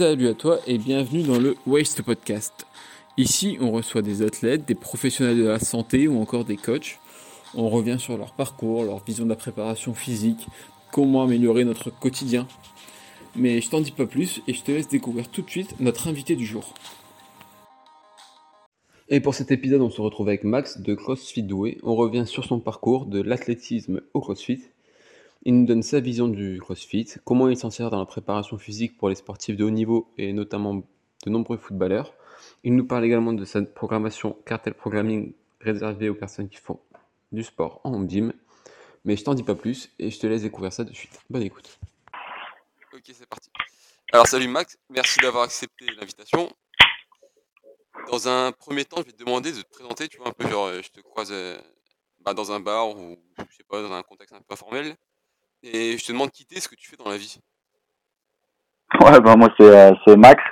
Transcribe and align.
Salut 0.00 0.28
à 0.28 0.34
toi 0.34 0.60
et 0.66 0.78
bienvenue 0.78 1.24
dans 1.24 1.38
le 1.38 1.56
Waste 1.66 2.00
Podcast. 2.00 2.66
Ici, 3.18 3.58
on 3.60 3.70
reçoit 3.70 4.00
des 4.00 4.22
athlètes, 4.22 4.64
des 4.66 4.74
professionnels 4.74 5.36
de 5.36 5.46
la 5.46 5.58
santé 5.58 6.08
ou 6.08 6.18
encore 6.22 6.46
des 6.46 6.56
coachs. 6.56 6.98
On 7.54 7.68
revient 7.68 7.98
sur 7.98 8.16
leur 8.16 8.32
parcours, 8.32 8.84
leur 8.84 9.04
vision 9.04 9.24
de 9.24 9.28
la 9.28 9.36
préparation 9.36 9.92
physique, 9.92 10.46
comment 10.90 11.22
améliorer 11.22 11.66
notre 11.66 11.90
quotidien. 11.90 12.48
Mais 13.36 13.60
je 13.60 13.68
t'en 13.68 13.82
dis 13.82 13.90
pas 13.90 14.06
plus 14.06 14.40
et 14.48 14.54
je 14.54 14.62
te 14.62 14.72
laisse 14.72 14.88
découvrir 14.88 15.28
tout 15.28 15.42
de 15.42 15.50
suite 15.50 15.78
notre 15.80 16.08
invité 16.08 16.34
du 16.34 16.46
jour. 16.46 16.72
Et 19.10 19.20
pour 19.20 19.34
cet 19.34 19.50
épisode, 19.50 19.82
on 19.82 19.90
se 19.90 20.00
retrouve 20.00 20.28
avec 20.28 20.44
Max 20.44 20.80
de 20.80 20.94
CrossFit 20.94 21.42
Doué. 21.42 21.76
On 21.82 21.94
revient 21.94 22.24
sur 22.26 22.46
son 22.46 22.58
parcours 22.58 23.04
de 23.04 23.20
l'athlétisme 23.20 24.00
au 24.14 24.22
CrossFit 24.22 24.62
il 25.42 25.58
nous 25.58 25.66
donne 25.66 25.82
sa 25.82 26.00
vision 26.00 26.28
du 26.28 26.58
CrossFit, 26.60 27.14
comment 27.24 27.48
il 27.48 27.56
s'en 27.56 27.70
sert 27.70 27.90
dans 27.90 27.98
la 27.98 28.06
préparation 28.06 28.58
physique 28.58 28.98
pour 28.98 29.08
les 29.08 29.14
sportifs 29.14 29.56
de 29.56 29.64
haut 29.64 29.70
niveau 29.70 30.12
et 30.18 30.32
notamment 30.32 30.74
de 30.74 31.30
nombreux 31.30 31.56
footballeurs. 31.56 32.14
Il 32.62 32.76
nous 32.76 32.86
parle 32.86 33.04
également 33.04 33.32
de 33.32 33.44
sa 33.44 33.62
programmation 33.62 34.36
cartel 34.44 34.74
programming 34.74 35.32
réservée 35.60 36.08
aux 36.08 36.14
personnes 36.14 36.48
qui 36.48 36.58
font 36.58 36.80
du 37.32 37.42
sport 37.42 37.80
en 37.84 38.06
gym. 38.06 38.32
Mais 39.04 39.16
je 39.16 39.24
t'en 39.24 39.34
dis 39.34 39.42
pas 39.42 39.54
plus 39.54 39.90
et 39.98 40.10
je 40.10 40.18
te 40.18 40.26
laisse 40.26 40.42
découvrir 40.42 40.72
ça 40.72 40.84
de 40.84 40.92
suite. 40.92 41.18
Bonne 41.30 41.42
écoute. 41.42 41.78
Ok, 42.92 43.02
c'est 43.06 43.26
parti. 43.26 43.50
Alors 44.12 44.26
salut 44.26 44.48
Max, 44.48 44.76
merci 44.90 45.20
d'avoir 45.20 45.44
accepté 45.44 45.86
l'invitation. 45.98 46.50
Dans 48.10 48.28
un 48.28 48.52
premier 48.52 48.84
temps, 48.84 48.98
je 48.98 49.04
vais 49.04 49.12
te 49.12 49.18
demander 49.18 49.52
de 49.52 49.62
te 49.62 49.70
présenter, 49.70 50.08
tu 50.08 50.18
vois, 50.18 50.28
un 50.28 50.32
peu 50.32 50.48
genre, 50.48 50.66
euh, 50.66 50.82
je 50.82 50.90
te 50.90 51.00
croise 51.00 51.30
euh, 51.32 51.58
bah, 52.20 52.34
dans 52.34 52.52
un 52.52 52.60
bar 52.60 52.90
ou 52.90 53.16
je 53.38 53.56
sais 53.56 53.64
pas, 53.68 53.80
dans 53.80 53.92
un 53.92 54.02
contexte 54.02 54.34
un 54.34 54.40
peu 54.40 54.52
informel. 54.52 54.96
Et 55.62 55.98
je 55.98 56.04
te 56.04 56.12
demande 56.12 56.28
de 56.28 56.32
quitter 56.32 56.58
ce 56.58 56.68
que 56.68 56.74
tu 56.74 56.88
fais 56.88 56.96
dans 56.96 57.10
la 57.10 57.16
vie? 57.16 57.38
Ouais, 59.00 59.20
bah 59.20 59.36
moi 59.36 59.48
c'est 59.58 59.68
euh, 59.68 59.92
c'est 60.06 60.16
Max. 60.16 60.42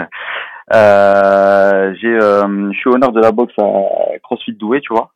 Euh, 0.72 1.94
j'ai 2.00 2.08
euh, 2.08 2.72
je 2.72 2.78
suis 2.78 2.90
honneur 2.90 3.10
de 3.12 3.20
la 3.20 3.32
boxe 3.32 3.54
à 3.58 4.18
CrossFit 4.22 4.52
Douai, 4.52 4.80
tu 4.80 4.92
vois. 4.92 5.12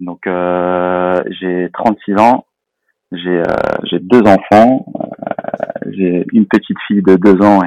Donc 0.00 0.26
euh, 0.26 1.20
j'ai 1.40 1.68
36 1.74 2.16
ans, 2.20 2.46
j'ai 3.12 3.38
euh, 3.38 3.42
j'ai 3.90 3.98
deux 3.98 4.22
enfants, 4.22 4.86
j'ai 5.90 6.24
une 6.32 6.46
petite 6.46 6.78
fille 6.86 7.02
de 7.02 7.16
deux 7.16 7.44
ans 7.44 7.60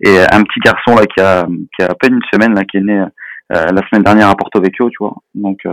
et, 0.00 0.10
et, 0.10 0.18
un 0.18 0.42
petit 0.42 0.60
garçon 0.60 0.96
là 0.96 1.06
qui 1.06 1.20
a 1.20 1.46
qui 1.76 1.82
a 1.84 1.90
à 1.90 1.94
peine 1.94 2.14
une 2.14 2.28
semaine 2.32 2.54
là 2.54 2.64
qui 2.64 2.78
est 2.78 2.82
né 2.82 3.04
la 3.50 3.82
semaine 3.88 4.02
dernière 4.02 4.28
à 4.28 4.34
Porto 4.34 4.60
Vecchio, 4.60 4.90
tu 4.90 4.96
vois. 5.00 5.14
Donc 5.34 5.64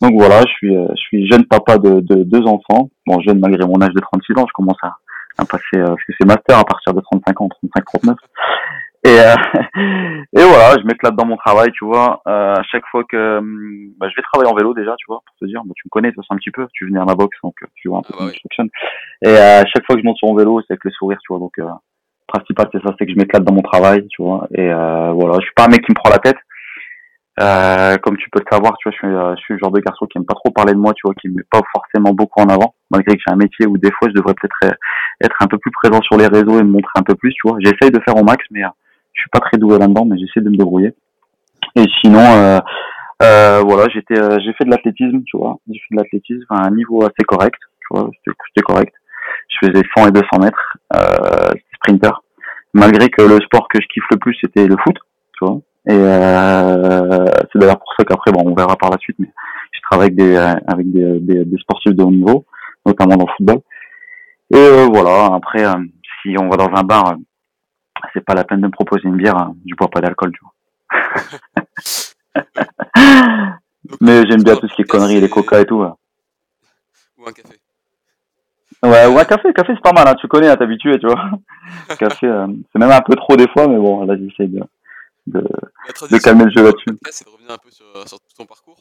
donc 0.00 0.12
voilà, 0.14 0.40
je 0.40 0.52
suis, 0.52 0.76
euh, 0.76 0.86
je 0.90 1.00
suis 1.00 1.30
jeune 1.30 1.44
papa 1.44 1.78
de, 1.78 2.00
de, 2.00 2.22
deux 2.24 2.42
enfants. 2.46 2.88
Bon, 3.06 3.20
jeune 3.20 3.38
malgré 3.38 3.66
mon 3.66 3.80
âge 3.82 3.92
de 3.94 4.00
36 4.00 4.38
ans, 4.38 4.46
je 4.46 4.52
commence 4.54 4.78
à, 4.82 4.96
à 5.38 5.44
passer, 5.44 5.76
euh, 5.76 5.86
parce 5.86 6.04
que 6.04 6.12
c'est 6.18 6.26
master 6.26 6.58
à 6.58 6.64
partir 6.64 6.94
de 6.94 7.00
35 7.00 7.40
ans, 7.40 7.48
35, 7.48 7.84
39. 7.84 8.16
Et, 9.02 9.08
euh, 9.08 9.34
et 10.36 10.42
voilà, 10.42 10.76
je 10.78 10.86
m'éclate 10.86 11.14
dans 11.16 11.26
mon 11.26 11.36
travail, 11.36 11.70
tu 11.72 11.84
vois. 11.84 12.22
Euh, 12.26 12.54
à 12.54 12.62
chaque 12.64 12.84
fois 12.90 13.04
que 13.04 13.40
bah, 13.98 14.08
je 14.08 14.16
vais 14.16 14.22
travailler 14.32 14.50
en 14.50 14.54
vélo 14.54 14.74
déjà, 14.74 14.94
tu 14.96 15.06
vois, 15.08 15.20
pour 15.26 15.36
te 15.36 15.44
dire, 15.46 15.62
bah, 15.64 15.72
tu 15.76 15.82
me 15.86 15.90
connais, 15.90 16.12
ça 16.14 16.22
un 16.30 16.36
petit 16.36 16.50
peu. 16.50 16.66
Tu 16.72 16.86
venais 16.86 17.00
à 17.00 17.04
ma 17.04 17.14
boxe, 17.14 17.36
donc 17.42 17.54
tu 17.74 17.88
vois 17.88 17.98
un 17.98 18.02
peu 18.02 18.12
ah 18.12 18.16
comment 18.18 18.30
je 18.30 18.40
fonctionne. 18.42 18.68
Et 19.22 19.36
à 19.36 19.64
chaque 19.66 19.84
fois 19.86 19.96
que 19.96 20.00
je 20.00 20.06
monte 20.06 20.16
sur 20.16 20.28
mon 20.28 20.34
vélo, 20.34 20.60
c'est 20.62 20.72
avec 20.72 20.84
le 20.84 20.90
sourire, 20.92 21.18
tu 21.22 21.32
vois. 21.32 21.38
Donc, 21.38 21.58
euh, 21.58 21.68
principal, 22.26 22.68
c'est 22.72 22.82
ça, 22.82 22.94
c'est 22.98 23.06
que 23.06 23.12
je 23.12 23.16
m'éclate 23.16 23.44
dans 23.44 23.54
mon 23.54 23.62
travail, 23.62 24.06
tu 24.08 24.22
vois. 24.22 24.46
Et 24.54 24.68
voilà, 24.68 25.34
je 25.40 25.44
suis 25.44 25.54
pas 25.54 25.64
un 25.64 25.68
mec 25.68 25.82
qui 25.84 25.92
me 25.92 25.96
prend 25.96 26.10
la 26.10 26.18
tête. 26.18 26.38
Euh, 27.38 27.96
comme 27.98 28.16
tu 28.16 28.28
peux 28.30 28.40
le 28.40 28.50
savoir, 28.50 28.76
tu 28.78 28.88
vois, 28.88 28.92
je 28.92 28.96
suis, 28.98 29.16
euh, 29.16 29.34
je 29.36 29.40
suis 29.42 29.54
le 29.54 29.60
genre 29.60 29.70
de 29.70 29.80
garçon 29.80 30.06
qui 30.06 30.18
aime 30.18 30.26
pas 30.26 30.34
trop 30.34 30.50
parler 30.50 30.74
de 30.74 30.78
moi, 30.78 30.92
tu 30.94 31.02
vois, 31.04 31.14
qui 31.14 31.28
me 31.28 31.36
met 31.36 31.42
pas 31.50 31.60
forcément 31.72 32.12
beaucoup 32.12 32.40
en 32.40 32.48
avant, 32.48 32.74
malgré 32.90 33.14
que 33.16 33.22
j'ai 33.24 33.32
un 33.32 33.36
métier 33.36 33.66
où 33.66 33.78
des 33.78 33.90
fois 33.92 34.08
je 34.08 34.14
devrais 34.14 34.34
peut-être 34.34 34.58
euh, 34.64 35.24
être 35.24 35.36
un 35.40 35.46
peu 35.46 35.56
plus 35.58 35.70
présent 35.70 36.00
sur 36.02 36.16
les 36.18 36.26
réseaux 36.26 36.58
et 36.58 36.62
me 36.62 36.70
montrer 36.70 36.92
un 36.96 37.02
peu 37.02 37.14
plus, 37.14 37.32
tu 37.32 37.48
vois. 37.48 37.56
J'essaye 37.60 37.90
de 37.90 38.00
faire 38.00 38.16
au 38.16 38.24
max, 38.24 38.44
mais 38.50 38.62
je 39.14 39.20
suis 39.20 39.30
pas 39.30 39.40
très 39.40 39.58
doué 39.58 39.78
là-dedans, 39.78 40.04
mais 40.04 40.18
j'essaie 40.18 40.40
de 40.40 40.50
me 40.50 40.56
débrouiller. 40.56 40.92
Et 41.76 41.86
sinon, 42.02 42.60
voilà, 43.20 43.86
j'étais, 43.94 44.16
j'ai 44.40 44.52
fait 44.54 44.64
de 44.64 44.70
l'athlétisme, 44.70 45.22
tu 45.24 45.38
vois, 45.38 45.56
j'ai 45.68 45.78
fait 45.78 45.94
de 45.94 46.02
l'athlétisme 46.02 46.46
à 46.50 46.66
un 46.66 46.70
niveau 46.72 47.02
assez 47.04 47.24
correct, 47.26 47.60
tu 47.80 47.86
vois, 47.90 48.10
c'était 48.26 48.62
correct. 48.62 48.92
Je 49.48 49.66
faisais 49.66 49.82
100 49.96 50.08
et 50.08 50.12
200 50.12 50.26
mètres, 50.40 50.76
euh, 50.94 51.52
sprinter. 51.74 52.22
Malgré 52.72 53.08
que 53.08 53.22
le 53.22 53.40
sport 53.40 53.68
que 53.68 53.80
je 53.80 53.86
kiffe 53.88 54.04
le 54.10 54.18
plus, 54.18 54.36
c'était 54.40 54.66
le 54.66 54.76
foot, 54.76 54.96
tu 55.34 55.44
vois. 55.44 55.58
Et 55.88 55.92
euh, 55.92 57.24
c'est 57.52 57.58
d'ailleurs 57.58 57.78
pour 57.78 57.92
ça 57.96 58.04
qu'après, 58.04 58.32
bon, 58.32 58.42
on 58.44 58.54
verra 58.54 58.76
par 58.76 58.90
la 58.90 58.98
suite, 58.98 59.16
mais 59.18 59.30
je 59.72 59.80
travaille 59.82 60.06
avec 60.06 60.16
des 60.16 60.36
avec 60.36 60.90
des, 60.90 61.20
des, 61.20 61.44
des 61.44 61.58
sportifs 61.58 61.94
de 61.94 62.02
haut 62.02 62.10
niveau, 62.10 62.44
notamment 62.84 63.16
dans 63.16 63.26
le 63.26 63.32
football. 63.36 63.60
Et 64.52 64.56
euh, 64.56 64.86
voilà, 64.92 65.34
après, 65.34 65.64
euh, 65.64 65.74
si 66.22 66.36
on 66.38 66.48
va 66.48 66.56
dans 66.56 66.70
un 66.74 66.82
bar, 66.82 67.14
c'est 68.12 68.24
pas 68.24 68.34
la 68.34 68.44
peine 68.44 68.60
de 68.60 68.66
me 68.66 68.72
proposer 68.72 69.08
une 69.08 69.16
bière, 69.16 69.36
hein. 69.36 69.54
je 69.66 69.74
bois 69.74 69.88
pas 69.88 70.00
d'alcool, 70.00 70.32
tu 70.32 70.40
vois. 70.42 70.52
mais 74.00 74.26
j'aime 74.26 74.42
bien 74.42 74.56
tout 74.56 74.68
ce 74.68 74.74
qui 74.74 74.82
est 74.82 74.90
conneries, 74.90 75.20
les 75.20 75.30
coca 75.30 75.60
et 75.60 75.64
tout. 75.64 75.82
Ou 75.82 77.26
un 77.26 77.32
café. 77.32 77.60
Ouais, 78.82 79.06
ou 79.06 79.18
un 79.18 79.24
café, 79.24 79.52
café 79.52 79.72
c'est 79.74 79.82
pas 79.82 79.92
mal, 79.92 80.08
hein, 80.08 80.14
tu 80.14 80.26
connais, 80.26 80.48
hein, 80.48 80.56
t'es 80.56 80.64
habitué, 80.64 80.98
tu 80.98 81.06
vois. 81.06 81.30
café, 81.98 82.26
euh, 82.26 82.46
c'est 82.72 82.78
même 82.78 82.90
un 82.90 83.02
peu 83.02 83.14
trop 83.14 83.36
des 83.36 83.48
fois, 83.48 83.68
mais 83.68 83.76
bon, 83.76 84.04
là 84.04 84.16
j'essaie 84.16 84.48
de, 84.48 84.60
de, 85.26 85.40
de 85.40 86.18
calmer 86.18 86.44
le 86.44 86.50
jeu 86.50 86.64
là-dessus. 86.64 86.98
C'est 87.10 87.26
de 87.26 87.30
revenir 87.30 87.52
un 87.52 87.58
peu 87.58 87.70
sur, 87.70 87.86
sur 88.08 88.18
tout 88.18 88.34
ton 88.36 88.46
parcours. 88.46 88.78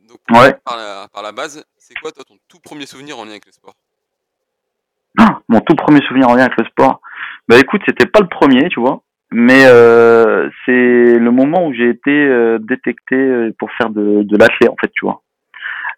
Donc, 0.00 0.18
ouais. 0.30 0.54
par, 0.64 0.76
la, 0.76 1.06
par 1.12 1.22
la 1.22 1.32
base, 1.32 1.64
c'est 1.78 1.94
quoi 1.94 2.10
toi 2.10 2.24
ton 2.24 2.34
tout 2.48 2.58
premier 2.60 2.86
souvenir 2.86 3.18
en 3.18 3.24
lien 3.24 3.32
avec 3.32 3.46
le 3.46 3.52
sport? 3.52 3.74
Mon 5.48 5.60
tout 5.60 5.76
premier 5.76 6.00
souvenir 6.06 6.28
en 6.28 6.34
lien 6.34 6.44
avec 6.44 6.58
le 6.58 6.64
sport 6.64 7.00
Bah 7.48 7.58
écoute, 7.58 7.82
c'était 7.86 8.06
pas 8.06 8.20
le 8.20 8.28
premier, 8.28 8.68
tu 8.68 8.80
vois. 8.80 9.02
Mais 9.30 9.64
euh, 9.66 10.50
c'est 10.66 11.18
le 11.18 11.30
moment 11.30 11.66
où 11.66 11.72
j'ai 11.72 11.88
été 11.88 12.10
euh, 12.10 12.58
détecté 12.58 13.14
euh, 13.14 13.54
pour 13.58 13.70
faire 13.72 13.88
de, 13.88 14.22
de 14.22 14.36
l'athlé, 14.36 14.68
en 14.68 14.76
fait, 14.78 14.90
tu 14.92 15.06
vois. 15.06 15.22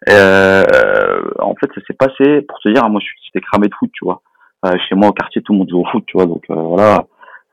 Euh, 0.09 1.21
en 1.39 1.55
fait, 1.55 1.69
ça 1.75 1.81
s'est 1.85 1.93
passé, 1.93 2.41
pour 2.47 2.59
te 2.59 2.69
dire, 2.69 2.87
moi, 2.89 3.01
j'étais 3.25 3.45
cramé 3.45 3.67
de 3.67 3.73
foot, 3.77 3.89
tu 3.93 4.05
vois. 4.05 4.21
Euh, 4.65 4.73
chez 4.87 4.95
moi, 4.95 5.09
au 5.09 5.13
quartier, 5.13 5.41
tout 5.41 5.51
le 5.51 5.59
monde 5.59 5.69
joue 5.69 5.81
au 5.81 5.85
foot, 5.85 6.03
tu 6.07 6.17
vois. 6.17 6.25
Donc, 6.25 6.43
euh, 6.49 6.55
voilà, 6.55 6.95
euh, 6.95 7.01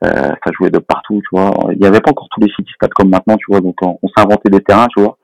ça 0.03 0.51
jouait 0.57 0.69
de 0.69 0.79
partout, 0.79 1.21
tu 1.21 1.35
vois. 1.35 1.51
Il 1.71 1.79
n'y 1.79 1.87
avait 1.87 2.01
pas 2.01 2.11
encore 2.11 2.27
tous 2.31 2.41
les 2.41 2.51
sites 2.53 2.67
stades 2.75 2.93
comme 2.93 3.09
maintenant, 3.09 3.37
tu 3.37 3.45
vois. 3.49 3.61
Donc 3.61 3.75
on, 3.81 3.97
on 4.01 4.07
s'inventait 4.15 4.49
des 4.49 4.61
terrains, 4.61 4.87
tu 4.95 5.01
vois. 5.01 5.17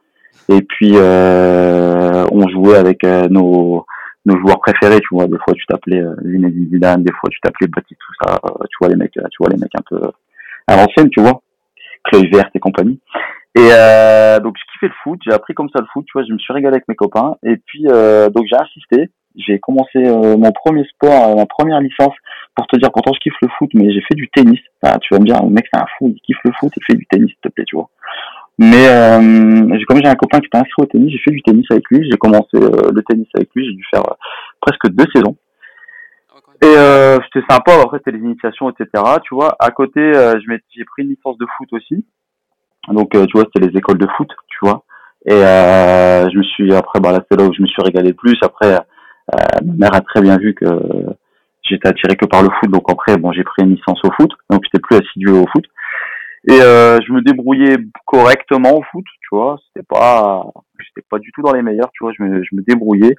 Et 0.48 0.62
puis 0.62 0.94
euh, 0.96 2.26
on 2.32 2.48
jouait 2.48 2.78
avec 2.78 3.04
euh, 3.04 3.28
nos 3.30 3.86
nos 4.26 4.38
joueurs 4.40 4.60
préférés, 4.60 5.00
tu 5.00 5.10
vois. 5.12 5.28
Des 5.28 5.38
fois 5.38 5.54
tu 5.54 5.66
t'appelais 5.68 6.02
euh, 6.02 6.16
Zinedine 6.24 6.70
Zidane, 6.72 7.04
des 7.04 7.14
fois 7.14 7.30
tu 7.30 7.40
t'appelais 7.42 7.68
Baptiste, 7.68 8.00
tout 8.06 8.14
ça. 8.26 8.40
Euh, 8.46 8.66
tu 8.70 8.78
vois 8.80 8.90
les 8.90 8.96
mecs, 8.96 9.12
tu 9.12 9.38
vois 9.40 9.50
les 9.50 9.58
mecs 9.58 9.76
un 9.76 9.84
peu 9.90 10.02
à 10.68 10.76
l'ancienne, 10.76 11.10
tu 11.10 11.22
vois. 11.22 11.42
Clé 12.06 12.28
verte 12.28 12.56
et 12.56 12.60
compagnie. 12.60 13.00
Et 13.56 13.70
euh, 13.72 14.40
donc 14.40 14.56
je 14.58 14.72
kiffais 14.72 14.88
le 14.88 14.94
foot, 15.04 15.20
j'ai 15.26 15.34
appris 15.34 15.54
comme 15.54 15.70
ça 15.70 15.82
le 15.82 15.88
foot, 15.92 16.06
tu 16.06 16.12
vois, 16.14 16.24
je 16.24 16.32
me 16.32 16.38
suis 16.38 16.54
régalé 16.54 16.76
avec 16.76 16.88
mes 16.88 16.96
copains. 16.96 17.36
Et 17.44 17.58
puis 17.58 17.86
euh, 17.88 18.30
donc 18.30 18.46
j'ai 18.50 18.56
insisté, 18.56 19.10
j'ai 19.36 19.60
commencé 19.60 19.98
euh, 19.98 20.38
mon 20.38 20.52
premier 20.52 20.84
sport, 20.86 21.30
euh, 21.30 21.36
ma 21.36 21.46
première 21.46 21.82
licence, 21.82 22.14
pour 22.56 22.68
te 22.68 22.78
dire, 22.78 22.92
pourtant 22.92 23.14
je 23.14 23.20
kiffe 23.20 23.38
le 23.42 23.48
foot, 23.58 23.70
mais 23.74 23.92
j'ai 23.92 24.02
fait 24.02 24.16
du 24.16 24.30
tennis. 24.30 24.60
tu 25.02 25.14
vas 25.14 25.20
me 25.20 25.26
dire, 25.26 25.42
le 25.44 25.50
mec 25.50 25.66
c'est 25.72 25.80
un 25.80 25.86
fou, 25.98 26.12
il 26.14 26.22
kiffe 26.22 26.40
le 26.44 26.52
foot, 26.60 26.72
il 26.76 26.84
fait 26.86 26.98
du 26.98 27.06
tennis, 27.06 27.30
s'il 27.30 27.40
te 27.42 27.50
plaît, 27.50 27.66
tu 27.66 27.76
vois. 27.76 27.90
Mais 28.58 28.88
euh, 28.90 29.78
comme 29.88 30.02
j'ai 30.04 30.10
un 30.10 30.16
copain 30.16 30.40
qui 30.40 30.48
était 30.48 30.58
inscrit 30.58 30.84
au 30.84 30.86
tennis, 30.86 31.12
j'ai 31.12 31.20
fait 31.20 31.32
du 31.32 31.42
tennis 31.42 31.66
avec 31.70 31.84
lui, 31.90 32.06
j'ai 32.10 32.18
commencé 32.18 32.56
euh, 32.56 32.92
le 32.94 33.02
tennis 33.04 33.28
avec 33.36 33.50
lui, 33.56 33.66
j'ai 33.66 33.74
dû 33.74 33.86
faire 33.90 34.04
presque 34.62 34.90
deux 34.90 35.06
saisons. 35.14 35.38
Et 36.62 36.76
c'était 37.24 37.46
sympa, 37.50 37.72
après 37.82 38.00
c'était 38.00 38.18
les 38.18 38.24
initiations, 38.24 38.70
etc. 38.70 38.90
Tu 39.24 39.34
vois, 39.34 39.56
à 39.60 39.72
côté, 39.72 40.12
j'ai 40.76 40.84
pris 40.84 41.04
une 41.04 41.10
licence 41.10 41.38
de 41.38 41.46
foot 41.56 41.70
aussi. 41.72 42.06
Donc 42.90 43.12
tu 43.12 43.32
vois, 43.34 43.46
c'était 43.46 43.66
les 43.66 43.78
écoles 43.78 43.98
de 43.98 44.08
foot, 44.18 44.28
tu 44.50 44.58
vois. 44.64 44.84
Et 45.26 45.40
je 45.40 46.38
me 46.38 46.44
suis 46.44 46.74
après 46.74 47.00
bah 47.00 47.14
là 47.14 47.20
c'est 47.32 47.40
là 47.40 47.46
où 47.46 47.54
je 47.54 47.62
me 47.62 47.68
suis 47.68 47.82
régalé 47.82 48.10
le 48.10 48.14
plus. 48.14 48.38
Après 48.42 48.78
euh, 49.36 49.66
ma 49.66 49.74
mère 49.74 49.96
a 49.96 50.02
très 50.02 50.22
bien 50.22 50.38
vu 50.38 50.54
que 50.54 50.66
j'étais 51.70 51.88
attiré 51.88 52.16
que 52.16 52.26
par 52.26 52.42
le 52.42 52.50
foot, 52.60 52.70
donc 52.72 52.90
après, 52.90 53.18
bon, 53.18 53.32
j'ai 53.32 53.44
pris 53.44 53.64
une 53.64 53.76
licence 53.76 54.00
au 54.04 54.12
foot, 54.12 54.32
donc 54.50 54.62
j'étais 54.64 54.80
plus 54.80 54.98
assidu 54.98 55.30
au 55.30 55.46
foot. 55.48 55.66
Et 56.48 56.62
euh, 56.62 56.98
je 57.06 57.12
me 57.12 57.22
débrouillais 57.22 57.78
correctement 58.06 58.78
au 58.78 58.84
foot, 58.92 59.06
tu 59.22 59.28
vois. 59.32 59.58
C'était 59.68 59.86
pas, 59.88 60.46
j'étais 60.80 61.06
pas 61.10 61.20
du 61.20 61.32
tout 61.32 61.42
dans 61.42 61.54
les 61.54 61.62
meilleurs, 61.62 61.92
tu 61.94 62.04
vois. 62.04 62.14
Je 62.18 62.24
me, 62.24 62.44
je 62.44 62.56
me 62.56 62.62
débrouillais. 62.62 63.16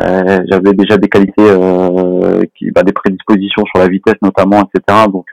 Euh, 0.00 0.38
J'avais 0.48 0.72
déjà 0.72 0.96
des 0.96 1.08
qualités, 1.08 1.42
euh, 1.42 2.44
qui, 2.54 2.70
bah, 2.70 2.82
des 2.82 2.92
prédispositions 2.92 3.64
sur 3.64 3.78
la 3.78 3.88
vitesse 3.88 4.20
notamment, 4.22 4.62
etc. 4.62 5.06
Donc, 5.12 5.26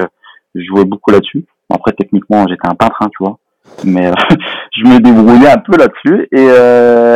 je 0.55 0.63
jouais 0.63 0.85
beaucoup 0.85 1.11
là-dessus. 1.11 1.45
Après, 1.71 1.91
techniquement, 1.91 2.45
j'étais 2.49 2.67
un 2.67 2.75
peintre, 2.75 2.97
hein, 3.01 3.09
tu 3.11 3.23
vois 3.23 3.37
mais 3.85 4.11
je 4.73 4.83
me 4.83 4.99
débrouillais 4.99 5.51
un 5.51 5.59
peu 5.59 5.77
là-dessus. 5.77 6.27
Et 6.31 6.49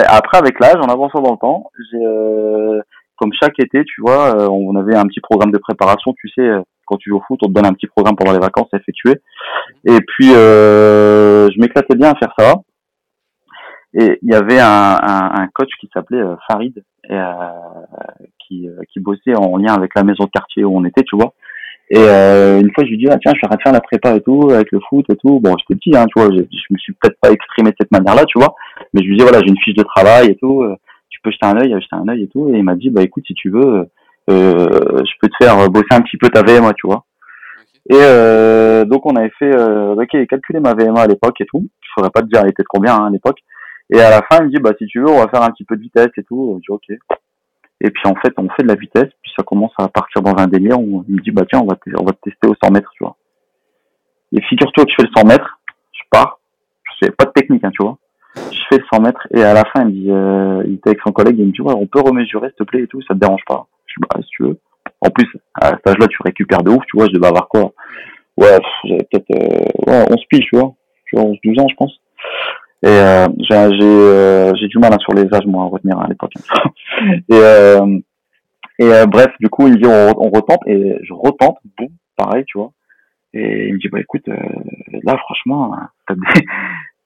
après, 0.07 0.37
avec 0.37 0.59
l'âge, 0.59 0.75
en 0.75 0.87
avançant 0.87 1.21
dans 1.21 1.31
le 1.31 1.37
temps, 1.37 1.71
j'ai, 1.91 2.81
comme 3.17 3.31
chaque 3.33 3.59
été, 3.59 3.83
tu 3.85 4.01
vois, 4.01 4.35
euh, 4.35 4.47
on 4.49 4.75
avait 4.75 4.95
un 4.95 5.05
petit 5.05 5.21
programme 5.21 5.51
de 5.51 5.57
préparation. 5.57 6.13
Tu 6.19 6.29
sais, 6.29 6.49
quand 6.85 6.97
tu 6.97 7.09
joues 7.09 7.17
au 7.17 7.23
foot, 7.27 7.39
on 7.43 7.47
te 7.47 7.53
donne 7.53 7.65
un 7.65 7.73
petit 7.73 7.87
programme 7.87 8.15
pendant 8.15 8.33
les 8.33 8.39
vacances 8.39 8.69
à 8.73 8.77
effectuer. 8.77 9.15
Et 9.85 9.99
puis, 10.07 10.29
je 10.29 11.59
m'éclatais 11.59 11.95
bien 11.95 12.11
à 12.11 12.15
faire 12.15 12.33
ça. 12.37 12.55
Et 13.97 14.19
il 14.21 14.31
y 14.31 14.35
avait 14.35 14.59
un, 14.59 14.97
un, 15.01 15.41
un 15.41 15.47
coach 15.53 15.69
qui 15.79 15.89
s'appelait 15.93 16.21
Farid, 16.49 16.83
et, 17.09 17.21
qui, 18.45 18.67
qui 18.91 18.99
bossait 18.99 19.35
en 19.35 19.57
lien 19.57 19.73
avec 19.73 19.91
la 19.95 20.03
maison 20.03 20.25
de 20.25 20.29
quartier 20.29 20.63
où 20.63 20.77
on 20.77 20.83
était, 20.85 21.03
tu 21.03 21.15
vois. 21.15 21.33
Et 21.89 21.99
euh, 21.99 22.61
une 22.61 22.71
fois, 22.73 22.83
je 22.83 22.89
lui 22.89 22.97
dis, 22.97 23.07
ah, 23.09 23.17
tiens, 23.21 23.31
je 23.33 23.37
suis 23.37 23.47
en 23.47 23.55
de 23.55 23.61
faire 23.61 23.73
la 23.73 23.81
prépa 23.81 24.15
et 24.15 24.21
tout, 24.21 24.49
avec 24.49 24.71
le 24.71 24.79
foot 24.89 25.05
et 25.09 25.15
tout. 25.17 25.39
Bon, 25.39 25.55
j'étais 25.59 25.75
petit, 25.75 25.95
hein, 25.95 26.05
tu 26.07 26.19
vois, 26.19 26.31
je, 26.31 26.39
je 26.41 26.65
me 26.71 26.77
suis 26.77 26.93
peut-être 26.93 27.19
pas 27.21 27.31
exprimé 27.31 27.69
de 27.71 27.75
cette 27.79 27.91
manière-là, 27.91 28.25
tu 28.25 28.39
vois. 28.39 28.55
Mais 28.93 29.03
je 29.03 29.07
lui 29.07 29.17
dis, 29.17 29.23
voilà, 29.23 29.39
j'ai 29.39 29.49
une 29.49 29.59
fiche 29.59 29.75
de 29.75 29.83
travail 29.83 30.31
et 30.31 30.35
tout, 30.35 30.63
euh, 30.63 30.75
peux 31.25 31.31
jeter 31.31 31.45
un 31.45 31.57
œil, 31.57 31.71
jeter 31.81 31.95
un 31.95 32.07
œil 32.07 32.23
et 32.23 32.27
tout. 32.27 32.49
Et 32.53 32.57
il 32.57 32.63
m'a 32.63 32.75
dit, 32.75 32.89
bah 32.89 33.01
écoute, 33.03 33.23
si 33.27 33.33
tu 33.33 33.49
veux, 33.49 33.89
euh, 34.29 35.03
je 35.03 35.11
peux 35.19 35.27
te 35.27 35.35
faire 35.43 35.69
bosser 35.69 35.87
un 35.91 36.01
petit 36.01 36.17
peu 36.17 36.29
ta 36.29 36.41
VMA, 36.41 36.73
tu 36.73 36.87
vois. 36.87 37.05
Et 37.89 37.97
euh, 37.99 38.83
donc 38.85 39.05
on 39.05 39.15
avait 39.15 39.31
fait, 39.37 39.55
euh, 39.55 39.93
ok, 39.93 40.27
calculer 40.27 40.59
ma 40.59 40.73
VMA 40.73 41.01
à 41.01 41.07
l'époque 41.07 41.39
et 41.39 41.45
tout. 41.45 41.67
Je 41.81 41.89
saurais 41.95 42.09
pas 42.09 42.21
te 42.21 42.27
dire 42.27 42.41
elle 42.41 42.49
était 42.49 42.63
de 42.63 42.67
combien 42.67 42.95
hein, 42.95 43.07
à 43.07 43.09
l'époque. 43.09 43.39
Et 43.91 44.01
à 44.01 44.09
la 44.09 44.23
fin 44.23 44.39
il 44.39 44.45
me 44.45 44.49
dit 44.49 44.59
bah 44.59 44.71
si 44.79 44.87
tu 44.87 44.99
veux 44.99 45.09
on 45.09 45.19
va 45.19 45.27
faire 45.27 45.43
un 45.43 45.51
petit 45.51 45.65
peu 45.65 45.75
de 45.75 45.81
vitesse 45.81 46.09
et 46.17 46.23
tout. 46.23 46.59
Je 46.59 46.61
dis 46.61 46.71
ok. 46.71 46.97
Et 47.81 47.91
puis 47.91 48.01
en 48.05 48.15
fait 48.15 48.33
on 48.37 48.49
fait 48.49 48.63
de 48.63 48.67
la 48.67 48.75
vitesse 48.75 49.11
puis 49.21 49.31
ça 49.37 49.43
commence 49.43 49.73
à 49.77 49.87
partir 49.87 50.23
dans 50.23 50.35
un 50.37 50.47
délire 50.47 50.79
où 50.79 51.05
il 51.07 51.15
me 51.15 51.21
dit 51.21 51.29
bah 51.29 51.43
tiens 51.47 51.59
on 51.61 51.67
va 51.67 51.75
te, 51.75 51.91
on 51.95 52.03
va 52.03 52.13
te 52.13 52.27
tester 52.27 52.47
au 52.47 52.55
100 52.63 52.71
mètres 52.71 52.89
tu 52.97 53.03
vois. 53.03 53.15
Et 54.31 54.41
figure-toi 54.41 54.85
que 54.85 54.89
je 54.89 54.95
fais 54.95 55.07
le 55.07 55.21
100 55.21 55.27
mètres, 55.27 55.59
je 55.93 56.01
pars, 56.09 56.39
je 56.83 57.05
fais 57.05 57.11
pas 57.11 57.25
de 57.25 57.31
technique 57.31 57.63
hein, 57.63 57.71
tu 57.71 57.83
vois. 57.83 57.99
Je 58.35 58.59
fais 58.69 58.77
le 58.77 58.85
100 58.93 59.01
mètres 59.01 59.27
et 59.33 59.43
à 59.43 59.53
la 59.53 59.63
fin 59.65 59.81
il 59.81 59.85
me 59.85 59.91
dit, 59.91 60.11
euh, 60.11 60.63
il 60.65 60.73
était 60.75 60.89
avec 60.89 61.01
son 61.05 61.11
collègue 61.11 61.37
il 61.39 61.47
me 61.47 61.51
dit 61.51 61.61
ouais 61.61 61.73
on 61.75 61.87
peut 61.87 62.01
remesurer 62.01 62.49
s'il 62.49 62.57
te 62.57 62.63
plaît 62.63 62.83
et 62.83 62.87
tout 62.87 63.01
ça 63.03 63.13
te 63.13 63.19
dérange 63.19 63.43
pas. 63.47 63.67
Je 63.87 63.93
dis 63.95 64.07
bah 64.09 64.21
si 64.21 64.29
tu 64.29 64.43
veux. 64.43 64.59
En 65.01 65.09
plus, 65.09 65.27
à 65.61 65.69
cet 65.69 65.87
âge-là, 65.87 66.07
tu 66.07 66.17
récupères 66.23 66.63
de 66.63 66.71
ouf, 66.71 66.83
tu 66.87 66.97
vois, 66.97 67.05
je 67.07 67.11
devais 67.11 67.27
avoir 67.27 67.47
quoi? 67.47 67.73
Ouais, 68.37 68.57
j'avais 68.85 69.07
peut-être 69.11 69.31
euh, 69.31 69.91
ouais, 69.91 70.05
11 70.09 70.25
piges, 70.29 70.47
tu 70.51 70.57
vois. 70.57 70.73
Tu 71.05 71.15
vois, 71.15 71.25
11, 71.25 71.37
12 71.43 71.59
ans, 71.59 71.67
je 71.69 71.75
pense. 71.75 71.99
Et 72.83 72.87
euh, 72.87 73.27
j'ai 73.39 73.55
euh, 73.55 74.51
du 74.53 74.77
mal 74.79 74.93
hein, 74.93 74.97
sur 74.99 75.13
les 75.13 75.33
âges, 75.33 75.45
moi, 75.45 75.65
à 75.65 75.67
retenir 75.67 75.97
hein, 75.97 76.05
à 76.05 76.07
l'époque. 76.07 76.33
et 77.03 77.33
euh, 77.33 77.99
et 78.77 78.91
euh, 78.91 79.05
bref, 79.05 79.31
du 79.39 79.49
coup, 79.49 79.67
il 79.67 79.73
me 79.73 79.77
dit, 79.77 79.87
on, 79.87 80.29
retente, 80.29 80.59
et 80.67 80.97
je 81.03 81.13
retente, 81.13 81.57
boum, 81.77 81.87
pareil, 82.17 82.43
tu 82.45 82.57
vois. 82.57 82.71
Et 83.33 83.67
il 83.67 83.73
me 83.73 83.79
dit, 83.79 83.87
bah 83.87 83.99
écoute, 83.99 84.27
euh, 84.27 84.35
là, 85.03 85.17
franchement, 85.17 85.75
t'as 86.07 86.15
des, 86.15 86.21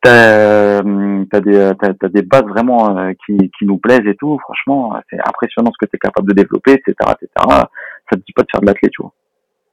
t'as, 0.01 0.81
t'as 0.81 1.42
des, 1.42 1.72
t'as, 1.80 1.94
t'as 1.94 2.07
des 2.10 2.22
bases 2.22 2.46
vraiment 2.46 2.98
euh, 2.98 3.12
qui, 3.25 3.51
qui 3.57 3.66
nous 3.66 3.78
plaisent 3.78 4.06
et 4.06 4.16
tout. 4.16 4.38
Franchement, 4.40 5.00
c'est 5.10 5.19
impressionnant 5.19 5.72
ce 5.72 5.86
que 5.86 5.90
tu 5.90 5.96
es 5.96 6.00
capable 6.00 6.30
de 6.30 6.34
développer, 6.34 6.74
etc., 6.74 6.94
etc. 7.00 7.30
Ça 7.38 8.18
te 8.18 8.18
dit 8.18 8.34
pas 8.34 8.44
de 8.44 8.48
faire 8.51 8.62
de 8.62 8.68
l'athlète, 8.68 8.92
tu 8.92 9.01
vois. 9.01 9.13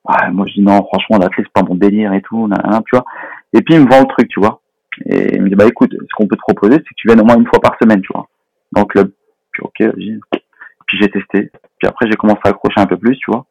Ouais, 0.09 0.31
moi, 0.31 0.47
je 0.47 0.55
dis 0.55 0.63
non, 0.63 0.85
franchement, 0.85 1.19
l'athlète, 1.19 1.47
c'est 1.47 1.63
pas 1.63 1.69
mon 1.69 1.75
délire 1.75 2.13
et 2.13 2.23
tout, 2.23 2.47
nan, 2.49 2.83
tu 2.87 2.97
vois. 2.97 3.05
Et 3.53 3.63
puis, 3.63 3.75
il 3.75 3.81
me 3.81 3.91
vend 3.91 4.01
le 4.01 4.07
truc, 4.07 4.29
tu 4.29 4.41
vois. 4.41 4.61
Et 5.07 5.37
il 5.37 5.43
me 5.43 5.49
dit, 5.49 5.55
bah 5.55 5.67
écoute, 5.67 5.93
ce 5.93 6.15
qu'on 6.17 6.27
peut 6.27 6.37
te 6.37 6.41
proposer, 6.41 6.77
c'est 6.77 6.83
que 6.83 6.95
tu 6.97 7.09
viennes 7.09 7.21
au 7.21 7.25
moins 7.25 7.37
une 7.37 7.47
fois 7.47 7.61
par 7.61 7.77
semaine, 7.81 8.01
tu 8.01 8.13
vois, 8.15 8.27
dans 8.73 8.83
le 8.83 8.87
club. 8.87 9.11
Puis, 9.53 9.63
ok, 9.63 9.81
vas-y. 9.81 10.21
Puis, 10.87 10.99
j'ai 11.01 11.09
testé. 11.09 11.51
Puis 11.79 11.89
après, 11.89 12.07
j'ai 12.09 12.17
commencé 12.17 12.41
à 12.45 12.49
accrocher 12.49 12.81
un 12.81 12.87
peu 12.87 12.97
plus, 12.97 13.17
tu 13.17 13.31
vois. 13.31 13.47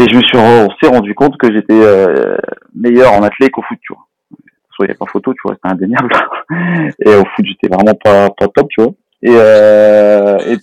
Et 0.00 0.08
je 0.08 0.14
me 0.14 0.22
suis 0.22 0.38
on 0.38 0.90
rendu 0.92 1.14
compte 1.14 1.36
que 1.38 1.52
j'étais 1.52 1.74
euh, 1.74 2.36
meilleur 2.72 3.12
en 3.12 3.22
athlète 3.24 3.50
qu'au 3.50 3.62
foot, 3.62 3.78
tu 3.82 3.92
vois 3.92 4.07
il 4.84 4.86
n'y 4.86 4.90
avait 4.90 4.98
pas 4.98 5.06
photo, 5.06 5.32
tu 5.32 5.40
vois, 5.44 5.54
c'était 5.54 5.72
indéniable. 5.72 6.10
et 7.04 7.14
au 7.14 7.24
foot, 7.24 7.44
j'étais 7.44 7.68
vraiment 7.68 7.94
pas, 7.94 8.30
pas 8.30 8.48
top, 8.48 8.68
tu 8.70 8.82
vois. 8.82 8.92
Et, 9.22 9.34
euh, 9.34 10.38
et... 10.46 10.56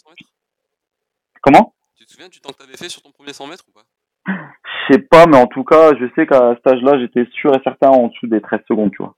Comment? 1.42 1.74
Tu 1.98 2.06
te 2.06 2.12
souviens 2.12 2.30
du 2.30 2.40
temps 2.40 2.52
que 2.52 2.58
tu 2.58 2.64
avais 2.64 2.78
fait 2.78 2.90
sur 2.90 3.02
ton 3.02 3.12
premier 3.12 3.34
100 3.34 3.48
mètres 3.48 3.64
ou 3.68 3.72
pas? 3.72 3.86
Je 4.28 4.94
sais 4.94 5.00
pas, 5.00 5.26
mais 5.28 5.38
en 5.38 5.48
tout 5.48 5.64
cas, 5.64 5.92
je 6.00 6.06
sais 6.16 6.26
qu'à 6.26 6.56
cet 6.56 6.68
âge-là, 6.68 7.00
j'étais 7.00 7.26
sûr 7.34 7.56
et 7.56 7.62
certain 7.64 7.90
en 7.90 8.08
dessous 8.08 8.28
des 8.28 8.42
13 8.42 8.62
secondes, 8.68 8.92
tu 8.92 9.04
vois. 9.04 9.16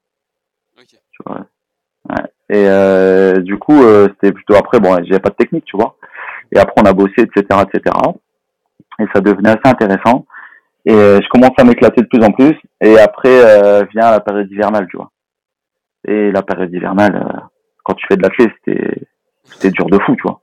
Ok. 0.78 0.88
Tu 0.90 1.24
vois 1.26 1.46
ouais. 2.10 2.26
Et 2.50 2.68
euh, 2.68 3.40
du 3.42 3.58
coup, 3.58 3.84
euh, 3.84 4.08
c'était 4.10 4.32
plutôt 4.32 4.56
après, 4.56 4.80
bon, 4.80 4.96
j'avais 5.04 5.20
pas 5.20 5.30
de 5.30 5.36
technique, 5.36 5.66
tu 5.66 5.78
vois. 5.78 5.98
Et 6.52 6.60
après, 6.60 6.82
on 6.82 6.86
a 6.86 6.94
bossé, 6.94 7.14
etc., 7.18 7.42
etc. 7.64 7.96
Et 9.00 9.06
ça 9.14 9.22
devenait 9.22 9.50
assez 9.50 9.66
intéressant. 9.66 10.26
Et 10.88 10.94
euh, 10.94 11.20
je 11.22 11.28
commence 11.28 11.52
à 11.58 11.66
m'éclater 11.66 12.02
de 12.02 12.08
plus 12.08 12.24
en 12.24 12.32
plus. 12.32 12.56
Et 12.80 12.98
après 12.98 13.44
euh, 13.44 13.84
vient 13.94 14.10
la 14.10 14.22
période 14.22 14.50
hivernale, 14.50 14.88
tu 14.90 14.96
vois. 14.96 15.12
Et 16.08 16.32
la 16.32 16.42
période 16.42 16.74
hivernale, 16.74 17.16
euh, 17.16 17.40
quand 17.84 17.94
tu 17.96 18.06
fais 18.08 18.16
de 18.16 18.24
la 18.24 18.30
clé, 18.30 18.48
c'était 18.56 19.02
c'était 19.44 19.72
dur 19.72 19.88
de 19.88 20.00
fou, 20.00 20.16
tu 20.16 20.24
vois. 20.24 20.40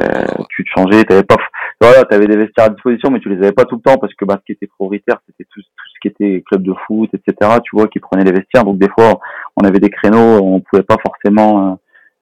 Euh, 0.00 0.44
tu 0.50 0.62
te 0.62 0.68
changeais, 0.76 1.04
t'avais 1.04 1.22
pas, 1.22 1.36
voilà, 1.80 2.04
t'avais 2.04 2.26
des 2.26 2.36
vestiaires 2.36 2.66
à 2.66 2.68
disposition, 2.68 3.10
mais 3.10 3.20
tu 3.20 3.30
les 3.30 3.38
avais 3.38 3.52
pas 3.52 3.64
tout 3.64 3.76
le 3.76 3.80
temps 3.80 3.96
parce 3.96 4.12
que 4.12 4.26
bah, 4.26 4.36
ce 4.38 4.44
qui 4.44 4.52
était 4.52 4.66
prioritaire, 4.66 5.16
c'était 5.26 5.48
tout, 5.50 5.62
tout 5.62 5.84
ce 5.94 6.00
qui 6.02 6.08
était 6.08 6.44
club 6.46 6.62
de 6.62 6.74
foot, 6.86 7.08
etc. 7.14 7.52
Tu 7.64 7.74
vois, 7.74 7.88
qui 7.88 7.98
prenaient 7.98 8.24
les 8.24 8.32
vestiaires. 8.32 8.64
Donc 8.64 8.76
des 8.76 8.90
fois, 8.90 9.18
on 9.56 9.66
avait 9.66 9.80
des 9.80 9.88
créneaux, 9.88 10.42
on 10.42 10.60
pouvait 10.60 10.82
pas 10.82 10.98
forcément 11.02 11.80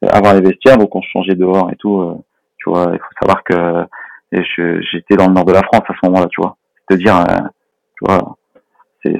avoir 0.09 0.35
les 0.35 0.41
vestiaires, 0.41 0.77
donc 0.79 0.95
on 0.95 1.03
se 1.03 1.09
changeait 1.09 1.35
dehors 1.35 1.69
et 1.73 1.77
tout. 1.77 2.25
tu 2.59 2.71
vois, 2.71 2.93
il 2.93 2.99
faut 2.99 3.27
savoir 3.27 3.43
que 3.43 3.85
j'étais 4.93 5.17
dans 5.17 5.27
le 5.27 5.35
nord 5.35 5.47
de 5.47 5.53
la 5.53 5.65
France 5.65 5.83
à 5.89 5.95
ce 6.01 6.09
moment-là, 6.09 6.29
tu 6.31 6.41
vois. 6.41 6.57
C'est 6.89 6.95
à 6.95 6.99
dire, 6.99 7.27
tu 7.97 8.05
vois, 8.05 8.37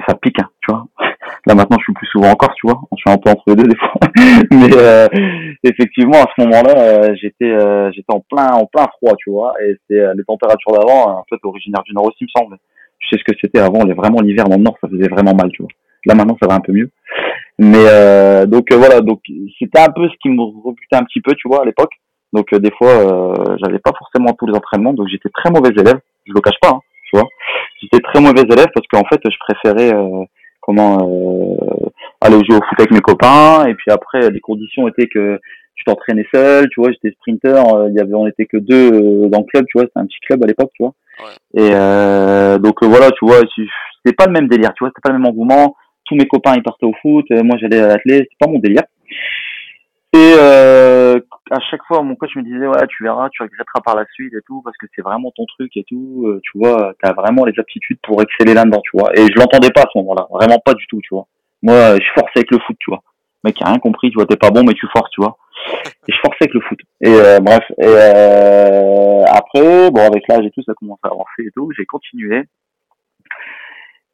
ça 0.07 0.15
pique, 0.15 0.39
hein, 0.39 0.49
tu 0.61 0.71
vois. 0.71 0.85
Là 1.45 1.55
maintenant, 1.55 1.77
je 1.79 1.83
suis 1.83 1.93
plus 1.93 2.07
souvent 2.07 2.31
en 2.31 2.35
Corse, 2.35 2.55
tu 2.55 2.67
vois. 2.67 2.79
Je 2.91 2.97
suis 2.97 3.09
un 3.09 3.17
peu 3.17 3.29
entre 3.29 3.43
les 3.47 3.55
deux 3.55 3.67
des 3.67 3.75
fois, 3.75 3.93
mais 4.51 4.69
euh, 4.75 5.07
effectivement, 5.63 6.17
à 6.17 6.27
ce 6.35 6.43
moment-là, 6.43 6.77
euh, 6.77 7.15
j'étais 7.21 7.51
euh, 7.51 7.91
j'étais 7.91 8.13
en 8.13 8.19
plein 8.19 8.51
en 8.53 8.65
plein 8.65 8.87
froid, 8.97 9.15
tu 9.17 9.29
vois. 9.29 9.53
Et 9.63 9.75
c'est 9.89 10.15
les 10.15 10.23
températures 10.23 10.73
d'avant. 10.73 11.19
En 11.19 11.25
fait, 11.29 11.39
originaire 11.43 11.83
du 11.83 11.93
Nord 11.93 12.05
aussi, 12.05 12.23
me 12.23 12.29
semble. 12.35 12.57
Je 12.99 13.09
sais 13.09 13.17
ce 13.17 13.31
que 13.31 13.37
c'était 13.41 13.59
avant. 13.59 13.85
Vraiment 13.85 14.21
l'hiver 14.21 14.45
dans 14.45 14.57
le 14.57 14.63
Nord, 14.63 14.77
ça 14.81 14.89
faisait 14.89 15.09
vraiment 15.09 15.33
mal, 15.33 15.49
tu 15.51 15.61
vois. 15.61 15.71
Là 16.05 16.15
maintenant, 16.15 16.37
ça 16.41 16.47
va 16.47 16.55
un 16.55 16.61
peu 16.61 16.71
mieux. 16.71 16.89
Mais 17.59 18.45
donc 18.47 18.71
voilà, 18.71 19.01
donc 19.01 19.21
c'était 19.59 19.79
un 19.79 19.89
peu 19.89 20.07
ce 20.07 20.15
qui 20.21 20.29
me 20.29 20.41
rebutait 20.41 20.95
un 20.95 21.03
petit 21.03 21.21
peu, 21.21 21.33
tu 21.35 21.47
vois, 21.47 21.61
à 21.61 21.65
l'époque. 21.65 21.91
Donc 22.33 22.53
des 22.53 22.71
fois, 22.71 23.33
j'avais 23.61 23.79
pas 23.79 23.93
forcément 23.97 24.33
tous 24.33 24.47
les 24.47 24.53
entraînements, 24.55 24.93
donc 24.93 25.07
j'étais 25.07 25.29
très 25.29 25.49
mauvais 25.49 25.69
élève. 25.69 25.99
Je 26.25 26.33
le 26.33 26.41
cache 26.41 26.59
pas, 26.61 26.69
hein, 26.69 26.79
tu 27.09 27.17
vois 27.17 27.27
j'étais 27.81 27.99
très 27.99 28.19
mauvais 28.19 28.41
élève 28.41 28.67
parce 28.73 28.87
qu'en 28.87 29.05
fait, 29.05 29.21
je 29.23 29.37
préférais 29.39 29.93
euh, 29.93 30.23
comment 30.61 30.97
euh, 30.99 31.89
aller 32.21 32.37
jouer 32.45 32.57
au 32.57 32.63
foot 32.63 32.79
avec 32.79 32.91
mes 32.91 33.01
copains. 33.01 33.65
Et 33.67 33.75
puis 33.75 33.91
après, 33.91 34.29
les 34.29 34.39
conditions 34.39 34.87
étaient 34.87 35.07
que 35.07 35.39
je 35.75 35.83
t'entraînais 35.85 36.25
seul, 36.33 36.67
tu 36.69 36.81
vois, 36.81 36.91
j'étais 36.91 37.11
sprinter. 37.11 37.55
Euh, 37.55 37.89
il 37.89 37.95
y 37.95 37.99
avait, 37.99 38.13
on 38.13 38.27
était 38.27 38.45
que 38.45 38.57
deux 38.57 38.91
euh, 38.91 39.29
dans 39.29 39.39
le 39.39 39.45
club, 39.45 39.65
tu 39.67 39.77
vois, 39.77 39.83
c'était 39.83 39.99
un 39.99 40.05
petit 40.05 40.19
club 40.25 40.43
à 40.43 40.47
l'époque, 40.47 40.71
tu 40.75 40.83
vois. 40.83 40.93
Ouais. 41.19 41.63
Et 41.63 41.71
euh, 41.73 42.57
donc 42.57 42.83
voilà, 42.83 43.11
tu 43.11 43.25
vois, 43.25 43.39
c'était 44.03 44.15
pas 44.15 44.25
le 44.25 44.33
même 44.33 44.47
délire, 44.47 44.71
tu 44.75 44.83
vois, 44.83 44.89
c'était 44.89 45.07
pas 45.07 45.13
le 45.13 45.19
même 45.19 45.27
engouement. 45.27 45.75
Tous 46.05 46.15
mes 46.15 46.27
copains 46.27 46.55
ils 46.55 46.63
partaient 46.63 46.85
au 46.85 46.93
foot, 47.01 47.25
moi 47.29 47.57
j'allais 47.59 47.79
à 47.79 47.87
l'athlète, 47.87 48.23
c'était 48.23 48.37
pas 48.39 48.47
mon 48.47 48.59
délire. 48.59 48.83
Et 50.13 50.33
euh, 50.39 51.19
à 51.51 51.59
chaque 51.59 51.83
fois, 51.87 52.01
mon 52.01 52.15
coach 52.15 52.35
me 52.35 52.43
disait, 52.43 52.67
ouais, 52.67 52.87
tu 52.87 53.03
verras, 53.03 53.29
tu 53.29 53.41
regretteras 53.41 53.81
par 53.83 53.95
la 53.95 54.05
suite 54.13 54.33
et 54.33 54.41
tout, 54.45 54.61
parce 54.63 54.77
que 54.77 54.85
c'est 54.95 55.01
vraiment 55.01 55.31
ton 55.35 55.45
truc 55.45 55.75
et 55.75 55.83
tout. 55.83 56.25
Euh, 56.27 56.39
tu 56.43 56.57
vois, 56.57 56.93
t'as 57.01 57.13
vraiment 57.13 57.45
les 57.45 57.53
aptitudes 57.57 57.99
pour 58.03 58.21
exceller 58.21 58.53
là-dedans, 58.53 58.81
tu 58.83 58.91
vois. 58.93 59.11
Et 59.15 59.25
je 59.25 59.37
l'entendais 59.37 59.71
pas 59.71 59.81
à 59.81 59.89
ce 59.91 59.97
moment-là, 59.99 60.27
vraiment 60.31 60.59
pas 60.63 60.73
du 60.73 60.85
tout, 60.87 60.99
tu 61.01 61.13
vois. 61.13 61.27
Moi, 61.61 61.95
je 61.95 62.09
forçais 62.13 62.37
avec 62.37 62.51
le 62.51 62.59
foot, 62.59 62.77
tu 62.79 62.91
vois. 62.91 63.01
Le 63.43 63.49
mec, 63.49 63.61
a 63.61 63.69
rien 63.69 63.79
compris, 63.79 64.09
tu 64.09 64.15
vois, 64.15 64.25
t'es 64.25 64.35
pas 64.35 64.51
bon, 64.51 64.63
mais 64.63 64.73
tu 64.73 64.87
forces, 64.95 65.09
tu 65.11 65.21
vois. 65.21 65.37
Et 66.07 66.13
je 66.13 66.19
forçais 66.19 66.37
avec 66.41 66.53
le 66.53 66.61
foot. 66.61 66.79
Et 67.01 67.13
euh, 67.13 67.39
bref, 67.39 67.63
et 67.77 67.85
euh, 67.85 69.23
après, 69.25 69.91
bon, 69.91 70.01
avec 70.01 70.23
l'âge 70.27 70.45
et 70.45 70.51
tout, 70.51 70.63
ça 70.63 70.73
commence 70.73 70.99
à 71.03 71.09
fait 71.35 71.43
et 71.43 71.51
tout, 71.55 71.71
j'ai 71.77 71.85
continué. 71.85 72.43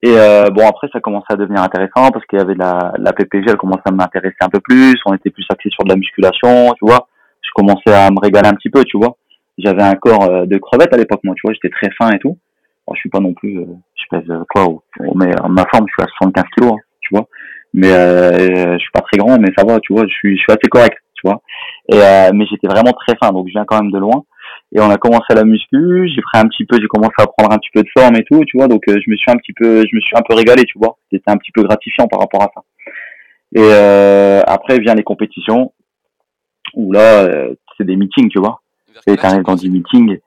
Et 0.05 0.17
euh, 0.17 0.49
bon 0.49 0.67
après 0.67 0.89
ça 0.91 0.99
commençait 0.99 1.31
à 1.31 1.37
devenir 1.37 1.61
intéressant 1.63 2.11
parce 2.11 2.25
qu'il 2.25 2.37
y 2.37 2.41
avait 2.41 2.55
la, 2.55 2.91
la 2.97 3.13
PPG, 3.13 3.51
elle 3.51 3.55
commençait 3.55 3.83
à 3.85 3.91
m'intéresser 3.91 4.35
un 4.41 4.49
peu 4.49 4.59
plus, 4.59 4.95
on 5.05 5.13
était 5.13 5.29
plus 5.29 5.45
axé 5.49 5.69
sur 5.69 5.85
de 5.85 5.89
la 5.89 5.95
musculation, 5.95 6.73
tu 6.73 6.85
vois. 6.85 7.07
Je 7.55 7.61
commençais 7.61 7.93
à 7.93 8.09
me 8.09 8.19
régaler 8.19 8.47
un 8.47 8.53
petit 8.53 8.69
peu, 8.69 8.83
tu 8.83 8.97
vois. 8.97 9.17
J'avais 9.57 9.83
un 9.83 9.95
corps 9.95 10.23
euh, 10.23 10.45
de 10.45 10.57
crevette 10.57 10.93
à 10.93 10.97
l'époque, 10.97 11.21
moi, 11.23 11.35
tu 11.35 11.41
vois, 11.43 11.53
j'étais 11.53 11.69
très 11.69 11.89
fin 11.97 12.11
et 12.11 12.19
tout. 12.19 12.37
Alors, 12.87 12.95
je 12.95 13.01
suis 13.01 13.09
pas 13.09 13.19
non 13.19 13.33
plus, 13.33 13.59
euh, 13.59 13.65
je 13.95 14.17
pèse 14.17 14.31
quoi, 14.49 14.67
mais 15.15 15.31
ma 15.49 15.65
forme, 15.71 15.85
je 15.87 15.93
suis 15.93 16.03
à 16.03 16.07
75 16.17 16.43
kilos, 16.55 16.73
hein, 16.73 16.81
tu 17.01 17.15
vois. 17.15 17.27
Mais 17.73 17.91
euh, 17.91 18.73
je 18.73 18.79
suis 18.79 18.91
pas 18.91 19.01
très 19.01 19.17
grand, 19.17 19.37
mais 19.39 19.49
ça 19.57 19.63
va, 19.65 19.79
tu 19.79 19.93
vois, 19.93 20.03
je 20.07 20.13
suis, 20.13 20.37
je 20.37 20.41
suis 20.41 20.51
assez 20.51 20.69
correct, 20.69 20.97
tu 21.15 21.27
vois. 21.27 21.41
Et 21.89 22.31
mais 22.33 22.45
j'étais 22.47 22.67
vraiment 22.67 22.91
très 22.93 23.15
fin, 23.21 23.31
donc 23.31 23.47
je 23.47 23.53
viens 23.53 23.65
quand 23.65 23.81
même 23.81 23.91
de 23.91 23.99
loin 23.99 24.23
et 24.75 24.79
on 24.79 24.89
a 24.89 24.97
commencé 24.97 25.25
à 25.29 25.35
la 25.35 25.43
muscu, 25.43 26.09
j'ai 26.13 26.21
pris 26.21 26.39
un 26.39 26.47
petit 26.47 26.65
peu, 26.65 26.77
j'ai 26.81 26.87
commencé 26.87 27.13
à 27.19 27.27
prendre 27.27 27.53
un 27.53 27.57
petit 27.57 27.69
peu 27.73 27.81
de 27.81 27.89
forme 27.95 28.15
et 28.15 28.23
tout, 28.23 28.43
tu 28.45 28.57
vois, 28.57 28.67
donc 28.67 28.81
euh, 28.89 28.99
je 29.05 29.11
me 29.11 29.15
suis 29.15 29.31
un 29.31 29.35
petit 29.35 29.53
peu, 29.53 29.81
je 29.81 29.95
me 29.95 30.01
suis 30.01 30.15
un 30.15 30.21
peu 30.27 30.35
régalé, 30.35 30.63
tu 30.63 30.79
vois, 30.79 30.97
c'était 31.11 31.29
un 31.29 31.37
petit 31.37 31.51
peu 31.51 31.63
gratifiant 31.63 32.07
par 32.07 32.19
rapport 32.19 32.41
à 32.41 32.51
ça. 32.55 32.61
Et 33.55 33.61
euh, 33.61 34.41
après 34.47 34.79
vient 34.79 34.95
les 34.95 35.03
compétitions, 35.03 35.73
où 36.73 36.91
là, 36.91 37.23
euh, 37.23 37.55
c'est 37.77 37.85
des 37.85 37.95
meetings, 37.95 38.29
tu 38.29 38.39
vois, 38.39 38.61
et 39.07 39.15
t'arrives 39.15 39.43
dans 39.43 39.55
des 39.55 39.69
meetings. 39.69 40.19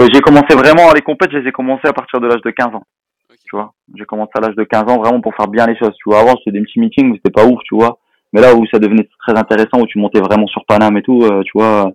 Euh, 0.00 0.06
j'ai 0.12 0.20
commencé 0.20 0.54
vraiment 0.54 0.90
à 0.90 0.94
les 0.94 1.02
compétitions, 1.02 1.40
je 1.40 1.44
les 1.44 1.48
ai 1.48 1.52
commencé 1.52 1.86
à 1.86 1.92
partir 1.92 2.20
de 2.20 2.26
l'âge 2.26 2.42
de 2.42 2.50
15 2.50 2.74
ans, 2.74 2.84
tu 3.28 3.56
vois, 3.56 3.72
j'ai 3.96 4.04
commencé 4.04 4.32
à 4.36 4.40
l'âge 4.40 4.56
de 4.56 4.64
15 4.64 4.82
ans 4.90 4.98
vraiment 4.98 5.20
pour 5.20 5.34
faire 5.34 5.48
bien 5.48 5.66
les 5.66 5.76
choses, 5.76 5.94
tu 5.96 6.10
vois, 6.10 6.20
avant 6.20 6.36
c'était 6.38 6.58
des 6.58 6.62
petits 6.62 6.80
meetings, 6.80 7.14
c'était 7.16 7.30
pas 7.30 7.44
ouf, 7.44 7.60
tu 7.64 7.74
vois, 7.74 7.98
mais 8.32 8.40
là 8.40 8.54
où 8.54 8.64
ça 8.66 8.78
devenait 8.78 9.08
très 9.26 9.38
intéressant, 9.38 9.80
où 9.80 9.86
tu 9.86 9.98
montais 9.98 10.20
vraiment 10.20 10.46
sur 10.46 10.64
Paname 10.66 10.96
et 10.96 11.02
tout, 11.02 11.20
tu 11.44 11.52
vois, 11.54 11.92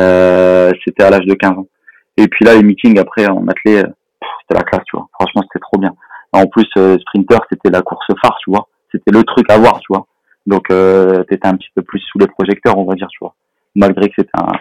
euh, 0.00 0.72
c'était 0.84 1.02
à 1.02 1.10
l'âge 1.10 1.26
de 1.26 1.34
15 1.34 1.50
ans. 1.52 1.66
Et 2.16 2.28
puis 2.28 2.44
là, 2.44 2.54
les 2.54 2.62
meetings 2.62 2.98
après 2.98 3.26
en 3.28 3.46
athlète, 3.48 3.86
c'était 4.40 4.58
la 4.58 4.62
classe, 4.62 4.84
tu 4.86 4.96
vois. 4.96 5.08
Franchement, 5.18 5.42
c'était 5.42 5.60
trop 5.60 5.78
bien. 5.78 5.92
En 6.32 6.46
plus, 6.46 6.66
euh, 6.76 6.98
sprinter, 6.98 7.38
c'était 7.50 7.70
la 7.70 7.82
course 7.82 8.06
phare, 8.22 8.36
tu 8.42 8.50
vois. 8.50 8.68
C'était 8.90 9.10
le 9.10 9.22
truc 9.24 9.50
à 9.50 9.58
voir, 9.58 9.80
tu 9.80 9.86
vois. 9.90 10.06
Donc, 10.46 10.70
euh, 10.70 11.22
un 11.44 11.56
petit 11.56 11.70
peu 11.74 11.82
plus 11.82 12.00
sous 12.00 12.18
les 12.18 12.26
projecteurs, 12.26 12.78
on 12.78 12.84
va 12.84 12.94
dire, 12.94 13.08
tu 13.08 13.18
vois. 13.20 13.34
Malgré 13.74 14.08
que 14.08 14.14
c'était 14.18 14.30
un, 14.34 14.52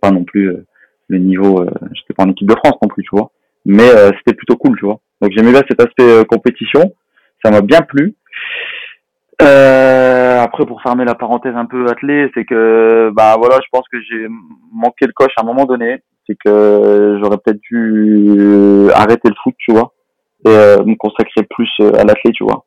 pas 0.00 0.10
non 0.10 0.24
plus 0.24 0.50
euh, 0.50 0.66
le 1.08 1.18
niveau, 1.18 1.60
euh, 1.60 1.70
j'étais 1.92 2.14
pas 2.14 2.24
en 2.24 2.30
équipe 2.30 2.48
de 2.48 2.54
France 2.54 2.76
non 2.82 2.88
plus, 2.88 3.02
tu 3.02 3.10
vois. 3.12 3.30
Mais 3.66 3.88
c'était 4.18 4.34
plutôt 4.34 4.56
cool, 4.56 4.76
tu 4.78 4.86
vois. 4.86 5.00
Donc 5.20 5.32
j'aimais 5.36 5.52
bien 5.52 5.62
cet 5.68 5.80
aspect 5.80 6.02
euh, 6.02 6.24
compétition. 6.24 6.94
Ça 7.44 7.50
m'a 7.50 7.60
bien 7.60 7.82
plu. 7.82 8.14
Euh, 9.42 10.40
après, 10.40 10.66
pour 10.66 10.82
fermer 10.82 11.04
la 11.04 11.14
parenthèse 11.14 11.54
un 11.56 11.66
peu 11.66 11.86
attelée, 11.88 12.30
c'est 12.34 12.44
que, 12.44 13.10
bah 13.14 13.36
voilà, 13.38 13.56
je 13.56 13.68
pense 13.72 13.86
que 13.90 13.98
j'ai 14.00 14.26
manqué 14.72 15.06
le 15.06 15.12
coche 15.12 15.32
à 15.38 15.42
un 15.42 15.46
moment 15.46 15.64
donné. 15.64 16.02
C'est 16.26 16.36
que 16.36 17.18
j'aurais 17.22 17.38
peut-être 17.38 17.60
dû 17.60 18.88
arrêter 18.94 19.28
le 19.28 19.34
foot, 19.42 19.54
tu 19.58 19.72
vois, 19.72 19.92
et 20.46 20.48
euh, 20.48 20.84
me 20.84 20.94
consacrer 20.94 21.42
plus 21.48 21.70
euh, 21.80 21.92
à 21.94 22.04
l'athlète, 22.04 22.34
tu 22.34 22.44
vois, 22.44 22.64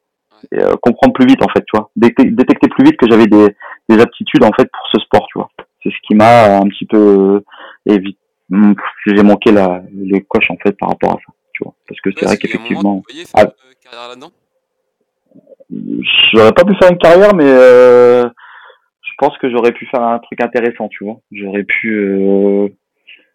et 0.52 0.60
euh, 0.60 0.76
comprendre 0.82 1.14
plus 1.14 1.26
vite 1.26 1.42
en 1.44 1.50
fait, 1.50 1.64
tu 1.66 1.78
vois, 1.78 1.90
détecter, 1.96 2.32
détecter 2.32 2.68
plus 2.70 2.84
vite 2.84 2.98
que 2.98 3.10
j'avais 3.10 3.28
des, 3.28 3.56
des 3.90 4.02
aptitudes 4.02 4.44
en 4.44 4.52
fait 4.52 4.70
pour 4.72 4.88
ce 4.92 5.00
sport, 5.00 5.28
tu 5.28 5.40
vois. 5.40 5.50
C'est 5.84 5.90
ce 5.90 6.08
qui 6.08 6.16
m'a 6.16 6.58
un 6.58 6.68
petit 6.68 6.86
peu 6.86 7.44
évité. 7.86 8.18
J'ai 9.08 9.24
manqué 9.24 9.52
la, 9.52 9.82
les 9.94 10.22
coches 10.22 10.52
en 10.52 10.58
fait 10.58 10.78
par 10.78 10.90
rapport 10.90 11.12
à 11.12 11.18
ça, 11.26 11.34
tu 11.54 11.64
vois, 11.64 11.74
parce 11.88 12.00
que 12.02 12.10
c'est 12.18 12.26
vrai 12.26 12.38
qu'effectivement. 12.38 13.04
Ah. 13.34 13.42
euh, 13.42 13.48
carrière 13.84 14.10
là-dedans? 14.10 14.32
J'aurais 16.34 16.52
pas 16.52 16.64
pu 16.64 16.76
faire 16.76 16.92
une 16.92 16.98
carrière, 16.98 17.34
mais 17.34 17.48
euh, 17.48 18.24
je 19.02 19.12
pense 19.18 19.38
que 19.38 19.50
j'aurais 19.50 19.72
pu 19.72 19.86
faire 19.88 20.02
un 20.02 20.20
truc 20.20 20.42
intéressant, 20.42 20.88
tu 20.90 21.04
vois. 21.04 21.18
J'aurais 21.32 21.64
pu, 21.64 21.96
euh, 21.96 22.68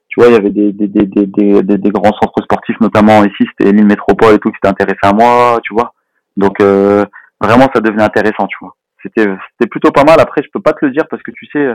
tu 0.09 0.21
vois, 0.21 0.29
il 0.29 0.35
y 0.35 0.37
avait 0.37 0.51
des, 0.51 0.73
des, 0.73 0.89
des, 0.89 1.07
des, 1.07 1.63
des, 1.63 1.91
grands 1.91 2.13
centres 2.21 2.43
sportifs, 2.43 2.79
notamment 2.81 3.25
ici, 3.25 3.45
c'était 3.51 3.73
l'île 3.73 3.87
Métropole 3.87 4.35
et 4.35 4.39
tout, 4.39 4.51
qui 4.51 4.57
s'était 4.57 4.69
intéressé 4.69 4.99
à 5.03 5.13
moi, 5.13 5.59
tu 5.65 5.75
vois. 5.75 5.95
Donc 6.39 6.61
euh, 6.61 7.05
vraiment, 7.41 7.69
ça 7.75 7.81
devenait 7.81 8.03
intéressant, 8.03 8.47
tu 8.47 8.57
vois. 8.61 8.75
C'était 9.03 9.27
c'était 9.53 9.69
plutôt 9.69 9.91
pas 9.91 10.05
mal. 10.05 10.21
Après, 10.21 10.43
je 10.43 10.49
peux 10.53 10.63
pas 10.63 10.73
te 10.73 10.85
le 10.85 10.93
dire 10.93 11.07
parce 11.11 11.23
que 11.23 11.33
tu 11.33 11.47
sais, 11.53 11.67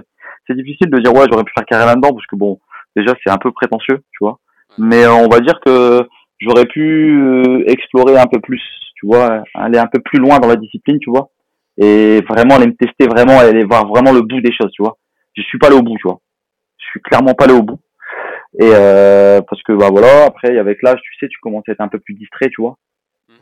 c'est 0.48 0.56
difficile 0.56 0.90
de 0.90 1.00
dire 1.00 1.14
ouais, 1.14 1.26
j'aurais 1.30 1.44
pu 1.44 1.54
faire 1.56 1.66
carrière 1.66 1.88
là-dedans 1.88 2.14
parce 2.14 2.26
que 2.26 2.36
bon, 2.36 2.60
déjà 2.96 3.14
c'est 3.24 3.32
un 3.32 3.38
peu 3.38 3.52
prétentieux, 3.52 4.02
tu 4.12 4.18
vois. 4.22 4.40
Mais 4.78 5.04
euh, 5.04 5.14
on 5.14 5.28
va 5.28 5.40
dire 5.42 5.60
que 5.66 6.02
j'aurais 6.40 6.66
pu 6.66 6.82
euh, 6.82 7.64
explorer 7.68 8.18
un 8.18 8.26
peu 8.26 8.40
plus, 8.40 8.62
tu 8.96 9.06
vois, 9.06 9.44
aller 9.54 9.78
un 9.78 9.88
peu 9.88 10.00
plus 10.00 10.20
loin 10.20 10.40
dans 10.40 10.48
la 10.48 10.56
discipline, 10.56 11.00
tu 11.00 11.10
vois, 11.10 11.30
et 11.78 12.22
vraiment 12.28 12.56
aller 12.56 12.68
me 12.68 12.76
tester 12.76 13.08
vraiment, 13.08 13.42
et 13.42 13.50
aller 13.50 13.66
voir 13.66 13.88
vraiment 13.88 14.12
le 14.12 14.22
bout 14.22 14.42
des 14.42 14.54
choses, 14.54 14.72
tu 14.72 14.82
vois. 14.82 14.98
Je 15.36 15.42
suis 15.44 15.60
pas 15.60 15.68
allé 15.68 15.76
au 15.76 15.82
bout, 15.82 15.98
tu 15.98 16.08
vois. 16.08 16.20
Je 16.80 16.86
suis 16.86 17.02
clairement 17.02 17.34
pas 17.34 17.46
allé 17.46 17.54
au 17.54 17.64
bout. 17.64 17.80
Et 18.60 18.72
euh, 18.72 19.42
parce 19.42 19.62
que 19.64 19.74
bah 19.74 19.88
voilà, 19.90 20.26
après 20.26 20.58
avec 20.58 20.82
l'âge, 20.84 21.00
tu 21.02 21.18
sais, 21.20 21.28
tu 21.28 21.40
commences 21.42 21.64
à 21.68 21.72
être 21.72 21.82
un 21.82 21.88
peu 21.88 22.00
plus 22.00 22.14
distrait, 22.14 22.50
tu 22.50 22.62
vois. 22.62 22.78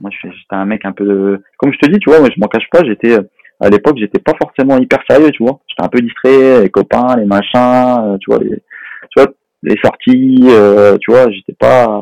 Moi, 0.02 0.10
j'étais 0.24 0.34
un 0.52 0.66
mec 0.66 0.86
un 0.86 0.92
peu, 0.92 1.42
comme 1.58 1.72
je 1.72 1.78
te 1.78 1.90
dis, 1.90 2.00
tu 2.00 2.10
vois, 2.10 2.20
moi 2.20 2.30
je 2.34 2.40
m'en 2.40 2.48
cache 2.48 2.70
pas, 2.72 2.84
j'étais 2.84 3.18
à 3.62 3.70
l'époque, 3.70 3.98
j'étais 3.98 4.20
pas 4.20 4.34
forcément 4.42 4.78
hyper 4.80 5.00
sérieux, 5.08 5.30
tu 5.32 5.44
vois. 5.44 5.60
J'étais 5.68 5.84
un 5.84 5.90
peu 5.90 6.02
distrait, 6.02 6.64
les 6.64 6.70
copains, 6.70 7.16
les 7.18 7.26
machins, 7.26 8.14
euh, 8.14 8.18
tu 8.18 8.32
vois, 8.32 8.40
les, 8.40 8.56
tu 8.56 9.22
vois, 9.22 9.28
les 9.62 9.78
sorties, 9.84 10.48
euh, 10.50 10.98
tu 10.98 11.12
vois, 11.12 11.30
j'étais 11.30 11.54
pas, 11.54 12.02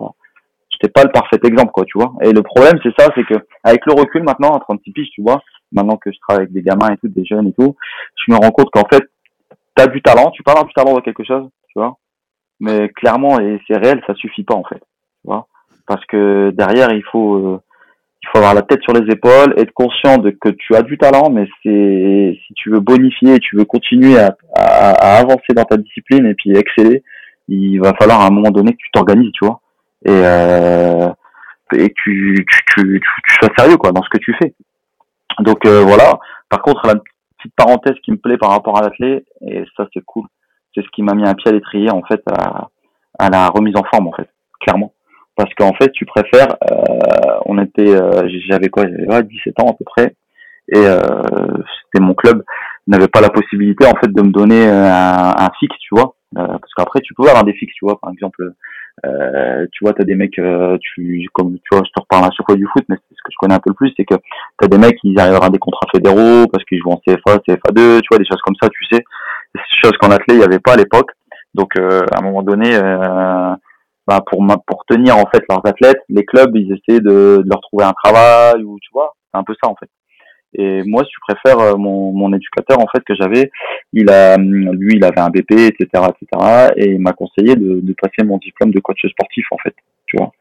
j'étais 0.72 0.90
pas 0.90 1.04
le 1.04 1.12
parfait 1.12 1.38
exemple, 1.44 1.72
quoi, 1.74 1.84
tu 1.84 1.98
vois. 1.98 2.14
Et 2.22 2.32
le 2.32 2.42
problème, 2.42 2.80
c'est 2.82 2.94
ça, 2.98 3.10
c'est 3.14 3.26
que 3.26 3.36
avec 3.66 3.86
le 3.86 3.94
recul 3.94 4.24
maintenant, 4.24 4.56
à 4.56 4.60
36 4.62 4.92
piges, 4.92 5.10
tu 5.12 5.22
vois, 5.22 5.42
maintenant 5.74 5.98
que 5.98 6.12
je 6.12 6.20
travaille 6.20 6.44
avec 6.44 6.54
des 6.54 6.62
gamins 6.62 6.94
et 6.94 6.98
tout, 6.98 7.10
des 7.10 7.26
jeunes 7.26 7.50
et 7.50 7.54
tout, 7.54 7.76
je 8.16 8.32
me 8.32 8.38
rends 8.38 8.52
compte 8.52 8.70
qu'en 8.72 8.88
fait, 8.92 9.04
t'as 9.76 9.88
du 9.88 10.02
talent, 10.02 10.32
tu 10.32 10.42
avoir 10.48 10.66
du 10.66 10.74
talent 10.74 10.94
dans 10.94 11.02
quelque 11.02 11.26
chose, 11.26 11.50
tu 11.68 11.80
vois, 11.80 11.98
mais 12.62 12.88
clairement, 12.90 13.42
et 13.42 13.60
c'est 13.68 13.78
réel, 13.78 14.02
ça 14.08 14.14
suffit 14.16 14.44
pas, 14.44 14.56
en 14.56 14.64
fait, 14.64 14.80
tu 14.80 15.26
vois, 15.26 15.48
parce 15.88 16.06
que 16.06 16.52
derrière, 16.52 16.94
il 16.94 17.04
faut, 17.04 17.36
euh, 17.36 17.62
il 18.22 18.28
faut 18.30 18.40
avoir 18.40 18.54
la 18.54 18.62
tête 18.64 18.82
sur 18.84 18.94
les 18.94 19.12
épaules, 19.12 19.54
être 19.58 19.72
conscient 19.72 20.18
de 20.18 20.32
que 20.32 20.50
tu 20.50 20.76
as 20.76 20.82
du 20.82 20.98
talent, 20.98 21.30
mais 21.30 21.48
c'est 21.64 22.38
si 22.46 22.54
tu 22.54 22.70
veux 22.70 22.80
bonifier, 22.80 23.40
tu 23.40 23.56
veux 23.56 23.66
continuer 23.66 24.18
à, 24.18 24.36
à, 24.56 24.92
à 24.92 25.20
avancer 25.20 25.54
dans 25.56 25.64
ta 25.64 25.78
discipline 25.78 26.26
et 26.26 26.34
puis 26.34 26.52
exceller, 26.58 27.04
il 27.48 27.80
va 27.80 27.94
falloir 28.00 28.22
à 28.22 28.28
un 28.28 28.30
moment 28.30 28.52
donné 28.52 28.72
que 28.72 28.78
tu 28.78 28.92
t'organises, 28.92 29.32
tu 29.34 29.46
vois, 29.46 29.62
et 30.06 30.12
euh, 30.12 31.10
et 31.74 31.94
tu, 31.96 32.46
tu, 32.50 32.64
tu, 32.76 33.02
tu, 33.02 33.36
sois 33.40 33.50
sérieux 33.58 33.78
quoi 33.78 33.92
dans 33.92 34.04
ce 34.04 34.10
que 34.10 34.18
tu 34.18 34.36
fais. 34.42 34.54
Donc 35.40 35.66
euh, 35.66 35.84
voilà. 35.84 36.20
Par 36.50 36.62
contre, 36.62 36.88
la 36.88 36.96
petite 36.96 37.56
parenthèse 37.56 37.96
qui 38.04 38.12
me 38.12 38.18
plaît 38.18 38.38
par 38.38 38.50
rapport 38.50 38.78
à 38.78 38.82
l'athlète, 38.82 39.26
et 39.48 39.64
ça 39.78 39.88
c'est 39.94 40.04
cool, 40.04 40.26
c'est 40.76 40.84
ce 40.84 40.90
qui 40.90 41.04
m'a 41.04 41.14
mis 41.14 41.28
un 41.28 41.36
pied 41.36 41.50
à 41.50 41.54
l'étrier 41.54 41.90
en 41.90 42.02
fait 42.04 42.22
à, 42.30 42.68
à 43.18 43.30
la 43.30 43.48
remise 43.48 43.76
en 43.78 43.84
forme 43.84 44.08
en 44.08 44.14
fait, 44.14 44.30
clairement 44.60 44.94
parce 45.40 45.54
qu'en 45.54 45.72
fait 45.76 45.90
tu 45.94 46.06
préfères 46.06 46.58
euh, 47.80 48.28
j'avais 48.50 48.70
quoi 48.70 48.84
j'avais 48.84 49.08
ouais, 49.08 49.24
17 49.24 49.60
ans 49.62 49.70
à 49.70 49.74
peu 49.74 49.86
près. 49.86 50.16
Et 50.72 50.78
euh, 50.78 51.00
c'était 51.86 52.04
mon 52.04 52.14
club 52.14 52.44
n'avait 52.88 53.08
pas 53.08 53.22
la 53.22 53.30
possibilité 53.30 53.86
en 53.86 53.96
fait 53.96 54.12
de 54.12 54.22
me 54.22 54.32
donner 54.32 54.68
euh, 54.68 54.86
un, 54.86 55.36
un 55.38 55.50
fixe 55.60 55.78
tu 55.80 55.96
vois. 55.96 56.16
Parce 56.36 56.74
qu'après 56.78 57.02
tu 57.02 57.14
pouvais 57.16 57.30
avoir 57.30 57.44
des 57.44 57.54
fixes 57.54 57.74
tu 57.74 57.86
vois. 57.86 58.00
Par 58.00 58.12
exemple 58.12 58.54
tu 59.72 59.84
vois 59.84 59.94
t'as 59.94 60.04
des 60.04 60.16
mecs 60.16 60.40
tu 60.82 61.28
comme 61.34 61.56
tu 61.56 61.70
vois 61.72 61.82
je 61.86 61.92
te 61.92 62.02
reparle 62.02 62.26
à 62.26 62.32
chaque 62.36 62.46
fois 62.46 62.56
du 62.56 62.68
foot 62.68 62.84
mais 62.90 62.98
ce 62.98 63.24
que 63.24 63.32
je 63.32 63.38
connais 63.40 63.56
un 63.56 63.60
peu 63.60 63.70
le 63.70 63.76
plus 63.76 63.94
c'est 63.96 64.04
que 64.04 64.16
t'as 64.58 64.68
des 64.68 64.78
mecs 64.78 64.98
qui 64.98 65.18
arrivent 65.18 65.42
à 65.42 65.50
des 65.50 65.58
contrats 65.58 65.88
fédéraux 65.94 66.48
parce 66.52 66.66
qu'ils 66.66 66.80
jouent 66.80 66.92
en 66.92 66.98
CFA 66.98 67.38
CFA2 67.38 68.02
tu 68.02 68.08
vois 68.12 68.20
des 68.20 68.26
choses 68.26 68.42
comme 68.44 68.56
ça 68.62 68.68
tu 68.70 68.86
sais. 68.92 69.04
Des 69.56 69.62
choses 69.82 69.94
qu'en 70.00 70.12
athlète 70.12 70.38
il 70.38 70.40
y 70.40 70.44
avait 70.44 70.60
pas 70.60 70.74
à 70.74 70.78
l'époque. 70.78 71.12
Donc 71.56 71.80
à 71.80 72.20
un 72.20 72.22
moment 72.22 72.44
donné 72.44 72.78
bah, 74.10 74.22
pour 74.28 74.46
pour 74.68 74.86
tenir 74.88 75.18
en 75.18 75.26
fait 75.34 75.44
leurs 75.50 75.66
athlètes, 75.66 76.02
les 76.10 76.26
clubs 76.26 76.56
ils 76.58 76.72
essaient 76.74 77.02
de, 77.02 77.44
de 77.44 77.50
leur 77.50 77.62
trouver 77.62 77.86
un 77.86 77.94
travail 77.94 78.64
ou 78.64 78.80
tu 78.82 78.90
vois, 78.94 79.16
c'est 79.34 79.40
un 79.40 79.44
peu 79.44 79.56
ça 79.64 79.70
en 79.70 79.76
fait. 79.76 79.90
Et 80.56 80.84
moi, 80.84 81.04
si 81.06 81.12
tu 81.12 81.20
préfères, 81.28 81.60
euh, 81.60 81.78
mon, 81.78 82.12
mon 82.14 82.34
éducateur 82.34 82.80
en 82.80 82.88
fait 82.88 83.04
que 83.06 83.16
j'avais, 83.16 83.52
il 83.94 84.10
a 84.12 84.38
lui 84.38 84.96
il 84.98 85.04
avait 85.06 85.20
un 85.22 85.30
BP 85.30 85.52
etc 85.54 85.86
etc 86.10 86.72
et 86.78 86.92
il 86.94 87.00
m'a 87.00 87.14
conseillé 87.14 87.56
de, 87.56 87.82
de 87.82 87.94
passer 88.02 88.24
mon 88.26 88.38
diplôme 88.38 88.72
de 88.72 88.80
coach 88.80 89.06
sportif 89.10 89.46
en 89.52 89.58
fait, 89.60 89.76
tu 90.08 90.18
vois. 90.18 90.32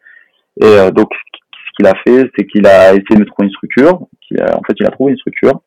Et 0.62 0.66
euh, 0.66 0.90
donc 0.92 1.10
ce 1.14 1.70
qu'il 1.76 1.86
a 1.86 1.94
fait, 2.06 2.30
c'est 2.36 2.46
qu'il 2.46 2.66
a 2.66 2.90
essayé 2.92 3.16
de 3.16 3.20
me 3.20 3.26
trouver 3.26 3.48
une 3.48 3.54
structure, 3.54 4.00
qu'il 4.22 4.40
a- 4.42 4.56
en 4.58 4.62
fait 4.66 4.74
il 4.80 4.86
a 4.86 4.90
trouvé 4.90 5.12
une 5.12 5.18
structure 5.18 5.60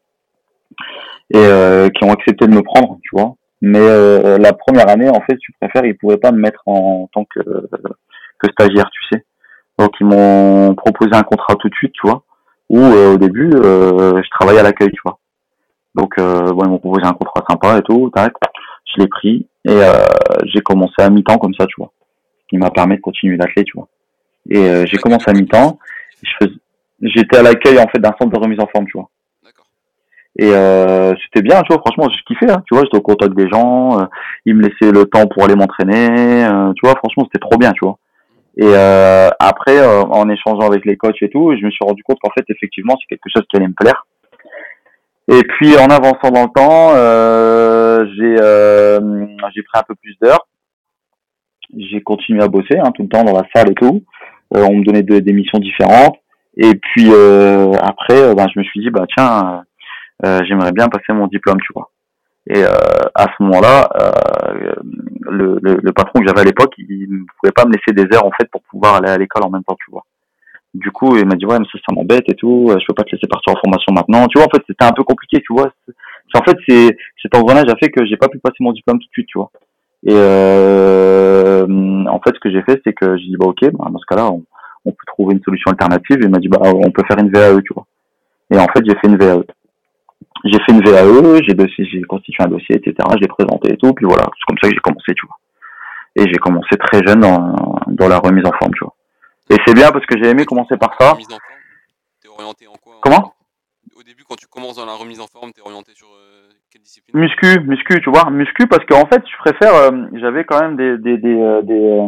et 1.33 1.37
euh, 1.37 1.89
qui 1.89 2.03
ont 2.03 2.11
accepté 2.11 2.45
de 2.47 2.53
me 2.53 2.61
prendre, 2.61 2.97
tu 3.03 3.09
vois. 3.13 3.35
Mais 3.61 3.79
euh, 3.79 4.37
la 4.37 4.53
première 4.53 4.89
année, 4.89 5.09
en 5.09 5.21
fait, 5.21 5.37
tu 5.37 5.51
préfères, 5.59 5.85
ils 5.85 5.97
pouvaient 5.97 6.17
pas 6.17 6.31
me 6.31 6.39
mettre 6.39 6.61
en, 6.65 7.07
tant 7.13 7.25
que, 7.25 7.39
que 8.39 8.51
stagiaire, 8.51 8.89
tu 8.91 9.01
sais. 9.11 9.25
Donc 9.77 9.91
ils 9.99 10.05
m'ont 10.05 10.75
proposé 10.75 11.11
un 11.13 11.23
contrat 11.23 11.55
tout 11.55 11.69
de 11.69 11.75
suite, 11.75 11.93
tu 11.93 12.07
vois. 12.07 12.23
Où 12.69 12.79
euh, 12.79 13.13
au 13.13 13.17
début, 13.17 13.51
euh, 13.53 14.21
je 14.23 14.29
travaillais 14.29 14.59
à 14.59 14.63
l'accueil, 14.63 14.91
tu 14.91 15.01
vois. 15.03 15.19
Donc 15.95 16.13
euh, 16.17 16.51
bon, 16.53 16.63
ils 16.65 16.69
m'ont 16.69 16.79
proposé 16.79 17.05
un 17.05 17.13
contrat 17.13 17.43
sympa 17.49 17.77
et 17.77 17.81
tout, 17.81 18.09
tac. 18.15 18.33
Je 18.85 19.01
l'ai 19.01 19.07
pris 19.07 19.47
et 19.65 19.69
euh, 19.69 20.03
j'ai 20.45 20.61
commencé 20.61 20.95
à 20.99 21.09
mi-temps 21.09 21.37
comme 21.37 21.53
ça, 21.53 21.65
tu 21.67 21.75
vois. 21.77 21.91
Ce 22.41 22.47
qui 22.49 22.57
m'a 22.57 22.71
permis 22.71 22.95
de 22.95 23.01
continuer 23.01 23.37
l'athlète, 23.37 23.65
tu 23.65 23.73
vois. 23.75 23.87
Et 24.49 24.87
j'ai 24.87 24.97
commencé 24.97 25.25
à 25.29 25.33
mi-temps. 25.33 25.77
Je 26.23 26.31
faisais, 26.39 26.55
j'étais 27.01 27.37
à 27.37 27.43
l'accueil 27.43 27.77
en 27.79 27.87
fait 27.87 27.99
d'un 27.99 28.13
centre 28.19 28.31
de 28.31 28.39
remise 28.39 28.59
en 28.59 28.67
forme, 28.67 28.85
tu 28.85 28.97
vois. 28.97 29.09
Et 30.39 30.49
euh, 30.53 31.13
c'était 31.23 31.41
bien, 31.41 31.61
tu 31.63 31.73
vois, 31.73 31.81
franchement, 31.85 32.07
je 32.09 32.23
kiffais, 32.23 32.49
hein, 32.49 32.63
tu 32.65 32.73
vois, 32.73 32.83
j'étais 32.85 32.97
au 32.97 33.01
contact 33.01 33.35
des 33.35 33.49
gens, 33.49 33.99
euh, 33.99 34.05
ils 34.45 34.55
me 34.55 34.61
laissaient 34.61 34.91
le 34.93 35.05
temps 35.05 35.27
pour 35.27 35.43
aller 35.43 35.55
m'entraîner, 35.55 36.45
euh, 36.45 36.71
tu 36.73 36.85
vois, 36.87 36.95
franchement, 36.95 37.23
c'était 37.25 37.45
trop 37.45 37.57
bien, 37.57 37.71
tu 37.73 37.83
vois. 37.83 37.97
Et 38.57 38.65
euh, 38.65 39.29
après, 39.39 39.77
euh, 39.77 40.01
en 40.03 40.29
échangeant 40.29 40.67
avec 40.67 40.85
les 40.85 40.95
coachs 40.97 41.21
et 41.21 41.29
tout, 41.29 41.53
je 41.59 41.65
me 41.65 41.69
suis 41.71 41.85
rendu 41.85 42.01
compte 42.03 42.17
qu'en 42.21 42.31
fait, 42.31 42.45
effectivement, 42.49 42.95
c'est 42.99 43.07
quelque 43.07 43.29
chose 43.33 43.43
qui 43.49 43.57
allait 43.57 43.67
me 43.67 43.73
plaire. 43.73 44.05
Et 45.27 45.43
puis, 45.43 45.75
en 45.77 45.89
avançant 45.89 46.31
dans 46.31 46.43
le 46.43 46.53
temps, 46.53 46.91
euh, 46.95 48.05
j'ai 48.17 48.35
j'ai 49.53 49.63
pris 49.63 49.79
un 49.79 49.83
peu 49.87 49.95
plus 49.95 50.15
d'heures. 50.21 50.47
J'ai 51.77 52.01
continué 52.01 52.41
à 52.43 52.47
bosser 52.47 52.77
hein, 52.77 52.91
tout 52.91 53.03
le 53.03 53.07
temps 53.09 53.23
dans 53.23 53.33
la 53.37 53.45
salle 53.55 53.71
et 53.71 53.75
tout. 53.75 54.03
On 54.51 54.75
me 54.75 54.83
donnait 54.83 55.03
de- 55.03 55.19
des 55.19 55.33
missions 55.33 55.59
différentes. 55.59 56.17
Et 56.57 56.75
puis 56.75 57.07
après, 57.81 58.35
ben, 58.35 58.47
je 58.53 58.59
me 58.59 58.63
suis 58.65 58.81
dit, 58.81 58.89
bah 58.89 59.05
tiens, 59.15 59.63
j'aimerais 60.23 60.71
bien 60.71 60.87
passer 60.87 61.13
mon 61.13 61.27
diplôme, 61.27 61.59
tu 61.61 61.73
vois. 61.73 61.89
Et 62.47 62.63
euh, 62.63 62.69
à 63.13 63.25
ce 63.25 63.43
moment-là, 63.43 63.89
euh, 64.01 64.73
le, 65.29 65.59
le, 65.61 65.77
le 65.81 65.91
patron 65.93 66.19
que 66.19 66.27
j'avais 66.27 66.41
à 66.41 66.43
l'époque, 66.43 66.73
il 66.77 67.07
ne 67.09 67.25
pouvait 67.39 67.51
pas 67.51 67.65
me 67.65 67.71
laisser 67.71 67.93
des 67.93 68.15
heures 68.15 68.25
en 68.25 68.31
fait 68.31 68.49
pour 68.51 68.61
pouvoir 68.63 68.95
aller 68.95 69.09
à 69.09 69.17
l'école 69.17 69.43
en 69.43 69.49
même 69.51 69.63
temps, 69.63 69.77
tu 69.83 69.91
vois. 69.91 70.03
Du 70.73 70.89
coup, 70.91 71.17
il 71.17 71.25
m'a 71.25 71.35
dit 71.35 71.45
ouais, 71.45 71.59
mais 71.59 71.65
ça, 71.65 71.93
m'embête 71.93 72.23
et 72.29 72.35
tout. 72.35 72.67
euh, 72.69 72.77
Je 72.79 72.85
peux 72.87 72.93
pas 72.93 73.03
te 73.03 73.15
laisser 73.15 73.27
partir 73.27 73.53
en 73.53 73.59
formation 73.63 73.93
maintenant. 73.93 74.25
Tu 74.27 74.39
vois, 74.39 74.47
en 74.47 74.49
fait, 74.49 74.63
c'était 74.67 74.85
un 74.85 74.93
peu 74.93 75.03
compliqué, 75.03 75.41
tu 75.45 75.53
vois. 75.53 75.71
En 76.33 76.43
fait, 76.43 76.57
c'est 76.67 76.97
cet 77.21 77.35
engrenage 77.35 77.69
a 77.69 77.75
fait 77.75 77.89
que 77.89 78.05
j'ai 78.05 78.15
pas 78.17 78.29
pu 78.29 78.39
passer 78.39 78.55
mon 78.61 78.71
diplôme 78.71 78.97
tout 78.99 79.05
de 79.07 79.11
suite, 79.11 79.27
tu 79.27 79.37
vois. 79.37 79.51
Et 80.03 80.13
euh, 80.13 81.65
en 82.07 82.19
fait, 82.21 82.33
ce 82.33 82.39
que 82.39 82.49
j'ai 82.49 82.63
fait, 82.63 82.81
c'est 82.83 82.93
que 82.93 83.17
j'ai 83.17 83.25
dit 83.27 83.35
bah 83.37 83.47
ok, 83.47 83.69
bah, 83.73 83.89
dans 83.91 83.99
ce 83.99 84.05
cas-là, 84.07 84.31
on, 84.31 84.91
peut 84.91 85.05
trouver 85.07 85.35
une 85.35 85.43
solution 85.43 85.69
alternative. 85.71 86.19
Il 86.21 86.29
m'a 86.29 86.39
dit 86.39 86.47
bah 86.47 86.59
on 86.63 86.89
peut 86.89 87.03
faire 87.07 87.19
une 87.19 87.31
VAE, 87.31 87.61
tu 87.61 87.73
vois. 87.73 87.85
Et 88.51 88.57
en 88.57 88.65
fait, 88.73 88.83
j'ai 88.85 88.95
fait 88.95 89.07
une 89.07 89.17
VAE. 89.17 89.43
J'ai 90.51 90.59
fait 90.65 90.71
une 90.73 90.83
VAE, 90.83 91.41
j'ai 91.47 91.53
dossier, 91.53 91.85
j'ai 91.85 92.01
constitué 92.03 92.43
un 92.43 92.47
dossier, 92.47 92.75
etc. 92.75 92.93
Je 93.15 93.19
l'ai 93.21 93.27
présenté 93.27 93.73
et 93.73 93.77
tout, 93.77 93.93
puis 93.93 94.05
voilà, 94.05 94.23
c'est 94.23 94.45
comme 94.47 94.57
ça 94.61 94.67
que 94.69 94.73
j'ai 94.75 94.81
commencé, 94.81 95.13
tu 95.15 95.25
vois. 95.25 95.37
Et 96.15 96.23
j'ai 96.29 96.37
commencé 96.39 96.75
très 96.77 97.01
jeune 97.07 97.21
dans, 97.21 97.55
dans 97.87 98.07
la 98.09 98.17
remise 98.19 98.45
en 98.45 98.51
forme, 98.59 98.73
tu 98.73 98.83
vois. 98.83 98.93
Et 99.49 99.55
c'est 99.65 99.73
bien 99.73 99.91
parce 99.91 100.05
que 100.05 100.17
j'ai 100.21 100.29
aimé 100.29 100.45
commencer 100.45 100.75
par 100.77 100.91
ça. 100.99 101.13
Mise 101.15 101.27
en 101.27 101.39
forme. 101.39 101.59
T'es 102.21 102.27
orienté 102.27 102.67
en 102.67 102.73
quoi 102.73 102.95
en- 102.95 102.99
Comment? 103.01 103.33
au 103.97 104.03
début, 104.03 104.23
quand 104.27 104.35
tu 104.35 104.47
commences 104.47 104.75
dans 104.77 104.85
la 104.85 104.93
remise 104.93 105.19
en 105.19 105.27
forme, 105.27 105.51
t'es 105.51 105.61
orienté 105.61 105.91
sur 105.95 106.07
euh, 106.07 106.49
quelle 106.71 106.81
discipline? 106.81 107.19
Muscu, 107.19 107.59
muscu, 107.61 107.99
tu 108.01 108.09
vois, 108.09 108.29
muscu 108.29 108.67
parce 108.67 108.85
qu'en 108.85 109.05
fait, 109.07 109.21
je 109.29 109.37
préfère. 109.37 109.73
euh, 109.75 109.91
J'avais 110.13 110.43
quand 110.43 110.59
même 110.61 110.75
des 110.77 110.97
des 110.97 111.17
des 111.17 111.35
euh, 111.35 111.61
des, 111.61 112.07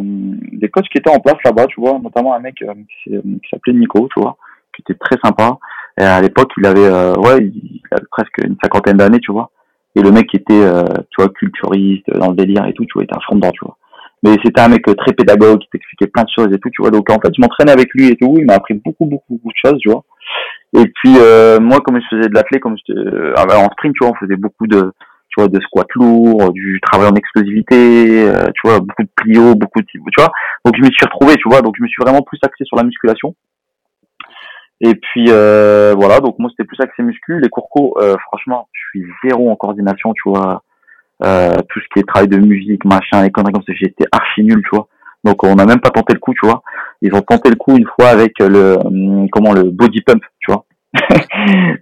des 0.58 0.68
coachs 0.70 0.88
qui 0.88 0.98
étaient 0.98 1.10
en 1.10 1.20
place 1.20 1.36
là-bas, 1.44 1.66
tu 1.66 1.80
vois, 1.80 1.98
notamment 1.98 2.34
un 2.34 2.38
mec 2.40 2.54
qui 2.56 3.10
s'appelait 3.50 3.72
Nico, 3.74 4.08
tu 4.14 4.20
vois, 4.20 4.36
qui 4.74 4.82
était 4.82 4.98
très 4.98 5.16
sympa. 5.24 5.58
Et 5.98 6.02
à 6.02 6.20
l'époque, 6.20 6.52
il 6.56 6.66
avait 6.66 6.86
euh, 6.86 7.14
ouais, 7.14 7.38
il 7.40 7.80
avait 7.90 8.06
presque 8.10 8.38
une 8.44 8.56
cinquantaine 8.62 8.96
d'années, 8.96 9.20
tu 9.20 9.32
vois. 9.32 9.50
Et 9.96 10.02
le 10.02 10.10
mec 10.10 10.34
était, 10.34 10.64
euh, 10.64 10.84
tu 11.10 11.22
vois, 11.22 11.28
culturiste, 11.28 12.10
dans 12.10 12.30
le 12.30 12.36
délire 12.36 12.66
et 12.66 12.72
tout, 12.72 12.84
tu 12.84 12.94
vois, 12.94 13.02
il 13.02 13.04
était 13.04 13.16
un 13.16 13.20
fond 13.28 13.36
dedans, 13.36 13.52
tu 13.52 13.64
vois. 13.64 13.76
Mais 14.24 14.36
c'était 14.42 14.60
un 14.62 14.68
mec 14.68 14.88
euh, 14.88 14.94
très 14.94 15.12
pédagogue, 15.12 15.60
qui 15.60 15.68
t'expliquait 15.70 16.06
plein 16.06 16.24
de 16.24 16.30
choses 16.34 16.52
et 16.52 16.58
tout, 16.58 16.70
tu 16.70 16.82
vois. 16.82 16.90
Donc 16.90 17.10
en 17.10 17.20
fait, 17.20 17.30
je 17.36 17.40
m'entraînais 17.40 17.72
avec 17.72 17.88
lui 17.94 18.08
et 18.08 18.16
tout, 18.16 18.34
il 18.38 18.46
m'a 18.46 18.54
appris 18.54 18.74
beaucoup, 18.74 19.06
beaucoup, 19.06 19.34
beaucoup 19.34 19.50
de 19.50 19.68
choses, 19.70 19.78
tu 19.80 19.90
vois. 19.90 20.02
Et 20.76 20.86
puis 20.86 21.14
euh, 21.18 21.60
moi, 21.60 21.78
comme 21.80 22.00
je 22.00 22.16
faisais 22.16 22.28
de 22.28 22.34
l'athlé, 22.34 22.58
comme 22.58 22.76
je, 22.76 22.92
euh, 22.92 23.34
en 23.36 23.70
sprint, 23.70 23.94
tu 23.94 24.04
vois, 24.04 24.12
on 24.12 24.24
faisait 24.26 24.36
beaucoup 24.36 24.66
de, 24.66 24.92
tu 25.28 25.40
vois, 25.40 25.48
de 25.48 25.60
squat 25.60 25.86
lourd, 25.94 26.52
du 26.52 26.80
travail 26.80 27.08
en 27.08 27.14
explosivité, 27.14 28.28
euh, 28.28 28.46
tu 28.54 28.66
vois, 28.68 28.80
beaucoup 28.80 29.02
de 29.02 29.10
plio, 29.14 29.54
beaucoup 29.54 29.80
de, 29.80 29.86
tu 29.86 30.00
vois. 30.16 30.32
Donc 30.64 30.74
je 30.76 30.80
me 30.80 30.90
suis 30.90 31.04
retrouvé, 31.04 31.34
tu 31.36 31.48
vois, 31.48 31.60
donc 31.60 31.74
je 31.76 31.82
me 31.82 31.88
suis 31.88 32.02
vraiment 32.02 32.22
plus 32.22 32.38
axé 32.42 32.64
sur 32.64 32.76
la 32.76 32.82
musculation. 32.82 33.34
Et 34.80 34.94
puis 34.94 35.26
euh, 35.28 35.94
voilà, 35.96 36.20
donc 36.20 36.38
moi 36.38 36.50
c'était 36.50 36.66
plus 36.66 36.80
axé 36.80 37.02
muscu. 37.02 37.40
Les 37.40 37.48
cours 37.48 37.68
co, 37.70 37.96
euh, 38.00 38.16
franchement, 38.28 38.68
je 38.72 39.00
suis 39.00 39.12
zéro 39.24 39.50
en 39.50 39.56
coordination, 39.56 40.12
tu 40.14 40.28
vois. 40.28 40.62
Euh, 41.24 41.54
tout 41.68 41.80
ce 41.80 41.86
qui 41.92 42.00
est 42.00 42.06
travail 42.06 42.28
de 42.28 42.38
musique, 42.38 42.84
machin, 42.84 43.22
les 43.22 43.30
conneries 43.30 43.52
comme 43.52 43.62
ça, 43.62 43.72
j'étais 43.74 44.06
archi 44.10 44.42
nul, 44.42 44.62
tu 44.62 44.76
vois. 44.76 44.88
Donc 45.22 45.42
on 45.44 45.54
n'a 45.54 45.64
même 45.64 45.80
pas 45.80 45.90
tenté 45.90 46.12
le 46.12 46.18
coup, 46.18 46.34
tu 46.34 46.46
vois. 46.46 46.62
Ils 47.02 47.14
ont 47.14 47.22
tenté 47.22 47.50
le 47.50 47.56
coup 47.56 47.76
une 47.76 47.86
fois 47.86 48.08
avec 48.10 48.32
le 48.40 48.76
hum, 48.84 49.28
comment 49.30 49.52
le 49.52 49.70
body 49.70 50.02
pump, 50.02 50.22
tu 50.40 50.52
vois. 50.52 50.64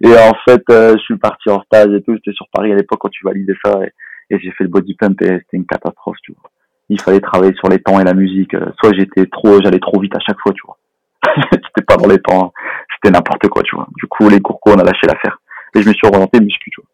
et 0.01 0.15
en 0.15 0.33
fait, 0.47 0.63
euh, 0.69 0.95
je 0.97 1.03
suis 1.03 1.17
parti 1.17 1.49
en 1.49 1.61
stage 1.63 1.93
et 1.93 2.01
tout. 2.03 2.13
J'étais 2.15 2.33
sur 2.33 2.47
Paris 2.53 2.71
à 2.71 2.75
l'époque 2.75 2.99
quand 3.01 3.09
tu 3.09 3.25
validais 3.25 3.55
ça 3.65 3.79
et, 3.83 4.35
et 4.35 4.39
j'ai 4.39 4.51
fait 4.51 4.63
le 4.63 4.69
body 4.69 4.95
pump 4.95 5.21
et 5.21 5.25
c'était 5.25 5.57
une 5.57 5.65
catastrophe, 5.65 6.17
tu 6.23 6.33
vois. 6.33 6.49
Il 6.89 7.01
fallait 7.01 7.19
travailler 7.19 7.53
sur 7.55 7.69
les 7.69 7.79
temps 7.79 7.99
et 7.99 8.03
la 8.03 8.13
musique. 8.13 8.55
Soit 8.79 8.93
j'étais 8.97 9.25
trop, 9.25 9.59
j'allais 9.61 9.79
trop 9.79 9.99
vite 9.99 10.15
à 10.15 10.19
chaque 10.19 10.39
fois, 10.39 10.53
tu 10.53 10.61
vois. 10.65 10.77
c'était 11.51 11.85
pas 11.85 11.97
dans 11.97 12.07
les 12.07 12.19
temps, 12.19 12.53
c'était 12.95 13.11
n'importe 13.11 13.47
quoi, 13.47 13.63
tu 13.63 13.75
vois. 13.75 13.87
Du 13.97 14.07
coup, 14.07 14.29
les 14.29 14.39
cours 14.39 14.59
co, 14.59 14.71
on 14.71 14.79
a 14.79 14.83
lâché 14.83 15.07
l'affaire 15.07 15.37
et 15.75 15.81
je 15.81 15.87
me 15.87 15.93
suis 15.93 16.07
orienté 16.07 16.39
muscu, 16.39 16.69
tu 16.69 16.81
vois. 16.81 16.89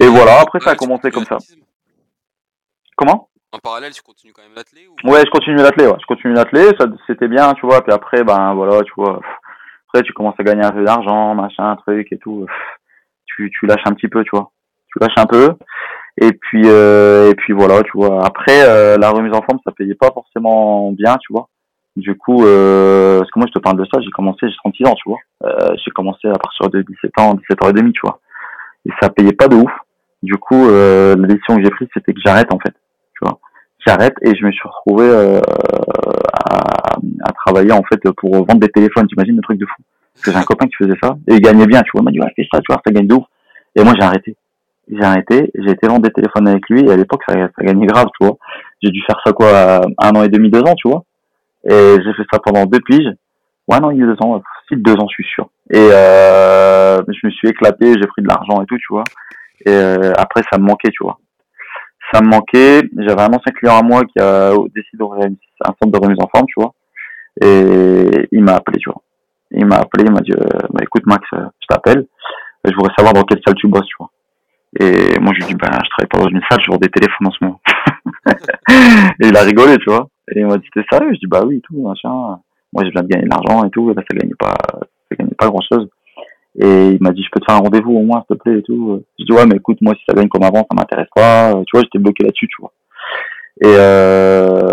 Et 0.00 0.08
voilà, 0.08 0.40
après 0.40 0.60
ça 0.60 0.70
a 0.70 0.74
commencé 0.74 1.10
comme 1.10 1.24
ça. 1.24 1.38
Comment? 2.96 3.28
En 3.52 3.58
parallèle, 3.58 3.92
tu 3.92 4.02
continues 4.02 4.32
quand 4.32 4.42
même 4.42 4.54
l'athlé 4.56 4.86
ou... 4.88 5.10
Ouais, 5.10 5.20
je 5.20 5.30
continue 5.30 5.56
l'athlé, 5.56 5.86
ouais. 5.86 5.98
Je 6.00 6.06
continue 6.06 6.32
l'athlé, 6.32 6.70
ça 6.78 6.86
c'était 7.06 7.28
bien, 7.28 7.52
tu 7.52 7.66
vois. 7.66 7.82
Puis 7.82 7.92
après, 7.92 8.24
ben 8.24 8.54
voilà, 8.54 8.82
tu 8.82 8.92
vois. 8.96 9.20
Après, 9.88 10.02
tu 10.02 10.14
commences 10.14 10.34
à 10.38 10.42
gagner 10.42 10.64
un 10.64 10.70
peu 10.70 10.82
d'argent, 10.82 11.34
machin, 11.34 11.76
truc 11.76 12.08
et 12.12 12.18
tout. 12.18 12.46
Tu, 13.26 13.50
tu 13.50 13.66
lâches 13.66 13.82
un 13.84 13.92
petit 13.92 14.08
peu, 14.08 14.24
tu 14.24 14.30
vois. 14.32 14.50
Tu 14.86 14.98
lâches 14.98 15.18
un 15.18 15.26
peu. 15.26 15.54
Et 16.18 16.32
puis, 16.32 16.62
euh, 16.64 17.30
et 17.30 17.34
puis 17.34 17.52
voilà, 17.52 17.82
tu 17.82 17.92
vois. 17.94 18.24
Après, 18.24 18.66
euh, 18.66 18.96
la 18.96 19.10
remise 19.10 19.34
en 19.34 19.42
forme, 19.42 19.58
ça 19.64 19.72
payait 19.72 19.94
pas 19.94 20.10
forcément 20.12 20.90
bien, 20.92 21.16
tu 21.18 21.32
vois. 21.32 21.48
Du 21.96 22.16
coup, 22.16 22.44
euh, 22.46 23.18
parce 23.18 23.30
que 23.30 23.38
moi, 23.38 23.46
je 23.48 23.52
te 23.52 23.58
parle 23.58 23.78
de 23.78 23.84
ça, 23.84 24.00
j'ai 24.00 24.10
commencé, 24.10 24.48
j'ai 24.48 24.56
36 24.56 24.86
ans, 24.86 24.94
tu 24.94 25.08
vois. 25.08 25.18
Euh, 25.44 25.74
j'ai 25.84 25.90
commencé 25.90 26.26
à 26.26 26.38
partir 26.38 26.70
de 26.70 26.80
17 26.82 27.10
ans, 27.18 27.34
17 27.34 27.64
ans 27.64 27.68
et 27.68 27.72
demi, 27.74 27.92
tu 27.92 28.00
vois. 28.02 28.20
Et 28.86 28.90
ça 29.00 29.10
payait 29.10 29.32
pas 29.32 29.48
de 29.48 29.56
ouf. 29.56 29.70
Du 30.22 30.36
coup, 30.36 30.68
euh, 30.68 31.14
la 31.16 31.26
décision 31.26 31.56
que 31.56 31.64
j'ai 31.64 31.70
prise, 31.70 31.88
c'était 31.92 32.14
que 32.14 32.20
j'arrête, 32.24 32.52
en 32.52 32.58
fait. 32.58 32.72
Tu 33.14 33.20
vois. 33.22 33.38
J'arrête 33.86 34.14
et 34.22 34.34
je 34.34 34.46
me 34.46 34.52
suis 34.52 34.66
retrouvé 34.66 35.06
euh, 35.06 35.40
à, 36.48 36.96
à 37.24 37.32
travailler, 37.44 37.72
en 37.72 37.82
fait, 37.82 38.00
pour 38.16 38.32
vendre 38.32 38.60
des 38.60 38.68
téléphones. 38.68 39.06
T'imagines 39.06 39.36
le 39.36 39.42
truc 39.42 39.58
de 39.58 39.66
fou. 39.66 39.82
Parce 40.14 40.24
que 40.24 40.30
j'ai 40.30 40.38
un 40.38 40.44
copain 40.44 40.66
qui 40.66 40.76
faisait 40.76 40.98
ça 41.02 41.16
et 41.28 41.34
il 41.34 41.40
gagnait 41.40 41.66
bien, 41.66 41.82
tu 41.82 41.90
vois. 41.92 42.00
Il 42.00 42.04
m'a 42.04 42.10
dit, 42.10 42.20
ouais, 42.20 42.32
fais 42.36 42.48
ça, 42.50 42.60
tu 42.60 42.72
vois, 42.72 42.80
ça 42.86 42.92
gagne 42.92 43.06
de 43.06 43.14
ouf. 43.14 43.24
Et 43.76 43.84
moi, 43.84 43.92
j'ai 43.98 44.04
arrêté. 44.04 44.36
J'ai 44.90 45.02
arrêté, 45.02 45.50
j'ai 45.54 45.70
été 45.70 45.86
vendre 45.86 46.02
des 46.02 46.10
téléphones 46.10 46.48
avec 46.48 46.68
lui 46.68 46.84
et 46.86 46.90
à 46.90 46.96
l'époque, 46.96 47.22
ça, 47.28 47.34
ça 47.34 47.64
gagnait 47.64 47.86
grave, 47.86 48.08
tu 48.18 48.26
vois. 48.26 48.36
J'ai 48.82 48.90
dû 48.90 49.00
faire 49.06 49.20
ça, 49.24 49.32
quoi, 49.32 49.82
un 49.98 50.10
an 50.10 50.22
et 50.22 50.28
demi, 50.28 50.48
deux 50.48 50.60
ans, 50.60 50.74
tu 50.74 50.88
vois. 50.88 51.04
Et 51.68 51.96
j'ai 52.02 52.12
fait 52.14 52.26
ça 52.32 52.38
pendant 52.44 52.66
deux 52.66 52.80
piges. 52.80 53.10
Ouais, 53.68 53.78
non, 53.80 53.90
il 53.90 53.98
y 53.98 54.02
a 54.02 54.06
deux 54.06 54.16
ans, 54.24 54.42
si 54.68 54.76
deux 54.76 54.94
ans, 54.94 55.06
je 55.08 55.14
suis 55.14 55.26
sûr. 55.34 55.48
Et 55.70 55.78
euh, 55.78 56.98
je 57.06 57.26
me 57.26 57.30
suis 57.30 57.48
éclaté, 57.48 57.92
j'ai 57.92 58.06
pris 58.06 58.22
de 58.22 58.28
l'argent 58.28 58.60
et 58.62 58.66
tout, 58.66 58.76
tu 58.76 58.88
vois. 58.90 59.04
Et 59.64 59.70
euh, 59.70 60.12
après, 60.16 60.42
ça 60.50 60.58
me 60.58 60.64
manquait, 60.64 60.90
tu 60.90 61.04
vois. 61.04 61.18
Ça 62.12 62.20
me 62.20 62.28
manquait. 62.28 62.82
J'avais 62.98 63.22
un 63.22 63.32
ancien 63.32 63.52
client 63.52 63.78
à 63.78 63.82
moi 63.82 64.02
qui 64.04 64.22
a 64.22 64.52
décidé 64.74 64.98
d'ouvrir 64.98 65.26
un 65.26 65.74
centre 65.80 65.92
de 65.92 65.98
remise 65.98 66.18
en 66.20 66.28
forme, 66.34 66.46
tu 66.46 66.60
vois. 66.60 66.72
Et 67.40 68.28
il 68.32 68.42
m'a 68.42 68.54
appelé, 68.54 68.78
tu 68.78 68.90
vois. 68.90 69.00
Il 69.52 69.66
m'a 69.66 69.76
appelé, 69.76 70.04
il 70.06 70.12
m'a 70.12 70.20
dit, 70.20 70.32
euh, 70.32 70.66
bah, 70.70 70.80
écoute 70.82 71.06
Max, 71.06 71.22
euh, 71.34 71.44
je 71.60 71.66
t'appelle. 71.68 72.06
Je 72.64 72.74
voudrais 72.74 72.92
savoir 72.96 73.14
dans 73.14 73.22
quelle 73.24 73.40
salle 73.46 73.54
tu 73.54 73.68
bosses, 73.68 73.86
tu 73.86 73.96
vois. 73.98 74.10
Et 74.80 75.18
moi, 75.20 75.32
je 75.34 75.38
lui 75.38 75.44
ai 75.44 75.48
dit, 75.48 75.54
ben, 75.54 75.70
je 75.72 75.90
travaille 75.90 76.08
pas 76.10 76.18
dans 76.18 76.28
une 76.28 76.40
salle, 76.48 76.60
je 76.64 76.70
vends 76.70 76.78
des 76.78 76.88
téléphones 76.88 77.26
en 77.26 77.30
ce 77.30 77.44
moment. 77.44 77.60
et 79.20 79.28
il 79.28 79.36
a 79.36 79.42
rigolé, 79.42 79.76
tu 79.78 79.90
vois. 79.90 80.08
Et 80.28 80.40
il 80.40 80.46
m'a 80.46 80.58
dit, 80.58 80.68
t'es 80.74 80.84
sérieux? 80.90 81.12
Je 81.12 81.18
dis, 81.18 81.26
bah 81.26 81.42
oui, 81.46 81.60
tout, 81.62 81.80
machin. 81.82 82.38
Moi, 82.72 82.84
je 82.84 82.90
viens 82.90 83.02
de 83.02 83.08
gagner 83.08 83.24
de 83.24 83.30
l'argent 83.30 83.64
et 83.64 83.70
tout, 83.70 83.90
et 83.90 83.94
là, 83.94 84.02
ça 84.08 84.16
gagnait 84.16 84.34
pas, 84.38 84.54
ça 84.72 85.16
gagnait 85.18 85.34
pas 85.36 85.48
grand 85.48 85.60
chose. 85.60 85.88
Et 86.58 86.90
il 86.90 87.02
m'a 87.02 87.10
dit, 87.10 87.22
je 87.22 87.30
peux 87.30 87.40
te 87.40 87.46
faire 87.46 87.56
un 87.56 87.64
rendez-vous 87.64 87.92
au 87.92 88.02
moins, 88.02 88.24
s'il 88.26 88.36
te 88.36 88.42
plaît, 88.42 88.58
et 88.58 88.62
tout. 88.62 89.02
Je 89.18 89.24
dis, 89.24 89.32
ouais, 89.32 89.46
mais 89.46 89.56
écoute, 89.56 89.78
moi, 89.80 89.94
si 89.94 90.02
ça 90.08 90.14
gagne 90.14 90.28
comme 90.28 90.44
avant, 90.44 90.66
ça 90.70 90.76
m'intéresse 90.76 91.08
pas. 91.14 91.52
Tu 91.66 91.70
vois, 91.76 91.82
j'étais 91.82 91.98
bloqué 91.98 92.24
là-dessus, 92.24 92.48
tu 92.48 92.60
vois. 92.60 92.72
Et 93.60 93.74
euh, 93.78 94.72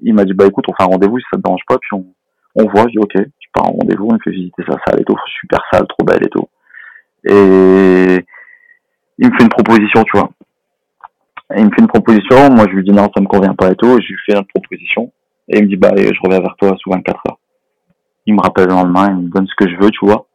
il 0.00 0.14
m'a 0.14 0.24
dit, 0.24 0.32
bah 0.32 0.46
écoute, 0.46 0.64
on 0.68 0.72
fait 0.72 0.84
un 0.84 0.92
rendez-vous, 0.92 1.18
si 1.18 1.26
ça 1.30 1.36
te 1.36 1.42
dérange 1.42 1.62
pas, 1.66 1.78
puis 1.78 1.90
on, 1.94 2.04
on 2.56 2.68
voit. 2.68 2.84
Je 2.84 2.90
dis, 2.90 2.98
ok, 2.98 3.12
je 3.16 3.48
pars 3.52 3.68
en 3.68 3.72
rendez-vous, 3.72 4.08
il 4.10 4.14
me 4.14 4.18
fait 4.22 4.30
visiter 4.30 4.62
sa 4.68 4.78
salle 4.86 5.00
et 5.00 5.04
tout, 5.04 5.16
super 5.40 5.60
salle, 5.72 5.86
trop 5.88 6.04
belle 6.04 6.24
et 6.24 6.30
tout. 6.30 6.48
Et 7.24 8.24
il 9.18 9.28
me 9.28 9.36
fait 9.36 9.42
une 9.42 9.48
proposition, 9.48 10.02
tu 10.04 10.16
vois. 10.16 10.30
Il 11.56 11.64
me 11.66 11.70
fait 11.70 11.80
une 11.80 11.88
proposition, 11.88 12.50
moi 12.50 12.66
je 12.68 12.74
lui 12.74 12.84
dis 12.84 12.92
non, 12.92 13.08
ça 13.14 13.20
me 13.20 13.26
convient 13.26 13.54
pas 13.54 13.70
et 13.72 13.74
tout, 13.76 13.98
je 14.00 14.06
lui 14.08 14.16
fais 14.26 14.36
une 14.36 14.44
proposition. 14.46 15.12
Et 15.48 15.58
il 15.58 15.64
me 15.64 15.68
dit, 15.68 15.76
bah 15.76 15.90
je 15.96 16.20
reviens 16.22 16.40
vers 16.40 16.54
toi 16.56 16.76
sous 16.78 16.90
24 16.90 17.20
heures. 17.28 17.38
Il 18.26 18.34
me 18.34 18.40
rappelle 18.40 18.66
le 18.68 18.74
lendemain, 18.74 19.08
il 19.10 19.24
me 19.26 19.30
donne 19.30 19.46
ce 19.48 19.54
que 19.56 19.68
je 19.68 19.76
veux, 19.76 19.90
tu 19.90 20.04
vois. 20.06 20.26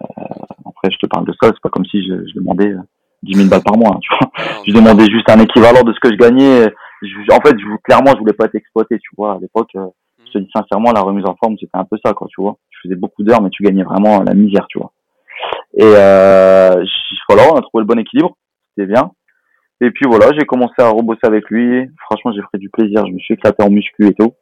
Euh, 0.00 0.24
après, 0.66 0.90
je 0.90 0.98
te 0.98 1.06
parle 1.06 1.26
de 1.26 1.32
ça, 1.40 1.48
c'est 1.48 1.60
pas 1.62 1.68
comme 1.68 1.84
si 1.86 2.02
je, 2.02 2.14
je 2.28 2.34
demandais 2.34 2.68
euh, 2.72 2.78
10 3.22 3.34
000 3.34 3.48
balles 3.48 3.62
par 3.62 3.76
mois, 3.76 3.92
hein, 3.94 3.98
tu 4.00 4.08
vois. 4.18 4.30
Je 4.66 4.72
demandais 4.72 5.04
juste 5.10 5.30
un 5.30 5.38
équivalent 5.40 5.82
de 5.82 5.92
ce 5.92 6.00
que 6.00 6.10
je 6.10 6.16
gagnais. 6.16 6.68
Je- 7.02 7.32
en 7.34 7.40
fait, 7.40 7.56
je, 7.58 7.76
clairement, 7.84 8.12
je 8.14 8.18
voulais 8.18 8.32
pas 8.32 8.46
être 8.46 8.54
exploité, 8.56 8.98
tu 8.98 9.10
vois. 9.16 9.34
À 9.34 9.38
l'époque, 9.40 9.70
euh, 9.76 9.86
je 10.26 10.32
te 10.32 10.38
dis 10.38 10.50
sincèrement, 10.54 10.92
la 10.92 11.00
remise 11.00 11.24
en 11.26 11.36
forme, 11.36 11.56
c'était 11.58 11.70
un 11.76 11.84
peu 11.84 11.96
ça, 12.04 12.12
quoi, 12.14 12.26
tu 12.30 12.40
vois. 12.40 12.56
Tu 12.70 12.80
faisais 12.84 12.96
beaucoup 12.96 13.22
d'heures, 13.22 13.42
mais 13.42 13.50
tu 13.50 13.62
gagnais 13.62 13.84
vraiment 13.84 14.22
la 14.22 14.34
misère, 14.34 14.66
tu 14.68 14.78
vois. 14.78 14.92
Et 15.76 15.84
euh, 15.84 16.84
je- 16.84 17.16
voilà, 17.28 17.52
on 17.52 17.56
a 17.56 17.60
trouvé 17.62 17.82
le 17.82 17.86
bon 17.86 17.98
équilibre, 17.98 18.36
c'était 18.76 18.90
bien. 18.92 19.12
Et 19.80 19.90
puis 19.90 20.06
voilà, 20.06 20.32
j'ai 20.36 20.44
commencé 20.44 20.74
à 20.78 20.88
rebosser 20.88 21.24
avec 21.24 21.48
lui. 21.50 21.88
Franchement, 22.00 22.32
j'ai 22.32 22.42
pris 22.42 22.58
du 22.58 22.68
plaisir, 22.68 23.06
je 23.06 23.12
me 23.12 23.18
suis 23.18 23.34
éclaté 23.34 23.62
en 23.62 23.70
muscu 23.70 24.06
et 24.08 24.14
tout. 24.14 24.34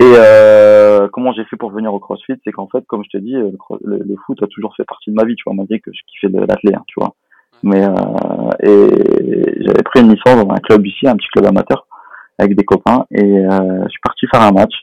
Et 0.00 0.12
euh, 0.16 1.08
comment 1.12 1.32
j'ai 1.32 1.44
fait 1.44 1.56
pour 1.56 1.70
venir 1.70 1.92
au 1.92 1.98
CrossFit, 1.98 2.34
c'est 2.44 2.52
qu'en 2.52 2.68
fait, 2.68 2.84
comme 2.86 3.02
je 3.04 3.10
te 3.10 3.22
dis, 3.22 3.32
le, 3.32 3.50
cro- 3.56 3.78
le- 3.84 3.98
le 3.98 4.16
foot 4.26 4.40
a 4.42 4.46
toujours 4.46 4.74
fait 4.76 4.84
partie 4.84 5.10
de 5.10 5.16
ma 5.16 5.24
vie, 5.24 5.34
tu 5.34 5.42
vois, 5.44 5.54
malgré 5.54 5.80
que 5.80 5.90
je 5.92 6.00
kiffais 6.06 6.28
de 6.28 6.38
l'athlé, 6.38 6.72
hein, 6.74 6.82
tu 6.86 7.00
vois. 7.00 7.14
Mais 7.64 7.84
euh, 7.84 8.50
et 8.62 9.64
j'avais 9.64 9.82
pris 9.82 10.00
une 10.00 10.12
licence 10.12 10.44
dans 10.44 10.52
un 10.54 10.58
club 10.58 10.86
ici, 10.86 11.08
un 11.08 11.16
petit 11.16 11.26
club 11.28 11.46
amateur, 11.46 11.86
avec 12.38 12.54
des 12.54 12.64
copains, 12.64 13.06
et 13.10 13.22
euh, 13.22 13.82
je 13.84 13.88
suis 13.88 14.00
parti 14.02 14.26
faire 14.32 14.42
un 14.42 14.52
match. 14.52 14.74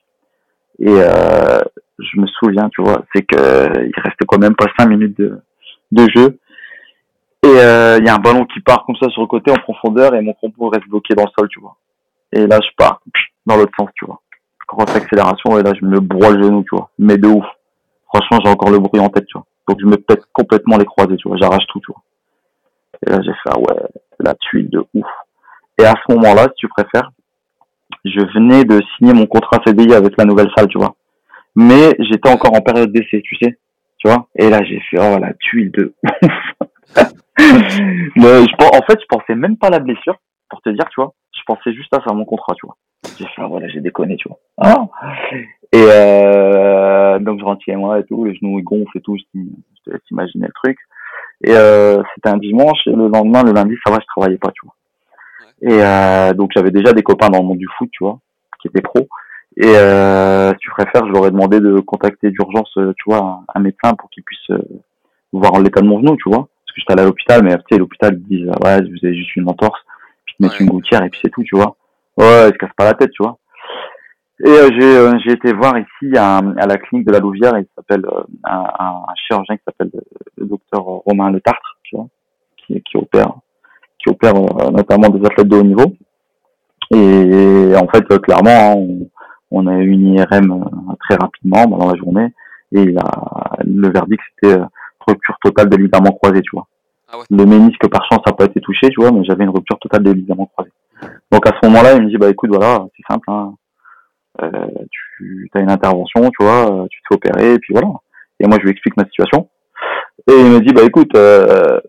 Et 0.79 0.89
euh, 0.89 1.62
je 1.99 2.19
me 2.19 2.27
souviens, 2.27 2.67
tu 2.69 2.81
vois, 2.81 3.05
c'est 3.15 3.21
que 3.23 3.38
il 3.86 3.93
reste 4.03 4.19
quand 4.27 4.39
même 4.39 4.55
pas 4.55 4.65
cinq 4.77 4.88
minutes 4.88 5.17
de, 5.17 5.39
de 5.93 6.08
jeu. 6.13 6.38
Et 7.45 7.60
euh, 7.60 7.97
il 7.99 8.05
y 8.08 8.10
a 8.10 8.15
un 8.15 8.19
ballon 8.19 8.43
qui 8.45 8.60
part 8.62 8.84
comme 8.88 8.95
ça 8.95 9.08
sur 9.10 9.21
le 9.21 9.27
côté 9.27 9.51
en 9.51 9.58
profondeur 9.58 10.15
et 10.15 10.21
mon 10.21 10.34
compo 10.34 10.67
reste 10.69 10.88
bloqué 10.88 11.13
dans 11.13 11.25
le 11.25 11.29
sol, 11.38 11.47
tu 11.49 11.60
vois. 11.60 11.75
Et 12.31 12.47
là, 12.47 12.60
je 12.60 12.69
pars 12.75 13.01
dans 13.45 13.55
l'autre 13.55 13.71
sens, 13.77 13.89
tu 13.93 14.03
vois. 14.03 14.19
Grosse 14.67 14.95
accélération 14.95 15.60
et 15.60 15.62
là, 15.62 15.71
je 15.79 15.86
me 15.86 15.99
broie 15.99 16.31
le 16.31 16.41
genou, 16.41 16.63
tu 16.63 16.75
vois. 16.75 16.89
Mais 16.97 17.17
de 17.17 17.27
ouf. 17.27 17.45
Franchement, 18.08 18.39
j'ai 18.43 18.49
encore 18.49 18.71
le 18.71 18.79
bruit 18.79 18.99
en 18.99 19.10
tête, 19.10 19.27
tu 19.27 19.38
vois. 19.38 19.45
Donc, 19.67 19.77
je 19.79 19.86
me 19.86 19.95
pète 19.95 20.21
complètement 20.34 20.77
les 20.77 20.86
croisés, 20.86 21.17
tu 21.17 21.27
vois. 21.27 21.38
J'arrache 21.39 21.67
tout, 21.67 21.79
tu 21.81 21.91
vois. 21.91 22.01
Et 23.05 23.12
là, 23.12 23.21
j'ai 23.21 23.31
fait, 23.31 23.49
ah 23.53 23.60
ouais, 23.60 23.89
la 24.21 24.34
tuile 24.34 24.69
de 24.71 24.84
ouf. 24.95 25.05
Et 25.77 25.86
à 25.86 25.93
ce 25.93 26.15
moment-là, 26.15 26.45
si 26.45 26.55
tu 26.58 26.67
préfères, 26.67 27.12
je 28.05 28.21
venais 28.34 28.63
de 28.63 28.81
signer 28.97 29.13
mon 29.13 29.27
contrat 29.27 29.60
CDI 29.63 29.93
avec 29.93 30.17
la 30.17 30.25
nouvelle 30.25 30.49
salle, 30.58 30.67
tu 30.67 30.79
vois. 30.79 30.95
Mais 31.55 31.95
j'étais 31.99 32.29
encore 32.29 32.55
en 32.55 32.62
période 32.62 32.91
d'essai, 32.91 33.21
tu 33.21 33.36
sais. 33.36 33.60
Tu 33.99 34.08
vois. 34.08 34.27
Et 34.36 34.49
là, 34.49 34.63
j'ai 34.63 34.81
fait, 34.89 34.97
oh, 34.99 35.19
la 35.19 35.34
tuile 35.34 35.71
de 35.71 35.93
ouf. 36.03 37.12
Mais 38.15 38.45
je, 38.45 38.65
en 38.65 38.82
fait, 38.86 39.00
je 39.00 39.06
pensais 39.08 39.36
même 39.36 39.58
pas 39.58 39.67
à 39.67 39.71
la 39.71 39.80
blessure, 39.80 40.17
pour 40.50 40.62
te 40.62 40.69
dire, 40.69 40.86
tu 40.89 41.02
vois. 41.02 41.13
Je 41.34 41.41
pensais 41.45 41.74
juste 41.74 41.93
à 41.93 42.02
ça, 42.06 42.13
mon 42.13 42.26
contrat, 42.26 42.54
tu 42.56 42.65
vois. 42.65 42.76
J'ai 43.17 43.26
fait, 43.26 43.41
ah, 43.41 43.48
voilà, 43.48 43.67
j'ai 43.67 43.82
déconné, 43.82 44.15
tu 44.17 44.28
vois. 44.28 44.39
Ah. 44.58 44.86
Et 45.71 45.84
euh, 45.84 47.19
donc, 47.19 47.39
je 47.39 47.45
rentre 47.45 47.63
chez 47.63 47.76
moi 47.76 48.00
et 48.00 48.04
tout, 48.06 48.26
les 48.26 48.36
genoux 48.36 48.60
ils 48.60 48.63
gonflent 48.63 48.98
et 48.98 49.02
tout, 49.02 49.17
je 49.17 49.24
je 49.34 49.84
te 49.84 49.89
laisse 49.91 50.10
imaginer 50.12 50.48
le 50.48 50.54
truc. 50.54 50.78
Et 51.43 51.52
euh, 51.52 52.02
c'était 52.15 52.30
un 52.30 52.38
dimanche, 52.38 52.80
et 52.88 52.91
le 52.91 53.08
lendemain, 53.08 53.43
le 53.43 53.52
lundi, 53.52 53.76
ça 53.86 53.91
va, 53.91 54.00
je 54.00 54.06
travaillais 54.08 54.38
pas, 54.38 54.52
tu 54.52 54.65
vois. 54.65 54.76
Et 55.62 55.82
euh, 55.82 56.34
donc, 56.34 56.52
j'avais 56.56 56.71
déjà 56.71 56.93
des 56.93 57.04
copains 57.04 57.30
dans 57.30 57.39
le 57.39 57.45
monde 57.45 57.58
du 57.58 57.67
foot, 57.78 57.89
tu 57.91 58.04
vois, 58.04 58.19
qui 58.62 58.67
étaient 58.69 58.82
pros. 58.82 59.08
Et 59.58 59.67
euh, 59.67 60.52
si 60.52 60.58
tu 60.60 60.69
préfères, 60.71 61.06
je 61.08 61.12
leur 61.12 61.28
ai 61.28 61.32
demandé 61.32 61.60
de 61.60 61.80
contacter 61.80 62.30
d'urgence, 62.30 62.71
euh, 62.78 62.93
tu 62.98 63.04
vois, 63.08 63.19
un, 63.19 63.45
un 63.54 63.60
médecin 63.62 63.93
pour 63.93 64.10
qu'il 64.10 64.24
puisse 64.24 64.50
euh, 64.50 64.62
voir 65.32 65.60
l'état 65.62 65.82
de 65.82 65.88
mon 65.88 66.00
genou, 66.00 66.17
tu 66.17 66.30
vois. 66.30 66.48
Que 66.75 66.81
j'étais 66.81 66.93
allé 66.93 67.03
à 67.03 67.05
l'hôpital, 67.05 67.41
mais 67.43 67.55
tu 67.55 67.63
sais, 67.71 67.77
l'hôpital 67.77 68.17
ils 68.19 68.38
disent, 68.38 68.51
ouais, 68.63 68.81
vous 68.81 69.05
avez 69.05 69.15
juste 69.15 69.35
une 69.38 69.47
entorse, 69.49 69.79
puis 70.25 70.35
ils 70.35 70.38
te 70.38 70.43
mettent 70.43 70.59
Ouais. 70.59 70.65
une 70.65 70.71
gouttière 70.71 71.03
et 71.03 71.09
puis 71.09 71.19
c'est 71.23 71.29
tout, 71.31 71.43
tu 71.43 71.55
vois. 71.55 71.75
Ouais, 72.17 72.49
ils 72.49 72.53
se 72.53 72.57
cassent 72.57 72.75
pas 72.77 72.85
la 72.85 72.93
tête, 72.93 73.11
tu 73.11 73.23
vois. 73.23 73.38
Et 74.43 74.49
euh, 74.49 74.69
j'ai 74.77 74.97
euh, 74.97 75.13
j'ai 75.23 75.31
été 75.31 75.53
voir 75.53 75.77
ici 75.77 76.17
à, 76.17 76.39
à 76.39 76.67
la 76.67 76.77
clinique 76.77 77.07
de 77.07 77.13
la 77.13 77.19
Louvière, 77.19 77.57
il 77.57 77.65
s'appelle 77.73 78.05
euh, 78.05 78.23
un, 78.43 79.05
chirurgien 79.15 79.55
qui 79.55 79.63
s'appelle 79.63 79.89
le 80.38 80.45
docteur 80.45 80.83
Romain 80.83 81.31
Le 81.31 81.39
Tartre, 81.39 81.77
tu 81.83 81.95
vois, 81.95 82.07
qui, 82.57 82.81
qui 82.81 82.97
opère, 82.97 83.31
qui 83.99 84.09
opère 84.09 84.33
notamment 84.71 85.07
des 85.07 85.25
athlètes 85.25 85.47
de 85.47 85.55
haut 85.55 85.63
niveau. 85.63 85.95
Et 86.91 87.73
en 87.77 87.88
fait, 87.88 88.05
clairement, 88.21 88.49
hein, 88.51 88.73
on, 88.75 89.09
on 89.51 89.67
a 89.67 89.77
eu 89.77 89.88
une 89.88 90.15
IRM 90.15 90.69
très 90.99 91.15
rapidement 91.15 91.65
dans 91.65 91.89
la 91.89 91.95
journée, 91.95 92.27
et 92.73 92.81
il 92.81 92.97
a, 92.97 93.55
le 93.63 93.89
verdict 93.89 94.21
c'était 94.41 94.59
rupture 95.08 95.38
totale 95.44 95.70
des 95.70 95.78
ligaments 95.78 96.12
croisés, 96.12 96.41
tu 96.41 96.52
vois. 96.54 96.68
Ah 97.12 97.18
ouais. 97.18 97.26
Le 97.30 97.46
ménisque 97.46 97.88
par 97.89 98.06
chance 98.10 98.22
n'a 98.26 98.34
pas 98.34 98.46
été 98.46 98.60
touché, 98.62 98.89
tu 98.89 99.00
vois, 99.00 99.12
mais 99.12 99.24
j'avais 99.24 99.44
une 99.44 99.52
rupture 99.52 99.78
totale 99.80 100.04
des 100.04 100.13
ligaments 100.13 100.48
croisés. 100.48 100.72
Donc 101.32 101.46
à 101.48 101.52
ce 101.52 101.68
moment-là, 101.68 101.96
il 101.96 102.04
me 102.04 102.10
dit 102.10 102.18
bah 102.18 102.30
écoute 102.30 102.50
voilà, 102.50 102.86
c'est 102.96 103.13
simple, 103.13 103.30
hein. 103.30 103.54
Euh, 104.41 104.68
tu 105.18 105.50
as 105.54 105.60
une 105.60 105.72
intervention, 105.72 106.30
tu 106.38 106.44
vois, 106.44 106.70
euh, 106.70 106.88
tu 106.89 107.02
te 107.02 107.08
fais 107.08 107.15
opérer, 107.15 107.54
et 107.54 107.60
puis 107.60 107.74
voilà. 107.74 107.89
Et 108.39 108.48
moi 108.48 108.58
je 108.60 108.63
lui 108.63 108.72
explique 108.72 108.98
ma 108.98 109.06
situation. 109.06 109.48
Et 110.28 110.34
il 110.34 110.52
me 110.52 110.60
dit 110.60 110.74
bah 110.74 110.84
écoute, 110.84 111.15
euh, 111.15 111.80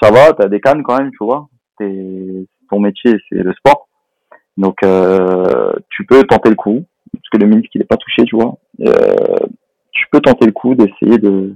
ça 0.00 0.10
va, 0.10 0.32
t'as 0.32 0.48
des 0.48 0.60
cannes 0.60 0.82
quand 0.82 0.98
même, 0.98 1.10
tu 1.10 1.24
vois. 1.24 1.48
Ton 1.78 2.80
métier 2.80 3.16
c'est 3.28 3.42
le 3.42 3.52
sport, 3.54 3.88
donc 4.56 4.76
euh, 4.84 5.72
tu 5.90 6.04
peux 6.04 6.24
tenter 6.24 6.48
le 6.48 6.56
coup, 6.56 6.84
parce 7.12 7.28
que 7.30 7.38
le 7.38 7.46
ménisque 7.46 7.74
il 7.74 7.82
est 7.82 7.84
pas 7.84 7.96
touché, 7.96 8.24
tu 8.24 8.36
vois. 8.36 8.56
Euh, 8.80 9.46
tu 9.92 10.06
peux 10.10 10.20
tenter 10.20 10.46
le 10.46 10.52
coup 10.52 10.74
d'essayer 10.74 11.18
de 11.18 11.54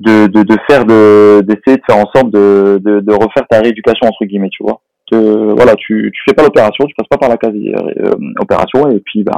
de, 0.00 0.26
de, 0.26 0.42
de 0.42 0.56
faire 0.68 0.84
de 0.84 1.40
d'essayer 1.42 1.76
de 1.76 1.82
faire 1.86 1.96
en 1.96 2.10
sorte 2.14 2.30
de, 2.30 2.80
de, 2.82 3.00
de 3.00 3.12
refaire 3.12 3.46
ta 3.48 3.60
rééducation 3.60 4.06
entre 4.06 4.24
guillemets 4.24 4.50
tu 4.50 4.62
vois. 4.62 4.80
Que 5.10 5.54
voilà 5.54 5.74
tu 5.74 6.10
tu 6.14 6.22
fais 6.28 6.34
pas 6.34 6.42
l'opération 6.42 6.84
tu 6.86 6.94
passes 6.94 7.08
pas 7.08 7.16
par 7.16 7.28
la 7.28 7.36
case 7.36 7.54
euh, 7.54 8.14
opération 8.40 8.90
et 8.90 9.00
puis 9.00 9.24
ben 9.24 9.36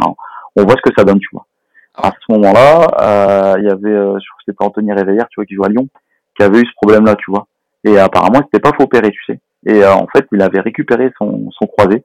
on 0.57 0.65
voit 0.65 0.75
ce 0.77 0.83
que 0.83 0.95
ça 0.97 1.05
donne 1.05 1.19
tu 1.21 1.29
vois. 1.33 1.47
À 1.97 2.11
ce 2.11 2.33
moment 2.33 2.53
là 2.53 3.57
il 3.59 3.65
y 3.65 3.71
avait 3.71 3.89
euh, 3.89 4.19
je 4.19 4.29
crois 4.29 4.39
que 4.39 4.45
c'était 4.47 4.65
Anthony 4.65 4.93
Réveillère 4.93 5.29
tu 5.31 5.37
vois 5.37 5.45
qui 5.45 5.55
joue 5.55 5.65
à 5.65 5.69
Lyon 5.69 5.89
qui 6.37 6.43
avait 6.45 6.59
eu 6.59 6.67
ce 6.67 6.75
problème 6.81 7.05
là 7.05 7.15
tu 7.15 7.31
vois. 7.31 7.47
Et 7.85 7.99
apparemment 7.99 8.41
il 8.41 8.45
s'était 8.45 8.61
pas 8.61 8.73
fait 8.77 8.83
opérer 8.83 9.11
tu 9.11 9.25
sais. 9.27 9.39
Et 9.67 9.85
euh, 9.85 9.93
en 9.95 10.07
fait 10.15 10.27
il 10.33 10.43
avait 10.43 10.61
récupéré 10.61 11.13
son 11.19 11.51
son 11.51 11.67
croisé 11.67 12.03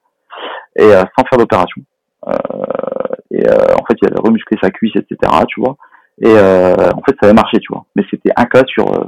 et 0.78 0.84
euh, 0.84 1.04
sans 1.18 1.26
faire 1.30 1.39
d'opération. 1.39 1.82
Euh, 2.28 2.34
et 3.32 3.48
euh, 3.48 3.76
en 3.80 3.86
fait 3.86 3.98
il 4.02 4.08
avait 4.08 4.20
remusclé 4.20 4.58
sa 4.62 4.70
cuisse 4.70 4.96
etc 4.96 5.32
tu 5.48 5.60
vois 5.60 5.76
et 6.21 6.28
euh, 6.28 6.73
en 6.95 7.01
fait, 7.01 7.15
ça 7.19 7.28
avait 7.28 7.34
marché, 7.34 7.60
tu 7.60 7.67
vois. 7.71 7.86
Mais 7.95 8.04
c'était 8.10 8.32
un 8.36 8.45
cas 8.45 8.63
sur 8.67 8.88
euh, 8.93 9.06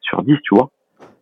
sur 0.00 0.22
10, 0.22 0.36
tu 0.42 0.54
vois. 0.54 0.70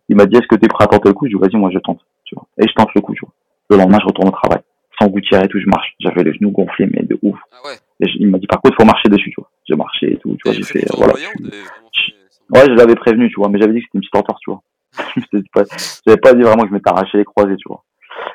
Il 0.09 0.16
m'a 0.16 0.27
dit, 0.27 0.37
est-ce 0.37 0.46
que 0.46 0.57
t'es 0.57 0.68
prêt 0.68 0.85
à 0.85 0.88
tenter 0.88 1.09
le 1.09 1.14
coup? 1.14 1.27
Je 1.27 1.31
lui 1.31 1.37
ai 1.37 1.48
dit, 1.48 1.53
vas-y, 1.57 1.61
moi, 1.61 1.70
je 1.72 1.79
tente, 1.79 2.00
tu 2.24 2.35
vois. 2.35 2.46
Et 2.59 2.68
je 2.68 2.74
tente 2.74 2.90
le 2.94 3.00
coup, 3.00 3.14
tu 3.14 3.20
vois. 3.24 3.33
Le 3.70 3.77
lendemain, 3.79 3.98
je 4.00 4.07
retourne 4.07 4.29
au 4.29 4.33
travail. 4.33 4.61
Sans 5.00 5.09
gouttière 5.09 5.42
et 5.42 5.48
tout, 5.48 5.59
je 5.59 5.66
marche. 5.66 5.94
J'avais 6.00 6.22
le 6.22 6.33
genou 6.35 6.50
gonflé, 6.50 6.87
mais 6.92 7.03
de 7.03 7.18
ouf. 7.22 7.38
Ah 7.53 7.66
ouais. 7.66 7.74
Et 8.00 8.07
je- 8.09 8.16
il 8.20 8.29
m'a 8.29 8.38
dit, 8.38 8.46
par 8.46 8.61
contre, 8.61 8.77
faut 8.77 8.85
marcher 8.85 9.09
dessus, 9.09 9.31
tu 9.31 9.40
vois. 9.40 9.48
J'ai 9.68 9.74
marché 9.77 10.12
et 10.12 10.16
tout, 10.18 10.37
tu 10.37 10.42
vois. 10.44 10.53
J'ai 10.53 10.62
fait, 10.81 10.85
voilà. 10.98 11.14
sans- 11.24 11.31
Ouais, 12.50 12.64
je 12.66 12.72
l'avais 12.74 12.94
prévenu, 12.94 13.29
tu 13.31 13.37
vois. 13.37 13.48
Mais 13.48 13.59
j'avais 13.59 13.72
dit 13.72 13.81
que 13.81 13.87
c'était 13.87 13.98
une 13.98 14.00
petite 14.03 14.16
entorse, 14.16 14.40
tu 14.40 14.50
vois. 14.50 14.61
je 15.16 15.38
j'avais 16.07 16.20
pas 16.20 16.35
dit 16.35 16.42
vraiment 16.42 16.62
que 16.62 16.68
je 16.68 16.74
m'étais 16.74 16.90
arraché 16.90 17.16
les 17.18 17.24
croisés, 17.24 17.57
tu 17.57 17.66
vois. 17.68 17.83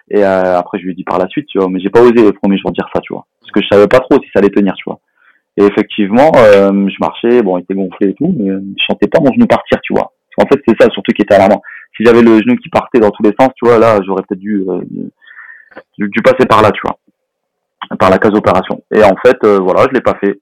Et 0.09 0.23
euh, 0.23 0.57
après, 0.57 0.79
je 0.79 0.85
lui 0.85 0.91
ai 0.91 0.95
dit 0.95 1.03
par 1.03 1.19
la 1.19 1.27
suite, 1.27 1.45
tu 1.47 1.59
vois. 1.59 1.69
Mais 1.69 1.79
j'ai 1.79 1.89
pas 1.89 2.01
osé 2.01 2.13
le 2.13 2.33
premier 2.33 2.57
jour 2.57 2.71
dire 2.71 2.89
ça, 2.93 2.99
tu 3.01 3.13
vois. 3.13 3.25
Parce 3.41 3.51
que 3.51 3.61
je 3.61 3.67
savais 3.67 3.87
pas 3.87 3.99
trop 3.99 4.15
si 4.21 4.27
ça 4.33 4.39
allait 4.39 4.49
tenir, 4.49 4.73
tu 4.73 4.83
vois. 4.87 4.99
Et 5.59 5.65
effectivement, 5.65 6.31
euh, 6.37 6.71
je 6.71 6.95
marchais, 7.01 7.41
bon, 7.41 7.57
il 7.57 7.63
était 7.63 7.73
gonflé 7.73 8.11
et 8.11 8.13
tout, 8.13 8.33
mais 8.37 8.49
euh, 8.49 8.61
je 8.77 8.85
sentais 8.85 9.09
pas 9.09 9.19
mon 9.19 9.33
genou 9.33 9.45
partir, 9.45 9.77
tu 9.81 9.93
vois. 9.93 10.13
En 10.37 10.47
fait, 10.47 10.61
c'est 10.65 10.81
ça 10.81 10.89
surtout 10.89 11.11
qui 11.11 11.21
était 11.21 11.35
alarmant. 11.35 11.61
Si 11.97 12.05
j'avais 12.05 12.21
le 12.21 12.39
genou 12.39 12.55
qui 12.55 12.69
partait 12.69 13.01
dans 13.01 13.11
tous 13.11 13.23
les 13.23 13.33
sens, 13.37 13.49
tu 13.57 13.65
vois, 13.65 13.77
là, 13.77 13.99
j'aurais 14.05 14.23
peut-être 14.25 14.39
dû, 14.39 14.63
euh, 14.69 14.79
dû, 15.97 16.21
passer 16.21 16.45
par 16.47 16.61
là, 16.61 16.71
tu 16.71 16.79
vois, 16.85 16.97
par 17.97 18.09
la 18.09 18.19
case 18.19 18.33
opération. 18.35 18.81
Et 18.95 19.03
en 19.03 19.17
fait, 19.17 19.45
voilà, 19.45 19.85
je 19.89 19.95
l'ai 19.95 20.01
pas 20.01 20.17
fait. 20.23 20.39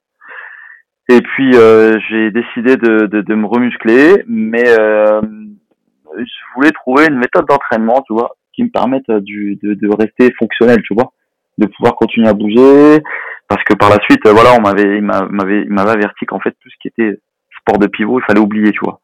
Et 1.10 1.22
puis, 1.22 1.52
j'ai 1.54 2.30
décidé 2.30 2.78
de, 2.78 3.08
de, 3.08 3.34
me 3.34 3.48
remuscler, 3.48 4.24
mais 4.28 4.66
je 4.66 6.34
voulais 6.54 6.72
trouver 6.72 7.08
une 7.10 7.18
méthode 7.18 7.48
d'entraînement, 7.48 8.04
tu 8.06 8.14
vois, 8.14 8.36
qui 8.54 8.64
me 8.64 8.70
permette 8.70 9.10
du, 9.10 9.58
de, 9.64 9.74
de 9.74 9.90
rester 9.96 10.32
fonctionnel, 10.38 10.84
tu 10.84 10.94
vois, 10.94 11.12
de 11.58 11.66
pouvoir 11.68 11.96
continuer 11.96 12.28
à 12.28 12.34
bouger, 12.34 13.02
parce 13.48 13.64
que 13.64 13.74
par 13.76 13.90
la 13.90 13.98
suite, 14.04 14.26
euh, 14.28 14.32
voilà, 14.34 14.52
on 14.58 14.62
m'avait, 14.62 14.98
il 14.98 15.02
m'a- 15.04 15.28
m'avait, 15.30 15.62
il 15.64 15.70
m'avait 15.72 15.92
averti 15.92 16.26
qu'en 16.26 16.40
fait 16.40 16.52
tout 16.52 16.70
ce 16.70 16.76
qui 16.82 16.88
était 16.90 17.20
sport 17.60 17.78
de 17.80 17.88
pivot, 17.88 18.20
il 18.20 18.24
fallait 18.26 18.40
oublier, 18.40 18.72
tu 18.72 18.80
vois. 18.84 19.00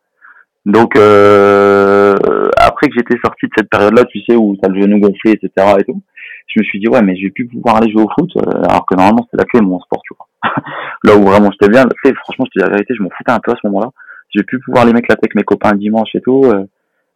Donc 0.65 0.95
euh, 0.97 2.15
après 2.57 2.87
que 2.87 2.93
j'étais 2.97 3.17
sorti 3.23 3.47
de 3.47 3.51
cette 3.57 3.69
période-là, 3.69 4.05
tu 4.05 4.19
sais, 4.23 4.35
où 4.35 4.55
t'as 4.61 4.69
le 4.69 4.81
genou 4.81 4.99
gonflé, 4.99 5.31
etc. 5.31 5.51
et 5.79 5.83
tout, 5.83 6.01
je 6.47 6.59
me 6.59 6.63
suis 6.63 6.79
dit 6.79 6.87
ouais, 6.87 7.01
mais 7.01 7.15
je 7.17 7.23
vais 7.23 7.31
plus 7.31 7.47
pouvoir 7.47 7.77
aller 7.77 7.91
jouer 7.91 8.03
au 8.03 8.09
foot, 8.17 8.29
euh, 8.37 8.63
alors 8.69 8.85
que 8.85 8.95
normalement 8.95 9.27
c'est 9.31 9.37
la 9.37 9.45
clé 9.45 9.59
de 9.59 9.65
mon 9.65 9.79
sport, 9.81 10.01
tu 10.07 10.13
vois. 10.15 10.27
Là 11.03 11.15
où 11.17 11.23
vraiment 11.23 11.49
j'étais 11.51 11.69
bien, 11.71 11.83
tu 11.83 12.09
sais, 12.09 12.13
franchement, 12.23 12.45
je 12.45 12.51
te 12.51 12.63
dis 12.63 12.69
la 12.69 12.71
vérité, 12.71 12.93
je 12.97 13.01
m'en 13.03 13.09
foutais 13.09 13.31
un 13.31 13.39
peu 13.39 13.51
à 13.51 13.55
ce 13.61 13.67
moment-là. 13.67 13.89
Je 14.33 14.39
vais 14.39 14.43
plus 14.45 14.59
pouvoir 14.59 14.83
aller 14.83 14.93
m'éclater 14.93 15.19
avec 15.23 15.35
mes 15.35 15.43
copains 15.43 15.71
le 15.73 15.77
dimanche 15.79 16.09
et 16.15 16.21
tout. 16.21 16.43
euh, 16.45 16.63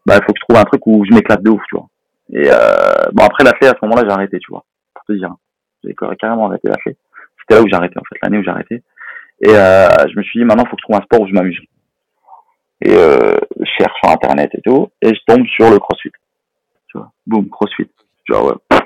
bah, 0.05 0.15
il 0.17 0.23
faut 0.25 0.31
que 0.33 0.39
je 0.39 0.45
trouve 0.47 0.57
un 0.61 0.65
truc 0.65 0.85
où 0.87 1.03
je 1.09 1.13
m'éclate 1.13 1.41
de 1.43 1.49
ouf, 1.49 1.61
tu 1.69 1.75
vois. 1.75 1.87
Et 2.33 2.49
euh, 2.49 3.09
bon 3.13 3.23
après 3.23 3.43
l'athlète 3.43 3.71
à 3.73 3.77
ce 3.79 3.85
moment-là, 3.85 4.03
j'ai 4.07 4.13
arrêté, 4.13 4.39
tu 4.39 4.51
vois, 4.51 4.63
dire. 5.13 5.33
J'ai 5.83 5.95
carrément 6.19 6.47
arrêté 6.47 6.67
l'athlète. 6.67 6.97
C'était 7.39 7.55
là 7.55 7.61
où 7.63 7.67
j'ai 7.67 7.75
arrêté 7.75 7.95
en 7.97 8.03
fait, 8.03 8.19
l'année 8.21 8.37
où 8.37 8.43
j'ai 8.43 8.49
arrêté. 8.49 8.83
Et 9.41 9.49
euh, 9.49 9.89
je 10.09 10.17
me 10.17 10.23
suis 10.23 10.39
dit 10.39 10.45
maintenant, 10.45 10.63
il 10.65 10.69
faut 10.69 10.75
que 10.75 10.81
je 10.81 10.85
trouve 10.85 10.97
un 10.97 11.03
sport 11.03 11.21
où 11.21 11.27
je 11.27 11.33
m'amuse. 11.33 11.59
Et 12.81 12.93
euh, 12.93 13.37
je 13.59 13.65
cherche 13.77 13.93
sur 14.03 14.11
internet 14.11 14.51
et 14.53 14.61
tout, 14.61 14.89
et 15.01 15.09
je 15.09 15.19
tombe 15.25 15.45
sur 15.47 15.69
le 15.69 15.79
CrossFit. 15.79 16.11
Tu 16.87 16.97
vois, 16.97 17.11
boum, 17.25 17.49
CrossFit. 17.49 17.89
Tu 18.25 18.33
vois, 18.33 18.47
ouais, 18.47 18.55
je 18.71 18.77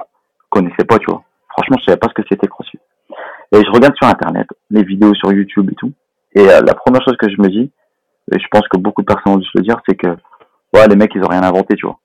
connaissais 0.50 0.86
pas, 0.88 0.98
tu 1.00 1.06
vois. 1.10 1.24
Franchement, 1.50 1.78
je 1.80 1.86
savais 1.86 1.98
pas 1.98 2.08
ce 2.08 2.14
que 2.14 2.28
c'était 2.30 2.48
CrossFit. 2.48 2.80
Et 3.54 3.58
je 3.58 3.72
regarde 3.72 3.96
sur 3.96 4.08
internet 4.08 4.48
les 4.70 4.84
vidéos 4.84 5.14
sur 5.16 5.32
YouTube 5.32 5.70
et 5.72 5.76
tout. 5.76 5.92
Et 6.36 6.42
euh, 6.42 6.62
la 6.62 6.74
première 6.74 7.04
chose 7.04 7.18
que 7.18 7.30
je 7.30 7.42
me 7.42 7.50
dis, 7.50 7.72
et 8.32 8.40
je 8.40 8.48
pense 8.50 8.68
que 8.70 8.78
beaucoup 8.78 9.02
de 9.02 9.08
personnes 9.08 9.34
ont 9.34 9.38
dû 9.38 9.46
se 9.46 9.58
le 9.58 9.64
dire, 9.64 9.82
c'est 9.88 9.96
que 9.96 10.08
ouais, 10.74 10.88
les 10.88 10.96
mecs, 10.96 11.14
ils 11.16 11.24
ont 11.24 11.30
rien 11.30 11.44
inventé, 11.44 11.76
tu 11.76 11.86
vois. 11.86 12.00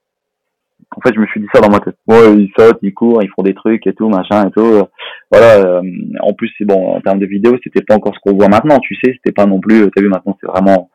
En 0.96 1.00
fait, 1.02 1.14
je 1.14 1.20
me 1.20 1.26
suis 1.26 1.40
dit 1.40 1.46
ça 1.52 1.60
dans 1.60 1.68
ma 1.70 1.78
tête. 1.80 1.96
Ouais, 2.08 2.34
ils 2.34 2.50
sautent, 2.58 2.78
ils 2.82 2.94
courent, 2.94 3.22
ils 3.22 3.28
font 3.36 3.42
des 3.42 3.54
trucs 3.54 3.86
et 3.86 3.92
tout, 3.92 4.08
machin 4.08 4.48
et 4.48 4.50
tout. 4.50 4.60
Euh, 4.64 4.82
Voilà. 5.30 5.56
euh, 5.64 5.82
en 6.20 6.32
plus, 6.32 6.50
c'est 6.56 6.64
bon 6.64 6.96
en 6.96 7.00
termes 7.00 7.18
de 7.18 7.26
vidéos, 7.26 7.56
c'était 7.62 7.82
pas 7.82 7.94
encore 7.94 8.14
ce 8.14 8.20
qu'on 8.20 8.36
voit 8.36 8.48
maintenant, 8.48 8.78
tu 8.78 8.94
sais. 8.94 9.12
C'était 9.12 9.32
pas 9.32 9.46
non 9.46 9.60
plus. 9.60 9.90
T'as 9.94 10.00
vu 10.02 10.08
maintenant, 10.08 10.36
c'est 10.40 10.46
vraiment, 10.46 10.90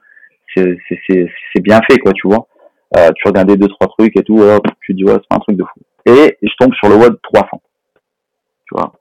c'est 0.55 0.77
c'est 0.89 0.99
c'est 1.53 1.61
bien 1.61 1.79
fait, 1.89 1.99
quoi, 1.99 2.13
tu 2.13 2.27
vois. 2.27 2.47
Euh, 2.97 3.09
tu 3.15 3.27
regardais 3.27 3.55
deux 3.57 3.67
trois 3.67 3.87
trucs 3.97 4.17
et 4.17 4.23
tout. 4.23 4.39
hop, 4.39 4.65
tu 4.81 4.93
te 4.93 4.97
dis 4.97 5.05
ouais, 5.05 5.13
c'est 5.13 5.35
un 5.35 5.39
truc 5.39 5.55
de 5.57 5.63
fou. 5.63 5.79
Et 6.07 6.35
je 6.41 6.51
tombe 6.59 6.73
sur 6.73 6.89
le 6.89 6.95
WOD 6.95 7.19
300. 7.21 7.61
Tu 8.67 8.75
vois. 8.75 8.93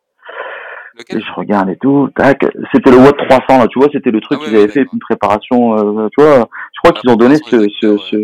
Et 1.08 1.18
je 1.18 1.32
regarde 1.34 1.70
et 1.70 1.76
tout, 1.76 2.10
tac, 2.14 2.44
c'était 2.74 2.90
le 2.90 2.98
Watt 2.98 3.16
300 3.16 3.58
là, 3.60 3.66
tu 3.68 3.78
vois, 3.78 3.88
c'était 3.90 4.10
le 4.10 4.20
truc 4.20 4.38
Ah 4.38 4.44
ouais, 4.44 4.48
qu'ils 4.50 4.56
avaient 4.58 4.66
ouais, 4.66 4.72
fait 4.72 4.86
une 4.92 4.98
préparation, 4.98 5.74
euh, 6.02 6.08
tu 6.14 6.22
vois, 6.22 6.46
je 6.74 6.80
crois 6.82 6.92
Ah, 6.94 7.00
qu'ils 7.00 7.10
ont 7.10 7.16
donné 7.16 7.36
ce, 7.36 7.66
ce, 7.80 7.96
ce, 7.96 8.16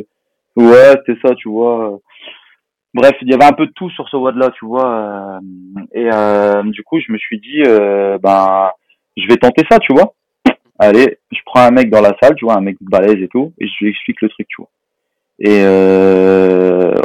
ouais, 0.57 0.95
c'était 1.07 1.19
ça, 1.27 1.35
tu 1.37 1.49
vois. 1.49 1.99
Bref, 2.97 3.13
il 3.21 3.29
y 3.29 3.35
avait 3.35 3.45
un 3.45 3.53
peu 3.53 3.67
de 3.67 3.73
tout 3.73 3.91
sur 3.91 4.09
ce 4.09 4.17
Watt 4.17 4.35
là, 4.37 4.49
tu 4.59 4.65
vois, 4.65 4.89
euh, 4.89 5.39
et 5.93 6.09
euh, 6.11 6.63
du 6.63 6.83
coup, 6.83 6.99
je 6.99 7.13
me 7.13 7.19
suis 7.19 7.39
dit, 7.39 7.63
euh, 7.67 8.17
ben, 8.17 8.71
je 9.19 9.27
vais 9.29 9.37
tenter 9.37 9.67
ça, 9.71 9.79
tu 9.79 9.93
vois. 9.93 10.15
Allez, 10.79 11.19
je 11.31 11.39
prends 11.45 11.61
un 11.61 11.71
mec 11.73 11.91
dans 11.91 12.01
la 12.01 12.17
salle, 12.23 12.35
tu 12.37 12.47
vois, 12.47 12.57
un 12.57 12.63
mec 12.63 12.79
balèze 12.81 13.23
et 13.23 13.29
tout, 13.29 13.53
et 13.61 13.69
je 13.69 13.85
lui 13.85 13.91
explique 13.91 14.23
le 14.23 14.31
truc, 14.31 14.47
tu 14.49 14.63
vois. 14.63 14.71
Et 15.41 15.63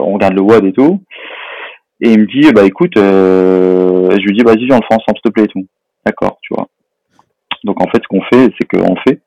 on 0.01 0.13
regarde 0.13 0.33
le 0.33 0.41
WOD 0.41 0.63
et 0.67 0.71
tout. 0.71 1.03
Et 1.99 2.13
il 2.13 2.21
me 2.21 2.25
dit, 2.25 2.53
bah 2.53 2.63
écoute, 2.63 2.93
je 2.95 4.25
lui 4.25 4.37
dis, 4.37 4.43
vas-y, 4.45 4.71
on 4.71 4.77
le 4.77 4.87
fait 4.87 4.95
ensemble, 4.95 5.17
s'il 5.17 5.21
te 5.23 5.29
plaît 5.29 5.43
et 5.43 5.47
tout. 5.47 5.67
D'accord, 6.05 6.37
tu 6.41 6.53
vois. 6.53 6.69
Donc 7.65 7.81
en 7.81 7.89
fait, 7.89 8.01
ce 8.01 8.07
qu'on 8.07 8.21
fait, 8.33 8.49
c'est 8.57 8.65
qu'on 8.65 8.95
fait, 9.05 9.19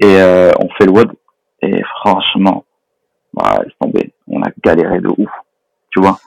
et 0.00 0.16
on 0.58 0.68
fait 0.70 0.86
le 0.86 0.90
WOD, 0.90 1.12
et 1.62 1.84
franchement, 2.00 2.64
bah, 3.32 3.60
laisse 3.62 4.04
on 4.26 4.42
a 4.42 4.50
galéré 4.64 4.98
de 5.00 5.08
ouf, 5.08 5.30
tu 5.94 6.00
vois. 6.00 6.18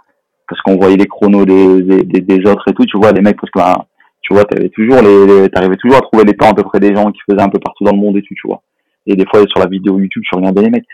Parce 0.47 0.61
qu'on 0.61 0.77
voyait 0.77 0.95
les 0.95 1.07
chronos 1.07 1.45
des, 1.45 1.81
des, 1.83 2.21
des, 2.21 2.49
autres 2.49 2.69
et 2.69 2.73
tout, 2.73 2.85
tu 2.85 2.97
vois, 2.97 3.11
les 3.11 3.21
mecs, 3.21 3.39
parce 3.39 3.51
que, 3.51 3.59
bah, 3.59 3.85
tu 4.21 4.33
vois, 4.33 4.45
t'avais 4.45 4.69
toujours 4.69 5.01
les, 5.01 5.25
les- 5.27 5.49
t'arrivais 5.49 5.75
toujours 5.75 5.97
à 5.97 6.01
trouver 6.01 6.23
les 6.23 6.33
temps 6.35 6.49
à 6.51 6.53
peu 6.53 6.63
près 6.63 6.79
des 6.79 6.95
gens 6.95 7.11
qui 7.11 7.19
faisaient 7.29 7.41
un 7.41 7.49
peu 7.49 7.59
partout 7.59 7.83
dans 7.83 7.91
le 7.91 7.97
monde 7.97 8.17
et 8.17 8.21
tout, 8.21 8.33
tu 8.33 8.47
vois. 8.47 8.61
Et 9.05 9.15
des 9.15 9.25
fois, 9.25 9.41
sur 9.47 9.59
la 9.59 9.67
vidéo 9.67 9.99
YouTube, 9.99 10.23
tu 10.23 10.35
regardais 10.35 10.61
les 10.61 10.69
mecs, 10.69 10.85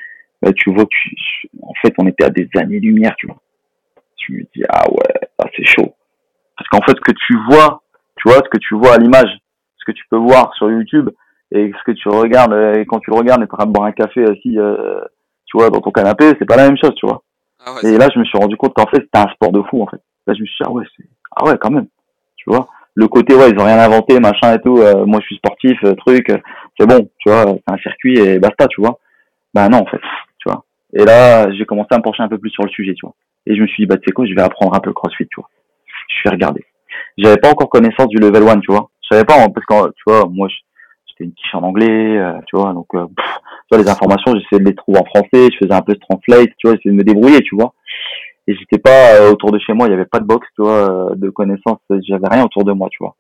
bah, 0.41 0.51
tu 0.53 0.73
vois 0.73 0.85
tu- 0.89 1.15
en 1.61 1.73
fait, 1.81 1.93
on 1.99 2.07
était 2.07 2.25
à 2.25 2.29
des 2.29 2.49
années-lumière, 2.55 3.15
tu 3.17 3.27
vois. 3.27 3.37
Tu 4.17 4.33
me 4.33 4.39
dis, 4.55 4.63
ah 4.69 4.89
ouais, 4.89 5.27
ah, 5.39 5.45
c'est 5.55 5.65
chaud. 5.65 5.93
Parce 6.57 6.69
qu'en 6.69 6.81
fait, 6.81 6.95
ce 6.97 7.01
que 7.01 7.15
tu 7.27 7.37
vois, 7.49 7.83
tu 8.17 8.29
vois, 8.29 8.37
ce 8.43 8.49
que 8.49 8.57
tu 8.57 8.75
vois 8.75 8.93
à 8.95 8.97
l'image, 8.97 9.39
ce 9.77 9.85
que 9.85 9.91
tu 9.91 10.03
peux 10.09 10.17
voir 10.17 10.53
sur 10.55 10.69
YouTube, 10.71 11.09
et 11.51 11.71
ce 11.77 11.83
que 11.85 11.91
tu 11.91 12.09
regardes, 12.09 12.53
euh, 12.53 12.73
et 12.79 12.85
quand 12.85 12.99
tu 12.99 13.11
le 13.11 13.17
regardes, 13.17 13.43
et 13.43 13.47
train 13.47 13.65
de 13.65 13.71
boire 13.71 13.85
un 13.87 13.91
café 13.91 14.23
assis, 14.23 14.57
euh, 14.57 15.01
tu 15.45 15.57
vois, 15.57 15.69
dans 15.69 15.81
ton 15.81 15.91
canapé, 15.91 16.25
c'est 16.39 16.45
pas 16.45 16.55
la 16.55 16.67
même 16.67 16.77
chose, 16.77 16.93
tu 16.95 17.05
vois. 17.05 17.22
Ah 17.65 17.73
ouais, 17.73 17.93
Et 17.93 17.97
là, 17.97 18.09
je 18.13 18.19
me 18.19 18.25
suis 18.25 18.37
rendu 18.37 18.57
compte 18.57 18.73
qu'en 18.73 18.87
fait, 18.87 18.97
c'était 19.01 19.19
un 19.19 19.29
sport 19.33 19.51
de 19.51 19.61
fou, 19.63 19.81
en 19.81 19.87
fait. 19.87 20.01
Là, 20.27 20.33
je 20.33 20.41
me 20.41 20.45
suis 20.45 20.55
dit, 20.59 20.65
ah 20.65 20.71
ouais, 20.71 20.85
ah 21.35 21.45
ouais, 21.45 21.57
quand 21.59 21.71
même. 21.71 21.87
Tu 22.37 22.49
vois? 22.49 22.67
le 22.95 23.07
côté 23.07 23.35
ouais 23.35 23.49
ils 23.49 23.59
ont 23.59 23.65
rien 23.65 23.79
inventé 23.79 24.19
machin 24.19 24.55
et 24.55 24.61
tout 24.61 24.77
euh, 24.77 25.05
moi 25.05 25.19
je 25.21 25.25
suis 25.25 25.35
sportif 25.37 25.77
euh, 25.83 25.95
truc 25.95 26.29
euh, 26.29 26.37
c'est 26.77 26.87
bon 26.87 27.09
tu 27.19 27.29
vois 27.29 27.45
c'est 27.45 27.73
un 27.73 27.77
circuit 27.77 28.19
et 28.19 28.39
basta 28.39 28.67
tu 28.67 28.81
vois. 28.81 28.99
Bah 29.53 29.69
non 29.69 29.79
en 29.79 29.85
fait 29.85 30.01
tu 30.39 30.49
vois. 30.49 30.63
Et 30.93 31.03
là 31.03 31.51
j'ai 31.51 31.65
commencé 31.65 31.89
à 31.91 31.97
me 31.97 32.03
pencher 32.03 32.23
un 32.23 32.27
peu 32.27 32.37
plus 32.37 32.51
sur 32.51 32.63
le 32.63 32.69
sujet 32.69 32.93
tu 32.93 33.05
vois. 33.05 33.15
Et 33.45 33.55
je 33.55 33.61
me 33.61 33.67
suis 33.67 33.83
dit 33.83 33.87
bah 33.87 33.97
tu 33.97 34.03
sais 34.05 34.11
quoi 34.11 34.25
je 34.25 34.33
vais 34.33 34.41
apprendre 34.41 34.75
un 34.75 34.79
peu 34.79 34.89
le 34.89 34.93
crossfit 34.93 35.27
tu 35.27 35.39
vois. 35.39 35.49
Je 36.07 36.29
vais 36.29 36.35
regarder 36.35 36.65
j'avais 37.17 37.37
pas 37.37 37.49
encore 37.49 37.69
connaissance 37.69 38.07
du 38.07 38.17
level 38.17 38.47
1 38.47 38.59
tu 38.59 38.71
vois. 38.71 38.89
Je 39.01 39.15
savais 39.15 39.25
pas 39.25 39.35
parce 39.49 39.65
que 39.65 39.91
tu 39.95 40.03
vois 40.05 40.25
moi 40.29 40.47
j'étais 41.23 41.25
une 41.25 41.33
quiche 41.33 41.55
en 41.55 41.63
anglais 41.63 42.21
tu 42.47 42.55
vois 42.55 42.73
donc 42.73 42.87
tu 42.91 42.97
vois 43.71 43.77
les 43.77 43.89
informations 43.89 44.33
j'essayais 44.33 44.59
de 44.63 44.69
les 44.69 44.75
trouver 44.75 44.99
en 44.99 45.05
français 45.05 45.49
je 45.51 45.57
faisais 45.63 45.73
un 45.73 45.81
peu 45.81 45.93
de 45.93 45.99
translate 45.99 46.49
tu 46.57 46.67
vois 46.67 46.75
j'essayais 46.75 46.91
de 46.91 46.97
me 46.97 47.03
débrouiller 47.03 47.41
tu 47.41 47.55
vois 47.55 47.73
et 48.47 48.55
j'étais 48.55 48.77
pas 48.77 49.15
euh, 49.15 49.31
autour 49.31 49.51
de 49.51 49.59
chez 49.59 49.73
moi, 49.73 49.87
il 49.87 49.91
y 49.91 49.93
avait 49.93 50.05
pas 50.05 50.19
de 50.19 50.25
boxe, 50.25 50.47
tu 50.55 50.61
vois, 50.63 51.11
euh, 51.11 51.15
de 51.15 51.29
connaissances, 51.29 51.79
j'avais 52.07 52.27
rien 52.27 52.43
autour 52.43 52.65
de 52.65 52.73
moi, 52.73 52.89
tu 52.91 52.97
vois. 52.99 53.15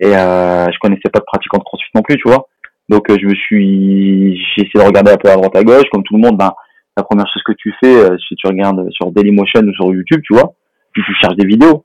Et 0.00 0.16
euh, 0.16 0.66
je 0.72 0.78
connaissais 0.80 1.10
pas 1.12 1.20
de 1.20 1.24
pratiquants 1.24 1.58
de 1.58 1.64
CrossFit 1.64 1.90
non 1.94 2.02
plus, 2.02 2.16
tu 2.16 2.28
vois. 2.28 2.48
Donc 2.88 3.06
je 3.08 3.24
me 3.24 3.34
suis, 3.34 4.36
j'ai 4.36 4.62
essayé 4.62 4.82
de 4.82 4.86
regarder 4.86 5.12
un 5.12 5.16
peu 5.16 5.30
à 5.30 5.36
droite 5.36 5.56
à 5.56 5.62
gauche, 5.62 5.88
comme 5.92 6.02
tout 6.02 6.16
le 6.16 6.22
monde. 6.22 6.36
Ben 6.36 6.52
la 6.96 7.02
première 7.02 7.26
chose 7.32 7.42
que 7.44 7.52
tu 7.52 7.72
fais, 7.82 8.06
si 8.28 8.36
tu 8.36 8.46
regardes 8.46 8.88
sur 8.90 9.10
Dailymotion 9.10 9.62
ou 9.62 9.72
sur 9.72 9.92
YouTube, 9.92 10.20
tu 10.24 10.34
vois, 10.34 10.52
puis 10.92 11.02
tu 11.04 11.14
cherches 11.20 11.36
des 11.36 11.46
vidéos. 11.46 11.84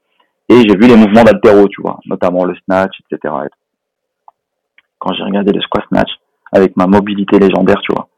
Et 0.49 0.55
j'ai 0.67 0.75
vu 0.75 0.87
les 0.87 0.95
mouvements 0.95 1.23
d'altéro, 1.23 1.67
tu 1.67 1.81
vois, 1.81 1.99
notamment 2.05 2.43
le 2.45 2.55
snatch, 2.65 2.93
etc. 3.11 3.33
Quand 4.99 5.13
j'ai 5.13 5.23
regardé 5.23 5.51
le 5.51 5.61
squat 5.61 5.83
snatch 5.89 6.11
avec 6.51 6.75
ma 6.75 6.87
mobilité 6.87 7.39
légendaire, 7.39 7.79
tu 7.81 7.93
vois, 7.93 8.09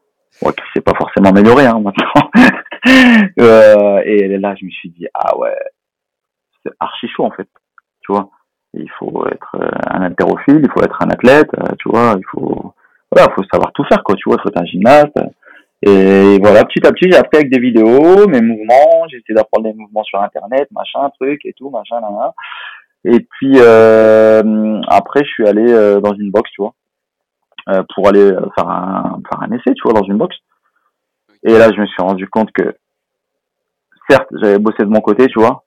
ouais, 0.42 0.52
qui 0.52 0.64
s'est 0.74 0.80
pas 0.80 0.94
forcément 0.96 1.30
amélioré 1.30 1.66
hein, 1.66 1.80
maintenant. 1.80 2.30
euh, 3.40 4.02
et 4.04 4.38
là, 4.38 4.54
je 4.58 4.64
me 4.64 4.70
suis 4.70 4.90
dit, 4.90 5.06
ah 5.14 5.36
ouais, 5.38 5.54
c'est 6.64 6.72
archi 6.80 7.08
chaud 7.08 7.24
en 7.24 7.30
fait, 7.30 7.48
tu 8.00 8.12
vois. 8.12 8.30
Il 8.74 8.90
faut 8.98 9.26
être 9.26 9.56
euh, 9.60 9.68
un 9.90 10.02
haltérophile, 10.02 10.60
il 10.62 10.70
faut 10.70 10.82
être 10.82 11.02
un 11.02 11.10
athlète, 11.10 11.50
euh, 11.58 11.74
tu 11.78 11.90
vois, 11.90 12.14
il 12.16 12.24
faut, 12.30 12.74
voilà, 13.10 13.30
faut 13.34 13.44
savoir 13.52 13.70
tout 13.72 13.84
faire, 13.84 14.02
quoi, 14.02 14.14
tu 14.16 14.22
vois, 14.26 14.36
il 14.38 14.42
faut 14.42 14.48
être 14.48 14.62
un 14.62 14.66
gymnaste. 14.66 15.18
Et 15.84 16.38
voilà, 16.38 16.64
petit 16.64 16.86
à 16.86 16.92
petit, 16.92 17.10
j'ai 17.10 17.16
appris 17.16 17.38
avec 17.38 17.50
des 17.50 17.58
vidéos, 17.58 18.28
mes 18.28 18.40
mouvements, 18.40 19.04
j'ai 19.10 19.18
essayé 19.18 19.34
d'apprendre 19.34 19.64
des 19.64 19.74
mouvements 19.74 20.04
sur 20.04 20.22
Internet, 20.22 20.68
machin, 20.70 21.10
truc 21.20 21.44
et 21.44 21.52
tout, 21.54 21.70
machin, 21.70 22.00
là, 22.00 22.08
là. 22.08 22.34
Et 23.04 23.20
puis 23.20 23.54
euh, 23.56 24.80
après, 24.86 25.24
je 25.24 25.30
suis 25.30 25.46
allé 25.46 25.72
euh, 25.72 26.00
dans 26.00 26.14
une 26.14 26.30
box, 26.30 26.50
tu 26.52 26.62
vois, 26.62 26.74
euh, 27.68 27.82
pour 27.94 28.08
aller 28.08 28.30
faire 28.54 28.68
un 28.68 29.20
faire 29.28 29.42
un 29.42 29.52
essai, 29.52 29.74
tu 29.74 29.82
vois, 29.84 29.92
dans 29.92 30.06
une 30.06 30.18
box. 30.18 30.36
Et 31.44 31.58
là, 31.58 31.70
je 31.74 31.80
me 31.80 31.86
suis 31.86 32.02
rendu 32.02 32.28
compte 32.28 32.52
que, 32.52 32.76
certes, 34.08 34.28
j'avais 34.40 34.58
bossé 34.58 34.78
de 34.84 34.90
mon 34.90 35.00
côté, 35.00 35.26
tu 35.26 35.40
vois, 35.40 35.64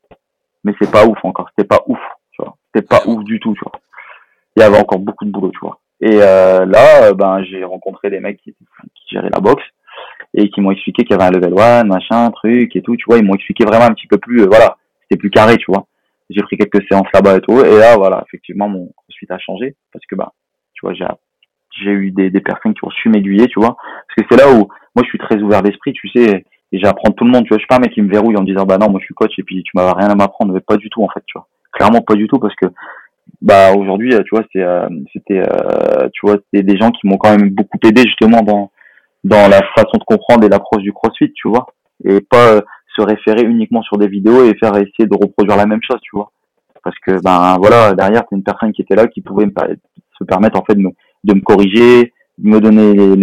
mais 0.63 0.73
c'est 0.79 0.91
pas 0.91 1.05
ouf 1.05 1.17
encore. 1.23 1.49
C'était 1.49 1.67
pas 1.67 1.83
ouf, 1.87 1.99
tu 2.31 2.41
vois. 2.41 2.55
C'était 2.73 2.87
pas 2.87 3.01
ouf 3.05 3.23
du 3.25 3.39
tout, 3.39 3.53
tu 3.53 3.61
vois. 3.61 3.79
Il 4.55 4.61
y 4.61 4.63
avait 4.63 4.79
encore 4.79 4.99
beaucoup 4.99 5.25
de 5.25 5.31
boulot, 5.31 5.51
tu 5.51 5.59
vois. 5.61 5.79
Et 5.99 6.21
euh, 6.21 6.65
là, 6.65 7.13
ben, 7.13 7.43
j'ai 7.43 7.63
rencontré 7.65 8.09
des 8.09 8.21
mecs 8.21 8.41
qui, 8.41 8.53
qui 8.53 9.09
géraient 9.09 9.29
la 9.33 9.41
boxe 9.41 9.63
et 10.33 10.49
qui 10.49 10.61
m'ont 10.61 10.71
expliqué 10.71 11.03
qu'il 11.03 11.11
y 11.11 11.19
avait 11.19 11.35
un 11.35 11.37
level 11.37 11.59
1, 11.59 11.83
machin, 11.83 12.31
truc 12.31 12.73
et 12.75 12.81
tout, 12.81 12.95
tu 12.95 13.05
vois. 13.07 13.17
Ils 13.17 13.25
m'ont 13.25 13.35
expliqué 13.35 13.65
vraiment 13.65 13.85
un 13.85 13.93
petit 13.93 14.07
peu 14.07 14.17
plus, 14.17 14.45
voilà, 14.45 14.77
c'était 15.03 15.19
plus 15.19 15.29
carré, 15.29 15.57
tu 15.57 15.71
vois. 15.71 15.85
J'ai 16.29 16.41
pris 16.41 16.57
quelques 16.57 16.85
séances 16.89 17.07
là-bas 17.13 17.37
et 17.37 17.41
tout. 17.41 17.59
Et 17.59 17.77
là, 17.77 17.95
voilà, 17.97 18.23
effectivement, 18.27 18.67
mon 18.67 18.89
suite 19.09 19.31
a 19.31 19.37
changé 19.37 19.75
parce 19.93 20.05
que, 20.05 20.15
ben, 20.15 20.29
tu 20.73 20.85
vois, 20.85 20.93
j'ai 20.93 21.05
j'ai 21.83 21.91
eu 21.91 22.11
des, 22.11 22.29
des 22.29 22.41
personnes 22.41 22.73
qui 22.73 22.85
ont 22.85 22.89
su 22.89 23.09
m'aiguiller, 23.09 23.47
tu 23.47 23.59
vois. 23.59 23.75
Parce 23.75 24.15
que 24.17 24.23
c'est 24.29 24.37
là 24.41 24.51
où 24.51 24.67
moi 24.95 25.03
je 25.03 25.09
suis 25.09 25.17
très 25.17 25.37
ouvert 25.41 25.61
d'esprit, 25.61 25.93
tu 25.93 26.07
sais, 26.09 26.45
et 26.71 26.79
j'apprends 26.79 27.11
tout 27.11 27.25
le 27.25 27.31
monde, 27.31 27.43
tu 27.43 27.49
vois. 27.49 27.57
Je 27.57 27.61
suis 27.61 27.67
pas 27.67 27.77
un 27.77 27.79
mec 27.79 27.91
qui 27.91 28.01
me 28.01 28.09
verrouille 28.09 28.37
en 28.37 28.43
disant 28.43 28.65
bah 28.65 28.77
non, 28.77 28.89
moi 28.89 28.99
je 28.99 29.05
suis 29.05 29.13
coach 29.13 29.33
et 29.37 29.43
puis 29.43 29.61
tu 29.63 29.71
m'as 29.75 29.93
rien 29.93 30.09
à 30.09 30.15
m'apprendre, 30.15 30.53
mais 30.53 30.61
pas 30.61 30.77
du 30.77 30.89
tout 30.89 31.03
en 31.03 31.09
fait, 31.09 31.23
tu 31.25 31.37
vois. 31.37 31.47
Clairement 31.73 32.01
pas 32.01 32.15
du 32.15 32.27
tout 32.27 32.39
parce 32.39 32.55
que 32.55 32.67
bah 33.41 33.73
aujourd'hui, 33.73 34.09
tu 34.09 34.29
vois, 34.31 34.43
c'est 34.53 34.63
euh, 34.63 34.87
c'était 35.13 35.39
euh, 35.39 36.09
tu 36.13 36.25
vois, 36.25 36.37
c'était 36.45 36.63
des 36.63 36.77
gens 36.77 36.91
qui 36.91 37.07
m'ont 37.07 37.17
quand 37.17 37.35
même 37.35 37.49
beaucoup 37.49 37.77
aidé 37.85 38.01
justement 38.03 38.41
dans 38.41 38.71
dans 39.23 39.47
la 39.49 39.61
façon 39.75 39.97
de 39.97 40.03
comprendre 40.05 40.45
et 40.45 40.49
l'approche 40.49 40.83
du 40.83 40.93
CrossFit, 40.93 41.33
tu 41.33 41.49
vois, 41.49 41.65
et 42.05 42.21
pas 42.21 42.61
se 42.95 43.01
référer 43.01 43.43
uniquement 43.43 43.81
sur 43.81 43.97
des 43.97 44.07
vidéos 44.07 44.45
et 44.45 44.55
faire 44.55 44.75
essayer 44.75 45.05
de 45.05 45.15
reproduire 45.15 45.57
la 45.57 45.65
même 45.65 45.81
chose, 45.81 45.99
tu 46.01 46.11
vois. 46.13 46.31
Parce 46.83 46.97
que 46.99 47.21
ben 47.21 47.57
voilà, 47.59 47.93
derrière, 47.93 48.23
c'est 48.29 48.35
une 48.35 48.43
personne 48.43 48.71
qui 48.71 48.81
était 48.81 48.95
là 48.95 49.07
qui 49.07 49.21
pouvait 49.21 49.47
se 50.17 50.23
permettre 50.23 50.59
en 50.59 50.63
fait 50.63 50.75
de 50.75 51.33
me, 51.33 51.41
corriger, 51.41 52.13
de 52.37 52.47
me 52.47 52.59
donner 52.59 53.15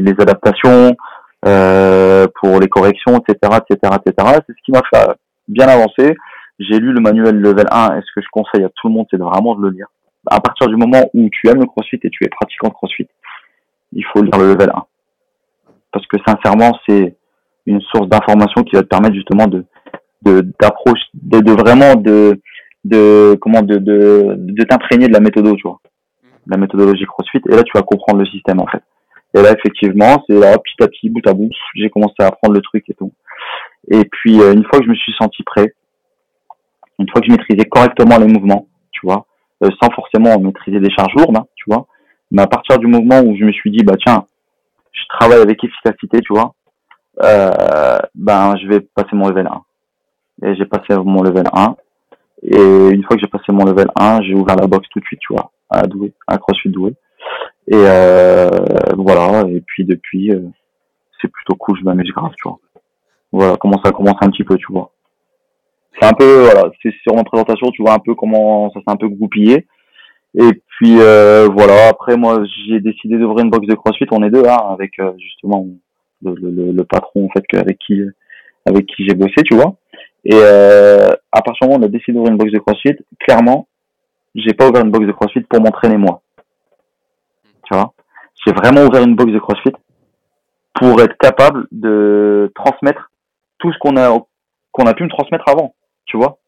les, 0.00 0.14
adaptations 0.18 0.96
euh, 1.46 2.26
pour 2.40 2.60
les 2.60 2.68
corrections, 2.68 3.18
etc., 3.18 3.58
etc., 3.70 3.96
etc. 3.96 4.40
C'est 4.46 4.52
ce 4.52 4.62
qui 4.64 4.72
m'a 4.72 4.82
fait 4.92 5.06
bien 5.48 5.68
avancer. 5.68 6.16
J'ai 6.58 6.78
lu 6.78 6.92
le 6.92 7.00
manuel 7.00 7.36
level 7.36 7.66
1 7.70 7.98
et 7.98 8.00
ce 8.00 8.12
que 8.14 8.22
je 8.22 8.28
conseille 8.32 8.64
à 8.64 8.70
tout 8.70 8.88
le 8.88 8.94
monde, 8.94 9.06
c'est 9.10 9.18
vraiment 9.18 9.54
de 9.54 9.62
le 9.62 9.70
lire. 9.70 9.88
À 10.30 10.40
partir 10.40 10.68
du 10.68 10.76
moment 10.76 11.10
où 11.12 11.28
tu 11.30 11.48
aimes 11.48 11.60
le 11.60 11.66
crossfit 11.66 12.00
et 12.02 12.10
tu 12.10 12.24
es 12.24 12.28
pratiquant 12.28 12.68
de 12.68 12.72
crossfit, 12.72 13.08
il 13.92 14.04
faut 14.06 14.22
lire 14.22 14.38
le 14.38 14.54
level 14.54 14.70
1. 14.74 14.82
Parce 15.92 16.06
que 16.06 16.16
sincèrement, 16.26 16.78
c'est 16.88 17.16
une 17.66 17.80
source 17.80 18.08
d'information 18.08 18.62
qui 18.62 18.76
va 18.76 18.82
te 18.82 18.88
permettre 18.88 19.14
justement 19.14 19.46
de 19.46 19.64
d'approche 20.22 21.00
de, 21.12 21.40
de, 21.40 21.52
vraiment 21.52 21.96
de 21.96 22.40
de 22.84 23.36
comment 23.42 23.60
de 23.60 23.76
de, 23.76 24.36
de 24.38 24.64
t'imprégner 24.64 25.06
de 25.06 25.12
la 25.12 25.20
méthode 25.20 25.54
tu 25.56 25.68
vois 25.68 25.80
la 26.46 26.56
méthodologie 26.56 27.04
CrossFit, 27.04 27.40
et 27.48 27.54
là 27.54 27.62
tu 27.62 27.72
vas 27.74 27.82
comprendre 27.82 28.18
le 28.20 28.26
système 28.26 28.60
en 28.60 28.66
fait. 28.66 28.82
Et 29.34 29.42
là 29.42 29.52
effectivement, 29.52 30.22
c'est 30.26 30.38
là 30.38 30.56
petit 30.58 30.82
à 30.82 30.88
petit, 30.88 31.10
bout 31.10 31.26
à 31.26 31.32
bout, 31.32 31.50
j'ai 31.74 31.90
commencé 31.90 32.14
à 32.20 32.26
apprendre 32.26 32.54
le 32.54 32.60
truc 32.60 32.84
et 32.88 32.94
tout. 32.94 33.12
Et 33.90 34.04
puis 34.04 34.40
euh, 34.40 34.52
une 34.52 34.64
fois 34.64 34.78
que 34.78 34.84
je 34.84 34.90
me 34.90 34.94
suis 34.94 35.14
senti 35.20 35.42
prêt, 35.42 35.74
une 36.98 37.08
fois 37.10 37.20
que 37.20 37.26
je 37.26 37.32
maîtrisais 37.32 37.64
correctement 37.68 38.18
les 38.18 38.26
mouvements, 38.26 38.68
tu 38.92 39.06
vois, 39.06 39.26
euh, 39.62 39.68
sans 39.82 39.90
forcément 39.90 40.38
maîtriser 40.38 40.80
des 40.80 40.90
charges 40.90 41.14
lourdes, 41.16 41.36
hein, 41.36 41.46
tu 41.56 41.64
vois, 41.68 41.86
mais 42.30 42.42
à 42.42 42.46
partir 42.46 42.78
du 42.78 42.86
moment 42.86 43.20
où 43.20 43.36
je 43.36 43.44
me 43.44 43.52
suis 43.52 43.70
dit 43.70 43.82
bah 43.84 43.96
tiens, 44.04 44.26
je 44.92 45.02
travaille 45.08 45.40
avec 45.40 45.62
efficacité, 45.64 46.20
tu 46.20 46.32
vois, 46.32 46.54
euh, 47.22 47.98
ben 48.14 48.56
je 48.56 48.68
vais 48.68 48.80
passer 48.80 49.14
mon 49.14 49.28
level 49.28 49.48
1. 50.42 50.48
Et 50.48 50.54
j'ai 50.56 50.66
passé 50.66 50.96
mon 50.96 51.22
level 51.22 51.46
1. 51.52 51.76
Et 52.42 52.90
une 52.90 53.04
fois 53.04 53.16
que 53.16 53.22
j'ai 53.22 53.28
passé 53.28 53.52
mon 53.52 53.64
level 53.64 53.88
1, 53.96 54.22
j'ai 54.22 54.34
ouvert 54.34 54.56
la 54.56 54.66
box 54.66 54.88
tout 54.90 55.00
de 55.00 55.04
suite, 55.04 55.20
tu 55.20 55.32
vois 55.32 55.50
à 55.70 55.86
Douai, 55.86 56.12
à 56.26 56.38
CrossFit 56.38 56.70
Douai. 56.70 56.94
Et 57.66 57.74
euh, 57.74 58.48
voilà, 58.96 59.48
et 59.48 59.62
puis 59.66 59.84
depuis, 59.84 60.30
euh, 60.32 60.42
c'est 61.20 61.28
plutôt 61.28 61.54
cool, 61.54 61.78
je 61.78 61.84
m'amuse 61.84 62.10
grave, 62.12 62.32
tu 62.36 62.48
vois. 62.48 62.58
Voilà 63.32 63.56
comment 63.56 63.80
ça 63.82 63.90
commence 63.90 64.16
un 64.20 64.30
petit 64.30 64.44
peu, 64.44 64.56
tu 64.56 64.70
vois. 64.70 64.90
C'est 65.98 66.06
un 66.06 66.12
peu, 66.12 66.42
voilà, 66.42 66.70
c'est 66.82 66.92
sur 67.02 67.14
ma 67.14 67.24
présentation, 67.24 67.70
tu 67.70 67.82
vois 67.82 67.94
un 67.94 67.98
peu 67.98 68.14
comment 68.14 68.70
ça 68.70 68.80
s'est 68.80 68.92
un 68.92 68.96
peu 68.96 69.08
goupillé. 69.08 69.66
Et 70.36 70.52
puis 70.52 70.96
euh, 70.98 71.48
voilà, 71.52 71.88
après 71.88 72.16
moi 72.16 72.42
j'ai 72.66 72.80
décidé 72.80 73.16
d'ouvrir 73.16 73.44
une 73.44 73.50
box 73.50 73.66
de 73.68 73.74
CrossFit, 73.74 74.06
on 74.10 74.24
est 74.24 74.30
deux, 74.30 74.44
hein, 74.44 74.58
avec 74.70 74.98
euh, 74.98 75.12
justement 75.18 75.64
le, 76.24 76.82
patron 76.84 77.26
en 77.26 77.28
fait 77.28 77.44
avec 77.58 77.78
qui 77.78 78.02
avec 78.66 78.86
qui 78.86 79.06
j'ai 79.06 79.14
bossé, 79.14 79.42
tu 79.44 79.54
vois. 79.54 79.76
Et 80.24 80.34
euh, 80.34 81.10
à 81.32 81.42
partir 81.42 81.54
du 81.62 81.68
moment 81.68 81.80
où 81.80 81.82
on 81.82 81.86
a 81.86 81.90
décidé 81.90 82.12
d'ouvrir 82.12 82.32
une 82.32 82.38
box 82.38 82.52
de 82.52 82.58
CrossFit, 82.58 82.96
clairement, 83.20 83.68
j'ai 84.34 84.54
pas 84.54 84.68
ouvert 84.68 84.82
une 84.82 84.90
box 84.90 85.06
de 85.06 85.12
CrossFit 85.12 85.42
pour 85.42 85.60
m'entraîner 85.60 85.98
moi. 85.98 86.22
Tu 87.64 87.74
vois? 87.74 87.92
J'ai 88.44 88.52
vraiment 88.52 88.84
ouvert 88.84 89.02
une 89.02 89.16
box 89.16 89.32
de 89.32 89.38
CrossFit 89.38 89.72
pour 90.74 91.00
être 91.02 91.16
capable 91.18 91.66
de 91.70 92.50
transmettre 92.54 93.10
tout 93.58 93.72
ce 93.72 93.78
qu'on 93.78 93.96
a 93.96 94.18
qu'on 94.72 94.86
a 94.86 94.94
pu 94.94 95.04
me 95.04 95.08
transmettre 95.08 95.48
avant, 95.48 95.74
tu 96.04 96.16
vois? 96.16 96.38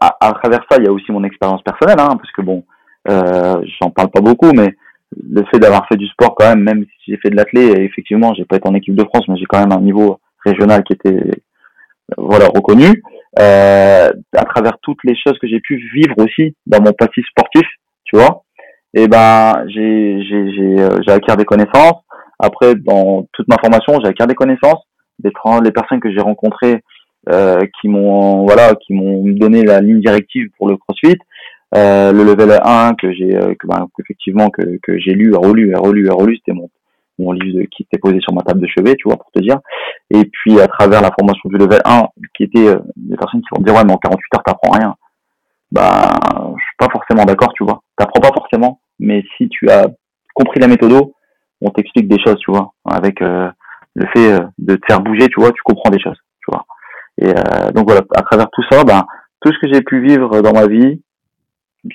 À, 0.00 0.16
à, 0.26 0.32
travers 0.32 0.64
ça, 0.70 0.78
il 0.78 0.84
y 0.84 0.88
a 0.88 0.92
aussi 0.92 1.12
mon 1.12 1.22
expérience 1.22 1.62
personnelle, 1.62 2.00
hein, 2.00 2.16
parce 2.16 2.32
que 2.32 2.40
bon, 2.40 2.64
euh, 3.08 3.62
j'en 3.80 3.90
parle 3.90 4.10
pas 4.10 4.20
beaucoup, 4.20 4.50
mais 4.52 4.74
le 5.30 5.44
fait 5.50 5.58
d'avoir 5.58 5.86
fait 5.88 5.96
du 5.96 6.06
sport 6.08 6.34
quand 6.34 6.48
même, 6.48 6.62
même 6.62 6.84
si 6.84 7.10
j'ai 7.10 7.16
fait 7.18 7.30
de 7.30 7.36
l'athlé, 7.36 7.66
effectivement, 7.82 8.34
j'ai 8.34 8.44
pas 8.44 8.56
été 8.56 8.68
en 8.68 8.74
équipe 8.74 8.94
de 8.94 9.04
France, 9.04 9.26
mais 9.28 9.36
j'ai 9.36 9.46
quand 9.46 9.60
même 9.60 9.72
un 9.72 9.80
niveau 9.80 10.20
régional 10.44 10.84
qui 10.84 10.92
était 10.92 11.20
voilà 12.16 12.46
reconnu. 12.46 13.02
Euh, 13.38 14.10
à 14.34 14.44
travers 14.44 14.78
toutes 14.80 15.04
les 15.04 15.14
choses 15.14 15.38
que 15.38 15.46
j'ai 15.46 15.60
pu 15.60 15.76
vivre 15.94 16.14
aussi 16.18 16.56
dans 16.66 16.80
mon 16.80 16.92
passif 16.92 17.24
sportif 17.28 17.66
tu 18.04 18.16
vois 18.16 18.42
et 18.94 19.06
ben 19.06 19.64
j'ai 19.68 20.22
j'ai 20.22 20.52
j'ai 20.52 20.80
euh, 20.80 20.98
j'ai 21.06 21.12
acquis 21.12 21.36
des 21.36 21.44
connaissances. 21.44 22.02
Après 22.38 22.74
dans 22.74 23.26
toute 23.32 23.46
ma 23.48 23.56
formation 23.60 24.00
j'ai 24.00 24.08
acquis 24.08 24.26
des 24.26 24.34
connaissances. 24.34 24.82
Des 25.18 25.30
les 25.62 25.72
personnes 25.72 26.00
que 26.00 26.10
j'ai 26.10 26.20
rencontrées 26.20 26.82
euh, 27.28 27.60
qui 27.80 27.88
m'ont 27.88 28.44
voilà 28.46 28.74
qui 28.76 28.94
m'ont 28.94 29.22
donné 29.26 29.62
la 29.62 29.80
ligne 29.80 30.00
directive 30.00 30.48
pour 30.56 30.68
le 30.68 30.76
CrossFit 30.76 31.18
euh, 31.74 32.12
le 32.12 32.24
level 32.24 32.58
1 32.62 32.94
que 32.94 33.12
j'ai 33.12 33.36
euh, 33.36 33.54
que 33.58 33.66
ben, 33.66 33.86
effectivement 34.00 34.48
que 34.50 34.78
que 34.82 34.98
j'ai 34.98 35.12
lu 35.12 35.34
relu 35.34 35.74
relu 35.74 36.08
relu 36.08 36.36
c'était 36.36 36.52
mon 36.52 36.70
mon 37.18 37.32
livre 37.32 37.64
qui 37.70 37.82
était 37.82 37.98
posé 37.98 38.20
sur 38.20 38.32
ma 38.32 38.42
table 38.42 38.60
de 38.60 38.66
chevet, 38.66 38.94
tu 38.94 39.08
vois, 39.08 39.16
pour 39.16 39.30
te 39.32 39.40
dire. 39.40 39.58
Et 40.10 40.24
puis 40.24 40.60
à 40.60 40.68
travers 40.68 41.02
la 41.02 41.10
formation 41.18 41.48
du 41.48 41.56
level 41.56 41.80
1, 41.84 42.02
qui 42.34 42.44
était 42.44 42.68
euh, 42.68 42.78
des 42.96 43.16
personnes 43.16 43.40
qui 43.40 43.48
vont 43.52 43.62
dire 43.62 43.74
ouais 43.74 43.84
mais 43.84 43.92
en 43.92 43.98
48 43.98 44.34
heures 44.34 44.42
t'apprends 44.44 44.70
rien. 44.70 44.94
Bah 45.70 46.12
je 46.56 46.62
suis 46.62 46.76
pas 46.78 46.88
forcément 46.90 47.24
d'accord, 47.24 47.52
tu 47.54 47.64
vois. 47.64 47.82
T'apprends 47.96 48.20
pas 48.20 48.32
forcément, 48.34 48.80
mais 48.98 49.22
si 49.36 49.48
tu 49.48 49.68
as 49.68 49.86
compris 50.34 50.60
la 50.60 50.68
méthode, 50.68 51.10
on 51.60 51.70
t'explique 51.70 52.08
des 52.08 52.22
choses, 52.24 52.38
tu 52.38 52.50
vois, 52.50 52.72
avec 52.88 53.20
euh, 53.20 53.50
le 53.94 54.06
fait 54.14 54.32
euh, 54.32 54.46
de 54.58 54.76
te 54.76 54.86
faire 54.86 55.00
bouger, 55.00 55.28
tu 55.28 55.40
vois, 55.40 55.50
tu 55.50 55.60
comprends 55.64 55.90
des 55.90 56.00
choses, 56.00 56.18
tu 56.40 56.50
vois. 56.50 56.64
Et 57.20 57.34
donc 57.72 57.86
voilà, 57.86 58.02
à 58.14 58.22
travers 58.22 58.48
tout 58.50 58.62
ça, 58.70 58.84
ben 58.84 59.04
tout 59.40 59.52
ce 59.52 59.58
que 59.58 59.72
j'ai 59.72 59.82
pu 59.82 60.00
vivre 60.00 60.40
dans 60.40 60.52
ma 60.52 60.68
vie, 60.68 61.02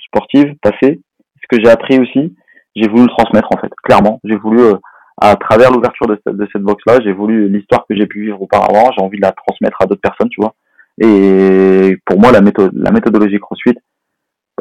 sportive 0.02 0.54
passée, 0.62 1.00
ce 1.42 1.46
que 1.56 1.62
j'ai 1.62 1.70
appris 1.70 1.98
aussi, 1.98 2.34
j'ai 2.74 2.88
voulu 2.88 3.02
le 3.02 3.08
transmettre 3.08 3.48
en 3.54 3.60
fait, 3.60 3.72
clairement. 3.82 4.20
J'ai 4.24 4.36
voulu, 4.36 4.60
euh, 4.60 4.74
à 5.20 5.36
travers 5.36 5.70
l'ouverture 5.70 6.06
de, 6.06 6.48
cette 6.52 6.62
box-là, 6.62 6.98
j'ai 7.04 7.12
voulu 7.12 7.48
l'histoire 7.48 7.86
que 7.88 7.96
j'ai 7.96 8.06
pu 8.06 8.22
vivre 8.22 8.40
auparavant, 8.40 8.90
j'ai 8.96 9.02
envie 9.02 9.18
de 9.18 9.22
la 9.22 9.32
transmettre 9.32 9.76
à 9.80 9.86
d'autres 9.86 10.00
personnes, 10.00 10.28
tu 10.28 10.40
vois. 10.40 10.54
Et 10.98 11.96
pour 12.04 12.20
moi, 12.20 12.32
la 12.32 12.40
méthode, 12.40 12.72
la 12.74 12.90
méthodologie 12.90 13.38
CrossFit, 13.38 13.78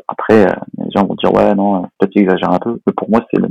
après, 0.07 0.45
euh, 0.45 0.55
les 0.79 0.91
gens 0.95 1.05
vont 1.05 1.15
dire 1.15 1.33
ouais 1.33 1.53
non, 1.55 1.83
peut-être 1.99 2.11
tu 2.11 2.27
un 2.27 2.59
peu, 2.59 2.79
mais 2.85 2.93
pour 2.93 3.09
moi 3.09 3.25
c'est 3.31 3.39
le, 3.39 3.47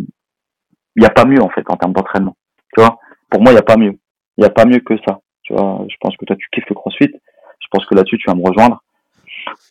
il 0.96 1.00
n'y 1.00 1.06
a 1.06 1.10
pas 1.10 1.24
mieux 1.24 1.40
en 1.40 1.48
fait 1.48 1.64
en 1.68 1.76
termes 1.76 1.92
d'entraînement, 1.92 2.36
tu 2.74 2.80
vois? 2.80 2.98
Pour 3.30 3.40
moi, 3.40 3.52
il 3.52 3.54
n'y 3.54 3.60
a 3.60 3.64
pas 3.64 3.76
mieux, 3.76 3.98
il 4.36 4.40
n'y 4.40 4.44
a 4.44 4.50
pas 4.50 4.66
mieux 4.66 4.80
que 4.80 4.94
ça, 5.06 5.20
tu 5.42 5.54
vois. 5.54 5.84
Je 5.88 5.96
pense 6.00 6.16
que 6.16 6.24
toi 6.24 6.36
tu 6.36 6.48
kiffes 6.52 6.68
le 6.68 6.74
CrossFit, 6.74 7.12
je 7.60 7.66
pense 7.70 7.86
que 7.86 7.94
là-dessus 7.94 8.18
tu 8.18 8.28
vas 8.28 8.34
me 8.34 8.46
rejoindre. 8.46 8.82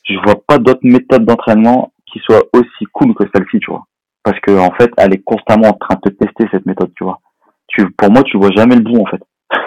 Je 0.04 0.16
vois 0.24 0.42
pas 0.48 0.58
d'autres 0.58 0.84
méthodes 0.84 1.26
d'entraînement 1.26 1.94
qui 2.12 2.20
soient 2.20 2.44
aussi 2.54 2.86
cool 2.94 3.14
que 3.14 3.24
celle-ci, 3.34 3.60
tu 3.60 3.72
vois. 3.72 3.84
Parce 4.24 4.40
que 4.40 4.58
en 4.58 4.72
fait, 4.72 4.92
elle 4.98 5.14
est 5.14 5.24
constamment 5.24 5.70
en 5.70 5.74
train 5.74 5.96
de 5.96 6.10
te 6.10 6.16
tester 6.16 6.48
cette 6.52 6.66
méthode, 6.66 6.92
tu 6.96 7.04
vois. 7.04 7.20
Tu, 7.68 7.90
pour 7.92 8.12
moi, 8.12 8.24
tu 8.24 8.38
vois 8.38 8.52
jamais 8.52 8.76
le 8.76 8.82
bout 8.82 9.00
en 9.00 9.06
fait. 9.06 9.22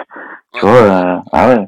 tu 0.53 0.61
vois, 0.61 0.71
euh, 0.71 1.17
ah 1.31 1.49
ouais. 1.49 1.67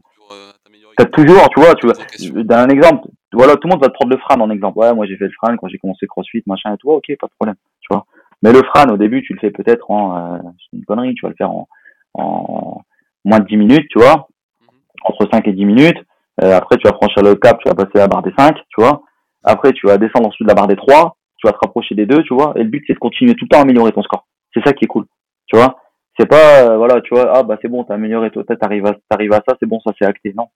T'as 0.97 1.05
toujours, 1.05 1.47
tu 1.49 1.59
vois, 1.59 1.75
tu 1.75 1.85
vois, 1.85 2.43
d'un 2.43 2.69
exemple, 2.69 3.07
voilà, 3.31 3.53
tout 3.53 3.67
le 3.67 3.73
monde 3.73 3.81
va 3.81 3.89
te 3.89 3.93
prendre 3.93 4.15
le 4.15 4.19
frein 4.19 4.39
en 4.39 4.49
exemple. 4.49 4.79
Ouais, 4.79 4.93
moi 4.95 5.05
j'ai 5.05 5.15
fait 5.15 5.25
le 5.25 5.31
frein 5.31 5.55
quand 5.57 5.67
j'ai 5.67 5.77
commencé 5.77 6.07
CrossFit, 6.07 6.41
machin 6.47 6.73
et 6.73 6.77
tout, 6.77 6.89
ok, 6.89 7.05
pas 7.19 7.27
de 7.27 7.33
problème, 7.37 7.55
tu 7.81 7.87
vois. 7.91 8.05
Mais 8.41 8.51
le 8.51 8.63
frein, 8.63 8.87
au 8.89 8.97
début, 8.97 9.21
tu 9.21 9.33
le 9.33 9.39
fais 9.39 9.51
peut-être 9.51 9.91
en, 9.91 10.17
euh, 10.17 10.37
c'est 10.41 10.77
une 10.77 10.85
connerie, 10.85 11.13
tu 11.13 11.23
vas 11.23 11.29
le 11.29 11.35
faire 11.35 11.51
en, 11.51 11.67
en 12.15 12.81
moins 13.25 13.39
de 13.39 13.45
10 13.45 13.57
minutes, 13.57 13.87
tu 13.89 13.99
vois, 13.99 14.27
mhm. 14.61 14.77
entre 15.03 15.27
5 15.31 15.47
et 15.47 15.53
10 15.53 15.65
minutes. 15.65 15.97
Euh, 16.43 16.55
après, 16.55 16.77
tu 16.77 16.87
vas 16.87 16.95
franchir 16.95 17.23
le 17.23 17.35
cap, 17.35 17.59
tu 17.59 17.69
vas 17.69 17.75
passer 17.75 17.91
la 17.95 18.07
barre 18.07 18.23
des 18.23 18.33
5, 18.37 18.55
tu 18.55 18.81
vois. 18.81 19.03
Après, 19.43 19.71
tu 19.73 19.87
vas 19.87 19.97
descendre 19.97 20.27
ensuite 20.27 20.45
de 20.45 20.49
la 20.49 20.55
barre 20.55 20.67
des 20.67 20.75
3, 20.75 21.15
tu 21.37 21.47
vas 21.47 21.53
te 21.53 21.59
rapprocher 21.59 21.95
des 21.95 22.05
2, 22.05 22.23
tu 22.23 22.33
vois. 22.33 22.53
Et 22.55 22.63
le 22.63 22.69
but, 22.69 22.83
c'est 22.87 22.93
de 22.93 22.99
continuer 22.99 23.35
tout 23.35 23.45
le 23.45 23.49
temps 23.49 23.59
à 23.59 23.61
améliorer 23.61 23.91
ton 23.91 24.03
score. 24.03 24.27
C'est 24.53 24.65
ça 24.65 24.73
qui 24.73 24.85
est 24.85 24.87
cool, 24.87 25.05
tu 25.47 25.57
vois. 25.57 25.77
C'est 26.19 26.27
pas, 26.27 26.63
euh, 26.63 26.77
voilà, 26.77 26.99
tu 27.01 27.13
vois, 27.13 27.31
ah 27.35 27.43
bah 27.43 27.57
c'est 27.61 27.67
bon, 27.67 27.83
t'as 27.83 27.93
amélioré, 27.93 28.31
toi, 28.31 28.43
t'arrives 28.43 28.87
à, 28.87 28.95
t'arrives 29.09 29.33
à 29.33 29.43
ça, 29.47 29.55
c'est 29.59 29.67
bon, 29.67 29.79
ça 29.81 29.93
c'est 29.99 30.05
acté. 30.05 30.33
Non. 30.35 30.47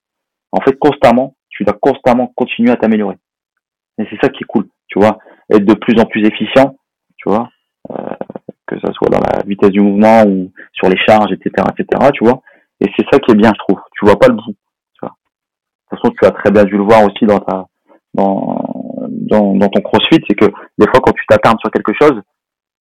En 0.51 0.59
fait, 0.61 0.77
constamment, 0.79 1.35
tu 1.49 1.63
dois 1.63 1.77
constamment 1.79 2.27
continuer 2.35 2.71
à 2.71 2.77
t'améliorer. 2.77 3.17
Et 3.99 4.05
c'est 4.09 4.17
ça 4.21 4.29
qui 4.29 4.43
est 4.43 4.47
cool, 4.47 4.67
tu 4.87 4.99
vois. 4.99 5.19
Être 5.51 5.65
de 5.65 5.75
plus 5.75 5.99
en 6.01 6.05
plus 6.05 6.25
efficient, 6.25 6.75
tu 7.17 7.29
vois. 7.29 7.49
Euh, 7.91 8.15
que 8.67 8.79
ça 8.79 8.91
soit 8.93 9.09
dans 9.09 9.19
la 9.19 9.43
vitesse 9.45 9.69
du 9.69 9.81
mouvement 9.81 10.23
ou 10.25 10.51
sur 10.73 10.87
les 10.89 10.97
charges, 10.97 11.31
etc., 11.31 11.67
etc., 11.77 12.09
tu 12.13 12.23
vois. 12.23 12.41
Et 12.79 12.87
c'est 12.97 13.05
ça 13.11 13.19
qui 13.19 13.31
est 13.31 13.35
bien, 13.35 13.51
je 13.53 13.59
trouve. 13.59 13.81
Tu 13.93 14.05
vois 14.05 14.17
pas 14.17 14.27
le 14.27 14.35
bout, 14.35 14.55
tu 14.93 15.01
vois. 15.01 15.13
De 15.91 15.97
toute 15.97 15.99
façon, 15.99 16.15
tu 16.19 16.25
as 16.25 16.31
très 16.31 16.51
bien 16.51 16.63
dû 16.63 16.77
le 16.77 16.83
voir 16.83 17.03
aussi 17.05 17.25
dans 17.25 17.39
ta, 17.39 17.67
dans, 18.13 18.70
dans, 19.11 19.55
dans 19.55 19.69
ton 19.69 19.81
crossfit, 19.81 20.23
c'est 20.27 20.35
que 20.35 20.45
des 20.77 20.87
fois, 20.87 21.01
quand 21.03 21.13
tu 21.13 21.25
t'attardes 21.27 21.59
sur 21.59 21.71
quelque 21.71 21.93
chose, 21.99 22.21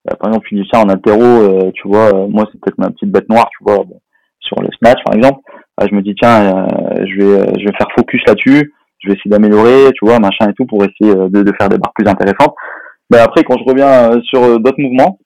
euh, 0.09 0.15
par 0.19 0.29
exemple, 0.29 0.47
tu 0.47 0.55
dis 0.55 0.67
ça 0.71 0.79
en 0.81 0.89
interro, 0.89 1.21
euh, 1.21 1.71
tu 1.73 1.87
vois, 1.87 2.13
euh, 2.13 2.27
moi, 2.27 2.45
c'est 2.51 2.59
peut-être 2.59 2.77
ma 2.77 2.89
petite 2.89 3.11
bête 3.11 3.29
noire, 3.29 3.49
tu 3.51 3.63
vois, 3.63 3.83
sur 4.39 4.59
le 4.61 4.69
snatch, 4.79 5.03
par 5.05 5.15
exemple. 5.15 5.39
je 5.87 5.95
me 5.95 6.01
dis, 6.01 6.15
tiens, 6.15 6.67
je 6.97 7.15
vais, 7.17 7.59
je 7.59 7.65
vais 7.65 7.77
faire 7.77 7.87
focus 7.95 8.21
là-dessus, 8.27 8.73
je 8.99 9.07
vais 9.07 9.13
essayer 9.15 9.29
d'améliorer, 9.29 9.91
tu 9.93 10.05
vois, 10.05 10.19
machin 10.19 10.49
et 10.49 10.53
tout, 10.53 10.65
pour 10.65 10.83
essayer 10.83 11.15
de, 11.15 11.43
de 11.43 11.53
faire 11.59 11.69
des 11.69 11.77
barres 11.77 11.93
plus 11.93 12.07
intéressantes. 12.07 12.55
Mais 13.09 13.17
après, 13.17 13.43
quand 13.43 13.57
je 13.57 13.69
reviens 13.69 14.11
sur 14.23 14.59
d'autres 14.59 14.79
mouvements, 14.81 15.17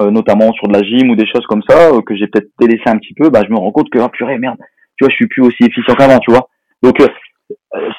notamment 0.00 0.52
sur 0.52 0.68
de 0.68 0.74
la 0.74 0.82
gym 0.82 1.10
ou 1.10 1.16
des 1.16 1.26
choses 1.26 1.44
comme 1.48 1.62
ça, 1.68 1.90
que 2.06 2.14
j'ai 2.16 2.26
peut-être 2.26 2.50
délaissé 2.60 2.84
un 2.86 2.98
petit 2.98 3.14
peu, 3.14 3.30
bah, 3.30 3.42
je 3.46 3.52
me 3.52 3.58
rends 3.58 3.72
compte 3.72 3.90
que, 3.90 3.98
oh, 3.98 4.08
purée, 4.08 4.38
merde, 4.38 4.58
tu 4.96 5.04
vois, 5.04 5.10
je 5.10 5.16
suis 5.16 5.26
plus 5.26 5.42
aussi 5.42 5.64
efficient 5.64 5.94
qu'avant, 5.94 6.18
tu 6.18 6.30
vois. 6.30 6.48
Donc, 6.82 6.96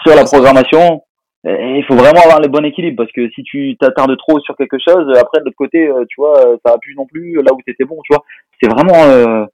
sur 0.06 0.16
la 0.16 0.24
programmation, 0.24 1.02
il 1.48 1.84
faut 1.88 1.96
vraiment 1.96 2.22
avoir 2.22 2.42
le 2.42 2.48
bon 2.48 2.66
équilibre 2.66 2.98
parce 2.98 3.12
que 3.12 3.30
si 3.32 3.44
tu 3.44 3.78
t'attardes 3.80 4.18
trop 4.18 4.40
sur 4.42 4.56
quelque 4.58 4.78
chose, 4.80 5.08
après 5.18 5.40
de 5.40 5.46
l'autre 5.46 5.58
côté, 5.58 5.88
euh, 5.88 6.04
tu 6.10 6.16
vois, 6.18 6.58
ça 6.66 6.78
plus 6.80 6.96
non 6.96 7.06
plus 7.06 7.36
là 7.36 7.54
où 7.54 7.60
c'était 7.66 7.86
bon, 7.86 8.00
tu 8.04 8.14
vois. 8.14 8.24
C'est 8.62 8.70
vraiment, 8.70 9.04
euh, 9.04 9.46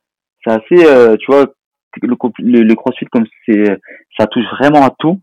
c'est 0.44 0.54
assez, 0.54 0.86
euh, 0.86 1.18
tu 1.18 1.32
vois, 1.32 1.46
le, 2.02 2.62
le, 2.62 2.76
CrossFit 2.76 3.06
comme 3.06 3.26
c'est, 3.46 3.78
ça 4.18 4.26
touche 4.28 4.46
vraiment 4.60 4.84
à 4.86 4.90
tout. 4.98 5.22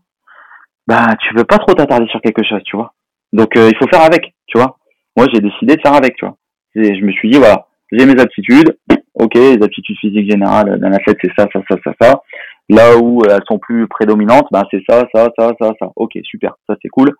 Bah, 0.87 1.07
tu 1.19 1.33
veux 1.35 1.43
pas 1.43 1.57
trop 1.57 1.73
t'attarder 1.73 2.07
sur 2.07 2.21
quelque 2.21 2.43
chose, 2.43 2.61
tu 2.63 2.77
vois. 2.77 2.93
Donc 3.33 3.51
il 3.55 3.75
faut 3.77 3.87
faire 3.87 4.01
avec, 4.01 4.33
tu 4.47 4.57
vois. 4.57 4.77
Moi, 5.17 5.27
j'ai 5.33 5.41
décidé 5.41 5.75
de 5.75 5.81
faire 5.81 5.93
avec, 5.93 6.15
tu 6.15 6.25
vois. 6.25 6.37
Et 6.75 6.95
je 6.95 7.03
me 7.03 7.11
suis 7.11 7.29
dit 7.29 7.37
voilà, 7.37 7.67
j'ai 7.91 8.05
mes 8.05 8.19
aptitudes, 8.21 8.77
ok, 9.15 9.33
les 9.35 9.61
aptitudes 9.61 9.97
physiques 9.97 10.29
générales 10.29 10.79
d'un 10.79 10.93
athlète, 10.93 11.17
c'est 11.21 11.31
ça, 11.37 11.47
ça, 11.51 11.61
ça, 11.69 11.77
ça, 11.83 11.93
ça. 11.99 12.21
Là 12.69 12.97
où 12.97 13.21
elles 13.25 13.43
sont 13.47 13.59
plus 13.59 13.87
prédominantes, 13.87 14.47
ben 14.51 14.63
c'est 14.71 14.81
ça, 14.89 15.03
ça, 15.13 15.29
ça, 15.37 15.51
ça, 15.59 15.71
ça. 15.79 15.91
Ok, 15.95 16.11
super, 16.23 16.55
ça 16.67 16.75
c'est 16.81 16.89
cool. 16.89 17.11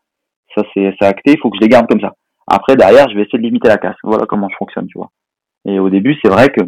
Ça 0.56 0.64
c'est 0.74 0.94
acté, 1.02 1.34
il 1.34 1.40
faut 1.40 1.50
que 1.50 1.58
je 1.58 1.62
les 1.62 1.70
garde 1.70 1.88
comme 1.88 2.02
ça. 2.02 2.14
Après, 2.48 2.76
derrière, 2.76 3.10
je 3.10 3.16
vais 3.16 3.22
essayer 3.22 3.40
de 3.40 3.44
limiter 3.44 3.68
la 3.70 3.78
casse. 3.78 3.96
Voilà 4.04 4.26
comment 4.26 4.50
je 4.50 4.56
fonctionne, 4.58 4.88
tu 4.88 4.98
vois. 4.98 5.10
Et 5.66 5.80
au 5.80 5.90
début, 5.90 6.18
c'est 6.22 6.30
vrai 6.30 6.50
que 6.50 6.62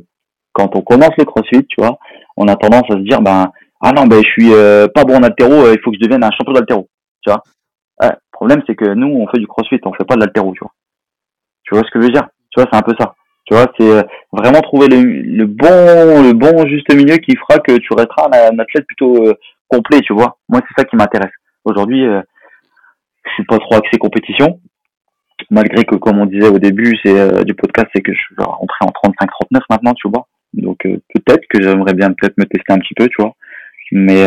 quand 0.54 0.76
on 0.76 0.82
commence 0.82 1.16
le 1.18 1.26
crossfit, 1.26 1.66
tu 1.66 1.82
vois, 1.82 1.98
on 2.38 2.48
a 2.48 2.56
tendance 2.56 2.90
à 2.90 2.94
se 2.94 3.00
dire, 3.00 3.22
ben, 3.22 3.52
ah 3.82 3.92
non, 3.92 4.06
ben, 4.06 4.22
je 4.24 4.30
suis 4.30 4.54
euh, 4.54 4.88
pas 4.88 5.04
bon 5.04 5.18
en 5.18 5.24
altéro, 5.24 5.52
euh, 5.52 5.74
il 5.74 5.82
faut 5.84 5.92
que 5.92 5.98
je 5.98 6.04
devienne 6.04 6.24
un 6.24 6.32
champion 6.32 6.54
d'altéro, 6.54 6.88
tu 7.22 7.32
vois. 7.32 7.42
le 8.02 8.12
problème, 8.32 8.62
c'est 8.68 8.76
que 8.76 8.94
nous, 8.94 9.08
on 9.08 9.28
fait 9.28 9.40
du 9.40 9.48
crossfit, 9.48 9.80
on 9.84 9.94
fait 9.94 10.06
pas 10.06 10.16
de 10.16 10.22
l'altéro, 10.22 10.54
tu 10.54 10.60
vois. 10.62 10.72
Tu 11.64 11.76
vois 11.76 11.84
ce 11.84 11.92
que 11.92 12.00
je 12.00 12.06
veux 12.06 12.14
dire? 12.14 12.28
Tu 12.52 12.62
vois, 12.62 12.70
c'est 12.72 12.78
un 12.78 12.82
peu 12.82 12.94
ça. 13.00 13.16
Tu 13.46 13.54
vois, 13.54 13.66
c'est 13.78 13.90
euh, 13.90 14.04
vraiment 14.32 14.62
trouver 14.62 14.88
le, 14.88 15.02
le, 15.02 15.46
bon, 15.46 15.68
le 15.68 16.34
bon 16.34 16.66
juste 16.68 16.94
milieu 16.94 17.18
qui 17.18 17.36
fera 17.36 17.60
que 17.60 17.74
tu 17.78 17.94
resteras 17.94 18.30
un, 18.32 18.58
athlète 18.58 18.86
plutôt 18.88 19.28
euh, 19.28 19.34
complet, 19.68 20.00
tu 20.00 20.14
vois. 20.14 20.38
Moi, 20.48 20.62
c'est 20.62 20.82
ça 20.82 20.86
qui 20.86 20.96
m'intéresse. 20.96 21.34
Aujourd'hui, 21.66 22.06
euh, 22.06 22.22
je 23.26 23.32
suis 23.32 23.44
pas 23.44 23.58
trop 23.58 23.76
axé 23.76 23.98
compétition, 23.98 24.62
malgré 25.50 25.84
que, 25.84 25.96
comme 25.96 26.20
on 26.20 26.26
disait 26.26 26.48
au 26.48 26.60
début, 26.60 26.98
c'est 27.04 27.20
euh, 27.20 27.44
du 27.44 27.54
podcast, 27.54 27.90
c'est 27.94 28.02
que 28.02 28.14
je 28.14 28.36
vais 28.38 28.46
rentrer 28.46 28.86
en 28.86 29.10
35-39 29.10 29.62
maintenant, 29.70 29.94
tu 29.94 30.08
vois. 30.08 30.26
Donc 30.54 30.78
peut-être 30.84 31.46
que 31.50 31.62
j'aimerais 31.62 31.96
bien 31.96 32.10
peut-être 32.14 32.38
me 32.38 32.46
tester 32.46 32.72
un 32.72 32.78
petit 32.78 32.94
peu, 32.94 33.08
tu 33.08 33.16
vois. 33.20 33.34
Mais 33.92 34.24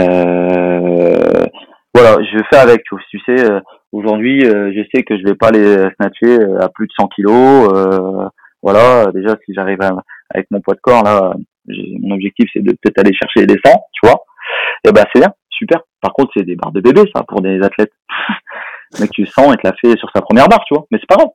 voilà, 1.94 2.18
je 2.20 2.38
fais 2.50 2.56
avec, 2.58 2.82
tu, 2.82 2.96
vois, 2.96 3.04
tu 3.08 3.20
sais. 3.20 3.48
Aujourd'hui, 3.92 4.40
je 4.42 4.84
sais 4.92 5.04
que 5.04 5.16
je 5.16 5.22
vais 5.22 5.36
pas 5.36 5.52
les 5.52 5.86
snatcher 5.94 6.36
à 6.60 6.68
plus 6.68 6.88
de 6.88 6.92
100 6.98 7.06
kilos 7.08 7.70
voilà, 8.66 9.12
déjà 9.12 9.36
si 9.44 9.54
j'arrive 9.54 9.78
avec 10.28 10.50
mon 10.50 10.60
poids 10.60 10.74
de 10.74 10.80
corps 10.80 11.04
là, 11.04 11.32
mon 11.68 12.16
objectif 12.16 12.50
c'est 12.52 12.64
de 12.64 12.72
peut-être 12.72 12.98
aller 12.98 13.14
chercher 13.14 13.46
les 13.46 13.54
100, 13.64 13.72
tu 13.92 14.00
vois. 14.02 14.24
Et 14.84 14.90
ben 14.90 15.04
c'est 15.12 15.20
bien, 15.20 15.32
super. 15.50 15.82
Par 16.00 16.12
contre 16.12 16.32
c'est 16.36 16.42
des 16.42 16.56
barres 16.56 16.72
de 16.72 16.80
bébé 16.80 17.02
ça 17.14 17.22
pour 17.22 17.40
des 17.42 17.62
athlètes. 17.62 17.92
Mais 19.00 19.06
tu 19.06 19.24
sens 19.24 19.54
et 19.54 19.56
te 19.56 19.68
l'a 19.68 19.72
fait 19.80 19.96
sur 19.96 20.10
sa 20.12 20.20
première 20.20 20.48
barre, 20.48 20.64
tu 20.66 20.74
vois. 20.74 20.84
Mais 20.90 20.98
c'est 20.98 21.06
pas 21.06 21.14
grave. 21.14 21.30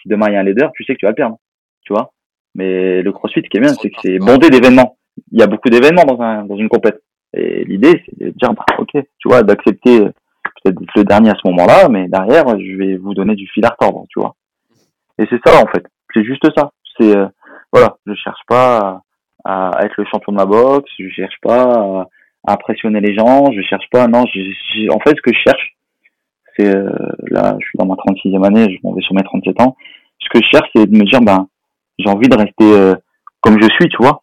Si 0.00 0.08
demain 0.08 0.28
il 0.28 0.32
y 0.32 0.36
a 0.36 0.40
un 0.40 0.44
leader, 0.44 0.70
tu 0.72 0.84
sais 0.84 0.94
que 0.94 1.00
tu 1.00 1.04
vas 1.04 1.10
le 1.10 1.16
perdre, 1.16 1.36
tu 1.82 1.92
vois. 1.92 2.12
Mais 2.54 3.02
le 3.02 3.12
CrossFit, 3.12 3.42
ce 3.44 3.50
qui 3.50 3.58
est 3.58 3.60
bien, 3.60 3.74
c'est 3.74 3.90
que 3.90 4.00
c'est 4.00 4.18
bondé 4.18 4.48
d'événements. 4.48 4.96
Il 5.32 5.38
y 5.38 5.42
a 5.42 5.46
beaucoup 5.46 5.68
d'événements 5.68 6.04
dans 6.04 6.22
un 6.22 6.44
dans 6.44 6.56
une 6.56 6.70
compète. 6.70 7.02
Et 7.34 7.64
l'idée, 7.64 8.02
c'est 8.06 8.18
de 8.24 8.30
dire, 8.30 8.54
bah, 8.54 8.64
ok, 8.78 8.92
tu 8.92 9.28
vois, 9.28 9.42
d'accepter 9.42 10.00
peut-être 10.00 10.80
le 10.96 11.04
dernier 11.04 11.30
à 11.30 11.34
ce 11.34 11.46
moment-là, 11.48 11.88
mais 11.90 12.08
derrière, 12.08 12.48
je 12.58 12.76
vais 12.76 12.96
vous 12.96 13.12
donner 13.14 13.34
du 13.34 13.46
fil 13.48 13.64
à 13.66 13.68
retordre, 13.68 14.06
tu 14.08 14.18
vois. 14.18 14.34
Et 15.18 15.26
c'est 15.28 15.40
ça, 15.44 15.62
en 15.62 15.66
fait. 15.66 15.84
C'est 16.14 16.24
juste 16.24 16.46
ça. 16.56 16.70
C'est 16.98 17.16
euh, 17.16 17.26
voilà, 17.72 17.96
je 18.06 18.14
cherche 18.14 18.40
pas 18.46 19.02
à, 19.44 19.70
être 19.82 19.94
le 19.96 20.04
champion 20.06 20.32
de 20.32 20.36
ma 20.36 20.46
boxe, 20.46 20.90
je 20.98 21.08
cherche 21.08 21.36
pas 21.42 22.06
à, 22.44 22.52
impressionner 22.52 23.00
les 23.00 23.14
gens, 23.14 23.50
je 23.52 23.62
cherche 23.62 23.88
pas. 23.90 24.08
Non, 24.08 24.20
en 24.22 25.00
fait, 25.00 25.16
ce 25.16 25.22
que 25.22 25.32
je 25.32 25.38
cherche, 25.46 25.76
c'est 26.56 26.74
euh, 26.74 26.90
là, 27.30 27.56
je 27.60 27.66
suis 27.66 27.78
dans 27.78 27.86
ma 27.86 27.94
36e 27.94 28.44
année, 28.46 28.74
je 28.74 28.78
m'en 28.82 28.94
vais 28.94 29.02
sur 29.02 29.14
mes 29.14 29.22
37 29.22 29.60
ans. 29.62 29.76
Ce 30.20 30.28
que 30.28 30.44
je 30.44 30.48
cherche, 30.50 30.68
c'est 30.74 30.86
de 30.86 30.96
me 30.96 31.04
dire, 31.04 31.20
ben, 31.20 31.46
j'ai 31.98 32.10
envie 32.10 32.28
de 32.28 32.36
rester 32.36 32.72
euh, 32.72 32.94
comme 33.40 33.60
je 33.60 33.68
suis, 33.68 33.88
tu 33.88 33.96
vois, 33.98 34.22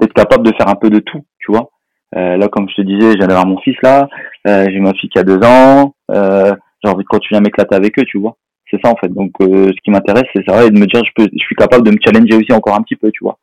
d'être 0.00 0.14
capable 0.14 0.46
de 0.46 0.54
faire 0.56 0.68
un 0.68 0.74
peu 0.74 0.90
de 0.90 1.00
tout, 1.00 1.24
tu 1.38 1.52
vois. 1.52 1.70
là, 2.12 2.48
comme 2.48 2.68
je 2.68 2.76
te 2.76 2.82
disais, 2.82 3.12
j'allais 3.18 3.34
voir 3.34 3.46
mon 3.46 3.58
fils 3.58 3.76
là, 3.82 4.08
j'ai 4.44 4.80
ma 4.80 4.94
fille 4.94 5.10
qui 5.10 5.18
a 5.18 5.24
deux 5.24 5.40
ans, 5.44 5.94
j'ai 6.10 6.90
envie 6.90 7.04
de 7.04 7.08
continuer 7.08 7.38
à 7.38 7.40
m'éclater 7.40 7.74
avec 7.74 7.98
eux, 7.98 8.04
tu 8.04 8.18
vois 8.18 8.36
c'est 8.70 8.80
ça 8.84 8.92
en 8.92 8.96
fait. 8.96 9.08
Donc 9.08 9.32
euh, 9.40 9.66
ce 9.66 9.80
qui 9.82 9.90
m'intéresse, 9.90 10.26
c'est 10.34 10.44
ça 10.48 10.64
et 10.64 10.70
de 10.70 10.78
me 10.78 10.86
dire 10.86 11.02
je 11.04 11.12
peux, 11.14 11.28
je 11.32 11.44
suis 11.44 11.56
capable 11.56 11.84
de 11.84 11.90
me 11.90 11.98
challenger 12.04 12.36
aussi 12.36 12.52
encore 12.52 12.74
un 12.74 12.82
petit 12.82 12.96
peu, 12.96 13.10
tu 13.12 13.24
vois. 13.24 13.38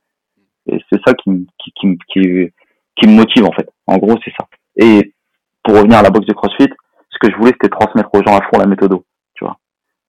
Et 0.72 0.80
c'est 0.92 1.00
ça 1.06 1.14
qui, 1.14 1.48
qui, 1.60 1.72
qui, 1.74 1.98
qui, 2.12 2.52
qui 2.96 3.08
me 3.08 3.16
motive 3.16 3.46
en 3.46 3.52
fait. 3.52 3.70
En 3.88 3.98
gros, 3.98 4.16
c'est 4.24 4.34
ça. 4.40 4.48
Et 4.78 5.14
pour 5.64 5.76
revenir 5.76 5.98
à 5.98 6.02
la 6.02 6.10
boxe 6.10 6.28
de 6.28 6.34
CrossFit, 6.34 6.70
ce 7.10 7.18
que 7.20 7.32
je 7.32 7.38
voulais, 7.38 7.52
c'était 7.52 7.70
transmettre 7.70 8.10
aux 8.13 8.23
gens 8.23 8.38
à 8.38 8.42
fond 8.42 8.60
la 8.60 8.65
méthode, 8.65 9.00
tu 9.36 9.46
vois. 9.46 9.58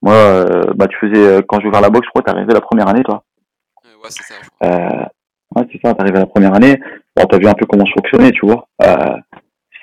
Moi, 0.02 0.14
euh, 0.14 0.72
bah 0.74 0.86
tu 0.86 0.96
faisais 0.98 1.24
euh, 1.26 1.42
quand 1.46 1.60
je 1.60 1.66
ouvert 1.66 1.80
la 1.80 1.90
boxe, 1.90 2.06
je 2.06 2.10
crois, 2.10 2.22
t'es 2.22 2.30
arrivé 2.30 2.52
la 2.52 2.60
première 2.60 2.88
année, 2.88 3.02
toi. 3.02 3.24
Ouais, 3.84 4.10
c'est 4.10 4.22
ça. 4.22 4.34
Euh, 4.64 5.04
ouais, 5.54 5.66
c'est 5.72 5.80
ça. 5.82 5.94
T'es 5.94 6.02
arrivé 6.02 6.18
la 6.18 6.26
première 6.26 6.54
année. 6.54 6.78
Bon, 7.16 7.24
t'as 7.24 7.38
vu 7.38 7.46
un 7.46 7.54
peu 7.54 7.66
comment 7.66 7.86
je 7.86 7.92
fonctionnais, 7.92 8.30
tu 8.32 8.46
vois. 8.46 8.68
Euh, 8.82 9.16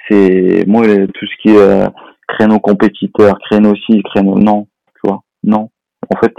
c'est 0.07 0.65
moi 0.67 0.83
tout 0.85 1.25
ce 1.25 1.41
qui 1.41 1.49
est 1.55 1.87
créneau 2.27 2.59
compétiteur, 2.59 3.37
créneau 3.39 3.73
ci, 3.75 4.03
créneau 4.03 4.37
non 4.37 4.67
non. 5.43 5.69
En 6.13 6.19
fait, 6.19 6.33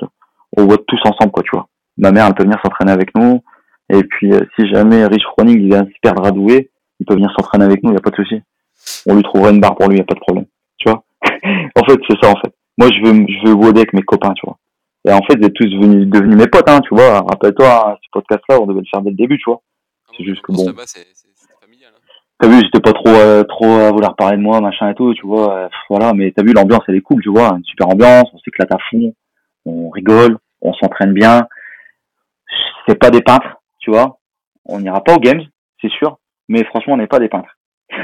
on 0.56 0.66
voit 0.66 0.78
tous 0.86 1.00
ensemble, 1.04 1.32
quoi, 1.32 1.42
tu 1.42 1.50
vois. 1.52 1.68
Ma 1.96 2.10
mère, 2.12 2.26
elle 2.26 2.34
peut 2.34 2.44
venir 2.44 2.58
s'entraîner 2.64 2.92
avec 2.92 3.14
nous. 3.16 3.42
Et 3.90 4.02
puis, 4.02 4.32
euh, 4.32 4.40
si 4.58 4.66
jamais 4.68 5.06
Rich 5.06 5.22
Froning, 5.32 5.58
il 5.60 5.68
vient 5.68 5.84
se 5.84 5.98
perdre 6.02 6.24
à 6.26 6.30
doué, 6.30 6.70
il 7.00 7.06
peut 7.06 7.14
venir 7.14 7.30
s'entraîner 7.36 7.64
avec 7.64 7.82
nous, 7.82 7.90
il 7.90 7.94
n'y 7.94 7.98
a 7.98 8.02
pas 8.02 8.10
de 8.10 8.16
souci. 8.16 8.40
On 9.06 9.14
lui 9.14 9.22
trouvera 9.22 9.50
une 9.50 9.60
barre 9.60 9.76
pour 9.76 9.88
lui, 9.88 9.94
il 9.96 9.98
n'y 10.00 10.02
a 10.02 10.06
pas 10.06 10.14
de 10.14 10.20
problème. 10.20 10.46
Tu 10.78 10.88
vois? 10.88 11.04
En 11.76 11.84
fait, 11.84 11.98
c'est 12.08 12.16
ça, 12.22 12.30
en 12.30 12.36
fait. 12.40 12.54
Moi, 12.78 12.88
je 12.90 13.00
veux, 13.06 13.26
je 13.28 13.48
veux 13.56 13.68
avec 13.70 13.92
mes 13.92 14.02
copains, 14.02 14.32
tu 14.34 14.46
vois. 14.46 14.58
Et 15.06 15.12
en 15.12 15.20
fait, 15.22 15.36
vous 15.38 15.46
êtes 15.46 15.54
tous 15.54 15.66
devenus, 15.66 16.08
devenus 16.08 16.36
mes 16.36 16.46
potes, 16.46 16.68
hein, 16.68 16.80
tu 16.80 16.94
vois. 16.94 17.20
Rappelle-toi, 17.20 17.90
hein, 17.92 17.96
ce 18.02 18.08
podcast-là, 18.12 18.60
on 18.60 18.66
devait 18.66 18.80
le 18.80 18.86
faire 18.90 19.02
dès 19.02 19.10
le 19.10 19.16
début, 19.16 19.36
tu 19.38 19.44
vois. 19.50 19.60
C'est 20.16 20.24
juste 20.24 20.40
que 20.42 20.52
bon. 20.52 20.64
là-bas, 20.66 20.84
c'est 20.86 21.06
c'est- 21.12 21.28
c'est 21.34 21.52
familial. 21.60 21.92
hein. 21.94 22.00
T'as 22.38 22.48
vu, 22.48 22.60
j'étais 22.62 22.80
pas 22.80 22.92
trop, 22.92 23.08
euh, 23.08 23.44
trop 23.44 23.66
à 23.78 23.90
vouloir 23.90 24.16
parler 24.16 24.36
de 24.36 24.42
moi, 24.42 24.60
machin 24.60 24.90
et 24.90 24.94
tout, 24.94 25.14
tu 25.14 25.26
vois. 25.26 25.56
euh, 25.56 25.68
voilà, 25.88 26.12
mais 26.12 26.32
t'as 26.32 26.42
vu, 26.42 26.52
l'ambiance, 26.52 26.82
elle 26.88 26.96
est 26.96 27.00
cool, 27.00 27.22
tu 27.22 27.30
vois. 27.30 27.54
Une 27.56 27.64
super 27.64 27.88
ambiance, 27.88 28.28
on 28.32 28.38
s'éclate 28.38 28.72
à 28.72 28.78
fond, 28.90 29.14
on 29.64 29.88
rigole, 29.90 30.36
on 30.60 30.72
s'entraîne 30.74 31.12
bien. 31.12 31.46
C'est 32.86 32.98
pas 32.98 33.10
des 33.10 33.22
peintres, 33.22 33.62
tu 33.78 33.90
vois. 33.90 34.18
On 34.66 34.80
n'ira 34.80 35.02
pas 35.02 35.14
aux 35.14 35.20
games, 35.20 35.42
c'est 35.80 35.90
sûr. 35.90 36.18
Mais 36.48 36.64
franchement, 36.64 36.94
on 36.94 36.98
n'est 36.98 37.06
pas 37.06 37.18
des 37.20 37.28
peintres. 37.28 37.56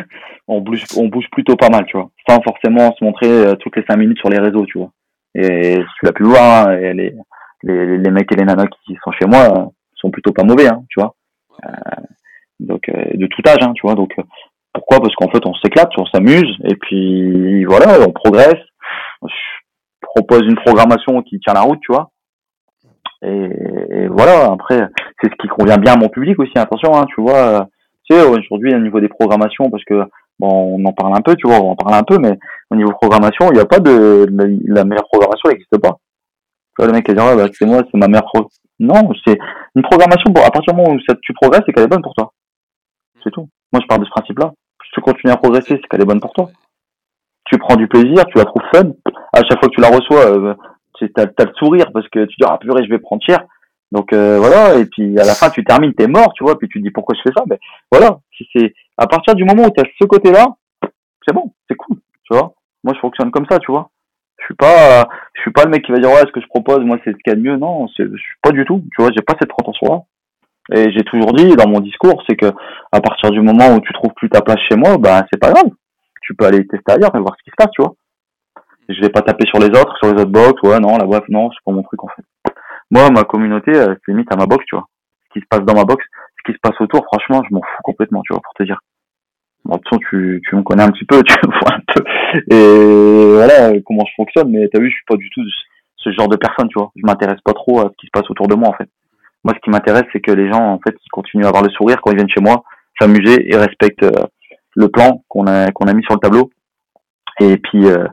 on 0.48 0.60
bouge, 0.60 0.84
on 0.96 1.08
bouge 1.08 1.26
plutôt 1.32 1.56
pas 1.56 1.68
mal, 1.68 1.84
tu 1.86 1.96
vois. 1.96 2.10
Sans 2.28 2.40
forcément 2.42 2.94
se 2.94 3.04
montrer 3.04 3.28
euh, 3.28 3.54
toutes 3.56 3.76
les 3.76 3.84
cinq 3.88 3.96
minutes 3.96 4.18
sur 4.18 4.30
les 4.30 4.38
réseaux, 4.38 4.64
tu 4.66 4.78
vois. 4.78 4.90
Et 5.34 5.76
tu 5.76 6.06
l'as 6.06 6.12
pu 6.12 6.24
voir, 6.24 6.68
hein, 6.68 6.72
et 6.78 6.92
les, 6.94 7.14
les, 7.62 7.98
les 7.98 8.10
mecs 8.10 8.30
et 8.32 8.36
les 8.36 8.44
nanas 8.44 8.66
qui 8.84 8.96
sont 9.04 9.12
chez 9.12 9.26
moi 9.26 9.58
euh, 9.58 9.64
sont 9.94 10.10
plutôt 10.10 10.32
pas 10.32 10.44
mauvais, 10.44 10.68
hein, 10.68 10.82
tu 10.88 11.00
vois. 11.00 11.14
Donc 12.60 12.88
euh, 12.88 13.04
de 13.14 13.26
tout 13.26 13.42
âge, 13.46 13.62
hein, 13.62 13.72
tu 13.74 13.82
vois. 13.82 13.94
Donc 13.94 14.12
euh, 14.18 14.22
pourquoi? 14.72 15.00
Parce 15.00 15.14
qu'en 15.14 15.30
fait, 15.30 15.44
on 15.46 15.54
s'éclate, 15.54 15.90
on 15.98 16.06
s'amuse, 16.06 16.56
et 16.64 16.76
puis 16.76 17.64
voilà, 17.64 17.98
on 18.06 18.12
progresse. 18.12 18.62
Je 19.22 20.06
propose 20.14 20.42
une 20.42 20.56
programmation 20.56 21.22
qui 21.22 21.38
tient 21.40 21.54
la 21.54 21.62
route, 21.62 21.80
tu 21.80 21.92
vois. 21.92 22.10
Et, 23.22 23.50
et 23.90 24.06
voilà. 24.08 24.52
Après, 24.52 24.88
c'est 25.20 25.30
ce 25.30 25.36
qui 25.40 25.48
convient 25.48 25.78
bien 25.78 25.94
à 25.94 25.96
mon 25.96 26.08
public 26.08 26.38
aussi. 26.38 26.52
Attention, 26.56 26.94
hein, 26.94 27.06
tu 27.14 27.20
vois. 27.20 27.66
Tu 28.08 28.16
sais, 28.16 28.22
aujourd'hui, 28.22 28.74
au 28.74 28.80
niveau 28.80 29.00
des 29.00 29.08
programmations, 29.08 29.70
parce 29.70 29.84
que 29.84 30.04
bon, 30.38 30.78
on 30.78 30.84
en 30.84 30.92
parle 30.92 31.16
un 31.16 31.20
peu, 31.20 31.36
tu 31.36 31.46
vois, 31.46 31.60
on 31.60 31.72
en 31.72 31.76
parle 31.76 31.94
un 31.94 32.02
peu, 32.02 32.18
mais 32.18 32.38
au 32.70 32.76
niveau 32.76 32.92
programmation, 32.92 33.50
il 33.50 33.54
n'y 33.54 33.60
a 33.60 33.66
pas 33.66 33.78
de 33.78 34.26
la, 34.66 34.84
meilleure 34.84 35.08
programmation, 35.12 35.50
n'existe 35.50 35.78
pas. 35.78 35.98
Tu 36.70 36.76
vois, 36.78 36.86
le 36.86 36.92
mec 36.92 37.04
qui 37.04 37.14
dit, 37.14 37.20
ouais, 37.20 37.36
bah, 37.36 37.48
c'est 37.52 37.66
moi, 37.66 37.82
c'est 37.90 37.98
ma 37.98 38.08
meilleure. 38.08 38.30
Non, 38.80 39.12
c'est 39.26 39.38
une 39.76 39.82
programmation. 39.82 40.30
Bon, 40.30 40.40
à 40.40 40.50
partir 40.50 40.72
du 40.72 40.80
moment 40.80 40.94
où 40.94 41.14
tu 41.22 41.32
progresses, 41.34 41.62
c'est 41.66 41.72
qu'elle 41.72 41.84
est 41.84 41.88
bonne 41.88 42.02
pour 42.02 42.14
toi. 42.14 42.32
C'est 43.22 43.30
tout. 43.30 43.48
Moi, 43.72 43.80
je 43.82 43.86
pars 43.86 43.98
de 43.98 44.04
ce 44.04 44.10
principe-là. 44.10 44.52
Si 44.84 44.90
tu 44.92 45.00
continues 45.00 45.32
à 45.32 45.36
progresser, 45.36 45.76
c'est 45.76 45.88
qu'elle 45.88 46.02
est 46.02 46.06
bonne 46.06 46.20
pour 46.20 46.32
toi. 46.32 46.50
Tu 47.46 47.58
prends 47.58 47.76
du 47.76 47.88
plaisir, 47.88 48.24
tu 48.26 48.38
la 48.38 48.44
trouves 48.44 48.62
fun. 48.74 48.90
À 49.32 49.42
chaque 49.42 49.58
fois 49.60 49.68
que 49.68 49.74
tu 49.74 49.80
la 49.80 49.88
reçois, 49.88 50.26
euh, 50.26 50.54
tu 50.96 51.10
as, 51.16 51.44
le 51.44 51.52
sourire 51.54 51.90
parce 51.92 52.08
que 52.08 52.24
tu 52.24 52.36
dis, 52.36 52.46
ah 52.46 52.58
purée, 52.58 52.84
je 52.84 52.90
vais 52.90 52.98
prendre 52.98 53.22
cher. 53.22 53.40
Donc 53.92 54.12
euh, 54.12 54.38
voilà, 54.38 54.78
et 54.78 54.86
puis 54.86 55.18
à 55.18 55.24
la 55.24 55.34
fin, 55.34 55.50
tu 55.50 55.64
termines, 55.64 55.94
t'es 55.94 56.06
mort, 56.06 56.32
tu 56.34 56.44
vois, 56.44 56.56
puis 56.58 56.68
tu 56.68 56.78
te 56.78 56.84
dis 56.84 56.92
pourquoi 56.92 57.16
je 57.16 57.22
fais 57.22 57.34
ça? 57.36 57.44
Mais 57.48 57.58
voilà, 57.90 58.20
si 58.36 58.46
c'est 58.52 58.72
à 58.96 59.06
partir 59.08 59.34
du 59.34 59.44
moment 59.44 59.64
où 59.64 59.70
tu 59.70 59.80
as 59.80 59.84
ce 60.00 60.06
côté-là, 60.06 60.46
c'est 61.26 61.34
bon, 61.34 61.52
c'est 61.68 61.74
cool, 61.74 61.96
tu 62.22 62.34
vois. 62.34 62.54
Moi, 62.84 62.94
je 62.94 63.00
fonctionne 63.00 63.30
comme 63.30 63.46
ça, 63.50 63.58
tu 63.58 63.72
vois. 63.72 63.90
Je 64.38 64.44
suis 64.44 64.54
pas, 64.54 65.08
je 65.34 65.42
suis 65.42 65.50
pas 65.50 65.64
le 65.64 65.70
mec 65.70 65.84
qui 65.84 65.92
va 65.92 65.98
dire 65.98 66.10
ouais, 66.10 66.20
ce 66.20 66.32
que 66.32 66.40
je 66.40 66.46
propose, 66.46 66.80
moi, 66.80 66.98
c'est 67.04 67.10
ce 67.10 67.16
qu'il 67.16 67.30
y 67.30 67.32
a 67.32 67.36
de 67.36 67.42
mieux. 67.42 67.56
Non, 67.56 67.88
je 67.88 68.04
suis 68.04 68.38
pas 68.42 68.52
du 68.52 68.64
tout, 68.64 68.82
tu 68.96 69.02
vois. 69.02 69.10
J'ai 69.14 69.22
pas 69.22 69.34
cette 69.38 69.50
prétention-là. 69.50 70.02
Et 70.72 70.90
j'ai 70.92 71.02
toujours 71.02 71.32
dit 71.32 71.56
dans 71.56 71.68
mon 71.68 71.80
discours, 71.80 72.22
c'est 72.28 72.36
que 72.36 72.52
à 72.92 73.00
partir 73.00 73.30
du 73.30 73.40
moment 73.40 73.74
où 73.74 73.80
tu 73.80 73.92
trouves 73.92 74.12
plus 74.14 74.28
ta 74.28 74.40
place 74.40 74.60
chez 74.68 74.76
moi, 74.76 74.98
bah 74.98 75.24
c'est 75.32 75.40
pas 75.40 75.52
grave. 75.52 75.70
Tu 76.22 76.34
peux 76.34 76.46
aller 76.46 76.66
tester 76.66 76.92
ailleurs 76.92 77.14
et 77.14 77.18
voir 77.18 77.34
ce 77.38 77.42
qui 77.42 77.50
se 77.50 77.56
passe, 77.56 77.70
tu 77.72 77.82
vois. 77.82 77.94
Je 78.88 79.00
vais 79.00 79.08
pas 79.08 79.22
taper 79.22 79.46
sur 79.46 79.58
les 79.58 79.68
autres, 79.68 79.96
sur 79.98 80.12
les 80.12 80.20
autres 80.20 80.30
box, 80.30 80.60
ouais, 80.62 80.80
non, 80.80 80.96
la 80.96 81.04
boîte, 81.04 81.28
non, 81.28 81.50
c'est 81.50 81.64
pas 81.64 81.72
mon 81.72 81.82
truc 81.82 82.02
en 82.02 82.08
fait. 82.08 82.22
Moi, 82.90 83.08
ma 83.10 83.22
communauté, 83.24 83.72
c'est 83.72 84.08
limite 84.08 84.32
à 84.32 84.36
ma 84.36 84.46
box, 84.46 84.64
tu 84.66 84.74
vois. 84.74 84.86
Ce 85.28 85.34
qui 85.34 85.40
se 85.40 85.46
passe 85.48 85.60
dans 85.60 85.74
ma 85.74 85.84
box, 85.84 86.04
ce 86.38 86.50
qui 86.50 86.56
se 86.56 86.60
passe 86.60 86.80
autour, 86.80 87.04
franchement, 87.04 87.42
je 87.48 87.54
m'en 87.54 87.60
fous 87.60 87.82
complètement, 87.84 88.22
tu 88.22 88.32
vois, 88.32 88.42
pour 88.42 88.52
te 88.54 88.64
dire. 88.64 88.80
Bon, 89.64 89.76
de 89.76 89.80
toute 89.80 89.90
façon, 89.90 90.00
tu, 90.10 90.42
tu 90.48 90.56
me 90.56 90.62
connais 90.62 90.82
un 90.82 90.90
petit 90.90 91.04
peu, 91.04 91.22
tu 91.26 91.36
vois 91.46 91.74
un 91.74 91.80
peu. 91.86 92.02
Et 92.50 93.34
voilà, 93.34 93.72
comment 93.86 94.04
je 94.06 94.14
fonctionne, 94.16 94.50
mais 94.50 94.68
t'as 94.68 94.80
vu, 94.80 94.90
je 94.90 94.94
suis 94.94 95.04
pas 95.06 95.16
du 95.16 95.30
tout 95.30 95.42
ce 95.96 96.10
genre 96.12 96.28
de 96.28 96.36
personne, 96.36 96.68
tu 96.68 96.78
vois. 96.78 96.90
Je 96.96 97.02
m'intéresse 97.04 97.40
pas 97.44 97.52
trop 97.52 97.80
à 97.80 97.90
ce 97.90 97.96
qui 97.98 98.06
se 98.06 98.10
passe 98.12 98.28
autour 98.28 98.48
de 98.48 98.54
moi, 98.54 98.70
en 98.70 98.72
fait. 98.72 98.88
Moi, 99.44 99.54
ce 99.54 99.60
qui 99.60 99.70
m'intéresse, 99.70 100.04
c'est 100.12 100.20
que 100.20 100.32
les 100.32 100.50
gens, 100.52 100.74
en 100.74 100.78
fait, 100.78 100.94
ils 101.04 101.10
continuent 101.10 101.44
à 101.44 101.48
avoir 101.48 101.62
le 101.62 101.70
sourire 101.70 102.00
quand 102.02 102.10
ils 102.10 102.16
viennent 102.16 102.30
chez 102.30 102.42
moi, 102.42 102.62
s'amuser 103.00 103.50
et 103.50 103.56
respectent 103.56 104.02
euh, 104.02 104.26
le 104.76 104.88
plan 104.88 105.24
qu'on 105.28 105.46
a, 105.46 105.70
qu'on 105.72 105.86
a 105.86 105.94
mis 105.94 106.02
sur 106.04 106.14
le 106.14 106.20
tableau. 106.20 106.50
Et 107.40 107.56
puis, 107.56 107.86
euh, 107.86 108.06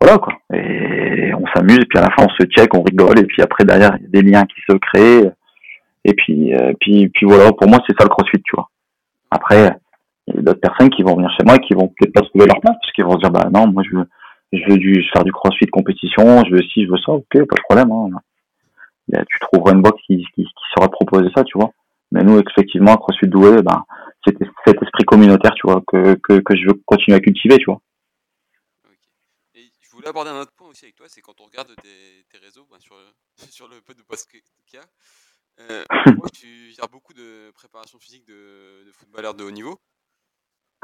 voilà, 0.00 0.18
quoi. 0.18 0.34
Et 0.52 1.32
on 1.34 1.46
s'amuse, 1.54 1.78
et 1.80 1.86
puis 1.86 1.98
à 1.98 2.02
la 2.02 2.10
fin, 2.10 2.26
on 2.26 2.28
se 2.28 2.46
check, 2.48 2.74
on 2.74 2.82
rigole, 2.82 3.18
et 3.18 3.24
puis 3.24 3.42
après, 3.42 3.64
derrière, 3.64 3.96
il 3.98 4.02
y 4.02 4.06
a 4.06 4.20
des 4.20 4.22
liens 4.22 4.44
qui 4.44 4.60
se 4.68 4.76
créent. 4.76 5.30
Et 6.04 6.14
puis, 6.14 6.54
euh, 6.54 6.72
puis, 6.80 7.08
puis 7.08 7.26
voilà, 7.26 7.52
pour 7.52 7.68
moi, 7.68 7.78
c'est 7.86 7.98
ça 7.98 8.04
le 8.04 8.10
crossfit, 8.10 8.42
tu 8.42 8.54
vois. 8.54 8.68
Après, 9.30 9.76
il 10.26 10.34
y 10.34 10.38
a 10.38 10.42
d'autres 10.42 10.60
personnes 10.60 10.90
qui 10.90 11.02
vont 11.02 11.16
venir 11.16 11.30
chez 11.38 11.44
moi 11.44 11.56
et 11.56 11.60
qui 11.60 11.74
vont 11.74 11.88
peut-être 11.88 12.12
pas 12.12 12.22
trouver 12.22 12.46
leur 12.46 12.60
place, 12.60 12.76
parce 12.80 12.92
qu'ils 12.92 13.04
vont 13.04 13.14
se 13.14 13.20
dire, 13.20 13.30
bah 13.30 13.48
non, 13.52 13.66
moi, 13.66 13.82
je 13.90 13.96
veux, 13.96 14.06
je 14.52 14.70
veux 14.70 14.78
du, 14.78 15.04
faire 15.12 15.24
du 15.24 15.32
crossfit 15.32 15.66
compétition, 15.66 16.42
je 16.44 16.54
veux 16.54 16.62
ci, 16.62 16.84
je 16.84 16.90
veux 16.90 16.98
ça, 16.98 17.12
ok, 17.12 17.24
pas 17.32 17.40
de 17.40 17.62
problème, 17.68 17.92
hein. 17.92 18.18
Tu 19.28 19.38
trouveras 19.40 19.72
une 19.72 19.82
box 19.82 20.00
qui, 20.06 20.24
qui, 20.34 20.44
qui 20.44 20.64
saura 20.74 20.88
proposer 20.88 21.28
ça, 21.34 21.44
tu 21.44 21.58
vois. 21.58 21.72
Mais 22.12 22.22
nous, 22.24 22.40
effectivement, 22.40 22.92
à 22.94 22.96
CrossFit 22.96 23.28
Doué, 23.28 23.62
ben, 23.62 23.84
c'est 24.24 24.36
cet 24.66 24.82
esprit 24.82 25.04
communautaire, 25.04 25.52
tu 25.54 25.62
vois, 25.64 25.82
que, 25.86 26.14
que, 26.14 26.40
que 26.40 26.56
je 26.56 26.66
veux 26.66 26.74
continuer 26.84 27.16
à 27.16 27.20
cultiver, 27.20 27.56
tu 27.58 27.66
vois. 27.66 27.80
Et 29.54 29.70
je 29.80 29.90
voulais 29.90 30.08
aborder 30.08 30.30
un 30.30 30.40
autre 30.40 30.52
point 30.52 30.68
aussi 30.68 30.86
avec 30.86 30.96
toi, 30.96 31.06
c'est 31.08 31.20
quand 31.20 31.40
on 31.40 31.44
regarde 31.44 31.74
tes, 31.82 32.24
tes 32.28 32.38
réseaux 32.38 32.66
ben, 32.70 32.80
sur, 32.80 32.96
le- 32.96 33.12
sur 33.50 33.68
le 33.68 33.80
peu 33.80 33.94
de 33.94 34.02
posts 34.02 34.28
qu'il 34.30 34.42
y 34.74 34.76
a. 34.76 34.84
Euh, 35.60 35.84
moi, 36.18 36.28
tu 36.30 36.70
gères 36.70 36.88
beaucoup 36.88 37.12
de 37.12 37.50
préparation 37.54 37.98
physique 37.98 38.26
de, 38.26 38.84
de 38.86 38.92
footballeurs 38.92 39.34
de 39.34 39.44
haut 39.44 39.50
niveau. 39.50 39.78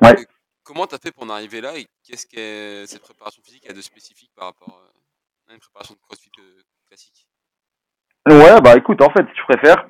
Ouais. 0.03 0.27
Comment 0.63 0.87
tu 0.87 0.95
as 0.95 0.99
fait 0.99 1.13
pour 1.13 1.23
en 1.23 1.31
arriver 1.31 1.61
là 1.61 1.79
et 1.79 1.87
qu'est-ce 2.03 2.27
que 2.27 2.85
cette 2.87 3.03
préparation 3.03 3.43
physique 3.43 3.69
a 3.71 3.73
de 3.73 3.81
spécifique 3.81 4.33
par 4.35 4.47
rapport 4.47 4.77
euh, 4.77 5.51
à 5.51 5.55
une 5.55 5.61
préparation 5.61 5.95
de 5.95 6.01
crossfit 6.01 6.31
euh, 6.39 6.63
classique? 6.87 7.27
Ouais, 8.27 8.61
bah 8.63 8.77
écoute, 8.77 9.01
en 9.03 9.11
fait, 9.11 9.27
si 9.29 9.35
tu 9.35 9.43
préfères, 9.45 9.89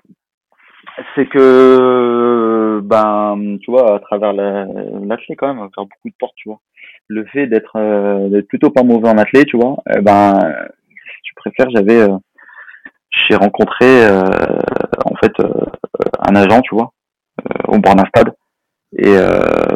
c'est 1.14 1.26
que, 1.26 2.80
ben, 2.82 3.58
tu 3.62 3.70
vois, 3.70 3.96
à 3.96 3.98
travers 4.00 4.32
la- 4.32 4.64
l'athlète 4.64 5.38
quand 5.38 5.48
même, 5.48 5.58
va 5.58 5.68
faire 5.74 5.84
beaucoup 5.84 6.08
de 6.08 6.14
portes, 6.18 6.34
tu 6.36 6.48
vois. 6.48 6.60
Le 7.08 7.24
fait 7.26 7.46
d'être 7.46 7.76
euh, 7.76 8.42
plutôt 8.48 8.70
pas 8.70 8.82
mauvais 8.82 9.08
en 9.08 9.18
athlète, 9.18 9.46
tu 9.46 9.56
vois, 9.56 9.76
eh 9.94 10.00
ben, 10.00 10.38
si 10.88 11.22
tu 11.22 11.34
préfères, 11.36 11.70
j'avais, 11.74 12.00
euh, 12.02 12.16
j'ai 13.28 13.36
rencontré, 13.36 14.06
euh, 14.06 14.22
en 15.04 15.14
fait, 15.22 15.32
euh, 15.40 15.52
un 16.28 16.34
agent, 16.36 16.60
tu 16.62 16.74
vois, 16.74 16.92
au 17.68 17.78
bord 17.78 17.96
d'un 17.96 18.06
stade, 18.06 18.32
et 18.98 19.14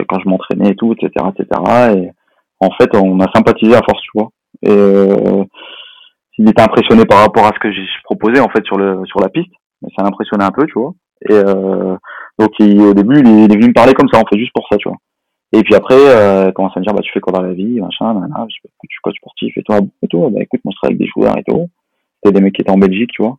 quand 0.08 0.20
je 0.20 0.28
m'entraînais 0.28 0.70
et 0.70 0.76
tout, 0.76 0.92
etc., 0.94 1.26
etc., 1.36 1.94
et 1.96 2.10
en 2.60 2.70
fait, 2.80 2.94
on 2.96 3.20
a 3.20 3.30
sympathisé 3.34 3.74
à 3.74 3.82
force, 3.82 4.02
tu 4.02 4.10
vois. 4.14 4.30
Et 4.62 5.46
euh, 6.38 6.42
il 6.42 6.48
était 6.48 6.62
impressionné 6.62 7.04
par 7.04 7.18
rapport 7.18 7.44
à 7.44 7.52
ce 7.54 7.58
que 7.60 7.72
j'ai 7.72 7.84
proposé 8.04 8.40
en 8.40 8.48
fait 8.48 8.64
sur 8.64 8.76
le 8.78 9.04
sur 9.06 9.20
la 9.20 9.28
piste 9.28 9.50
ça 9.96 10.04
l'impressionnait 10.04 10.44
un 10.44 10.50
peu 10.50 10.66
tu 10.66 10.74
vois. 10.74 10.92
Et 11.28 11.32
euh, 11.32 11.96
donc 12.38 12.50
il, 12.58 12.80
au 12.80 12.94
début 12.94 13.18
il 13.18 13.28
il 13.28 13.52
est 13.52 13.56
venu 13.56 13.68
me 13.68 13.72
parler 13.72 13.92
comme 13.92 14.08
ça 14.12 14.18
en 14.18 14.24
fait 14.26 14.38
juste 14.38 14.52
pour 14.54 14.66
ça 14.70 14.76
tu 14.78 14.88
vois. 14.88 14.98
Et 15.52 15.62
puis 15.62 15.74
après 15.74 15.96
euh, 15.96 16.46
il 16.48 16.52
commence 16.52 16.76
à 16.76 16.80
me 16.80 16.84
dire 16.84 16.94
bah 16.94 17.02
tu 17.02 17.12
fais 17.12 17.20
quoi 17.20 17.32
dans 17.32 17.42
la 17.42 17.52
vie 17.52 17.80
machin 17.80 18.14
nanana. 18.14 18.46
je 18.48 18.56
écoute, 18.58 18.88
je 18.88 18.94
suis 18.94 19.00
coach 19.02 19.16
sportif 19.16 19.56
et 19.56 19.62
toi 19.62 19.78
et 20.02 20.08
tout 20.08 20.28
bah 20.30 20.40
écoute 20.40 20.60
moi 20.64 20.72
je 20.74 20.76
travaille 20.76 20.96
avec 20.96 20.98
des 20.98 21.10
joueurs 21.14 21.36
et 21.38 21.44
tout. 21.44 21.68
C'était 22.22 22.38
des 22.38 22.44
mecs 22.44 22.54
qui 22.54 22.62
étaient 22.62 22.70
en 22.70 22.78
Belgique 22.78 23.10
tu 23.12 23.22
vois. 23.22 23.36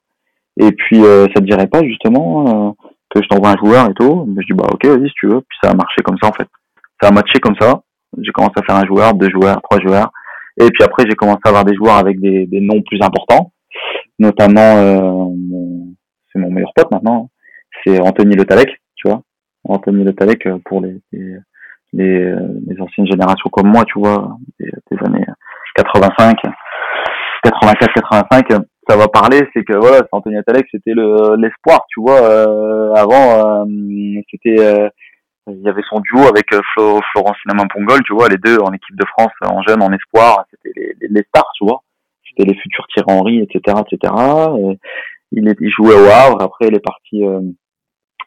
Et 0.59 0.71
puis 0.71 1.03
euh, 1.03 1.27
ça 1.33 1.41
te 1.41 1.45
dirait 1.45 1.67
pas 1.67 1.83
justement 1.83 2.69
euh, 2.69 2.71
que 3.09 3.21
je 3.21 3.27
t'envoie 3.27 3.51
un 3.51 3.57
joueur 3.57 3.89
et 3.89 3.93
tout. 3.93 4.25
Mais 4.27 4.41
je 4.41 4.53
dis 4.53 4.57
bah 4.57 4.67
ok 4.71 4.85
vas-y 4.85 5.07
si 5.07 5.13
tu 5.15 5.27
veux. 5.27 5.41
Puis 5.41 5.57
ça 5.63 5.71
a 5.71 5.73
marché 5.73 6.01
comme 6.03 6.17
ça 6.21 6.29
en 6.29 6.33
fait. 6.33 6.47
Ça 7.01 7.09
a 7.09 7.11
matché 7.11 7.39
comme 7.39 7.55
ça. 7.59 7.81
J'ai 8.17 8.31
commencé 8.31 8.53
à 8.57 8.63
faire 8.63 8.75
un 8.75 8.85
joueur 8.85 9.13
deux 9.13 9.29
joueurs 9.29 9.61
trois 9.61 9.79
joueurs 9.79 10.11
et 10.59 10.69
puis 10.69 10.83
après, 10.83 11.03
j'ai 11.07 11.15
commencé 11.15 11.39
à 11.45 11.49
avoir 11.49 11.65
des 11.65 11.75
joueurs 11.75 11.97
avec 11.97 12.19
des, 12.19 12.45
des 12.47 12.59
noms 12.59 12.81
plus 12.81 13.01
importants, 13.01 13.51
notamment 14.19 14.77
euh, 14.77 15.35
c'est 16.31 16.39
mon 16.39 16.51
meilleur 16.51 16.71
pote 16.75 16.91
maintenant, 16.91 17.29
c'est 17.83 17.99
Anthony 17.99 18.35
Le 18.35 18.45
Talec, 18.45 18.69
tu 18.95 19.07
vois. 19.07 19.21
Anthony 19.63 20.03
Le 20.03 20.13
Talec 20.13 20.45
euh, 20.47 20.57
pour 20.65 20.81
les, 20.81 21.01
les, 21.11 21.35
les, 21.93 22.21
euh, 22.21 22.59
les 22.67 22.81
anciennes 22.81 23.07
générations 23.07 23.49
comme 23.51 23.67
moi, 23.67 23.83
tu 23.85 23.99
vois, 23.99 24.37
des, 24.59 24.69
années 25.05 25.25
85, 25.75 26.37
84, 27.43 27.93
85, 27.93 28.47
ça 28.87 28.97
va 28.97 29.07
parler, 29.07 29.41
c'est 29.53 29.63
que 29.63 29.77
voilà, 29.77 30.01
Anthony 30.11 30.35
Le 30.35 30.43
Talec, 30.43 30.65
c'était 30.71 30.93
le 30.93 31.35
l'espoir, 31.37 31.85
tu 31.89 32.01
vois. 32.01 32.21
euh, 32.21 32.93
avant, 32.93 33.65
euh, 33.65 34.21
c'était 34.29 34.59
euh, 34.59 34.89
il 35.55 35.61
y 35.61 35.69
avait 35.69 35.83
son 35.89 35.99
duo 35.99 36.19
avec 36.27 36.53
euh, 36.53 36.61
Flo, 36.73 36.99
Cinnamon 37.41 37.67
Pongol, 37.67 38.01
tu 38.03 38.13
vois, 38.13 38.29
les 38.29 38.37
deux 38.37 38.57
en 38.59 38.71
équipe 38.71 38.95
de 38.95 39.05
France, 39.05 39.31
euh, 39.43 39.47
en 39.47 39.61
jeune, 39.63 39.81
en 39.81 39.91
espoir, 39.91 40.45
c'était 40.51 40.71
les, 40.75 40.95
les, 41.01 41.07
les 41.09 41.23
stars, 41.23 41.49
tu 41.55 41.65
vois. 41.65 41.83
C'était 42.27 42.49
les 42.49 42.57
futurs 42.57 42.87
Thierry 42.87 43.11
Henry, 43.11 43.39
etc., 43.39 43.77
etc. 43.85 44.13
Et 44.59 44.77
il, 45.31 45.71
jouait 45.71 45.95
au 45.95 46.05
Havre, 46.05 46.41
après 46.41 46.67
il 46.67 46.75
est 46.75 46.83
parti 46.83 47.23
euh, 47.23 47.41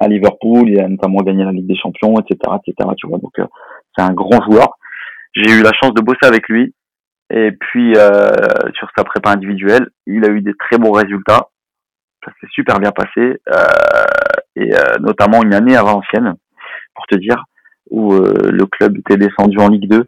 à 0.01 0.09
Liverpool, 0.09 0.69
il 0.69 0.81
a 0.81 0.89
notamment 0.89 1.19
gagné 1.19 1.45
la 1.45 1.53
Ligue 1.53 1.67
des 1.67 1.77
Champions, 1.77 2.15
etc., 2.19 2.57
etc., 2.57 2.91
tu 2.97 3.07
vois. 3.07 3.19
Donc 3.19 3.33
c'est 3.37 4.05
un 4.05 4.13
grand 4.13 4.43
joueur. 4.43 4.69
J'ai 5.35 5.53
eu 5.53 5.63
la 5.63 5.73
chance 5.73 5.95
de 5.95 6.03
bosser 6.03 6.25
avec 6.27 6.49
lui. 6.49 6.75
Et 7.31 7.53
puis 7.53 7.95
euh, 7.97 8.29
sur 8.75 8.89
sa 8.97 9.03
prépa 9.05 9.31
individuelle, 9.31 9.89
il 10.07 10.25
a 10.25 10.29
eu 10.29 10.43
des 10.43 10.55
très 10.55 10.79
bons 10.79 10.93
résultats. 10.93 11.49
Ça 12.25 12.33
s'est 12.41 12.49
super 12.51 12.79
bien 12.79 12.93
passé. 12.93 13.41
Et 14.57 14.71
notamment 15.01 15.43
une 15.43 15.53
année 15.53 15.77
à 15.77 15.83
Valenciennes, 15.83 16.35
pour 16.95 17.07
te 17.07 17.17
dire, 17.17 17.45
où 17.91 18.13
euh, 18.13 18.51
le 18.51 18.67
club 18.67 18.99
était 18.99 19.17
descendu 19.17 19.59
en 19.59 19.69
Ligue 19.69 19.89
2. 19.89 20.05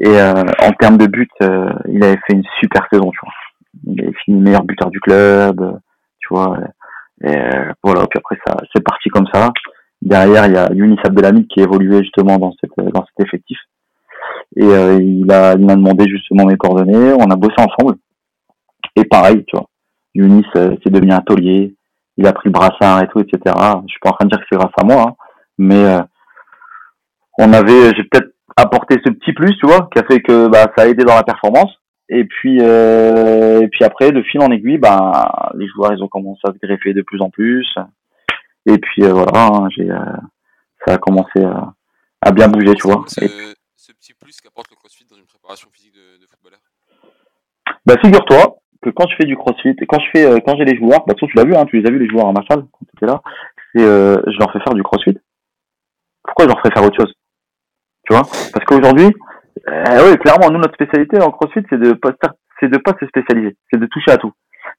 Et 0.00 0.08
euh, 0.08 0.44
en 0.60 0.72
termes 0.72 0.98
de 0.98 1.06
but, 1.06 1.30
euh, 1.42 1.70
il 1.88 2.02
avait 2.02 2.18
fait 2.26 2.32
une 2.32 2.44
super 2.60 2.86
saison, 2.92 3.10
tu 3.10 3.18
vois. 3.22 3.32
Il 3.86 4.00
avait 4.02 4.14
fini 4.24 4.40
meilleur 4.40 4.64
buteur 4.64 4.90
du 4.90 5.00
club, 5.00 5.60
euh, 5.60 5.72
tu 6.18 6.28
vois. 6.30 6.58
Et 7.24 7.36
voilà, 7.84 8.06
puis 8.08 8.18
après 8.18 8.36
c'est 8.74 8.82
parti 8.82 9.08
comme 9.10 9.28
ça. 9.32 9.50
Derrière, 10.00 10.46
il 10.46 10.54
y 10.54 10.56
a 10.56 10.72
Younis 10.72 10.98
Abdelhamid 11.04 11.46
qui 11.46 11.60
évoluait 11.60 12.02
justement 12.02 12.36
dans 12.36 12.52
cet 12.60 12.72
effectif. 13.20 13.58
Et 14.56 14.64
il 14.64 15.30
a 15.30 15.54
il 15.54 15.64
m'a 15.64 15.76
demandé 15.76 16.08
justement 16.08 16.46
mes 16.46 16.56
coordonnées. 16.56 17.12
On 17.12 17.30
a 17.30 17.36
bossé 17.36 17.54
ensemble. 17.58 17.96
Et 18.96 19.04
pareil, 19.04 19.44
tu 19.46 19.56
vois. 19.56 19.66
Younis, 20.14 20.44
c'est 20.52 20.90
devenu 20.90 21.12
un 21.12 21.20
taulier. 21.20 21.76
Il 22.16 22.26
a 22.26 22.32
pris 22.32 22.48
le 22.48 22.52
brassard 22.52 23.04
et 23.04 23.08
tout, 23.08 23.20
etc. 23.20 23.38
Je 23.46 23.90
suis 23.92 24.00
pas 24.02 24.10
en 24.10 24.14
train 24.14 24.24
de 24.24 24.30
dire 24.30 24.40
que 24.40 24.46
c'est 24.50 24.58
grâce 24.58 24.72
à 24.76 24.84
moi, 24.84 25.02
hein, 25.08 25.14
mais 25.62 25.98
on 27.38 27.52
avait, 27.52 27.94
j'ai 27.94 28.04
peut-être 28.04 28.34
apporté 28.56 28.96
ce 29.04 29.10
petit 29.10 29.32
plus, 29.32 29.56
tu 29.58 29.66
vois, 29.66 29.88
qui 29.92 29.98
a 29.98 30.04
fait 30.04 30.20
que 30.20 30.48
bah, 30.48 30.70
ça 30.76 30.84
a 30.84 30.86
aidé 30.88 31.04
dans 31.04 31.14
la 31.14 31.22
performance. 31.22 31.72
Et 32.08 32.24
puis, 32.24 32.58
euh, 32.60 33.62
et 33.62 33.68
puis 33.68 33.84
après, 33.84 34.12
de 34.12 34.22
fil 34.22 34.42
en 34.42 34.50
aiguille, 34.50 34.76
bah, 34.76 35.50
les 35.54 35.66
joueurs, 35.68 35.94
ils 35.94 36.02
ont 36.02 36.08
commencé 36.08 36.40
à 36.44 36.52
se 36.52 36.58
greffer 36.58 36.92
de 36.92 37.00
plus 37.00 37.22
en 37.22 37.30
plus. 37.30 37.66
Et 38.66 38.76
puis 38.76 39.02
euh, 39.02 39.12
voilà, 39.12 39.46
hein, 39.46 39.68
j'ai, 39.70 39.90
euh, 39.90 39.96
ça 40.86 40.94
a 40.94 40.98
commencé 40.98 41.42
à, 41.42 41.72
à 42.20 42.30
bien 42.32 42.48
bouger, 42.48 42.74
tu 42.74 42.86
vois. 42.86 43.04
Ce, 43.06 43.24
ce 43.76 43.92
petit 43.92 44.12
plus 44.12 44.40
qu'apporte 44.40 44.70
le 44.70 44.76
CrossFit 44.76 45.06
dans 45.10 45.16
une 45.16 45.24
préparation 45.24 45.68
physique 45.72 45.94
de, 45.94 46.20
de 46.20 46.26
footballeur. 46.28 46.60
Bah 47.86 47.94
figure-toi 48.04 48.58
que 48.82 48.90
quand 48.90 49.08
je 49.08 49.16
fais 49.16 49.24
du 49.24 49.36
CrossFit, 49.36 49.76
quand 49.88 49.98
je 50.00 50.10
fais, 50.12 50.40
quand 50.42 50.56
j'ai 50.58 50.64
les 50.64 50.76
joueurs, 50.76 51.04
bah 51.06 51.14
tu 51.14 51.26
l'as 51.34 51.44
vu, 51.44 51.56
hein, 51.56 51.64
tu 51.64 51.80
les 51.80 51.88
as 51.88 51.90
vus 51.90 51.98
les 51.98 52.08
joueurs 52.08 52.28
à 52.28 52.32
ma 52.32 52.44
salle 52.48 52.66
quand 52.72 52.84
tu 52.84 52.96
étais 52.96 53.06
là, 53.06 53.22
c'est, 53.74 53.82
je 53.82 54.38
leur 54.38 54.52
fais 54.52 54.60
faire 54.60 54.74
du 54.74 54.82
CrossFit. 54.82 55.18
Pourquoi 56.32 56.44
je 56.46 56.48
leur 56.48 56.58
ferais 56.60 56.74
faire 56.74 56.84
autre 56.84 56.96
chose 56.98 57.12
tu 58.08 58.14
vois 58.14 58.22
Parce 58.52 58.64
qu'aujourd'hui, 58.64 59.10
euh, 59.68 60.10
oui, 60.10 60.18
clairement, 60.18 60.50
nous, 60.50 60.58
notre 60.58 60.74
spécialité 60.74 61.20
en 61.20 61.30
CrossFit, 61.30 61.62
c'est 61.70 61.78
de 61.78 61.92
pas 61.92 62.12
pas 62.12 62.98
se 63.00 63.06
spécialiser, 63.06 63.56
c'est 63.70 63.78
de 63.78 63.86
toucher 63.86 64.12
à 64.12 64.16
tout. 64.16 64.32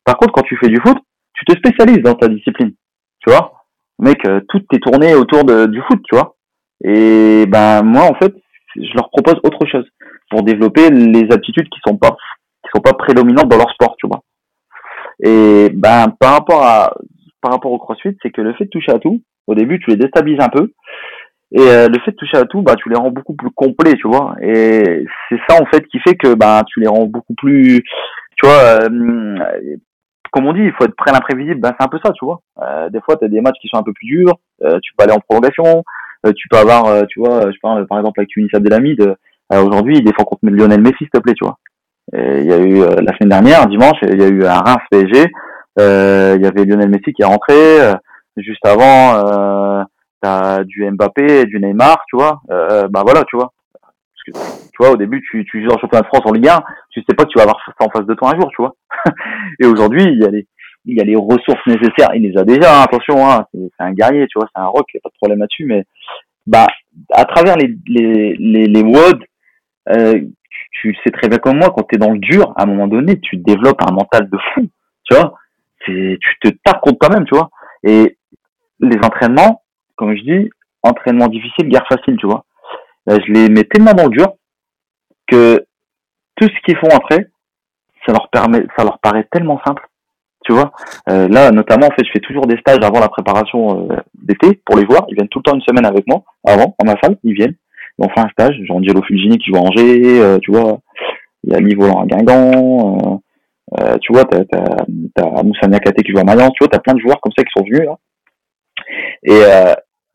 Par 0.04 0.18
contre, 0.18 0.34
quand 0.34 0.41
tu 0.41 0.58
fais 0.58 0.68
du 0.68 0.80
foot, 0.82 0.97
tu 1.34 1.45
te 1.45 1.54
spécialises 1.58 2.01
dans 2.01 2.16
ta 2.16 2.28
discipline, 2.28 2.74
tu 3.20 3.30
vois 3.30 3.54
Mec, 3.99 4.26
euh, 4.26 4.41
tout 4.49 4.62
est 4.74 4.84
tourné 4.84 5.14
autour 5.14 5.45
du 5.45 5.82
foot, 5.84 6.01
tu 6.04 6.16
vois 6.16 6.36
Et 6.84 7.45
ben 7.45 7.84
moi, 7.84 8.04
en 8.04 8.16
fait, 8.16 8.34
je 8.76 8.93
leur 8.95 9.10
propose 9.10 9.39
autre 9.43 9.66
chose 9.68 9.88
pour 10.30 10.43
développer 10.43 10.89
les 10.89 11.32
aptitudes 11.32 11.70
qui 11.70 11.80
sont 11.86 11.97
pas 11.97 12.18
qui 12.64 12.70
sont 12.74 12.82
pas 12.82 12.93
prédominantes 12.93 13.49
dans 13.49 13.58
leur 13.58 13.72
sport, 13.72 13.95
tu 13.97 14.08
vois. 14.08 14.22
Et 15.24 15.70
ben 15.74 16.08
par 16.20 16.34
rapport 16.34 16.64
à 16.64 16.93
par 17.41 17.51
rapport 17.51 17.72
au 17.72 17.78
CrossFit, 17.78 18.18
c'est 18.22 18.32
que 18.32 18.41
le 18.41 18.54
fait 18.54 18.66
de 18.66 18.70
toucher 18.70 18.91
à 18.91 18.99
tout, 18.99 19.22
au 19.47 19.56
début, 19.56 19.80
tu 19.80 19.89
les 19.89 19.97
déstabilises 19.97 20.41
un 20.41 20.49
peu, 20.49 20.72
et 21.54 21.62
euh, 21.62 21.88
le 21.88 21.99
fait 21.99 22.12
de 22.12 22.16
toucher 22.16 22.38
à 22.38 22.45
tout, 22.45 22.64
bah, 22.64 22.76
tu 22.76 22.89
les 22.89 22.95
rends 22.95 23.12
beaucoup 23.12 23.36
plus 23.36 23.51
complets, 23.51 23.93
tu 23.93 24.08
vois. 24.08 24.36
Et 24.41 25.06
c'est 25.30 25.39
ça, 25.47 25.62
en 25.62 25.66
fait, 25.68 25.86
qui 25.86 25.99
fait 25.99 26.16
que 26.16 26.34
bah, 26.34 26.64
tu 26.68 26.80
les 26.80 26.88
rends 26.88 27.06
beaucoup 27.06 27.36
plus, 27.36 27.84
tu 28.38 28.47
vois, 28.47 28.82
euh, 28.82 29.38
comme 30.32 30.47
on 30.47 30.54
dit, 30.54 30.64
il 30.64 30.72
faut 30.72 30.86
être 30.86 30.95
prêt 30.95 31.12
à 31.12 31.14
l'imprévisible. 31.14 31.60
Bah, 31.60 31.76
c'est 31.78 31.86
un 31.86 31.89
peu 31.89 31.99
ça, 32.04 32.12
tu 32.14 32.26
vois. 32.26 32.41
Euh, 32.64 32.89
des 32.89 32.99
fois, 33.01 33.18
tu 33.18 33.26
as 33.26 33.28
des 33.28 33.39
matchs 33.39 33.60
qui 33.62 33.68
sont 33.68 33.78
un 33.78 33.84
peu 33.84 33.93
plus 33.93 34.08
durs. 34.08 34.34
tu 34.82 34.93
peux 34.97 35.04
aller 35.04 35.14
en 35.14 35.20
prolongation. 35.20 35.84
tu 36.36 36.47
peux 36.49 36.58
avoir, 36.58 37.06
tu 37.08 37.20
vois, 37.20 37.51
je 37.51 37.60
parle 37.62 37.86
par 37.86 37.99
exemple 37.99 38.20
avec 38.20 38.32
Younis 38.36 38.49
Abdelhamid. 38.54 39.16
Aujourd'hui, 39.51 39.97
il 39.97 40.04
défend 40.04 40.24
contre 40.24 40.47
Lionel 40.47 40.82
Messi, 40.82 40.97
s'il 40.97 41.10
te 41.10 41.20
plaît, 41.20 41.36
tu 41.36 41.45
vois. 41.45 41.60
Il 42.14 42.45
y 42.45 42.54
a 42.54 42.58
eu 42.58 42.80
la 42.80 43.16
semaine 43.16 43.30
dernière, 43.30 43.68
dimanche, 43.68 43.97
il 44.01 44.20
y 44.20 44.24
a 44.24 44.30
eu 44.30 44.43
un 44.43 44.58
Reims 44.58 44.82
PSG. 44.89 45.26
Il 45.78 46.41
y 46.41 46.47
avait 46.47 46.66
Lionel 46.66 46.89
Messi 46.89 47.14
qui 47.14 47.22
est 47.22 47.26
rentré. 47.26 47.54
juste 48.38 48.66
avant, 48.66 49.86
t'as 50.24 50.64
du 50.64 50.90
Mbappé, 50.90 51.46
du 51.46 51.60
Neymar, 51.60 51.98
tu 52.08 52.16
vois, 52.16 52.42
euh, 52.50 52.88
bah 52.88 53.02
voilà, 53.04 53.24
tu 53.26 53.36
vois. 53.36 53.52
Parce 53.74 54.24
que, 54.26 54.68
tu 54.72 54.78
vois, 54.80 54.92
au 54.92 54.98
début, 54.98 55.22
tu, 55.30 55.46
tu 55.46 55.62
joues 55.62 55.70
en 55.70 55.78
championnat 55.78 56.04
de 56.04 56.08
France 56.08 56.24
en 56.26 56.32
Ligue 56.32 56.48
1, 56.48 56.64
tu 56.92 57.04
sais 57.08 57.16
pas 57.16 57.26
que 57.26 57.30
tu 57.30 57.38
vas 57.38 57.44
avoir 57.44 57.60
ça 57.66 57.86
en 57.86 57.90
face 57.90 58.08
de 58.08 58.14
toi 58.14 58.32
un 58.34 58.40
jour, 58.40 58.50
tu 58.50 58.62
vois. 58.62 58.76
et 59.60 59.66
aujourd'hui, 59.66 60.04
il 60.04 60.20
y 60.22 60.26
a 60.26 60.30
les, 60.30 60.48
il 60.86 60.98
y 60.98 61.02
a 61.02 61.04
les 61.04 61.16
ressources 61.16 61.66
nécessaires, 61.68 62.16
il 62.16 62.24
les 62.24 62.38
a 62.38 62.44
déjà, 62.44 62.80
hein, 62.80 62.84
attention, 62.84 63.30
hein, 63.30 63.46
c'est 63.54 63.70
un 63.80 63.92
guerrier, 63.92 64.26
tu 64.28 64.40
vois, 64.40 64.48
c'est 64.54 64.62
un 64.62 64.68
rock, 64.68 64.86
y 64.94 64.98
a 64.98 65.02
pas 65.04 65.10
de 65.10 65.18
problème 65.18 65.40
là-dessus, 65.40 65.66
mais, 65.66 65.84
bah, 66.48 66.68
à 67.12 67.26
travers 67.26 67.58
les, 67.58 67.76
les, 67.88 68.36
les, 68.38 68.68
les 68.68 68.82
WOD, 68.82 69.24
euh, 69.90 70.22
tu, 70.72 70.96
sais 71.04 71.12
très 71.12 71.28
bien 71.28 71.38
comme 71.38 71.58
moi, 71.58 71.74
quand 71.76 71.84
tu 71.84 71.96
es 71.96 71.98
dans 71.98 72.12
le 72.12 72.20
dur, 72.20 72.54
à 72.58 72.64
un 72.64 72.66
moment 72.66 72.88
donné, 72.88 73.20
tu 73.20 73.38
développes 73.38 73.82
un 73.88 73.92
mental 73.92 74.30
de 74.30 74.38
fou, 74.54 74.70
tu 75.04 75.16
vois. 75.16 75.36
Tu 75.86 76.18
te 76.42 76.50
tapes 76.64 76.82
contre 76.82 77.00
toi-même, 77.00 77.26
tu 77.26 77.36
vois. 77.36 77.50
Et 77.84 78.18
les 78.80 78.98
entraînements, 79.04 79.62
comme 80.04 80.18
je 80.18 80.24
dis, 80.24 80.49
entraînement 80.82 81.28
difficile, 81.28 81.70
guerre 81.70 81.88
facile, 81.88 82.18
tu 82.18 82.28
vois. 82.28 82.43
Je 83.08 83.32
les 83.32 83.49
mets 83.49 83.64
tellement 83.64 83.93
dans 83.93 84.06
le 84.06 84.10
dur 84.10 84.34
que 85.28 85.66
tout 86.36 86.47
ce 86.47 86.62
qu'ils 86.66 86.78
font 86.78 86.89
après, 86.93 87.30
ça 88.06 88.12
leur 88.12 88.30
permet, 88.30 88.66
ça 88.78 88.84
leur 88.84 88.99
paraît 88.99 89.26
tellement 89.32 89.62
simple, 89.66 89.88
tu 90.45 90.51
vois. 90.51 90.74
Euh, 91.10 91.28
là, 91.30 91.51
notamment, 91.51 91.88
en 91.88 91.91
fait, 91.91 92.06
je 92.06 92.12
fais 92.12 92.20
toujours 92.20 92.47
des 92.47 92.58
stages 92.58 92.84
avant 92.84 92.99
la 92.99 93.08
préparation 93.08 93.89
euh, 93.91 93.97
d'été 94.14 94.60
pour 94.66 94.78
les 94.78 94.86
joueurs. 94.86 95.06
Ils 95.08 95.16
viennent 95.16 95.30
tout 95.30 95.39
le 95.39 95.43
temps 95.43 95.56
une 95.56 95.62
semaine 95.62 95.86
avec 95.86 96.06
moi, 96.08 96.24
avant, 96.45 96.76
en 96.80 96.86
ma 96.86 96.95
salle, 97.01 97.18
ils 97.24 97.34
viennent. 97.34 97.56
on 97.99 98.10
fait 98.10 98.20
un 98.20 98.30
stage, 98.30 98.56
genre 98.64 98.78
Angelo 98.78 99.01
Fulgini 99.04 99.38
qui 99.38 99.51
joue 99.51 99.58
à 99.58 99.62
Angers, 99.62 100.20
euh, 100.22 100.39
tu 100.39 100.51
vois. 100.51 100.80
Il 101.45 101.54
y 101.54 101.56
a 101.56 101.60
Liv 101.60 101.78
Volant 101.78 102.01
à 102.01 102.06
Guingamp, 102.06 103.22
tu 104.01 104.14
vois, 104.14 104.24
t'as, 104.26 104.45
t'as, 104.45 104.86
t'as 105.16 105.91
qui 106.04 106.12
joue 106.12 106.20
à 106.20 106.24
Mayence, 106.24 106.51
tu 106.54 106.60
vois, 106.60 106.70
t'as 106.70 106.80
plein 106.80 106.93
de 106.93 106.99
joueurs 106.99 107.20
comme 107.22 107.34
ça 107.38 107.43
qui 107.43 107.51
sont 107.56 107.66
venus. 107.66 107.89
Et 109.24 109.41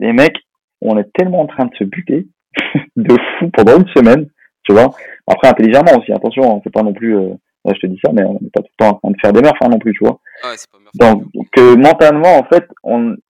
les 0.01 0.12
mecs, 0.12 0.36
on 0.80 0.99
est 0.99 1.11
tellement 1.14 1.40
en 1.40 1.46
train 1.46 1.66
de 1.66 1.74
se 1.74 1.84
buter 1.84 2.26
de 2.96 3.16
fou 3.38 3.51
pendant 3.51 3.78
une 3.78 3.88
semaine, 3.88 4.28
tu 4.64 4.72
vois. 4.72 4.90
Après, 5.26 5.49
intelligemment 5.49 5.96
aussi, 5.99 6.12
attention, 6.12 6.57
on 6.57 6.61
fait 6.61 6.70
pas 6.70 6.82
non 6.82 6.92
plus, 6.92 7.16
euh, 7.16 7.34
je 7.66 7.80
te 7.80 7.86
dis 7.86 7.99
ça, 8.05 8.12
mais 8.12 8.24
on 8.24 8.34
n'est 8.34 8.51
pas 8.53 8.62
tout 8.62 8.70
le 8.78 8.84
temps 8.84 8.90
en 8.90 8.99
train 8.99 9.11
de 9.11 9.16
faire 9.20 9.32
des 9.32 9.42
meurtres 9.42 9.62
hein, 9.62 9.68
non 9.68 9.78
plus, 9.78 9.92
tu 9.92 10.05
vois. 10.05 10.18
Ah 10.42 10.55
pas 10.99 11.07
Donc, 11.07 11.24
que 11.53 11.76
mentalement, 11.76 12.38
en 12.38 12.44
fait, 12.44 12.66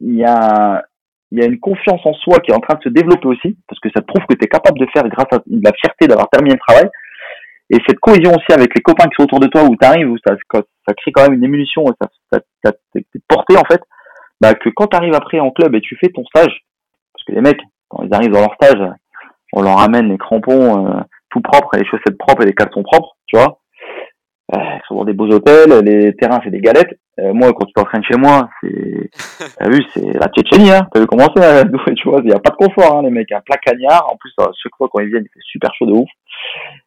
il 0.02 0.16
y 0.16 0.26
a, 0.26 0.84
il 1.32 1.40
y 1.40 1.42
a 1.42 1.46
une 1.46 1.60
confiance 1.60 2.02
en 2.06 2.14
soi 2.14 2.40
qui 2.40 2.52
est 2.52 2.56
en 2.56 2.60
train 2.60 2.76
de 2.76 2.84
se 2.84 2.90
développer 2.90 3.28
aussi, 3.28 3.58
parce 3.68 3.80
que 3.80 3.90
ça 3.96 4.02
te 4.02 4.08
prouve 4.08 4.26
que 4.28 4.36
tu 4.36 4.46
es 4.46 4.48
capable 4.48 4.80
de 4.80 4.88
faire 4.94 5.08
grâce 5.08 5.32
à 5.32 5.40
la 5.48 5.72
fierté 5.74 6.08
d'avoir 6.08 6.30
terminé 6.30 6.56
le 6.56 6.60
travail. 6.60 6.90
Et 7.70 7.78
cette 7.86 8.00
cohésion 8.00 8.32
aussi 8.32 8.54
avec 8.54 8.74
les 8.74 8.82
copains 8.82 9.08
qui 9.10 9.16
sont 9.18 9.24
autour 9.24 9.42
de 9.42 9.48
toi, 9.48 9.64
où 9.64 9.76
tu 9.76 9.86
arrives, 9.86 10.10
où 10.10 10.18
ça, 10.26 10.36
ça 10.54 10.94
crée 10.94 11.12
quand 11.12 11.24
même 11.24 11.34
une 11.34 11.44
émulsion, 11.44 11.84
et 11.84 11.94
ça, 12.02 12.08
ça, 12.32 12.40
ça 12.64 12.72
t'es 12.94 13.04
porté 13.28 13.58
en 13.58 13.66
fait, 13.66 13.82
bah, 14.42 14.54
que 14.54 14.70
quand 14.70 14.88
tu 14.88 14.98
arrives 14.98 15.16
après 15.16 15.40
en 15.40 15.52
club 15.52 15.76
et 15.76 15.82
tu 15.82 15.98
fais 15.98 16.10
ton 16.10 16.24
stage, 16.26 16.66
parce 17.14 17.24
que 17.26 17.32
les 17.34 17.42
mecs, 17.42 17.62
quand 17.90 18.04
ils 18.04 18.14
arrivent 18.14 18.32
dans 18.32 18.42
leur 18.42 18.54
stage, 18.56 18.82
on 19.54 19.62
leur 19.62 19.78
ramène 19.78 20.10
les 20.10 20.18
crampons 20.18 20.88
euh, 20.88 21.00
tout 21.30 21.42
propres, 21.42 21.78
les 21.78 21.86
chaussettes 21.86 22.18
propres 22.18 22.44
et 22.44 22.48
les 22.48 22.54
caleçons 22.54 22.84
propres, 22.84 23.16
tu 23.28 23.38
vois. 23.38 23.60
Euh, 24.56 24.60
ils 24.60 24.82
sont 24.88 24.96
dans 24.96 25.06
des 25.06 25.14
beaux 25.14 25.28
hôtels, 25.28 25.84
les 25.84 26.16
terrains 26.16 26.40
c'est 26.44 26.52
des 26.52 26.62
galettes. 26.62 26.98
Euh, 27.20 27.34
moi, 27.34 27.52
quand 27.52 27.66
tu 27.66 27.74
t'entraînes 27.74 28.04
chez 28.04 28.16
moi, 28.16 28.48
c'est, 28.62 29.10
t'as 29.60 29.70
vu, 29.70 29.84
c'est 29.94 30.14
la 30.14 30.28
Tchétchénie, 30.28 30.72
hein. 30.72 30.88
T'as 30.94 31.02
vu 31.02 31.08
comment 31.08 31.28
c'est, 31.36 31.44
hein, 31.44 31.66
tu 31.96 32.08
vois, 32.10 32.22
il 32.24 32.30
y 32.30 32.34
a 32.34 32.40
pas 32.40 32.52
de 32.52 32.56
confort, 32.56 32.98
hein, 32.98 33.02
les 33.04 33.10
mecs, 33.10 33.32
un 33.32 33.42
plat 33.42 33.58
cagnard. 33.58 34.08
En 34.12 34.16
plus, 34.16 34.32
chaque 34.38 34.76
fois 34.78 34.88
quand 34.90 35.00
ils 35.00 35.10
viennent, 35.10 35.26
il 35.26 35.34
fait 35.34 35.40
super 35.42 35.74
chaud 35.74 35.88
de 35.88 35.94
ouf. 35.94 36.10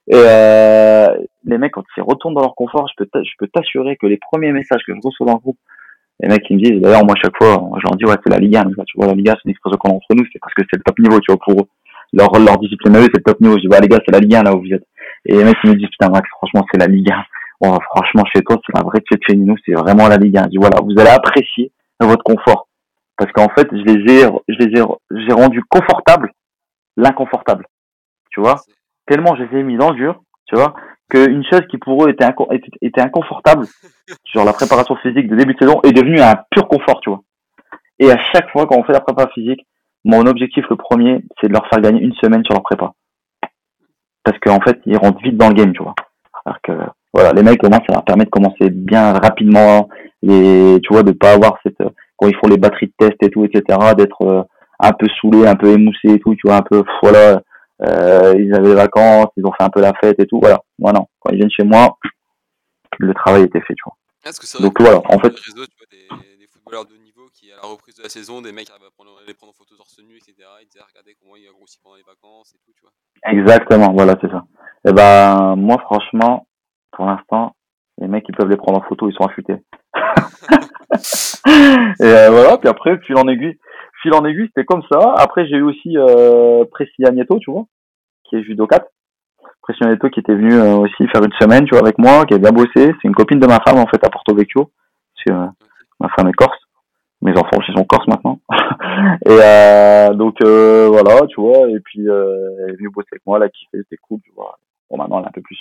Et 0.08 0.14
euh, 0.14 1.06
les 1.44 1.58
mecs, 1.58 1.72
quand 1.72 1.84
ils 1.96 2.02
retournent 2.02 2.34
dans 2.34 2.40
leur 2.40 2.54
confort, 2.54 2.86
je 2.88 3.04
peux, 3.04 3.10
je 3.22 3.32
peux 3.38 3.48
t'assurer 3.48 3.96
que 3.96 4.06
les 4.06 4.18
premiers 4.18 4.52
messages 4.52 4.82
que 4.86 4.94
je 4.94 5.00
reçois 5.02 5.26
dans 5.26 5.34
le 5.34 5.40
groupe, 5.40 5.58
les 6.22 6.28
mecs 6.28 6.44
ils 6.50 6.56
me 6.56 6.62
disent 6.62 6.80
d'ailleurs 6.80 7.04
moi 7.04 7.14
chaque 7.20 7.36
fois 7.36 7.70
je 7.76 7.82
leur 7.88 7.96
dis 7.96 8.04
ouais 8.04 8.16
c'est 8.22 8.32
la 8.32 8.38
Liga 8.38 8.64
tu 8.86 8.96
vois 8.96 9.06
la 9.06 9.14
Liga 9.14 9.34
c'est 9.34 9.46
une 9.46 9.52
expression 9.52 9.78
qu'on 9.78 9.90
a 9.90 9.94
entre 9.94 10.14
nous 10.14 10.24
c'est 10.32 10.38
parce 10.38 10.54
que 10.54 10.62
c'est 10.70 10.76
le 10.76 10.82
top 10.82 10.98
niveau 10.98 11.20
tu 11.20 11.32
vois 11.32 11.40
pour 11.44 11.66
leur 12.12 12.30
leur 12.38 12.58
discipline 12.58 12.96
à 12.96 13.00
eux 13.00 13.08
c'est 13.12 13.18
le 13.18 13.22
top 13.22 13.40
niveau. 13.40 13.54
Je 13.56 13.62
dis 13.62 13.68
ouais 13.68 13.80
les 13.80 13.88
gars 13.88 14.00
c'est 14.04 14.12
la 14.12 14.20
Liga 14.20 14.42
là 14.42 14.54
où 14.54 14.60
vous 14.60 14.72
êtes. 14.72 14.84
Et 15.24 15.36
les 15.36 15.44
mecs 15.44 15.56
ils 15.64 15.70
me 15.70 15.76
disent 15.76 15.88
putain 15.90 16.10
Max 16.10 16.28
franchement 16.30 16.64
c'est 16.70 16.78
la 16.80 16.86
Liga. 16.86 17.24
Bon, 17.62 17.76
franchement 17.90 18.24
chez 18.34 18.40
toi 18.40 18.56
c'est 18.64 18.74
la 18.74 18.82
vraie 18.82 19.02
nous 19.36 19.54
c'est 19.66 19.74
vraiment 19.74 20.08
la 20.08 20.16
Liga. 20.16 20.44
Je 20.44 20.48
dis 20.48 20.56
voilà 20.56 20.80
vous 20.82 20.98
allez 20.98 21.10
apprécier 21.10 21.70
votre 22.00 22.24
confort. 22.24 22.68
Parce 23.18 23.30
qu'en 23.32 23.48
fait 23.50 23.68
je 23.70 23.84
les 23.84 24.14
ai 24.14 24.28
je 24.48 24.64
les 24.64 24.80
ai 24.80 24.84
j'ai 25.10 25.32
rendu 25.34 25.62
confortable 25.68 26.32
l'inconfortable. 26.96 27.66
Tu 28.30 28.40
vois? 28.40 28.54
Tellement 29.06 29.36
je 29.36 29.42
les 29.42 29.58
ai 29.58 29.62
mis 29.62 29.76
dans 29.76 29.90
le 29.90 29.96
dur 29.96 30.22
tu 30.46 30.54
vois? 30.56 30.74
Qu'une 31.10 31.44
chose 31.44 31.66
qui 31.70 31.76
pour 31.76 32.04
eux 32.04 32.10
était, 32.10 32.26
était, 32.80 33.02
inconfortable, 33.02 33.66
genre 34.34 34.46
la 34.46 34.54
préparation 34.54 34.96
physique 34.96 35.28
de 35.28 35.36
début 35.36 35.54
de 35.54 35.58
saison, 35.58 35.80
est 35.82 35.92
devenue 35.92 36.20
un 36.20 36.36
pur 36.50 36.66
confort, 36.68 37.00
tu 37.00 37.10
vois. 37.10 37.20
Et 37.98 38.10
à 38.10 38.16
chaque 38.32 38.50
fois 38.50 38.66
quand 38.66 38.78
on 38.78 38.84
fait 38.84 38.94
la 38.94 39.00
prépa 39.00 39.28
physique, 39.34 39.66
mon 40.04 40.26
objectif 40.26 40.64
le 40.70 40.76
premier, 40.76 41.22
c'est 41.40 41.48
de 41.48 41.52
leur 41.52 41.66
faire 41.68 41.80
gagner 41.80 42.00
une 42.00 42.14
semaine 42.14 42.42
sur 42.44 42.54
leur 42.54 42.62
prépa. 42.62 42.92
Parce 44.24 44.38
qu'en 44.38 44.60
fait, 44.60 44.80
ils 44.86 44.96
rentrent 44.96 45.22
vite 45.22 45.36
dans 45.36 45.48
le 45.48 45.54
game, 45.54 45.72
tu 45.72 45.82
vois. 45.82 45.94
Alors 46.44 46.58
que, 46.62 46.72
voilà, 47.12 47.32
les 47.32 47.42
mecs, 47.42 47.62
au 47.64 47.68
moins, 47.68 47.80
ça 47.86 47.94
leur 47.94 48.04
permet 48.04 48.24
de 48.24 48.30
commencer 48.30 48.70
bien 48.70 49.12
rapidement, 49.12 49.88
les, 50.22 50.78
tu 50.82 50.92
vois, 50.92 51.02
de 51.02 51.12
pas 51.12 51.32
avoir 51.32 51.58
cette, 51.62 51.82
quand 52.16 52.28
ils 52.28 52.36
font 52.36 52.48
les 52.48 52.58
batteries 52.58 52.86
de 52.86 53.06
test 53.06 53.16
et 53.22 53.30
tout, 53.30 53.44
etc., 53.44 53.78
d'être 53.96 54.22
euh, 54.22 54.42
un 54.78 54.92
peu 54.92 55.06
saoulé, 55.20 55.46
un 55.46 55.56
peu 55.56 55.68
émoussé 55.68 56.08
et 56.14 56.18
tout, 56.18 56.34
tu 56.34 56.46
vois, 56.46 56.56
un 56.56 56.62
peu, 56.62 56.82
voilà, 57.02 57.42
euh, 57.82 58.34
ils 58.38 58.54
avaient 58.54 58.68
des 58.68 58.74
vacances, 58.74 59.28
ils 59.36 59.46
ont 59.46 59.52
fait 59.52 59.64
un 59.64 59.70
peu 59.70 59.80
la 59.80 59.92
fête 59.94 60.20
et 60.20 60.26
tout. 60.26 60.38
Voilà. 60.40 60.60
Moi, 60.78 60.92
non. 60.92 61.06
Quand 61.20 61.30
ils 61.30 61.36
viennent 61.36 61.50
chez 61.50 61.64
moi, 61.64 61.96
le 62.98 63.14
travail 63.14 63.44
était 63.44 63.60
fait, 63.60 63.74
tu 63.74 63.82
vois. 63.84 63.96
Ah, 64.24 64.30
que 64.30 64.62
Donc 64.62 64.78
voilà, 64.80 64.98
en 64.98 65.18
fait. 65.18 65.32
Réseau, 65.32 65.64
tu 65.66 65.76
vois, 65.78 65.86
des, 65.90 66.36
des, 66.36 66.46
footballeurs 66.46 66.84
de 66.84 66.94
niveau 66.96 67.28
qui, 67.32 67.50
à 67.50 67.56
la 67.56 67.68
reprise 67.68 67.94
de 67.96 68.02
la 68.02 68.10
saison, 68.10 68.42
des 68.42 68.52
mecs 68.52 68.68
arrivent 68.68 68.84
à 68.86 68.90
prendre, 68.90 69.18
les 69.26 69.32
prendre 69.32 69.52
en 69.52 69.54
photo 69.54 69.74
torse 69.76 69.98
nu, 70.06 70.16
etc. 70.16 70.34
Ils 70.60 70.66
disaient, 70.66 70.84
regardez 70.86 71.16
comment 71.18 71.36
il 71.36 71.48
a 71.48 71.52
grossi 71.52 71.78
pendant 71.82 71.96
les 71.96 72.02
vacances 72.02 72.54
et 72.54 72.58
tout, 72.58 72.72
tu 72.76 72.82
vois. 72.82 72.92
Exactement, 73.32 73.92
voilà, 73.94 74.16
c'est 74.20 74.30
ça. 74.30 74.44
Et 74.86 74.92
ben, 74.92 75.56
moi, 75.56 75.78
franchement, 75.78 76.46
pour 76.92 77.06
l'instant, 77.06 77.56
les 77.98 78.08
mecs, 78.08 78.24
ils 78.28 78.36
peuvent 78.36 78.50
les 78.50 78.56
prendre 78.58 78.78
en 78.78 78.82
photo, 78.82 79.08
ils 79.08 79.14
sont 79.14 79.24
affûtés. 79.24 79.56
et 82.00 82.04
euh, 82.04 82.30
voilà, 82.30 82.58
puis 82.58 82.68
après, 82.68 82.98
fil 83.06 83.16
en 83.16 83.26
aiguille, 83.28 83.58
fil 84.02 84.14
en 84.14 84.24
aiguille, 84.24 84.48
c'était 84.48 84.64
comme 84.64 84.82
ça. 84.90 85.14
Après, 85.16 85.46
j'ai 85.46 85.56
eu 85.56 85.62
aussi 85.62 85.96
euh, 85.96 86.64
Priscilla 86.70 87.10
Nieto, 87.10 87.38
tu 87.38 87.50
vois, 87.50 87.64
qui 88.24 88.36
est 88.36 88.42
judo 88.42 88.66
4. 88.66 88.86
Priscilla 89.62 89.90
Nieto 89.90 90.08
qui 90.08 90.20
était 90.20 90.34
venue 90.34 90.54
euh, 90.54 90.76
aussi 90.78 91.06
faire 91.08 91.22
une 91.22 91.32
semaine, 91.40 91.64
tu 91.64 91.70
vois, 91.70 91.82
avec 91.82 91.98
moi, 91.98 92.24
qui 92.26 92.34
a 92.34 92.38
bien 92.38 92.52
bossé. 92.52 92.70
C'est 92.74 93.04
une 93.04 93.14
copine 93.14 93.40
de 93.40 93.46
ma 93.46 93.60
femme, 93.66 93.78
en 93.78 93.86
fait, 93.86 94.04
à 94.04 94.10
Porto 94.10 94.34
Vecchio. 94.34 94.70
Parce 95.14 95.24
que, 95.26 95.32
euh, 95.32 95.46
ma 96.00 96.08
femme 96.10 96.28
est 96.28 96.32
corse. 96.32 96.58
Mes 97.22 97.32
enfants 97.32 97.58
aussi 97.58 97.72
sont 97.72 97.84
corse 97.84 98.06
maintenant. 98.08 98.40
et 99.26 99.28
euh, 99.28 100.14
donc, 100.14 100.36
euh, 100.42 100.88
voilà, 100.88 101.26
tu 101.26 101.40
vois. 101.40 101.68
Et 101.68 101.80
puis, 101.80 102.00
elle 102.00 102.70
est 102.70 102.76
venue 102.76 102.90
bosser 102.90 103.08
avec 103.12 103.26
moi, 103.26 103.38
là, 103.38 103.48
qui 103.48 103.66
fait, 103.70 103.78
c'était 103.78 103.98
cool, 104.08 104.20
tu 104.24 104.32
vois. 104.34 104.58
Bon, 104.90 104.96
maintenant, 104.96 105.18
elle 105.18 105.24
est 105.24 105.28
un 105.28 105.32
peu 105.32 105.42
plus 105.42 105.58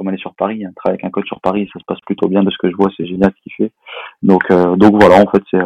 comme 0.00 0.08
elle 0.08 0.14
est 0.14 0.18
sur 0.18 0.34
Paris, 0.34 0.62
elle 0.66 0.72
travaille 0.74 0.94
avec 0.94 1.04
un 1.04 1.10
coach 1.10 1.26
sur 1.26 1.42
Paris, 1.42 1.68
ça 1.74 1.78
se 1.78 1.84
passe 1.84 2.00
plutôt 2.06 2.26
bien 2.26 2.42
de 2.42 2.50
ce 2.50 2.56
que 2.56 2.70
je 2.70 2.74
vois, 2.74 2.88
c'est 2.96 3.04
génial 3.04 3.32
ce 3.36 3.42
qu'il 3.42 3.52
fait. 3.52 3.70
Donc, 4.22 4.50
euh, 4.50 4.74
donc 4.76 4.94
voilà, 4.98 5.16
en 5.16 5.30
fait, 5.30 5.42
c'est, 5.50 5.60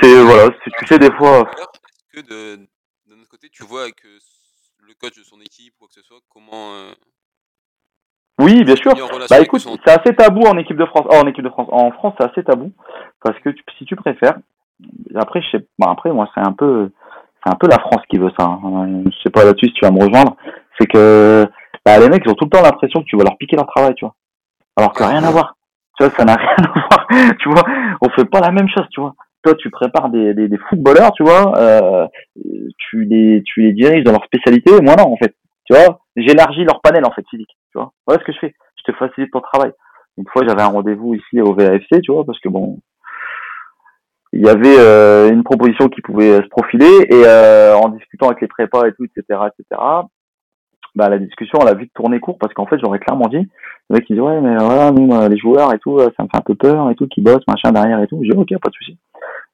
c'est 0.00 0.22
voilà, 0.22 0.50
tu 0.78 0.86
sais 0.86 0.98
des 0.98 1.12
fois. 1.12 1.40
Est-ce 1.40 2.22
que 2.22 2.26
de, 2.26 2.56
de 3.06 3.14
notre 3.16 3.28
côté, 3.28 3.48
tu 3.50 3.64
vois 3.64 3.82
avec 3.82 4.02
le 4.02 4.94
coach 4.94 5.16
de 5.16 5.24
son 5.24 5.40
équipe 5.40 5.74
ou 5.76 5.80
quoi 5.80 5.88
que 5.88 5.94
ce 5.94 6.02
soit, 6.02 6.20
comment 6.28 6.74
euh, 6.74 6.92
oui, 8.40 8.64
bien 8.64 8.74
sûr. 8.76 8.92
Bah 9.30 9.40
écoute, 9.40 9.66
c'est 9.86 9.92
assez 9.92 10.14
tabou 10.14 10.42
en 10.42 10.58
équipe 10.58 10.76
de 10.76 10.86
France. 10.86 11.06
Oh, 11.08 11.16
en 11.22 11.26
équipe 11.28 11.44
de 11.44 11.50
France, 11.50 11.68
en 11.70 11.92
France, 11.92 12.14
c'est 12.18 12.30
assez 12.30 12.42
tabou 12.42 12.72
parce 13.22 13.38
que 13.40 13.50
si 13.78 13.84
tu 13.84 13.94
préfères, 13.94 14.36
après, 15.14 15.40
je 15.40 15.50
sais, 15.50 15.66
bah, 15.78 15.86
après 15.90 16.10
moi, 16.10 16.28
c'est 16.34 16.40
un 16.40 16.52
peu, 16.52 16.90
c'est 17.44 17.52
un 17.52 17.56
peu 17.56 17.68
la 17.68 17.78
France 17.78 18.02
qui 18.10 18.18
veut 18.18 18.32
ça. 18.38 18.46
Hein. 18.46 19.04
Je 19.06 19.22
sais 19.22 19.30
pas 19.30 19.44
là-dessus 19.44 19.66
si 19.66 19.74
tu 19.74 19.84
vas 19.84 19.92
me 19.92 20.04
rejoindre. 20.04 20.36
C'est 20.78 20.86
que 20.86 21.46
bah, 21.84 21.98
les 22.00 22.08
mecs, 22.08 22.22
ils 22.24 22.30
ont 22.30 22.34
tout 22.34 22.46
le 22.46 22.50
temps 22.50 22.62
l'impression 22.62 23.00
que 23.00 23.06
tu 23.06 23.16
vas 23.16 23.22
leur 23.22 23.36
piquer 23.36 23.54
leur 23.54 23.66
travail, 23.66 23.94
tu 23.94 24.04
vois. 24.04 24.14
Alors 24.76 24.92
que 24.92 25.04
rien 25.04 25.22
à 25.22 25.30
voir. 25.30 25.56
Tu 25.96 26.04
vois, 26.04 26.12
ça 26.16 26.24
n'a 26.24 26.34
rien 26.34 26.56
à 26.56 26.72
voir. 26.72 27.06
tu 27.38 27.48
vois, 27.48 27.64
on 28.00 28.08
fait 28.10 28.24
pas 28.24 28.40
la 28.40 28.50
même 28.50 28.68
chose, 28.68 28.86
tu 28.90 29.00
vois. 29.00 29.14
Toi, 29.44 29.54
tu 29.56 29.70
prépares 29.70 30.08
des, 30.08 30.58
footballeurs, 30.68 31.12
tu 31.12 31.22
vois, 31.22 31.52
euh, 31.58 32.06
tu 32.78 33.04
les, 33.04 33.42
tu 33.44 33.60
les 33.60 33.72
diriges 33.72 34.02
dans 34.02 34.12
leur 34.12 34.24
spécialité. 34.24 34.72
Moi, 34.80 34.94
non, 34.96 35.12
en 35.12 35.16
fait. 35.16 35.34
Tu 35.66 35.74
vois, 35.74 36.00
j'élargis 36.16 36.64
leur 36.64 36.80
panel, 36.80 37.04
en 37.04 37.10
fait, 37.10 37.24
physique. 37.28 37.50
Tu 37.70 37.78
vois, 37.78 37.92
voilà 38.06 38.20
ce 38.20 38.26
que 38.26 38.32
je 38.32 38.38
fais. 38.38 38.54
Je 38.76 38.90
te 38.90 38.96
facilite 38.96 39.30
ton 39.32 39.40
travail. 39.40 39.72
Une 40.16 40.24
fois, 40.32 40.42
j'avais 40.46 40.62
un 40.62 40.68
rendez-vous 40.68 41.14
ici 41.14 41.40
au 41.40 41.54
VAFC, 41.54 42.00
tu 42.02 42.12
vois, 42.12 42.24
parce 42.24 42.40
que 42.40 42.48
bon, 42.48 42.78
il 44.32 44.44
y 44.44 44.48
avait 44.48 44.78
euh, 44.78 45.30
une 45.30 45.44
proposition 45.44 45.88
qui 45.88 46.00
pouvait 46.00 46.36
se 46.36 46.48
profiler 46.48 47.06
et 47.10 47.24
euh, 47.26 47.76
en 47.76 47.90
discutant 47.90 48.28
avec 48.28 48.40
les 48.40 48.48
prépas 48.48 48.86
et 48.86 48.92
tout, 48.94 49.04
etc., 49.04 49.40
etc 49.58 49.80
bah, 50.94 51.08
la 51.08 51.18
discussion, 51.18 51.58
elle 51.60 51.68
a 51.68 51.74
vite 51.74 51.92
tourné 51.94 52.20
court 52.20 52.38
parce 52.38 52.54
qu'en 52.54 52.66
fait, 52.66 52.78
j'aurais 52.78 53.00
clairement 53.00 53.26
dit, 53.28 53.48
le 53.90 53.94
mec, 53.94 54.04
il 54.08 54.14
dit, 54.14 54.20
ouais, 54.20 54.40
mais 54.40 54.56
voilà, 54.56 54.92
nous, 54.92 55.10
les 55.28 55.36
joueurs 55.36 55.74
et 55.74 55.78
tout, 55.78 55.98
ça 55.98 56.22
me 56.22 56.28
fait 56.28 56.38
un 56.38 56.40
peu 56.40 56.54
peur 56.54 56.90
et 56.90 56.94
tout, 56.94 57.08
qui 57.08 57.20
bossent, 57.20 57.46
machin, 57.48 57.72
derrière 57.72 58.00
et 58.00 58.06
tout. 58.06 58.20
Dis, 58.22 58.30
ok, 58.30 58.48
pas 58.60 58.68
de 58.68 58.74
souci. 58.74 58.98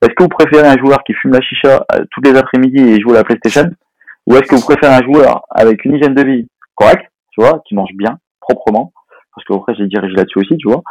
Est-ce 0.03 0.15
que 0.15 0.23
vous 0.23 0.29
préférez 0.29 0.67
un 0.67 0.79
joueur 0.79 1.03
qui 1.05 1.13
fume 1.15 1.33
la 1.33 1.41
chicha 1.41 1.85
euh, 1.95 2.05
tous 2.11 2.21
les 2.23 2.37
après-midi 2.37 2.83
et 2.83 3.01
joue 3.01 3.11
à 3.11 3.19
la 3.19 3.25
PlayStation? 3.25 3.71
Ou 4.27 4.35
est-ce 4.35 4.49
que 4.49 4.57
vous 4.57 4.65
préférez 4.65 4.95
un 4.95 5.03
joueur 5.03 5.43
avec 5.51 5.85
une 5.85 5.95
hygiène 5.95 6.15
de 6.15 6.25
vie 6.25 6.49
correcte, 6.75 7.11
tu 7.33 7.43
vois, 7.43 7.61
qui 7.67 7.75
mange 7.75 7.93
bien, 7.95 8.19
proprement, 8.41 8.93
parce 9.35 9.47
que 9.47 9.55
après, 9.55 9.75
j'ai 9.75 9.87
dirigé 9.87 10.15
là-dessus 10.15 10.39
aussi, 10.39 10.57
tu 10.57 10.69
vois, 10.69 10.83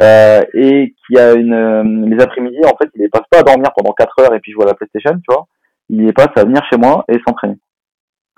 euh, 0.00 0.42
et 0.54 0.94
qui 1.06 1.18
a 1.18 1.34
une, 1.34 2.10
les 2.10 2.22
après-midi, 2.22 2.58
en 2.64 2.76
fait, 2.76 2.90
il 2.94 3.02
ne 3.02 3.08
passe 3.08 3.26
pas 3.30 3.40
à 3.40 3.42
dormir 3.42 3.70
pendant 3.76 3.92
4 3.92 4.20
heures 4.20 4.34
et 4.34 4.40
puis 4.40 4.52
jouer 4.52 4.64
à 4.64 4.68
la 4.68 4.74
PlayStation, 4.74 5.14
tu 5.14 5.34
vois, 5.34 5.46
il 5.88 6.04
les 6.04 6.12
passe 6.12 6.30
à 6.36 6.44
venir 6.44 6.62
chez 6.70 6.78
moi 6.78 7.04
et 7.08 7.18
s'entraîner 7.26 7.58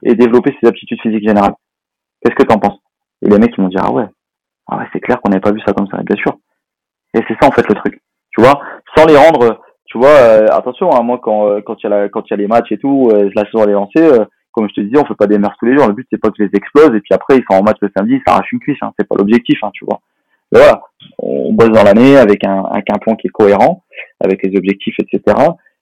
et 0.03 0.15
développer 0.15 0.55
ses 0.61 0.69
aptitudes 0.69 1.01
physiques 1.01 1.27
générales. 1.27 1.55
Qu'est-ce 2.23 2.37
que 2.37 2.45
t'en 2.45 2.59
penses? 2.59 2.79
Et 3.23 3.29
les 3.29 3.39
mecs 3.39 3.53
ils 3.57 3.61
m'ont 3.61 3.69
dit 3.69 3.77
ah 3.81 3.91
ouais, 3.91 4.07
ah 4.69 4.79
ouais 4.79 4.85
c'est 4.93 5.01
clair 5.01 5.21
qu'on 5.21 5.31
n'avait 5.31 5.41
pas 5.41 5.53
vu 5.53 5.61
ça 5.67 5.73
comme 5.73 5.89
ça, 5.89 5.99
bien 6.03 6.17
sûr. 6.17 6.39
Et 7.15 7.21
c'est 7.27 7.37
ça 7.41 7.49
en 7.49 7.53
fait 7.53 7.69
le 7.69 7.75
truc, 7.75 8.01
tu 8.31 8.41
vois, 8.41 8.61
sans 8.97 9.07
les 9.07 9.17
rendre, 9.17 9.61
tu 9.89 9.97
vois, 9.97 10.09
euh, 10.11 10.47
attention, 10.53 10.93
hein, 10.93 11.03
moi 11.03 11.19
quand 11.23 11.49
euh, 11.49 11.61
quand 11.63 11.83
il 11.83 11.91
y 11.91 11.93
a 11.93 12.09
quand 12.11 12.23
il 12.27 12.31
y 12.31 12.35
a 12.35 12.37
les 12.37 12.47
matchs 12.47 12.71
et 12.73 12.79
tout, 12.79 13.09
euh, 13.11 13.31
la 13.35 13.45
saison 13.47 13.65
elle 13.65 13.71
est 13.71 13.73
lancée, 13.73 14.27
comme 14.53 14.69
je 14.69 14.75
te 14.75 14.81
disais, 14.83 14.99
on 14.99 15.07
fait 15.07 15.15
pas 15.15 15.27
des 15.27 15.39
mers 15.39 15.57
tous 15.59 15.65
les 15.65 15.77
jours. 15.77 15.87
Le 15.87 15.95
but 15.95 16.07
c'est 16.13 16.21
pas 16.21 16.29
que 16.29 16.35
je 16.39 16.45
les 16.45 16.51
explose 16.53 16.95
et 16.95 17.01
puis 17.01 17.15
après 17.15 17.39
ils 17.39 17.45
sont 17.51 17.59
en 17.59 17.63
match 17.63 17.79
le 17.81 17.91
samedi, 17.97 18.21
ça 18.27 18.35
arrache 18.35 18.53
une 18.53 18.61
cuisse, 18.61 18.77
hein, 18.83 18.93
c'est 18.99 19.09
pas 19.09 19.17
l'objectif, 19.19 19.59
hein, 19.63 19.71
tu 19.73 19.87
vois. 19.87 20.01
Mais 20.53 20.61
voilà, 20.61 20.83
on 21.19 21.53
bosse 21.55 21.71
dans 21.71 21.85
l'année 21.85 22.19
avec 22.19 22.45
un, 22.45 22.65
avec 22.65 22.91
un 22.91 22.99
plan 22.99 23.17
qui 23.17 23.29
est 23.29 23.31
cohérent, 23.31 23.83
avec 24.23 24.43
les 24.43 24.57
objectifs, 24.57 24.97
etc. 25.01 25.37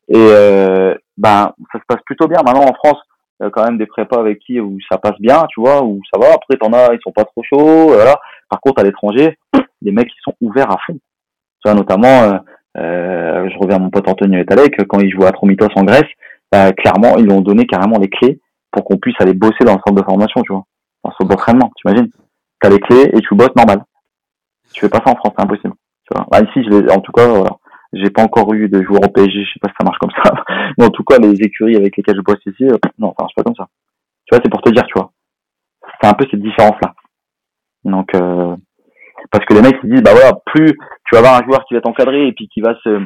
Et 0.09 0.94
ben 1.18 1.52
ça 1.72 1.78
se 1.80 1.84
passe 1.88 2.02
plutôt 2.07 2.28
bien. 2.28 2.38
Maintenant 2.44 2.68
en 2.68 2.74
France, 2.74 3.00
il 3.40 3.44
y 3.44 3.46
a 3.46 3.50
quand 3.50 3.64
même 3.64 3.78
des 3.78 3.86
prépas 3.86 4.20
avec 4.20 4.38
qui 4.38 4.61
où 4.61 4.78
ça 4.90 4.98
passe 4.98 5.18
bien, 5.20 5.46
tu 5.50 5.61
vois, 5.61 5.82
où 5.82 6.00
ça 6.12 6.20
va. 6.20 6.34
Après, 6.34 6.57
t'en 6.57 6.72
as, 6.72 6.94
ils 6.94 7.00
sont 7.02 7.12
pas 7.12 7.24
trop 7.24 7.42
chauds, 7.42 7.88
voilà. 7.88 8.16
Par 8.48 8.61
contre, 8.61 8.80
à 8.80 8.84
l'étranger, 8.84 9.36
les 9.82 9.92
mecs, 9.92 10.09
ils 10.09 10.22
sont 10.22 10.34
ouverts 10.40 10.70
à 10.70 10.78
fond. 10.86 10.94
Tu 10.94 11.70
vois, 11.70 11.74
notamment, 11.74 12.40
euh, 12.77 13.47
euh 13.47 13.49
je 13.51 13.59
reviens 13.59 13.77
à 13.77 13.81
mon 13.81 13.91
pote 13.91 14.09
Antonio 14.09 14.41
Etalek, 14.41 14.87
quand 14.89 15.01
il 15.01 15.11
jouait 15.11 15.27
à 15.27 15.33
Tromitos 15.33 15.68
en 15.77 15.85
Grèce, 15.85 16.09
bah, 16.51 16.72
clairement, 16.72 17.16
ils 17.16 17.24
lui 17.24 17.33
ont 17.33 17.41
donné 17.41 17.66
carrément 17.66 17.99
les 17.99 18.09
clés 18.09 18.41
pour 18.70 18.85
qu'on 18.85 18.99
puisse 18.99 19.16
aller 19.20 19.35
bosser 19.35 19.64
dans 19.64 19.74
le 19.74 19.81
centre 19.87 20.01
de 20.01 20.05
formation, 20.05 20.43
tu 20.43 20.53
vois, 20.53 20.64
dans 21.05 21.12
ce 21.18 21.27
d'entraînement, 21.27 21.70
t'imagines 21.77 22.11
T'as 22.61 22.70
les 22.70 22.81
clés 22.81 23.11
et 23.12 23.20
tu 23.20 23.35
bosses 23.35 23.55
normal. 23.55 23.85
Tu 24.72 24.81
fais 24.81 24.89
pas 24.89 25.03
ça 25.05 25.12
en 25.12 25.16
France, 25.16 25.35
c'est 25.37 25.45
impossible. 25.45 25.74
Tu. 26.11 26.18
Bah, 26.31 26.41
ici, 26.41 26.68
en 26.91 27.01
tout 27.01 27.12
cas, 27.12 27.27
voilà. 27.29 27.51
J'ai 27.93 28.11
pas 28.11 28.22
encore 28.22 28.53
eu 28.53 28.68
de 28.68 28.83
joueurs 28.83 29.05
au 29.05 29.09
PSG, 29.09 29.45
je 29.45 29.53
sais 29.53 29.61
pas 29.61 29.68
si 29.68 29.74
ça 29.79 29.85
marche 29.85 29.99
comme 29.99 30.11
ça. 30.22 30.45
Mais 30.79 30.85
en 30.85 30.91
tout 30.91 31.05
cas, 31.05 31.18
les 31.18 31.41
écuries 31.41 31.77
avec 31.77 31.97
lesquelles 31.97 32.16
je 32.16 32.20
bosse 32.20 32.45
ici, 32.47 32.64
euh, 32.64 32.77
non, 32.99 33.14
ça 33.16 33.22
marche 33.22 33.35
pas 33.35 33.43
comme 33.43 33.55
ça. 33.55 33.68
Tu 34.24 34.35
vois, 34.35 34.41
c'est 34.43 34.51
pour 34.51 34.61
te 34.61 34.70
dire, 34.70 34.85
tu 34.87 34.95
vois. 34.97 35.12
C'est 36.01 36.09
un 36.09 36.14
peu 36.14 36.27
cette 36.31 36.43
différence-là. 36.43 36.95
Donc, 37.85 38.14
euh, 38.14 38.57
parce 39.31 39.45
que 39.45 39.55
les 39.55 39.62
mecs 39.62 39.77
ils 39.83 39.91
disent, 39.91 40.03
bah 40.03 40.12
voilà, 40.12 40.33
plus 40.47 40.73
tu 40.73 41.12
vas 41.12 41.19
avoir 41.19 41.41
un 41.41 41.45
joueur 41.45 41.64
qui 41.67 41.75
va 41.75 41.81
t'encadrer 41.81 42.29
et 42.29 42.33
puis 42.33 42.49
qui 42.49 42.61
va 42.61 42.75
se, 42.83 43.01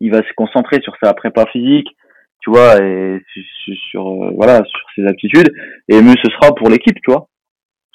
il 0.00 0.10
va 0.10 0.18
se 0.18 0.32
concentrer 0.36 0.80
sur 0.82 0.94
sa 1.02 1.14
prépa 1.14 1.46
physique, 1.46 1.88
tu 2.40 2.50
vois, 2.50 2.76
et 2.82 3.20
sur, 3.90 4.06
euh, 4.08 4.30
voilà, 4.34 4.62
sur 4.64 4.86
ses 4.94 5.06
aptitudes, 5.06 5.52
et 5.88 6.00
mieux 6.00 6.14
ce 6.22 6.30
sera 6.30 6.54
pour 6.54 6.68
l'équipe, 6.68 6.96
tu 7.02 7.10
vois. 7.10 7.28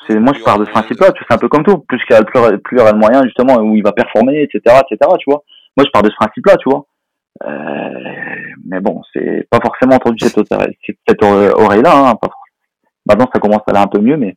C'est 0.08 0.20
moi 0.20 0.34
je 0.38 0.44
pars 0.44 0.60
de 0.60 0.66
ce 0.66 0.72
principe-là, 0.72 1.12
c'est 1.18 1.34
un 1.34 1.38
peu 1.38 1.48
comme 1.48 1.64
tout. 1.64 1.78
Plus 1.88 2.04
qu'il 2.06 2.16
y 2.16 2.20
a 2.20 2.24
plus, 2.24 2.40
plus 2.60 2.78
il 2.78 2.80
y 2.80 2.82
aura 2.82 2.92
de 2.92 2.98
moyens 2.98 3.24
justement 3.24 3.56
où 3.58 3.76
il 3.76 3.84
va 3.84 3.94
performer, 3.94 4.42
etc., 4.42 4.60
etc., 4.66 5.10
tu 5.20 5.26
vois. 5.28 5.44
Moi, 5.78 5.86
je 5.86 5.92
pars 5.92 6.04
de 6.04 6.10
ce 6.10 6.16
principe-là, 6.16 6.58
tu 6.58 6.70
vois. 6.70 6.86
Euh, 7.46 8.44
mais 8.68 8.80
bon, 8.80 9.02
c'est 9.14 9.48
pas 9.50 9.60
forcément 9.64 9.96
entendu 9.96 10.18
cette, 10.20 10.40
cette 11.08 11.24
oreille-là. 11.24 12.10
Hein, 12.10 12.14
Maintenant, 13.06 13.30
ça 13.34 13.40
commence 13.40 13.62
à 13.68 13.72
aller 13.72 13.80
un 13.80 13.88
peu 13.88 14.00
mieux, 14.00 14.18
mais 14.18 14.36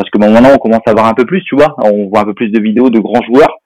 parce 0.00 0.08
que 0.08 0.18
bon, 0.18 0.32
maintenant, 0.32 0.54
on 0.54 0.58
commence 0.58 0.80
à 0.86 0.94
voir 0.94 1.08
un 1.08 1.12
peu 1.12 1.26
plus, 1.26 1.42
tu 1.42 1.54
vois. 1.54 1.76
On 1.84 2.08
voit 2.08 2.20
un 2.20 2.24
peu 2.24 2.32
plus 2.32 2.48
de 2.48 2.58
vidéos 2.58 2.88
de 2.88 2.98
grands 3.00 3.20
joueurs, 3.20 3.58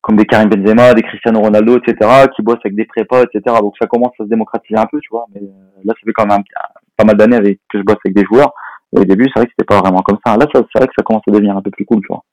comme 0.00 0.16
des 0.16 0.24
Karim 0.24 0.48
Benzema, 0.48 0.94
des 0.94 1.02
Cristiano 1.02 1.40
Ronaldo, 1.40 1.78
etc., 1.78 2.26
qui 2.34 2.42
bossent 2.42 2.58
avec 2.64 2.74
des 2.74 2.86
prépas, 2.86 3.22
etc. 3.22 3.56
Donc, 3.60 3.74
ça 3.80 3.86
commence 3.86 4.10
à 4.18 4.24
se 4.24 4.28
démocratiser 4.28 4.76
un 4.76 4.86
peu, 4.86 4.98
tu 4.98 5.10
vois. 5.12 5.26
Mais 5.32 5.42
euh, 5.42 5.84
là, 5.84 5.94
ça 5.94 6.00
fait 6.04 6.12
quand 6.12 6.26
même 6.26 6.42
pas 6.96 7.04
mal 7.04 7.16
d'années 7.16 7.60
que 7.70 7.78
je 7.78 7.84
bosse 7.84 7.98
avec 8.04 8.16
des 8.16 8.24
joueurs. 8.24 8.52
Et 8.96 8.98
au 8.98 9.04
début, 9.04 9.26
c'est 9.26 9.38
vrai 9.38 9.46
que 9.46 9.52
c'était 9.56 9.64
pas 9.64 9.78
vraiment 9.78 10.00
comme 10.00 10.18
ça. 10.26 10.36
Là, 10.36 10.44
c'est 10.52 10.58
vrai 10.58 10.88
que 10.88 10.94
ça 10.98 11.04
commence 11.04 11.22
à 11.28 11.30
devenir 11.30 11.56
un 11.56 11.62
peu 11.62 11.70
plus 11.70 11.84
cool, 11.84 12.00
tu 12.00 12.08
vois. 12.08 12.24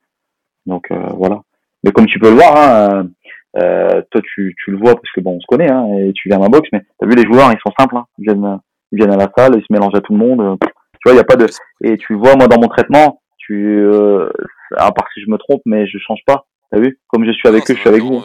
Donc, 0.65 0.89
euh, 0.89 1.05
voilà. 1.15 1.41
Mais 1.83 1.91
comme 1.91 2.07
tu 2.07 2.17
peux 2.17 2.31
le 2.31 2.37
voir, 2.37 2.57
hein, 2.57 3.07
euh, 3.55 4.01
toi, 4.09 4.21
tu, 4.33 4.55
le 4.65 4.77
vois 4.77 4.95
parce 4.95 5.11
que 5.13 5.21
bon, 5.21 5.35
on 5.35 5.39
se 5.39 5.45
connaît, 5.45 5.71
hein, 5.71 5.85
et 5.99 6.11
tu 6.13 6.27
viens 6.27 6.39
d'un 6.39 6.49
box, 6.49 6.67
mais 6.73 6.81
t'as 6.97 7.05
vu 7.05 7.13
les 7.13 7.31
joueurs, 7.31 7.51
ils 7.51 7.61
sont 7.63 7.73
simples, 7.77 7.97
hein. 7.97 8.05
ils 8.17 8.23
viennent, 8.23 8.59
viennent 8.91 9.13
à 9.13 9.17
la 9.17 9.29
salle, 9.37 9.53
ils 9.57 9.61
se 9.61 9.71
mélangent 9.71 9.93
à 9.93 10.01
tout 10.01 10.13
le 10.13 10.19
monde. 10.19 10.57
Vois, 11.05 11.13
il 11.13 11.17
y 11.17 11.19
a 11.19 11.23
pas 11.23 11.35
de. 11.35 11.47
Et 11.83 11.97
tu 11.97 12.15
vois, 12.15 12.35
moi, 12.35 12.47
dans 12.47 12.59
mon 12.59 12.67
traitement, 12.67 13.21
tu, 13.37 13.79
euh, 13.79 14.29
à 14.77 14.91
part 14.91 15.07
si 15.13 15.21
je 15.21 15.29
me 15.29 15.37
trompe, 15.37 15.61
mais 15.65 15.87
je 15.87 15.97
change 15.97 16.21
pas. 16.25 16.45
T'as 16.71 16.79
vu? 16.79 16.99
Comme 17.07 17.25
je 17.25 17.31
suis 17.31 17.47
avec 17.47 17.69
eux, 17.69 17.75
je 17.75 17.79
suis 17.79 17.89
avec 17.89 18.03
vous. 18.03 18.23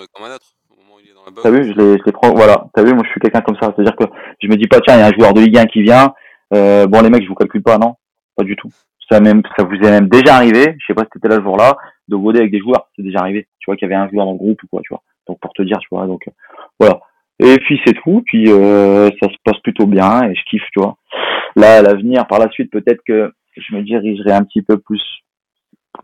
T'as 1.42 1.50
vu, 1.50 1.64
je 1.64 1.72
les, 1.72 1.98
je 1.98 2.02
les 2.04 2.12
prends. 2.12 2.32
Voilà. 2.34 2.66
T'as 2.74 2.84
vu, 2.84 2.94
moi, 2.94 3.02
je 3.04 3.10
suis 3.10 3.20
quelqu'un 3.20 3.40
comme 3.40 3.56
ça. 3.60 3.72
C'est-à-dire 3.74 3.96
que 3.96 4.04
je 4.40 4.48
me 4.48 4.56
dis 4.56 4.68
pas, 4.68 4.80
tiens, 4.80 4.96
il 4.96 5.00
y 5.00 5.02
a 5.02 5.06
un 5.06 5.12
joueur 5.12 5.34
de 5.34 5.40
Ligue 5.40 5.58
1 5.58 5.66
qui 5.66 5.82
vient. 5.82 6.14
Euh, 6.54 6.86
bon, 6.86 7.02
les 7.02 7.10
mecs, 7.10 7.24
je 7.24 7.28
vous 7.28 7.34
calcule 7.34 7.62
pas, 7.62 7.78
non? 7.78 7.94
Pas 8.36 8.44
du 8.44 8.54
tout. 8.54 8.70
Ça 9.10 9.20
même, 9.20 9.42
ça 9.56 9.64
vous 9.64 9.74
est 9.74 9.90
même 9.90 10.08
déjà 10.08 10.36
arrivé. 10.36 10.76
Je 10.78 10.86
sais 10.86 10.94
pas 10.94 11.02
si 11.02 11.10
t'étais 11.10 11.28
là 11.28 11.36
le 11.36 11.42
jour-là, 11.42 11.76
de 12.08 12.16
voder 12.16 12.40
avec 12.40 12.52
des 12.52 12.60
joueurs. 12.60 12.88
C'est 12.94 13.02
déjà 13.02 13.20
arrivé. 13.20 13.48
Tu 13.58 13.66
vois 13.66 13.76
qu'il 13.76 13.88
y 13.88 13.92
avait 13.92 14.00
un 14.00 14.08
joueur 14.08 14.26
dans 14.26 14.32
le 14.32 14.38
groupe 14.38 14.62
ou 14.62 14.66
quoi, 14.68 14.80
tu 14.82 14.88
vois. 14.90 15.02
Donc 15.26 15.40
pour 15.40 15.52
te 15.52 15.62
dire, 15.62 15.78
tu 15.78 15.88
vois, 15.90 16.06
donc 16.06 16.22
euh, 16.28 16.32
voilà. 16.78 17.00
Et 17.38 17.56
puis 17.58 17.80
c'est 17.84 17.92
tout, 18.02 18.22
puis 18.24 18.50
euh, 18.50 19.10
ça 19.20 19.28
se 19.28 19.36
passe 19.44 19.58
plutôt 19.60 19.86
bien 19.86 20.22
et 20.24 20.34
je 20.34 20.42
kiffe, 20.44 20.64
tu 20.72 20.80
vois. 20.80 20.96
Là, 21.54 21.78
à 21.78 21.82
l'avenir, 21.82 22.26
par 22.26 22.38
la 22.38 22.50
suite, 22.50 22.70
peut-être 22.70 23.02
que 23.06 23.32
je 23.56 23.74
me 23.74 23.82
dirigerai 23.82 24.32
un 24.32 24.42
petit 24.42 24.62
peu 24.62 24.78
plus 24.78 25.02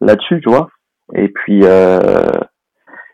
là-dessus, 0.01 0.41
tu 0.43 0.51
vois. 0.51 0.69
Et 1.15 1.29
puis 1.29 1.61
euh, 1.65 2.27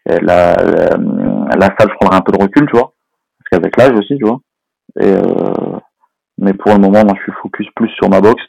la, 0.06 0.56
la, 0.56 1.76
salle 1.78 1.94
prendra 2.00 2.16
un 2.16 2.20
peu 2.20 2.32
de 2.32 2.42
recul, 2.42 2.66
tu 2.66 2.76
vois, 2.76 2.92
parce 3.38 3.48
qu'avec 3.50 3.76
l'âge 3.76 3.96
aussi, 3.96 4.16
tu 4.16 4.24
vois. 4.24 4.40
Et 5.00 5.12
euh, 5.12 5.78
mais 6.38 6.52
pour 6.54 6.72
le 6.72 6.78
moment, 6.78 7.04
moi, 7.04 7.14
je 7.16 7.22
suis 7.22 7.40
focus 7.42 7.68
plus 7.74 7.90
sur 7.90 8.08
ma 8.08 8.20
boxe 8.20 8.42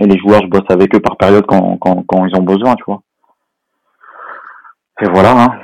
et 0.00 0.06
les 0.06 0.18
joueurs, 0.18 0.42
je 0.42 0.48
bosse 0.48 0.70
avec 0.70 0.94
eux 0.94 1.00
par 1.00 1.16
période 1.16 1.44
quand 1.46 1.78
quand, 1.78 2.02
quand 2.06 2.26
ils 2.26 2.36
ont 2.36 2.42
besoin, 2.42 2.74
tu 2.76 2.84
vois. 2.86 3.02
Et 5.00 5.08
voilà. 5.08 5.32
Hein. 5.32 5.58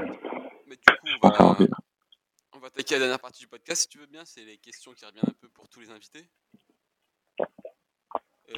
on 1.23 1.29
va 1.29 1.67
attaquer 2.75 2.95
la 2.95 3.01
dernière 3.01 3.19
partie 3.21 3.41
du 3.41 3.49
podcast, 3.49 3.83
si 3.83 3.89
tu 3.89 3.99
veux 3.99 4.07
bien. 4.07 4.23
C'est 4.25 4.45
les 4.45 4.59
questions 4.59 4.93
qui 4.93 5.05
reviennent 5.05 5.25
un 5.29 5.33
peu 5.41 5.49
pour 5.49 5.69
tous 5.69 5.81
les 5.81 5.91
invités. 5.91 6.25
Euh, 7.41 7.45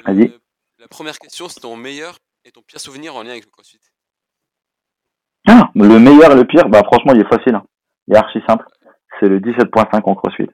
Vas-y. 0.05 0.29
le- 0.29 0.41
La 0.79 0.89
première 0.89 1.19
question, 1.19 1.49
c'est 1.49 1.61
ton 1.61 1.77
meilleur 1.77 2.19
et 2.45 2.53
ton 2.53 2.63
pire 2.63 2.81
souvenir 2.81 3.15
en 3.15 3.23
lien 3.23 3.31
avec 3.31 3.45
le 3.45 3.51
CrossFit. 3.51 3.81
Ah, 5.49 5.71
le 5.75 5.99
meilleur 5.99 6.33
et 6.33 6.37
le 6.37 6.45
pire, 6.47 6.69
bah 6.69 6.83
franchement, 6.85 7.13
il 7.15 7.21
est 7.21 7.29
facile. 7.29 7.55
hein. 7.55 7.65
Il 8.09 8.15
est 8.15 8.19
archi 8.19 8.41
simple. 8.49 8.65
C'est 9.21 9.29
le 9.29 9.39
17.5 9.41 10.01
en 10.09 10.15
CrossFit, 10.15 10.49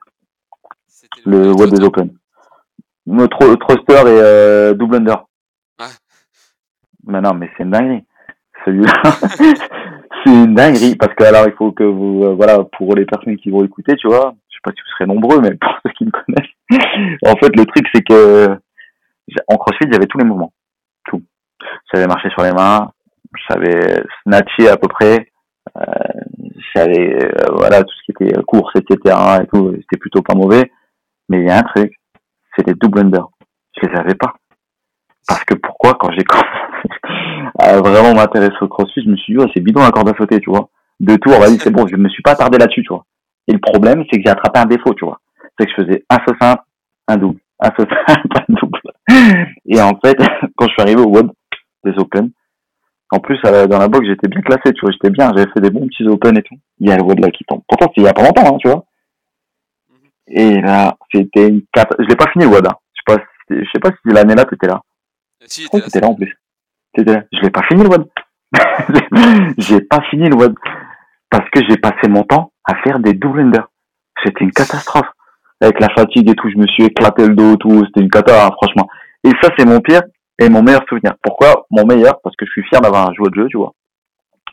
C'était 0.87 1.21
le 1.25 1.53
WOD 1.53 1.71
des 1.79 1.85
Open. 1.85 2.19
Notre 3.07 3.55
thruster 3.57 3.93
et 4.03 4.21
euh, 4.21 4.75
double 4.75 4.97
under. 4.97 5.25
Ouais. 5.79 5.87
Mais 7.05 7.21
non, 7.23 7.33
mais 7.35 7.51
c'est 7.57 7.63
une 7.63 7.71
dinguerie. 7.71 8.05
Celui-là, 8.65 8.93
c'est 10.25 10.31
une 10.31 10.55
dinguerie 10.55 10.97
parce 10.97 11.15
que 11.15 11.25
alors 11.25 11.47
il 11.47 11.55
faut 11.55 11.73
que 11.73 11.85
vous, 11.85 12.25
euh, 12.25 12.35
voilà, 12.35 12.65
pour 12.77 12.95
les 12.95 13.05
personnes 13.05 13.37
qui 13.37 13.51
vont 13.51 13.65
écouter, 13.65 13.95
tu 13.97 14.09
vois, 14.09 14.35
je 14.49 14.57
sais 14.57 14.61
pas 14.63 14.71
si 14.73 14.81
vous 14.81 14.91
serez 14.93 15.07
nombreux, 15.07 15.41
mais 15.41 15.55
pour 15.61 15.73
ceux 15.85 15.93
qui 15.93 16.05
me 16.05 16.11
connaissent, 16.11 17.21
en 17.27 17.37
fait, 17.37 17.55
le 17.57 17.65
truc 17.67 17.87
c'est 17.95 18.03
que 18.03 18.57
en 19.49 19.57
CrossFit, 19.57 19.89
j'avais 19.91 20.07
tous 20.07 20.19
les 20.19 20.25
mouvements, 20.25 20.53
tout. 21.07 21.23
Je 21.61 21.67
savais 21.95 22.07
marcher 22.07 22.31
sur 22.31 22.43
les 22.43 22.53
mains, 22.53 22.91
je 23.37 23.43
savais 23.51 24.69
à 24.69 24.77
peu 24.77 24.89
près, 24.89 25.29
euh, 25.77 26.19
euh, 26.77 27.29
voilà, 27.57 27.83
tout 27.83 27.95
ce 27.95 28.03
qui 28.05 28.13
était 28.13 28.43
course, 28.45 28.73
etc. 28.77 29.17
et 29.43 29.47
tout, 29.49 29.73
c'était 29.73 29.99
plutôt 29.99 30.23
pas 30.23 30.35
mauvais. 30.35 30.71
Mais 31.29 31.41
il 31.41 31.47
y 31.47 31.51
a 31.51 31.59
un 31.59 31.63
truc, 31.63 31.93
les 32.67 32.75
double 32.75 33.01
under. 33.01 33.29
Je 33.77 33.89
les 33.89 33.99
avais 33.99 34.15
pas. 34.15 34.35
Parce 35.27 35.45
que 35.45 35.55
pourquoi, 35.55 35.95
quand 35.95 36.11
j'ai 36.13 36.25
commencé 36.25 36.49
à 37.59 37.79
vraiment 37.81 38.15
m'intéresser 38.15 38.57
au 38.61 38.69
crossfit, 38.69 39.03
je 39.05 39.09
me 39.11 39.17
suis 39.17 39.35
dit, 39.35 39.41
oh, 39.43 39.49
c'est 39.55 39.61
bidon 39.61 39.81
la 39.83 39.91
corde 39.91 40.09
à 40.09 40.17
sauter, 40.17 40.41
tu 40.41 40.51
vois. 40.51 40.69
Deux 41.01 41.19
tours, 41.19 41.39
vas-y, 41.39 41.59
c'est 41.59 41.71
bon, 41.71 41.87
je 41.87 41.97
me 41.97 42.09
suis 42.09 42.23
pas 42.23 42.33
attardé 42.33 42.59
là-dessus, 42.59 42.83
tu 42.83 42.89
vois. 42.89 43.05
Et 43.47 43.53
le 43.53 43.59
problème, 43.61 44.05
c'est 44.11 44.19
que 44.19 44.23
j'ai 44.25 44.31
attrapé 44.31 44.59
un 44.61 44.67
défaut, 44.67 44.95
tu 44.95 45.05
vois. 45.05 45.21
C'est 45.59 45.67
que 45.67 45.73
je 45.77 45.83
faisais 45.85 46.05
un 46.11 46.17
saut 46.27 46.35
simple, 46.41 46.63
un 47.09 47.17
double, 47.17 47.41
un 47.61 47.69
saut 47.77 47.87
simple, 48.07 48.29
un 48.49 48.55
double. 48.55 48.81
Et 49.67 49.81
en 49.81 49.99
fait, 50.05 50.17
quand 50.57 50.67
je 50.67 50.73
suis 50.73 50.83
arrivé 50.83 51.01
au 51.01 51.09
WOD 51.09 51.31
des 51.85 51.93
Open, 51.99 52.31
en 53.11 53.21
plus, 53.21 53.39
la- 53.43 53.67
dans 53.67 53.79
la 53.79 53.89
box, 53.89 54.07
j'étais 54.07 54.29
bien 54.29 54.43
classé, 54.43 54.73
tu 54.75 54.81
vois, 54.83 54.91
j'étais 54.91 55.11
bien, 55.11 55.33
j'avais 55.35 55.51
fait 55.53 55.61
des 55.61 55.71
bons 55.71 55.87
petits 55.89 56.07
Open 56.07 56.37
et 56.37 56.43
tout. 56.43 56.57
Il 56.81 56.89
y 56.89 56.93
a 56.93 56.97
le 56.97 57.03
WOD 57.03 57.21
là 57.21 57.31
qui 57.31 57.45
tombe. 57.45 57.63
Pourtant, 57.67 57.87
c'est 57.95 58.03
il 58.03 58.05
y 58.05 58.09
a 58.09 58.13
pas 58.13 58.23
longtemps, 58.23 58.55
hein, 58.55 58.59
tu 58.61 58.69
vois. 58.69 58.85
Et 60.27 60.61
là, 60.61 60.97
c'était 61.13 61.49
une 61.49 61.63
cata- 61.73 61.97
Je 61.99 62.05
l'ai 62.05 62.17
pas 62.17 62.31
fini 62.33 62.45
le 62.45 62.51
hein. 62.57 62.61
Je 62.95 63.01
sais 63.13 63.17
pas, 63.17 63.23
si- 63.49 63.59
je 63.65 63.71
sais 63.73 63.81
pas 63.81 63.91
si 63.91 64.13
l'année 64.13 64.35
là, 64.35 64.45
t'étais 64.45 64.67
là. 64.67 64.83
Euh, 65.43 65.47
Si, 65.49 65.63
Je 65.63 65.69
crois 65.69 65.81
que 65.81 65.87
t'étais 65.87 66.01
là 66.01 66.09
en 66.09 66.15
plus. 66.15 66.37
Je 66.99 67.43
l'ai 67.43 67.51
pas 67.51 67.63
fini 67.63 67.83
le 67.83 67.89
WOD. 67.89 68.09
j'ai 69.59 69.81
pas 69.81 70.01
fini 70.11 70.29
le 70.29 70.35
WOD. 70.35 70.55
Parce 71.31 71.49
que 71.51 71.61
j'ai 71.69 71.77
passé 71.77 72.09
mon 72.09 72.25
temps 72.25 72.53
à 72.65 72.75
faire 72.77 72.99
des 72.99 73.13
double 73.13 73.41
under. 73.41 73.69
C'était 74.25 74.45
une 74.45 74.53
catastrophe. 74.53 75.07
Avec 75.61 75.81
la 75.81 75.89
fatigue 75.91 76.31
et 76.31 76.35
tout, 76.35 76.49
je 76.51 76.57
me 76.57 76.67
suis 76.67 76.85
éclaté 76.85 77.27
le 77.27 77.35
dos, 77.35 77.57
tout. 77.57 77.85
C'était 77.87 78.01
une 78.01 78.11
cata, 78.11 78.47
hein, 78.47 78.51
franchement. 78.53 78.89
Et 79.25 79.31
ça, 79.43 79.51
c'est 79.59 79.67
mon 79.67 79.81
pire 79.81 80.03
et 80.39 80.49
mon 80.49 80.63
meilleur 80.63 80.83
souvenir. 80.89 81.15
Pourquoi? 81.23 81.67
Mon 81.71 81.85
meilleur 81.85 82.21
Parce 82.23 82.37
que 82.37 82.47
je 82.47 82.51
suis 82.53 82.63
fier 82.65 82.81
d'avoir 82.81 83.13
joué 83.15 83.29
au 83.29 83.35
jeu, 83.35 83.47
tu 83.49 83.57
vois. 83.57 83.73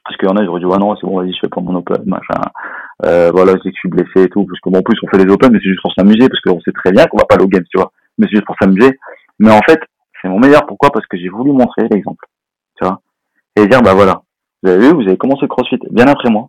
Parce 0.04 0.18
qu'il 0.18 0.28
y 0.28 0.32
en 0.32 0.36
a, 0.36 0.44
ils 0.44 0.48
auraient 0.48 0.60
dit, 0.60 0.66
ouais, 0.66 0.78
non, 0.78 0.96
c'est 0.96 1.06
bon, 1.06 1.20
vas-y, 1.20 1.34
je 1.34 1.40
fais 1.42 1.50
pas 1.50 1.62
mon 1.62 1.76
open, 1.76 2.04
machin. 2.06 2.42
Euh, 3.06 3.32
voilà, 3.32 3.54
je 3.54 3.58
dis 3.58 3.70
que 3.70 3.76
je 3.76 3.80
suis 3.80 3.90
blessé 3.90 4.24
et 4.24 4.30
tout. 4.30 4.46
Parce 4.46 4.60
que 4.60 4.70
bon, 4.70 4.80
en 4.80 4.84
plus, 4.84 4.98
on 5.04 5.08
fait 5.08 5.24
les 5.24 5.32
open, 5.32 5.52
mais 5.52 5.60
c'est 5.60 5.70
juste 5.70 5.82
pour 5.82 5.94
s'amuser, 5.94 6.28
parce 6.28 6.42
qu'on 6.42 6.60
sait 6.62 6.72
très 6.72 6.92
bien 6.92 7.06
qu'on 7.06 7.18
va 7.18 7.26
pas 7.26 7.36
aller 7.36 7.44
au 7.44 7.48
games, 7.48 7.64
tu 7.70 7.78
vois. 7.78 7.92
Mais 8.18 8.26
c'est 8.28 8.38
juste 8.38 8.46
pour 8.46 8.56
s'amuser. 8.60 8.98
Mais 9.40 9.52
en 9.52 9.62
fait, 9.68 9.80
c'est 10.22 10.30
mon 10.30 10.40
meilleur. 10.40 10.66
Pourquoi? 10.66 10.90
Parce 10.92 11.06
que 11.06 11.18
j'ai 11.18 11.30
voulu 11.30 11.52
montrer 11.52 11.88
l'exemple, 11.92 12.26
tu 12.78 12.86
vois. 12.86 13.02
Et 13.56 13.68
dire, 13.68 13.82
bah 13.82 13.94
voilà, 13.94 14.22
vous 14.64 14.70
avez 14.70 14.88
vu, 14.88 14.94
vous 14.94 15.08
avez 15.08 15.18
commencé 15.18 15.44
le 15.44 15.48
crossfit 15.48 15.80
bien 15.92 16.08
après 16.08 16.30
moi. 16.30 16.48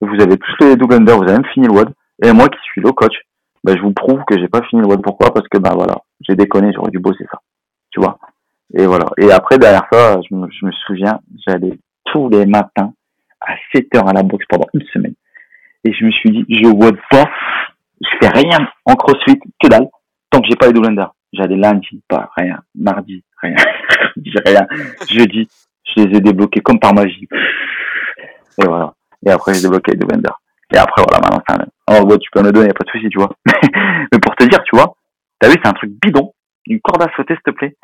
Vous 0.00 0.20
avez 0.20 0.36
tous 0.36 0.54
fait 0.58 0.68
les 0.68 0.76
double 0.76 0.94
under, 0.94 1.16
vous 1.16 1.22
avez 1.22 1.32
même 1.32 1.46
fini 1.46 1.66
le 1.66 1.72
WOD. 1.72 1.92
Et 2.22 2.32
moi 2.32 2.48
qui 2.48 2.58
suis 2.62 2.80
low 2.80 2.92
coach, 2.92 3.14
bah, 3.64 3.74
je 3.74 3.80
vous 3.80 3.92
prouve 3.92 4.20
que 4.26 4.38
j'ai 4.38 4.48
pas 4.48 4.62
fini 4.62 4.82
le 4.82 4.88
WOD. 4.88 5.02
Pourquoi? 5.02 5.32
Parce 5.32 5.48
que, 5.48 5.58
bah 5.58 5.72
voilà, 5.74 5.94
j'ai 6.20 6.36
déconné, 6.36 6.72
j'aurais 6.74 6.90
dû 6.90 6.98
bosser 6.98 7.24
ça. 7.30 7.40
Tu 7.90 8.00
vois? 8.00 8.18
Et 8.76 8.86
voilà. 8.86 9.06
Et 9.18 9.30
après, 9.30 9.58
derrière 9.58 9.86
ça, 9.90 10.20
je 10.28 10.34
me, 10.34 10.72
souviens, 10.86 11.20
j'allais 11.46 11.78
tous 12.06 12.28
les 12.28 12.44
matins 12.44 12.92
à 13.40 13.54
7 13.74 13.94
heures 13.96 14.08
à 14.08 14.12
la 14.12 14.22
boxe 14.22 14.44
pendant 14.48 14.66
une 14.74 14.84
semaine. 14.92 15.14
Et 15.84 15.92
je 15.92 16.04
me 16.04 16.10
suis 16.10 16.30
dit, 16.30 16.44
je 16.48 16.68
WOD 16.68 16.98
pas, 17.10 17.28
je 18.00 18.08
fais 18.20 18.28
rien 18.28 18.58
en 18.84 18.94
crossfit, 18.94 19.38
que 19.38 19.68
dalle, 19.68 19.88
tant 20.30 20.40
que 20.40 20.46
j'ai 20.48 20.56
pas 20.56 20.66
les 20.66 20.72
double 20.72 20.88
under. 20.88 21.14
J'allais 21.32 21.56
lundi, 21.56 22.02
pas 22.08 22.30
rien. 22.36 22.60
Mardi, 22.74 23.24
rien. 23.42 23.56
Rien. 24.46 24.66
Jeudi, 25.10 25.48
je 25.96 26.02
les 26.04 26.16
ai 26.16 26.20
débloqués 26.20 26.60
comme 26.60 26.78
par 26.78 26.94
magie. 26.94 27.28
Et 28.62 28.66
voilà. 28.66 28.94
Et 29.26 29.30
après, 29.30 29.54
j'ai 29.54 29.62
débloqué 29.62 29.92
les 29.92 30.14
under. 30.14 30.38
Et 30.74 30.78
après, 30.78 31.02
voilà, 31.02 31.20
maintenant, 31.22 31.42
c'est 31.48 31.54
un... 31.60 31.66
Alors, 31.86 32.08
ouais, 32.08 32.18
tu 32.18 32.30
peux 32.30 32.40
me 32.40 32.46
le 32.46 32.52
donner, 32.52 32.68
pas 32.68 32.84
de 32.84 32.90
souci, 32.90 33.08
tu 33.08 33.18
vois. 33.18 33.30
Mais 34.12 34.18
pour 34.18 34.34
te 34.36 34.44
dire, 34.44 34.62
tu 34.64 34.76
vois, 34.76 34.94
t'as 35.38 35.48
vu, 35.48 35.54
c'est 35.62 35.68
un 35.68 35.72
truc 35.72 35.90
bidon. 36.02 36.32
Une 36.66 36.80
corde 36.80 37.02
à 37.02 37.14
sauter, 37.16 37.34
s'il 37.34 37.42
te 37.42 37.50
plaît. 37.50 37.76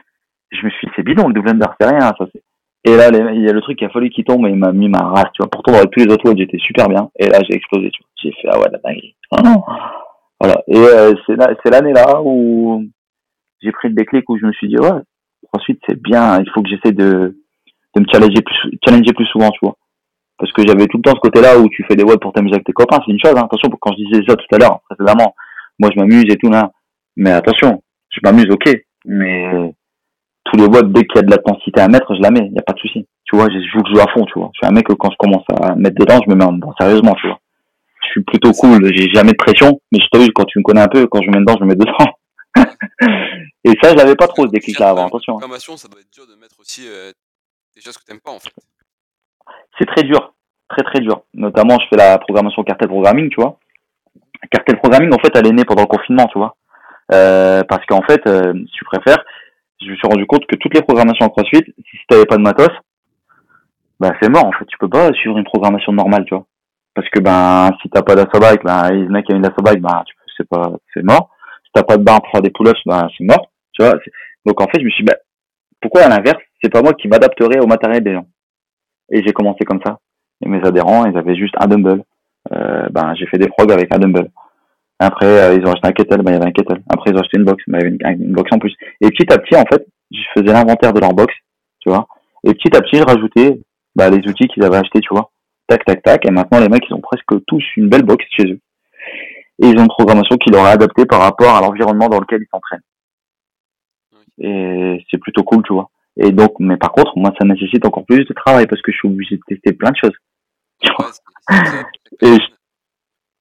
Je 0.51 0.65
me 0.65 0.71
suis 0.71 0.87
dit, 0.87 0.93
c'est 0.97 1.03
bidon, 1.03 1.29
le 1.29 1.35
double 1.35 1.51
under, 1.51 1.75
c'est 1.81 1.89
rien. 1.89 2.13
Et 2.85 2.97
là, 2.97 3.09
il 3.13 3.43
y 3.45 3.49
a 3.49 3.53
le 3.53 3.61
truc 3.61 3.79
qui 3.79 3.85
a 3.85 3.91
fallu 3.91 4.09
qu'il 4.09 4.25
tombe 4.25 4.47
et 4.47 4.51
il 4.51 4.57
m'a 4.57 4.73
mis 4.73 4.89
ma 4.89 4.99
race, 5.03 5.31
tu 5.35 5.43
vois. 5.43 5.51
Pourtant, 5.51 5.73
dans 5.73 5.85
tous 5.85 6.01
les 6.01 6.13
autres 6.13 6.33
j'étais 6.37 6.59
super 6.59 6.89
bien. 6.89 7.11
Et 7.19 7.27
là, 7.27 7.39
j'ai 7.49 7.55
explosé, 7.55 7.91
tu 7.91 8.03
vois. 8.03 8.09
J'ai 8.23 8.33
fait, 8.33 8.49
ah 8.51 8.59
ouais, 8.59 8.69
la 8.73 8.79
dinguerie. 8.79 9.15
Ah 9.33 9.43
non. 9.43 9.63
Voilà. 10.41 10.63
Et 10.67 10.79
euh, 10.79 11.15
c'est 11.27 11.37
là- 11.37 11.55
c'est 11.63 11.71
l'année 11.71 11.93
là 11.93 12.23
où 12.25 12.83
j'ai 13.63 13.71
pris 13.73 13.89
le 13.89 13.95
déclic 13.95 14.29
où 14.31 14.39
je 14.39 14.47
me 14.47 14.53
suis 14.53 14.69
dit, 14.69 14.79
ouais, 14.79 14.99
ensuite, 15.53 15.81
c'est 15.87 16.01
bien, 16.01 16.41
il 16.41 16.51
faut 16.51 16.63
que 16.63 16.71
j'essaie 16.71 16.93
de, 16.93 17.37
de 17.95 18.01
me 18.01 18.07
challenger 18.11 18.43
plus, 18.43 18.79
challenger 18.87 19.13
plus 19.13 19.27
souvent, 19.27 19.51
tu 19.51 19.59
vois. 19.63 19.77
Parce 20.39 20.53
que 20.53 20.67
j'avais 20.67 20.87
tout 20.87 20.97
le 20.97 21.03
temps 21.03 21.15
ce 21.15 21.21
côté-là 21.21 21.59
où 21.59 21.69
tu 21.69 21.85
fais 21.89 21.97
des 21.97 22.03
WOD 22.05 22.21
pour 22.21 22.33
t'amuser 22.33 22.55
avec 22.55 22.65
tes 22.67 22.73
copains, 22.73 22.99
c'est 23.05 23.13
une 23.13 23.21
chose, 23.21 23.35
hein. 23.37 23.45
Attention, 23.45 23.69
quand 23.81 23.93
je 23.93 24.05
disais 24.05 24.23
ça 24.27 24.37
tout 24.37 24.55
à 24.55 24.59
l'heure, 24.59 24.81
précédemment, 24.89 25.35
moi, 25.79 25.91
je 25.95 26.01
m'amuse 26.01 26.25
et 26.31 26.37
tout, 26.37 26.49
là. 26.51 26.71
Mais 27.17 27.31
attention, 27.31 27.83
je 28.11 28.21
m'amuse, 28.23 28.49
ok. 28.51 28.71
Mais 29.05 29.53
euh, 29.55 29.69
tous 30.45 30.57
les 30.57 30.65
WOD, 30.65 30.93
dès 30.93 31.05
qu'il 31.05 31.17
y 31.17 31.19
a 31.19 31.23
de 31.23 31.31
l'intensité 31.31 31.81
à 31.81 31.89
mettre, 31.89 32.15
je 32.15 32.23
la 32.23 32.31
mets, 32.31 32.49
y 32.55 32.59
a 32.59 32.63
pas 32.63 32.73
de 32.73 32.79
souci. 32.79 33.07
Tu 33.25 33.37
vois, 33.37 33.49
je 33.49 33.59
joue, 33.71 33.83
je 33.87 33.95
joue 33.95 34.01
à 34.01 34.11
fond, 34.13 34.25
tu 34.25 34.39
vois. 34.39 34.51
Je 34.55 34.59
suis 34.59 34.67
un 34.67 34.75
mec 34.75 34.87
que 34.87 34.95
quand 34.95 35.11
je 35.11 35.17
commence 35.19 35.45
à 35.61 35.75
mettre 35.75 35.97
dedans, 35.97 36.19
je 36.25 36.31
me 36.31 36.37
mets 36.37 36.45
en 36.45 36.53
dedans, 36.53 36.73
sérieusement, 36.81 37.15
tu 37.21 37.27
vois. 37.27 37.39
Je 38.03 38.09
suis 38.09 38.23
plutôt 38.25 38.53
cool, 38.53 38.91
j'ai 38.95 39.09
jamais 39.13 39.33
de 39.33 39.37
pression, 39.37 39.79
mais 39.93 39.99
je 40.01 40.07
t'avoue, 40.11 40.29
quand 40.35 40.45
tu 40.47 40.59
me 40.59 40.65
connais 40.65 40.81
un 40.81 40.89
peu, 40.89 41.07
quand 41.07 41.21
je 41.23 41.29
me 41.29 41.35
mets 41.35 41.41
dedans, 41.41 41.57
je 41.59 41.65
me 41.65 41.69
mets 41.69 41.77
dedans. 41.77 41.93
et 43.65 43.73
ça, 43.83 43.91
je 43.91 43.95
l'avais 43.97 44.17
pas 44.17 44.27
trop, 44.27 44.47
ce 44.47 44.51
déclic-là 44.51 44.89
avant, 44.91 45.07
attention. 45.07 45.35
hein. 45.35 45.39
Programmation, 45.39 45.77
ça 45.77 45.89
doit 45.89 46.01
être 46.01 46.13
dur 46.13 46.25
de 46.27 46.35
mettre 46.41 46.59
aussi 46.59 46.83
euh, 46.89 47.13
des 47.75 47.81
choses 47.81 47.99
que 47.99 48.05
t'aimes 48.05 48.21
pas 48.21 48.33
en 48.33 48.39
fait. 48.39 48.53
c'est 49.79 49.87
très 49.87 50.03
dur, 50.03 50.35
très 50.69 50.83
très 50.83 51.01
dur. 51.01 51.23
Notamment, 51.35 51.79
je 51.81 51.87
fais 51.89 51.97
la 51.97 52.19
programmation 52.19 52.63
cartel 52.63 52.89
programming, 52.89 53.31
tu 53.31 53.41
vois. 53.41 53.59
Cartel 54.51 54.79
programming, 54.79 55.13
en 55.13 55.19
fait, 55.19 55.37
elle 55.37 55.47
est 55.47 55.53
née 55.53 55.65
pendant 55.65 55.83
le 55.83 55.87
confinement, 55.87 56.27
tu 56.27 56.39
vois. 56.39 56.57
Euh, 57.13 57.63
parce 57.69 57.85
qu'en 57.87 58.03
fait, 58.03 58.21
euh, 58.27 58.53
si 58.55 58.73
tu 58.73 58.85
préfères, 58.85 59.23
je 59.81 59.91
me 59.91 59.97
suis 59.97 60.09
rendu 60.09 60.27
compte 60.27 60.47
que 60.47 60.57
toutes 60.57 60.75
les 60.75 60.83
programmations 60.83 61.27
en 61.27 61.31
CrossFit, 61.31 61.65
si 61.79 61.99
t'avais 62.09 62.27
pas 62.27 62.37
de 62.37 62.43
matos, 62.43 62.71
bah 63.99 64.13
c'est 64.21 64.31
mort 64.31 64.47
en 64.47 64.53
fait. 64.53 64.65
Tu 64.67 64.79
peux 64.79 64.89
pas 64.89 65.13
suivre 65.13 65.37
une 65.37 65.45
programmation 65.45 65.93
normale, 65.93 66.25
tu 66.25 66.35
vois. 66.35 66.47
Parce 66.95 67.09
que 67.09 67.21
ben 67.21 67.71
si 67.83 67.91
t'as 67.91 68.03
pas 68.03 68.15
d'assobike, 68.15 68.65
ben 68.65 68.91
le 68.91 69.09
mec 69.09 69.27
qui 69.27 69.33
a 69.33 69.37
une 69.37 69.47
assobike, 69.47 69.81
ben 69.81 70.03
tu 70.07 70.15
c'est 70.37 70.49
pas, 70.49 70.73
c'est 70.95 71.03
mort. 71.03 71.31
Si 71.65 71.71
t'as 71.75 71.83
pas 71.83 71.97
de 71.97 72.03
barre 72.03 72.23
pour 72.23 72.31
faire 72.31 72.43
des 72.43 72.51
pull-ups, 72.51 72.81
ben 72.87 73.09
c'est 73.17 73.25
mort, 73.25 73.51
tu 73.73 73.83
vois. 73.83 73.95
Donc 74.47 74.61
en 74.61 74.67
fait, 74.67 74.81
je 74.81 74.85
me 74.85 74.91
suis 74.91 75.05
dit, 75.05 75.11
ben, 75.11 75.17
pourquoi 75.81 76.03
à 76.03 76.09
l'inverse, 76.09 76.43
c'est 76.63 76.71
pas 76.71 76.83
moi 76.83 76.95
qui 76.95 77.09
m'adapterai 77.09 77.61
au 77.61 77.67
matériel 77.67 78.03
des 78.03 78.15
gens. 78.15 78.27
Et 79.11 79.23
j'ai 79.23 79.33
commencé 79.33 79.65
comme 79.65 79.81
ça. 79.85 79.99
Et 80.45 80.49
mes 80.49 80.63
adhérents, 80.67 81.07
ils 81.07 81.17
avaient 81.17 81.37
juste 81.37 81.55
un 81.59 81.67
dumbbell. 81.67 82.03
Euh, 82.53 82.89
ben, 82.91 83.15
j'ai 83.15 83.27
fait 83.27 83.39
des 83.39 83.49
frogs 83.49 83.73
avec 83.73 83.95
un 83.95 83.99
dumbbell. 83.99 84.31
Après, 84.99 85.27
euh, 85.27 85.55
ils 85.55 85.67
ont 85.67 85.73
acheté 85.73 85.89
un 85.89 85.93
kettle, 85.93 86.23
ben, 86.23 86.33
il 86.33 86.35
y 86.35 86.37
avait 86.37 86.49
un 86.49 86.53
kettle. 86.53 86.81
Après, 86.89 87.11
ils 87.11 87.17
ont 87.17 87.21
acheté 87.21 87.39
une 87.39 87.45
box, 87.45 87.63
ben, 87.67 87.79
il 87.79 87.83
y 87.83 88.05
avait 88.05 88.17
une, 88.17 88.27
une 88.27 88.33
box 88.33 88.51
en 88.53 88.59
plus. 88.59 88.75
Et 89.01 89.09
petit 89.09 89.33
à 89.33 89.39
petit, 89.39 89.57
en 89.57 89.65
fait, 89.65 89.87
je 90.11 90.21
faisais 90.35 90.53
l'inventaire 90.53 90.93
de 90.93 91.01
leur 91.01 91.13
box, 91.15 91.35
tu 91.81 91.89
vois. 91.89 92.07
Et 92.45 92.55
petit 92.55 92.75
à 92.77 92.81
petit, 92.81 92.97
je 92.97 93.05
rajoutais 93.05 93.61
bah, 93.95 94.11
les 94.11 94.19
outils 94.29 94.49
qu'ils 94.49 94.65
avaient 94.65 94.77
achetés, 94.77 95.01
tu 95.01 95.09
vois. 95.11 95.31
Tac, 95.67 95.85
tac, 95.85 96.03
tac. 96.03 96.27
Et 96.27 96.31
maintenant, 96.31 96.61
les 96.61 96.69
mecs, 96.69 96.85
ils 96.89 96.95
ont 96.95 97.01
presque 97.01 97.45
tous 97.47 97.65
une 97.77 97.89
belle 97.89 98.03
box 98.03 98.25
chez 98.31 98.45
eux. 98.45 98.61
Et 99.63 99.69
ils 99.69 99.79
ont 99.79 99.83
une 99.83 99.89
programmation 99.89 100.37
qui 100.37 100.51
leur 100.51 100.67
est 100.67 100.73
adaptée 100.73 101.07
par 101.07 101.21
rapport 101.21 101.55
à 101.55 101.61
l'environnement 101.61 102.09
dans 102.09 102.21
lequel 102.21 102.43
ils 102.43 102.49
s'entraînent. 102.51 102.81
Et 104.39 105.05
c'est 105.11 105.19
plutôt 105.19 105.43
cool, 105.43 105.63
tu 105.63 105.75
vois. 105.75 105.91
Et 106.17 106.33
donc, 106.33 106.53
mais 106.59 106.77
par 106.77 106.93
contre, 106.93 107.17
moi, 107.17 107.33
ça 107.39 107.47
nécessite 107.47 107.85
encore 107.87 108.05
plus 108.05 108.25
de 108.25 108.35
travail 108.35 108.67
parce 108.67 108.83
que 108.83 108.93
je 108.93 108.97
suis 108.99 109.09
obligé 109.09 109.37
de 109.37 109.43
tester 109.47 109.73
plein 109.73 109.91
de 109.91 109.97
choses. 109.97 110.17
Et 112.23 112.35
je- 112.35 112.51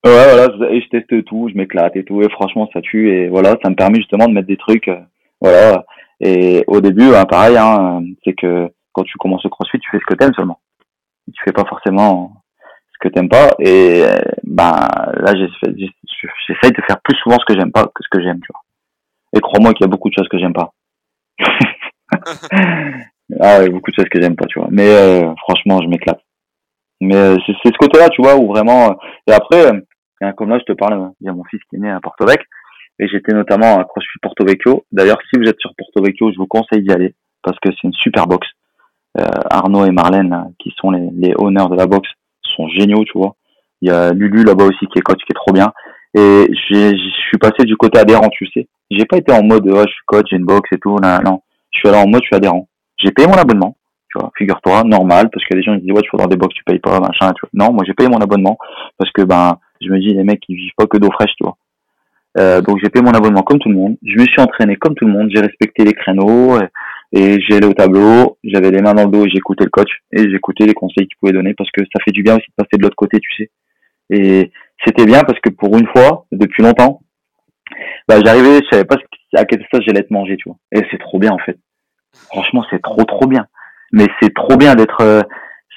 Ouais, 0.06 0.12
voilà, 0.34 0.72
et 0.74 0.80
je 0.82 0.88
teste 0.88 1.26
tout, 1.26 1.50
je 1.52 1.56
m'éclate 1.58 1.94
et 1.98 2.06
tout, 2.06 2.22
et 2.22 2.30
franchement, 2.30 2.70
ça 2.72 2.80
tue, 2.80 3.10
et 3.12 3.28
voilà, 3.28 3.58
ça 3.62 3.70
me 3.70 3.76
permet 3.76 3.98
justement 3.98 4.30
de 4.30 4.34
mettre 4.34 4.48
des 4.48 4.56
trucs, 4.56 4.88
euh, 4.88 5.02
voilà. 5.42 5.84
Et 6.22 6.64
au 6.68 6.80
début, 6.80 7.14
hein, 7.14 7.26
pareil, 7.26 7.58
hein, 7.58 8.02
c'est 8.24 8.32
que 8.34 8.70
quand 8.94 9.04
tu 9.04 9.18
commences 9.18 9.44
le 9.44 9.50
crossfit, 9.50 9.78
tu 9.80 9.90
fais 9.92 10.00
ce 10.00 10.06
que 10.06 10.14
t'aimes 10.14 10.34
seulement. 10.36 10.62
Tu 11.34 11.42
fais 11.44 11.52
pas 11.52 11.66
forcément 11.66 12.32
ce 12.94 13.00
que 13.02 13.10
t'aimes 13.14 13.28
pas, 13.28 13.50
et 13.60 14.06
ben 14.44 14.88
là, 15.18 15.34
j'essaye 15.36 16.72
de 16.72 16.82
faire 16.88 17.02
plus 17.04 17.18
souvent 17.18 17.38
ce 17.38 17.46
que 17.54 17.60
j'aime 17.60 17.74
pas 17.74 17.84
que 17.84 18.02
ce 18.02 18.08
que 18.10 18.22
j'aime, 18.24 18.40
tu 18.40 18.48
vois. 18.54 18.62
Et 19.36 19.42
crois-moi 19.42 19.74
qu'il 19.74 19.84
y 19.84 19.90
a 19.90 19.92
beaucoup 19.92 20.08
de 20.10 20.16
choses 20.18 20.30
que 20.30 20.40
j'aime 20.40 20.54
pas. 20.54 20.72
ah, 23.40 23.56
a 23.56 23.70
beaucoup 23.70 23.92
de 23.92 23.96
choses 23.96 24.10
que 24.10 24.22
j'aime 24.22 24.36
pas, 24.36 24.46
tu 24.46 24.60
vois. 24.60 24.70
Mais 24.72 24.88
euh, 24.90 25.34
franchement, 25.44 25.82
je 25.82 25.88
m'éclate. 25.88 26.20
Mais 27.02 27.16
euh, 27.16 27.38
c'est 27.46 27.54
ce 27.64 27.78
côté-là, 27.78 28.10
tu 28.10 28.22
vois, 28.22 28.36
où 28.36 28.48
vraiment. 28.48 28.92
euh, 28.92 28.94
Et 29.28 29.32
après, 29.32 29.68
euh, 29.68 30.32
comme 30.34 30.50
là, 30.50 30.60
je 30.60 30.66
te 30.66 30.78
parle, 30.78 31.12
il 31.22 31.28
y 31.28 31.30
a 31.30 31.34
mon 31.34 31.44
fils 31.46 31.62
qui 31.70 31.78
est 31.78 31.80
né 31.80 31.90
à 31.90 32.00
Porto 32.00 32.26
Vecchio. 32.26 32.46
Et 33.00 33.08
j'étais 33.08 33.34
notamment 33.34 33.80
à 33.80 33.86
CrossFit 33.86 34.20
Porto 34.22 34.44
Vecchio. 34.46 34.84
D'ailleurs, 34.92 35.20
si 35.30 35.40
vous 35.40 35.48
êtes 35.48 35.60
sur 35.60 35.72
Porto 35.78 36.04
Vecchio, 36.04 36.32
je 36.34 36.38
vous 36.38 36.48
conseille 36.48 36.84
d'y 36.84 36.92
aller 36.92 37.16
parce 37.42 37.58
que 37.60 37.70
c'est 37.72 37.88
une 37.88 37.94
super. 37.94 38.26
Euh, 39.18 39.24
Arnaud 39.50 39.86
et 39.86 39.92
Marlène, 39.92 40.54
qui 40.60 40.74
sont 40.78 40.92
les, 40.92 41.10
les 41.14 41.34
honneurs 41.38 41.70
de 41.70 41.78
la 41.78 41.88
boxe, 41.88 42.10
sont 42.42 42.68
géniaux, 42.68 43.04
tu 43.06 43.18
vois. 43.18 43.36
Il 43.82 43.90
y 43.90 43.92
a 43.92 44.12
Lulu 44.12 44.44
là-bas 44.44 44.66
aussi 44.66 44.86
qui 44.88 45.00
est 45.00 45.02
coach, 45.02 45.20
qui 45.20 45.32
est 45.32 45.36
trop 45.36 45.54
bien. 45.54 45.72
Et 46.14 46.48
je 46.70 46.98
suis 47.30 47.38
passé 47.38 47.64
du 47.64 47.78
côté 47.78 48.00
adhérent, 48.00 48.28
tu 48.30 48.46
sais. 48.48 48.68
J'ai 48.92 49.06
pas 49.06 49.18
été 49.18 49.32
en 49.32 49.44
mode, 49.44 49.66
ouais, 49.68 49.84
je 49.88 49.94
suis 49.94 50.06
coach, 50.06 50.26
j'ai 50.30 50.36
une 50.38 50.46
boxe 50.46 50.70
et 50.74 50.80
tout. 50.80 50.98
Non, 51.02 51.20
non. 51.24 51.42
Je 51.72 51.80
suis 51.80 51.88
allé 51.88 51.98
en 51.98 52.08
mode, 52.08 52.22
je 52.24 52.28
suis 52.28 52.36
adhérent. 52.36 52.68
J'ai 52.98 53.12
payé 53.12 53.28
mon 53.28 53.36
abonnement, 53.36 53.78
tu 54.10 54.20
vois. 54.20 54.32
Figure-toi, 54.38 54.84
normal, 54.84 55.30
parce 55.32 55.46
que 55.46 55.56
les 55.56 55.64
gens 55.64 55.74
ils 55.74 55.82
disent, 55.82 55.92
ouais, 55.92 56.02
tu 56.02 56.10
faudra 56.10 56.28
des 56.28 56.38
box, 56.38 56.54
tu 56.54 56.64
payes 56.64 56.80
pas, 56.80 57.00
machin, 57.00 57.32
tu 57.34 57.42
vois. 57.42 57.50
Non, 57.54 57.74
moi 57.74 57.84
j'ai 57.86 57.94
payé 57.94 58.10
mon 58.10 58.20
abonnement 58.20 58.58
parce 58.98 59.12
que 59.12 59.22
ben, 59.24 59.58
je 59.82 59.90
me 59.90 60.00
dis, 60.00 60.14
les 60.14 60.24
mecs 60.24 60.44
ils 60.50 60.56
vivent 60.56 60.72
pas 60.78 60.88
que 60.88 60.98
d'eau 60.98 61.12
fraîche, 61.12 61.36
tu 61.38 61.44
vois. 61.44 61.58
Euh, 62.38 62.62
donc 62.62 62.78
j'ai 62.84 62.90
payé 62.90 63.04
mon 63.04 63.12
abonnement 63.12 63.42
comme 63.42 63.60
tout 63.60 63.70
le 63.70 63.76
monde. 63.76 63.98
Je 64.04 64.20
me 64.20 64.26
suis 64.26 64.42
entraîné 64.42 64.76
comme 64.76 64.96
tout 64.96 65.06
le 65.06 65.12
monde. 65.12 65.30
J'ai 65.34 65.42
respecté 65.42 65.84
les 65.84 65.94
créneaux 65.94 66.60
et, 67.12 67.40
j'ai 67.42 67.56
allé 67.56 67.66
au 67.68 67.74
tableau. 67.74 68.38
J'avais 68.44 68.72
les 68.72 68.82
mains 68.82 68.94
dans 68.94 69.06
le 69.06 69.12
dos 69.12 69.26
et 69.26 69.30
j'écoutais 69.30 69.64
le 69.64 69.70
coach 69.70 69.90
et 70.12 70.30
j'écoutais 70.30 70.66
les 70.66 70.74
conseils 70.74 71.08
qu'il 71.08 71.18
pouvait 71.20 71.34
donner 71.34 71.54
parce 71.56 71.70
que 71.72 71.82
ça 71.84 72.04
fait 72.06 72.12
du 72.12 72.24
bien 72.24 72.36
aussi 72.36 72.46
de 72.50 72.64
passer 72.64 72.78
de 72.78 72.84
l'autre 72.84 72.96
côté, 72.96 73.20
tu 73.20 73.36
sais. 73.36 73.50
Et 74.12 74.52
c'était 74.86 75.06
bien 75.06 75.22
parce 75.22 75.40
que 75.40 75.50
pour 75.50 75.78
une 75.78 75.88
fois, 75.88 76.26
depuis 76.32 76.64
longtemps, 76.64 77.02
bah, 78.08 78.16
j'arrivais, 78.24 78.60
je 78.64 78.70
savais 78.72 78.86
pas 78.86 78.98
à 79.36 79.46
quel 79.46 79.64
stade 79.66 79.82
j'allais 79.86 80.02
être 80.02 80.12
mangé, 80.12 80.38
tu 80.38 80.50
vois. 80.50 80.58
Et 80.72 80.82
c'est 80.92 81.00
trop 81.00 81.20
bien 81.20 81.32
en 81.32 81.38
fait. 81.40 81.58
Franchement, 82.28 82.64
c'est 82.70 82.82
trop 82.82 83.04
trop 83.04 83.28
bien. 83.28 83.46
Mais 83.92 84.08
c'est 84.22 84.34
trop 84.34 84.58
bien 84.58 84.76
d'être 84.76 85.02
euh, 85.02 85.22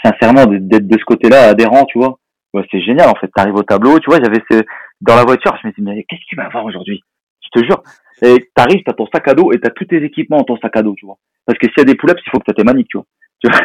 sincèrement 0.04 0.46
d'être 0.46 0.86
de 0.86 0.98
ce 0.98 1.04
côté-là 1.04 1.48
adhérent, 1.48 1.84
tu 1.86 1.98
vois. 1.98 2.18
Ouais, 2.54 2.64
c'est 2.70 2.80
génial 2.80 3.08
en 3.08 3.14
fait. 3.14 3.28
T'arrives 3.34 3.54
au 3.54 3.62
tableau, 3.62 3.98
tu 3.98 4.10
vois. 4.10 4.18
J'avais 4.22 4.42
ce... 4.50 4.62
dans 5.00 5.16
la 5.16 5.24
voiture, 5.24 5.56
je 5.62 5.68
me 5.68 5.72
dis 5.72 5.82
mais 5.82 6.04
qu'est-ce 6.04 6.22
qu'il 6.28 6.36
va 6.36 6.44
avoir 6.44 6.64
aujourd'hui? 6.64 7.02
Je 7.42 7.60
te 7.60 7.64
jure. 7.64 7.82
Et 8.22 8.50
t'arrives, 8.54 8.82
t'as 8.84 8.92
ton 8.92 9.06
sac 9.12 9.26
à 9.28 9.34
dos 9.34 9.52
et 9.52 9.58
t'as 9.58 9.70
tous 9.70 9.86
tes 9.86 10.02
équipements 10.02 10.38
dans 10.38 10.44
ton 10.44 10.56
sac 10.58 10.76
à 10.76 10.82
dos, 10.82 10.94
tu 10.96 11.06
vois. 11.06 11.16
Parce 11.46 11.58
que 11.58 11.66
s'il 11.66 11.78
y 11.78 11.80
a 11.80 11.84
des 11.84 11.96
pull-ups, 11.96 12.22
il 12.24 12.30
faut 12.30 12.38
que 12.38 12.44
t'aies 12.44 12.54
tes 12.54 12.64
maniques, 12.64 12.88
tu 12.88 12.98
vois. 12.98 13.06
Tu 13.42 13.48
vois, 13.50 13.58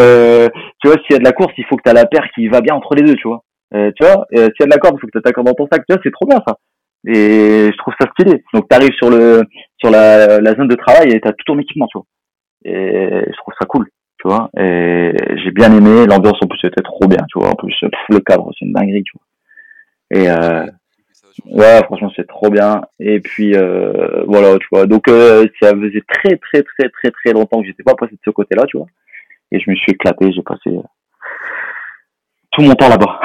euh, 0.00 0.48
tu 0.82 0.88
s'il 0.88 1.12
y 1.12 1.14
a 1.16 1.18
de 1.18 1.24
la 1.24 1.32
course, 1.32 1.52
il 1.58 1.66
faut 1.66 1.76
que 1.76 1.82
t'as 1.84 1.92
la 1.92 2.06
paire 2.06 2.26
qui 2.34 2.48
va 2.48 2.62
bien 2.62 2.74
entre 2.74 2.94
les 2.94 3.02
deux, 3.02 3.14
tu 3.14 3.28
vois. 3.28 3.44
Euh, 3.74 3.90
tu 3.94 4.04
vois, 4.04 4.26
s'il 4.32 4.40
y 4.40 4.62
a 4.62 4.66
de 4.66 4.70
la 4.70 4.78
corde, 4.78 4.96
il 4.96 5.00
faut 5.00 5.06
que 5.06 5.30
corde 5.30 5.46
dans 5.46 5.52
ton 5.52 5.68
sac, 5.70 5.84
tu 5.86 5.92
vois. 5.92 6.00
C'est 6.02 6.10
trop 6.10 6.26
bien 6.26 6.42
ça. 6.46 6.56
Et 7.06 7.70
je 7.72 7.76
trouve 7.78 7.94
ça 8.00 8.08
stylé. 8.12 8.44
Donc 8.54 8.68
t'arrives 8.68 8.94
sur 8.94 9.10
le 9.10 9.42
sur 9.78 9.90
la, 9.90 10.40
la 10.40 10.54
zone 10.54 10.68
de 10.68 10.76
travail 10.76 11.12
et 11.12 11.20
t'as 11.20 11.32
tout 11.32 11.44
ton 11.46 11.58
équipement, 11.58 11.86
tu 11.88 11.98
vois. 11.98 12.06
Et 12.64 13.24
je 13.26 13.36
trouve 13.38 13.54
ça 13.58 13.66
cool 13.66 13.88
tu 14.22 14.28
vois. 14.28 14.50
Et 14.56 15.12
j'ai 15.42 15.50
bien 15.50 15.76
aimé, 15.76 16.06
l'ambiance 16.06 16.38
en 16.42 16.46
plus 16.46 16.64
était 16.64 16.82
trop 16.82 17.06
bien, 17.08 17.24
tu 17.28 17.38
vois. 17.38 17.50
En 17.50 17.54
plus, 17.54 17.74
le 18.08 18.20
cadre, 18.20 18.50
c'est 18.56 18.64
une 18.64 18.72
dinguerie, 18.72 19.02
tu 19.02 19.12
vois. 19.14 20.20
Et 20.20 20.30
euh, 20.30 20.66
ouais, 21.46 21.82
franchement, 21.84 22.12
c'est 22.14 22.26
trop 22.28 22.50
bien. 22.50 22.82
Et 23.00 23.20
puis 23.20 23.54
euh, 23.56 24.22
voilà, 24.26 24.58
tu 24.58 24.66
vois. 24.70 24.86
Donc 24.86 25.08
euh, 25.08 25.46
ça 25.60 25.72
faisait 25.72 26.02
très 26.06 26.36
très 26.36 26.62
très 26.62 26.88
très 26.88 27.10
très 27.10 27.32
longtemps 27.32 27.60
que 27.60 27.66
j'étais 27.66 27.82
pas 27.82 27.94
passé 27.94 28.12
de 28.12 28.20
ce 28.24 28.30
côté-là, 28.30 28.64
tu 28.66 28.76
vois. 28.76 28.86
Et 29.50 29.58
je 29.58 29.70
me 29.70 29.74
suis 29.74 29.92
éclaté, 29.92 30.32
j'ai 30.32 30.42
passé 30.42 30.70
tout 32.52 32.62
mon 32.62 32.74
temps 32.74 32.88
là-bas. 32.88 33.20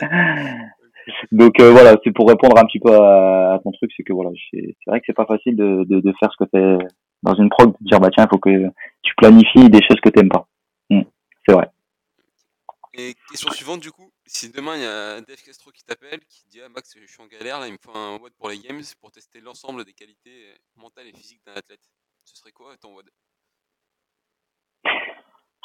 Donc 1.32 1.60
euh, 1.60 1.70
voilà, 1.70 1.96
c'est 2.02 2.12
pour 2.12 2.28
répondre 2.28 2.58
un 2.58 2.64
petit 2.64 2.80
peu 2.80 2.92
à, 2.92 3.58
ton 3.62 3.72
truc, 3.72 3.90
c'est 3.96 4.02
que 4.02 4.12
voilà, 4.12 4.30
c'est 4.52 4.74
vrai 4.86 5.00
que 5.00 5.06
c'est 5.06 5.16
pas 5.16 5.26
facile 5.26 5.56
de, 5.56 5.84
de, 5.84 6.00
de 6.00 6.14
faire 6.18 6.30
ce 6.32 6.44
que 6.44 6.50
tu 6.50 6.86
dans 7.22 7.34
une 7.34 7.48
prog, 7.48 7.72
de 7.80 7.86
dire 7.86 8.00
bah 8.00 8.10
tiens, 8.14 8.26
il 8.26 8.28
faut 8.30 8.38
que 8.38 8.68
tu 9.02 9.14
planifies 9.16 9.70
des 9.70 9.80
choses 9.82 10.00
que 10.02 10.10
t'aimes 10.10 10.28
pas. 10.28 10.46
Hmm, 10.90 11.02
c'est 11.46 11.54
vrai. 11.54 11.70
Et 12.96 13.14
question 13.28 13.50
suivante 13.50 13.80
du 13.80 13.90
coup, 13.90 14.12
si 14.24 14.50
demain 14.50 14.76
il 14.76 14.82
y 14.82 14.86
a 14.86 15.16
un 15.16 15.20
Dev 15.20 15.36
Castro 15.44 15.72
qui 15.72 15.82
t'appelle, 15.84 16.20
qui 16.28 16.44
dit 16.48 16.60
ah 16.64 16.68
Max, 16.68 16.94
je 17.00 17.06
suis 17.06 17.22
en 17.22 17.26
galère, 17.26 17.58
là 17.58 17.66
il 17.66 17.72
me 17.72 17.78
faut 17.80 17.96
un 17.96 18.18
WOD 18.18 18.32
pour 18.38 18.48
les 18.48 18.58
games 18.58 18.82
pour 19.00 19.10
tester 19.10 19.40
l'ensemble 19.40 19.84
des 19.84 19.92
qualités 19.92 20.54
mentales 20.76 21.08
et 21.08 21.12
physiques 21.12 21.40
d'un 21.44 21.54
athlète, 21.54 21.80
ce 22.24 22.36
serait 22.36 22.52
quoi 22.52 22.76
ton 22.76 22.94
WOD? 22.94 23.10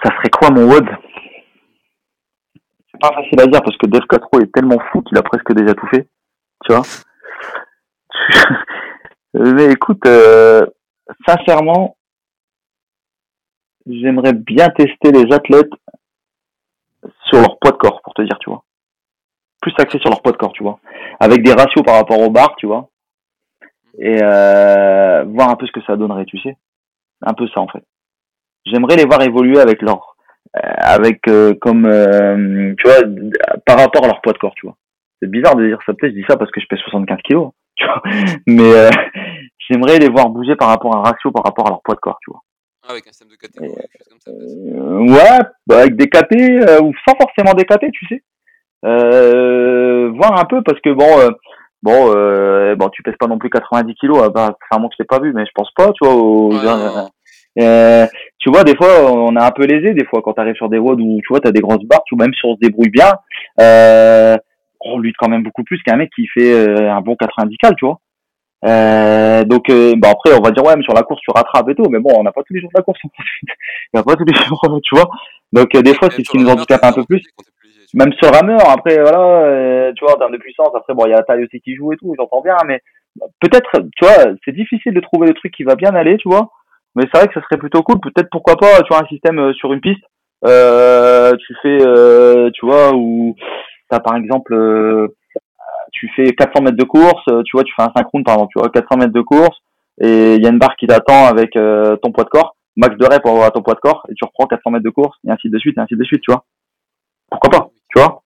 Ça 0.04 0.10
serait 0.16 0.30
quoi 0.32 0.50
mon 0.50 0.68
WOD? 0.72 0.88
Pas 3.00 3.14
facile 3.14 3.39
à 3.39 3.47
dire 3.47 3.62
parce 3.62 3.78
que 3.78 3.88
Dev 3.88 4.06
Castro 4.10 4.39
est 4.39 4.52
tellement 4.54 4.80
fou 4.91 5.02
qu'il 5.02 5.18
a 5.18 5.24
presque 5.24 5.54
déjà 5.54 5.74
tout 5.74 5.88
fait, 5.88 6.08
tu 6.66 6.74
vois. 6.74 6.84
Mais 9.34 9.72
écoute, 9.72 10.06
euh, 10.06 10.66
sincèrement, 11.28 11.95
j'aimerais 13.86 14.34
bien 14.34 14.70
tester 14.70 15.12
les 15.12 15.34
athlètes 15.34 15.72
sur 17.26 17.39
leur 17.39 17.58
poids 17.60 17.72
de 17.72 17.78
corps, 17.78 18.02
pour 18.02 18.14
te 18.14 18.22
dire, 18.22 18.38
tu 18.39 18.50
vois. 18.50 18.64
Plus 19.62 19.74
axé 19.78 20.00
sur 20.00 20.10
leur 20.10 20.22
poids 20.22 20.32
de 20.32 20.38
corps, 20.38 20.54
tu 20.54 20.64
vois. 20.64 20.80
Avec 21.20 21.43
des 21.43 21.54
ratios 21.54 21.84
par 21.86 21.95
rapport 21.95 22.20
au 22.20 22.30
bar, 22.30 22.56
tu 22.58 22.66
vois. 22.66 22.89
Et 23.97 24.18
euh, 24.22 25.24
voir 25.26 25.50
un 25.50 25.56
peu 25.56 25.66
ce 25.68 25.72
que 25.72 25.82
ça 25.84 25.95
donnerait, 25.95 26.26
tu 26.26 26.39
sais. 26.39 26.58
Un 27.22 27.34
peu 27.34 27.47
ça, 27.50 27.60
en 27.60 27.68
fait. 27.68 27.84
J'aimerais 28.66 28.95
les 28.95 29.06
voir 29.06 29.22
évoluer 29.22 29.60
avec 29.60 29.82
leur... 29.82 30.09
Euh, 30.58 30.74
avec 30.78 31.28
euh, 31.28 31.54
comme... 31.62 31.84
tu 32.78 32.84
vois, 32.84 33.02
par 33.66 33.78
rapport 33.78 34.04
à 34.04 34.08
leur 34.08 34.22
poids 34.22 34.34
de 34.34 34.38
corps, 34.40 34.56
tu 34.56 34.66
vois. 34.66 34.76
C'est 35.22 35.30
bizarre 35.30 35.56
de 35.56 35.68
dire 35.68 35.80
ça, 35.86 35.94
peut-être 35.94 36.14
je 36.14 36.20
dis 36.20 36.26
ça 36.28 36.38
parce 36.38 36.50
que 36.52 36.62
je 36.62 36.66
pèse 36.68 36.80
75 36.80 37.18
kilos, 37.24 37.52
tu 37.76 37.86
vois. 37.86 38.02
Mais 38.48 38.90
j'aimerais 39.70 40.00
les 40.00 40.10
voir 40.10 40.30
bouger 40.30 40.56
par 40.56 40.70
rapport 40.70 40.96
à 40.96 41.00
un 41.00 41.04
ratio, 41.04 41.32
par 41.32 41.44
rapport 41.44 41.68
à 41.68 41.70
leur 41.70 41.82
poids 41.82 41.96
de 41.96 42.00
corps, 42.00 42.18
tu 42.24 42.32
vois. 42.32 42.42
Ah, 42.90 42.94
avec 42.94 43.08
un 43.08 43.12
système 43.12 43.28
de 43.28 43.36
KT, 43.36 43.60
comme 44.10 44.20
ça. 44.20 44.32
Euh, 44.32 45.00
ouais, 45.00 45.40
bah, 45.68 45.82
avec 45.82 45.96
des 45.96 46.08
KT, 46.08 46.34
euh, 46.34 46.82
ou 46.82 46.92
sans 47.08 47.16
forcément 47.16 47.54
des 47.54 47.64
KT, 47.64 47.92
tu 47.92 48.08
sais. 48.08 48.24
Euh, 48.84 50.12
voir 50.16 50.40
un 50.40 50.46
peu, 50.46 50.64
parce 50.64 50.80
que 50.82 50.90
bon, 50.90 51.20
euh, 51.20 51.30
bon, 51.84 52.12
euh, 52.16 52.76
bon, 52.76 52.90
tu 52.90 53.04
pèses 53.04 53.18
pas 53.20 53.28
non 53.28 53.38
plus 53.38 53.52
90 53.52 53.94
kilos, 53.94 54.20
ah, 54.24 54.30
bah, 54.30 54.58
enfin, 54.72 54.82
moi, 54.82 54.90
je 54.92 55.04
l'ai 55.04 55.06
pas 55.06 55.20
vu, 55.20 55.34
mais 55.34 55.46
je 55.46 55.52
pense 55.54 55.72
pas, 55.76 55.92
tu 55.92 56.04
vois. 56.04 57.10
Au, 57.58 58.06
tu 58.38 58.50
vois, 58.50 58.64
des 58.64 58.76
fois, 58.76 59.12
on 59.12 59.36
est 59.36 59.41
un 59.41 59.52
peu 59.52 59.66
lésé, 59.66 59.93
des 59.93 60.06
fois, 60.06 60.22
quand 60.24 60.34
tu 60.34 60.41
arrives 60.41 60.56
sur 60.56 60.70
des 60.70 60.78
roads 60.78 61.00
où, 61.00 61.20
tu 61.22 61.30
vois, 61.30 61.39
t'as 61.39 61.52
des 61.52 61.62
grosses 61.62 61.84
barres, 61.86 62.04
ou 62.12 62.16
même 62.16 62.34
si 62.34 62.45
on 62.45 62.56
se 62.56 62.60
débrouille 62.60 62.89
bien, 62.89 63.12
on 64.82 65.00
lutte 65.00 65.16
quand 65.18 65.30
même 65.30 65.43
beaucoup 65.43 65.64
plus 65.64 65.82
qu'un 65.84 65.97
mec 65.97 66.10
qui 66.16 66.28
fait 66.28 66.68
un 66.88 67.02
bon 67.02 67.16
90 67.16 67.58
cal, 67.58 67.76
tu 67.76 67.86
vois. 67.86 68.00
Euh, 68.66 69.45
donc 69.45 69.70
euh, 69.70 69.93
bah 69.95 70.10
après 70.12 70.38
on 70.38 70.41
va 70.41 70.52
dire 70.52 70.66
ouais 70.66 70.76
mais 70.76 70.84
sur 70.84 70.93
la 70.93 71.04
course 71.04 71.22
tu 71.22 71.32
rattrapes 71.34 71.70
et 71.70 71.76
tout 71.76 71.86
mais 71.89 72.00
bon 72.00 72.10
on 72.18 72.24
n'a 72.24 72.34
pas 72.34 72.43
tous 72.43 72.54
les 72.54 72.60
jours 72.60 72.70
de 72.74 72.78
la 72.78 72.84
course 72.84 73.00
il 73.06 73.10
n'y 73.93 74.00
a 74.02 74.04
pas 74.04 74.18
tous 74.18 74.26
les 74.26 74.34
jours 74.34 74.80
tu 74.84 74.95
vois. 74.95 75.10
Donc 75.54 75.74
euh, 75.76 75.82
des 75.82 75.93
fois 75.93 76.10
c'est 76.12 76.26
ce 76.26 76.30
qui 76.30 76.38
nous 76.39 76.50
handicape 76.50 76.84
un 76.84 76.91
peu 76.91 77.06
plus. 77.06 77.24
même 77.93 78.12
sur 78.22 78.34
rameur 78.34 78.70
après 78.70 79.00
voilà 79.00 79.22
euh, 79.45 79.93
tu 79.95 80.04
vois 80.04 80.16
en 80.16 80.18
termes 80.18 80.34
de 80.34 80.38
puissance 80.39 80.72
après 80.76 80.93
bon 80.93 81.06
il 81.06 81.12
y 81.12 81.14
a 81.14 81.18
la 81.18 81.24
taille 81.24 81.45
aussi 81.45 81.62
qui 81.62 81.74
joue 81.74 81.93
et 81.93 81.95
tout 81.95 82.14
j'entends 82.18 82.41
bien 82.41 82.58
mais 82.68 82.82
peut-être 83.39 83.72
tu 83.95 84.04
vois 84.04 84.34
c'est 84.43 84.54
difficile 84.54 84.93
de 84.93 85.00
trouver 85.00 85.28
le 85.28 85.36
truc 85.36 85.54
qui 85.54 85.64
va 85.64 85.76
bien 85.76 85.95
aller 85.95 86.18
tu 86.18 86.28
vois 86.28 86.50
mais 86.96 87.04
c'est 87.12 87.18
vrai 87.20 87.28
que 87.28 87.34
ça 87.34 87.42
serait 87.42 87.60
plutôt 87.60 87.84
cool 87.84 88.00
peut-être 88.00 88.30
pourquoi 88.32 88.56
pas 88.56 88.82
tu 88.82 88.90
vois 88.90 89.04
un 89.04 89.08
système 89.08 89.54
sur 89.54 89.74
une 89.74 89.82
piste 89.82 90.04
tu 90.44 91.56
fais 91.62 91.78
tu 92.54 92.66
vois 92.66 92.94
ou 92.94 93.36
t'as 93.90 94.00
par 94.00 94.16
exemple 94.16 94.54
tu 95.92 96.10
fais 96.16 96.32
400 96.32 96.64
mètres 96.64 96.78
de 96.78 96.84
course, 96.84 97.24
euh, 97.30 97.42
tu 97.44 97.52
vois, 97.56 97.64
tu 97.64 97.74
fais 97.76 97.84
un 97.84 97.92
synchrone 97.96 98.24
pardon, 98.24 98.48
tu 98.48 98.60
vois, 98.60 98.70
400 98.70 98.98
mètres 98.98 99.14
de 99.14 99.22
course, 99.22 99.58
et 100.02 100.36
il 100.36 100.44
y 100.44 100.48
a 100.48 100.50
une 100.50 100.60
barre 100.60 100.76
qui 100.78 100.88
t'attend 100.88 101.26
avec 101.26 101.56
euh, 101.56 101.96
ton 101.98 102.12
poids 102.12 102.24
de 102.24 102.30
corps, 102.30 102.56
max 102.76 102.96
de 102.98 103.06
rep 103.06 103.26
avoir 103.26 103.52
ton 103.52 103.62
poids 103.62 103.76
de 103.76 103.80
corps, 103.80 104.06
et 104.10 104.14
tu 104.14 104.26
reprends 104.26 104.48
400 104.48 104.72
mètres 104.72 104.86
de 104.86 104.90
course, 104.90 105.18
et 105.28 105.32
ainsi 105.32 105.50
de 105.50 105.58
suite, 105.60 105.78
et 105.78 105.82
ainsi 105.82 105.96
de 105.96 106.04
suite, 106.04 106.22
tu 106.22 106.32
vois. 106.32 106.46
Pourquoi 107.30 107.50
pas, 107.50 107.70
tu 107.90 108.02
vois 108.02 108.22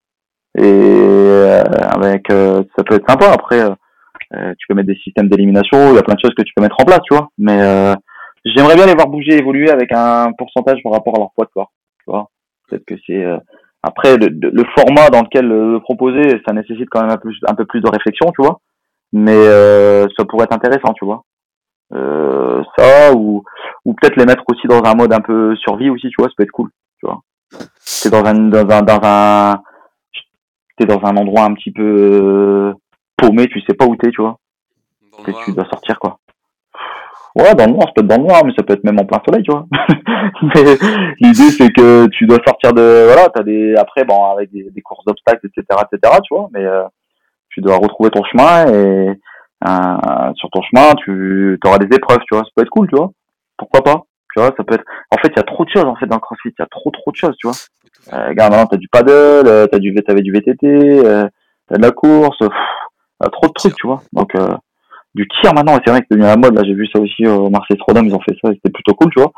Et 0.57 0.63
euh, 0.63 1.63
avec, 1.95 2.27
ça 2.29 2.83
peut 2.83 2.95
être 2.95 3.09
sympa. 3.09 3.31
Après, 3.31 3.61
tu 4.31 4.67
peux 4.67 4.75
mettre 4.75 4.87
des 4.87 4.99
systèmes 5.03 5.29
d'élimination, 5.29 5.91
il 5.91 5.95
y 5.95 5.99
a 5.99 6.03
plein 6.03 6.15
de 6.15 6.19
choses 6.19 6.33
que 6.35 6.43
tu 6.43 6.53
peux 6.55 6.61
mettre 6.61 6.79
en 6.79 6.85
place, 6.85 7.01
tu 7.03 7.15
vois. 7.15 7.29
Mais 7.37 7.59
j'aimerais 8.45 8.75
bien 8.75 8.85
les 8.85 8.95
voir 8.95 9.07
bouger, 9.07 9.37
évoluer 9.37 9.69
avec 9.69 9.91
un 9.91 10.31
pourcentage 10.37 10.81
par 10.83 10.93
rapport 10.93 11.15
à 11.15 11.19
leur 11.19 11.31
poids 11.33 11.45
de 11.45 11.51
corps, 11.51 11.71
tu 11.99 12.05
vois. 12.07 12.29
Peut-être 12.67 12.85
que 12.85 12.95
c'est 13.05 13.25
après, 13.83 14.15
le, 14.15 14.27
le, 14.27 14.63
format 14.77 15.09
dans 15.09 15.21
lequel 15.21 15.45
le 15.45 15.79
proposer, 15.81 16.41
ça 16.47 16.53
nécessite 16.53 16.87
quand 16.89 17.01
même 17.01 17.11
un 17.11 17.17
peu, 17.17 17.29
un 17.45 17.53
peu 17.53 17.65
plus 17.65 17.81
de 17.81 17.89
réflexion, 17.89 18.31
tu 18.31 18.41
vois. 18.41 18.61
Mais 19.11 19.35
euh, 19.35 20.07
ça 20.17 20.23
pourrait 20.23 20.45
être 20.45 20.55
intéressant, 20.55 20.93
tu 20.93 21.03
vois. 21.03 21.23
Euh, 21.93 22.63
ça, 22.77 23.13
ou, 23.13 23.43
ou 23.83 23.93
peut-être 23.93 24.15
les 24.15 24.25
mettre 24.25 24.43
aussi 24.47 24.67
dans 24.67 24.81
un 24.85 24.95
mode 24.95 25.11
un 25.11 25.19
peu 25.19 25.53
survie 25.57 25.89
aussi, 25.89 26.07
tu 26.07 26.15
vois, 26.17 26.29
ça 26.29 26.33
peut 26.37 26.43
être 26.43 26.51
cool, 26.51 26.69
tu 26.99 27.05
vois. 27.05 27.19
T'es 28.01 28.09
dans 28.09 28.23
un, 28.23 28.33
dans 28.33 28.69
un, 28.69 28.81
dans 28.81 28.99
un, 29.03 29.61
t'es 30.77 30.85
dans 30.85 31.03
un 31.03 31.17
endroit 31.17 31.43
un 31.43 31.53
petit 31.53 31.71
peu 31.71 31.83
euh, 31.83 32.73
paumé, 33.17 33.47
tu 33.49 33.59
sais 33.61 33.75
pas 33.75 33.85
où 33.85 33.97
t'es, 33.97 34.11
tu 34.11 34.21
vois. 34.21 34.37
Et 35.27 35.33
tu 35.43 35.51
dois 35.51 35.65
sortir, 35.65 35.99
quoi. 35.99 36.19
Ouais, 37.35 37.55
dans 37.55 37.65
le 37.65 37.71
noir, 37.71 37.87
ça 37.87 37.93
peut 37.95 38.01
être 38.01 38.07
dans 38.07 38.17
le 38.17 38.27
noir, 38.27 38.45
mais 38.45 38.53
ça 38.55 38.63
peut 38.63 38.73
être 38.73 38.83
même 38.83 38.99
en 38.99 39.05
plein 39.05 39.21
soleil, 39.25 39.43
tu 39.43 39.51
vois. 39.51 39.65
mais 40.55 40.77
l'idée, 41.19 41.49
c'est 41.49 41.71
que 41.71 42.07
tu 42.09 42.27
dois 42.27 42.37
sortir 42.45 42.73
de, 42.73 43.05
voilà, 43.05 43.29
t'as 43.29 43.43
des, 43.43 43.75
après, 43.75 44.03
bon, 44.05 44.25
avec 44.25 44.51
des, 44.51 44.69
des 44.69 44.81
courses 44.81 45.05
d'obstacles, 45.05 45.47
etc., 45.47 45.81
etc., 45.91 46.19
tu 46.23 46.35
vois, 46.35 46.49
mais 46.53 46.63
euh, 46.63 46.83
tu 47.49 47.61
dois 47.61 47.77
retrouver 47.77 48.11
ton 48.11 48.23
chemin 48.23 48.67
et 48.67 49.19
euh, 49.67 50.33
sur 50.35 50.49
ton 50.51 50.61
chemin, 50.61 50.93
tu 50.95 51.57
auras 51.65 51.77
des 51.77 51.95
épreuves, 51.95 52.19
tu 52.27 52.35
vois, 52.35 52.43
ça 52.43 52.49
peut 52.55 52.63
être 52.63 52.69
cool, 52.69 52.87
tu 52.87 52.95
vois. 52.95 53.11
Pourquoi 53.57 53.83
pas, 53.83 54.03
tu 54.33 54.39
vois, 54.39 54.51
ça 54.57 54.63
peut 54.63 54.75
être. 54.75 54.85
En 55.11 55.17
fait, 55.17 55.29
il 55.29 55.37
y 55.37 55.39
a 55.39 55.43
trop 55.43 55.63
de 55.63 55.69
choses 55.69 55.85
en 55.85 55.95
fait 55.95 56.07
dans 56.07 56.17
le 56.17 56.21
CrossFit, 56.21 56.49
il 56.49 56.59
y 56.61 56.63
a 56.63 56.67
trop 56.67 56.91
trop 56.91 57.11
de 57.11 57.15
choses, 57.15 57.35
tu 57.37 57.47
vois. 57.47 57.55
Euh, 58.11 58.29
regarde, 58.29 58.51
maintenant, 58.51 58.67
t'as 58.67 58.77
du 58.77 58.87
paddle, 58.89 59.47
euh, 59.47 59.67
t'as 59.67 59.79
du, 59.79 59.93
t'avais 60.05 60.21
du 60.21 60.31
VTT, 60.31 60.65
euh, 60.65 61.25
a 61.69 61.77
de 61.77 61.81
la 61.81 61.91
course, 61.91 62.37
pff, 62.39 62.49
a 63.21 63.29
trop 63.29 63.47
de 63.47 63.53
trucs, 63.53 63.75
tu 63.75 63.87
vois. 63.87 64.01
Donc, 64.11 64.35
euh, 64.35 64.55
du 65.15 65.27
tir 65.27 65.53
maintenant, 65.53 65.77
c'est 65.85 65.91
vrai 65.91 66.01
que 66.01 66.07
c'est 66.09 66.17
devenu 66.17 66.29
la 66.29 66.37
mode, 66.37 66.55
là, 66.55 66.63
j'ai 66.65 66.73
vu 66.73 66.87
ça 66.87 66.99
aussi 66.99 67.25
au 67.27 67.49
Marseille 67.49 67.77
Strodome, 67.77 68.07
ils 68.07 68.15
ont 68.15 68.21
fait 68.21 68.35
ça, 68.41 68.51
c'était 68.53 68.71
plutôt 68.71 68.93
cool, 68.95 69.11
tu 69.11 69.21
vois. 69.21 69.31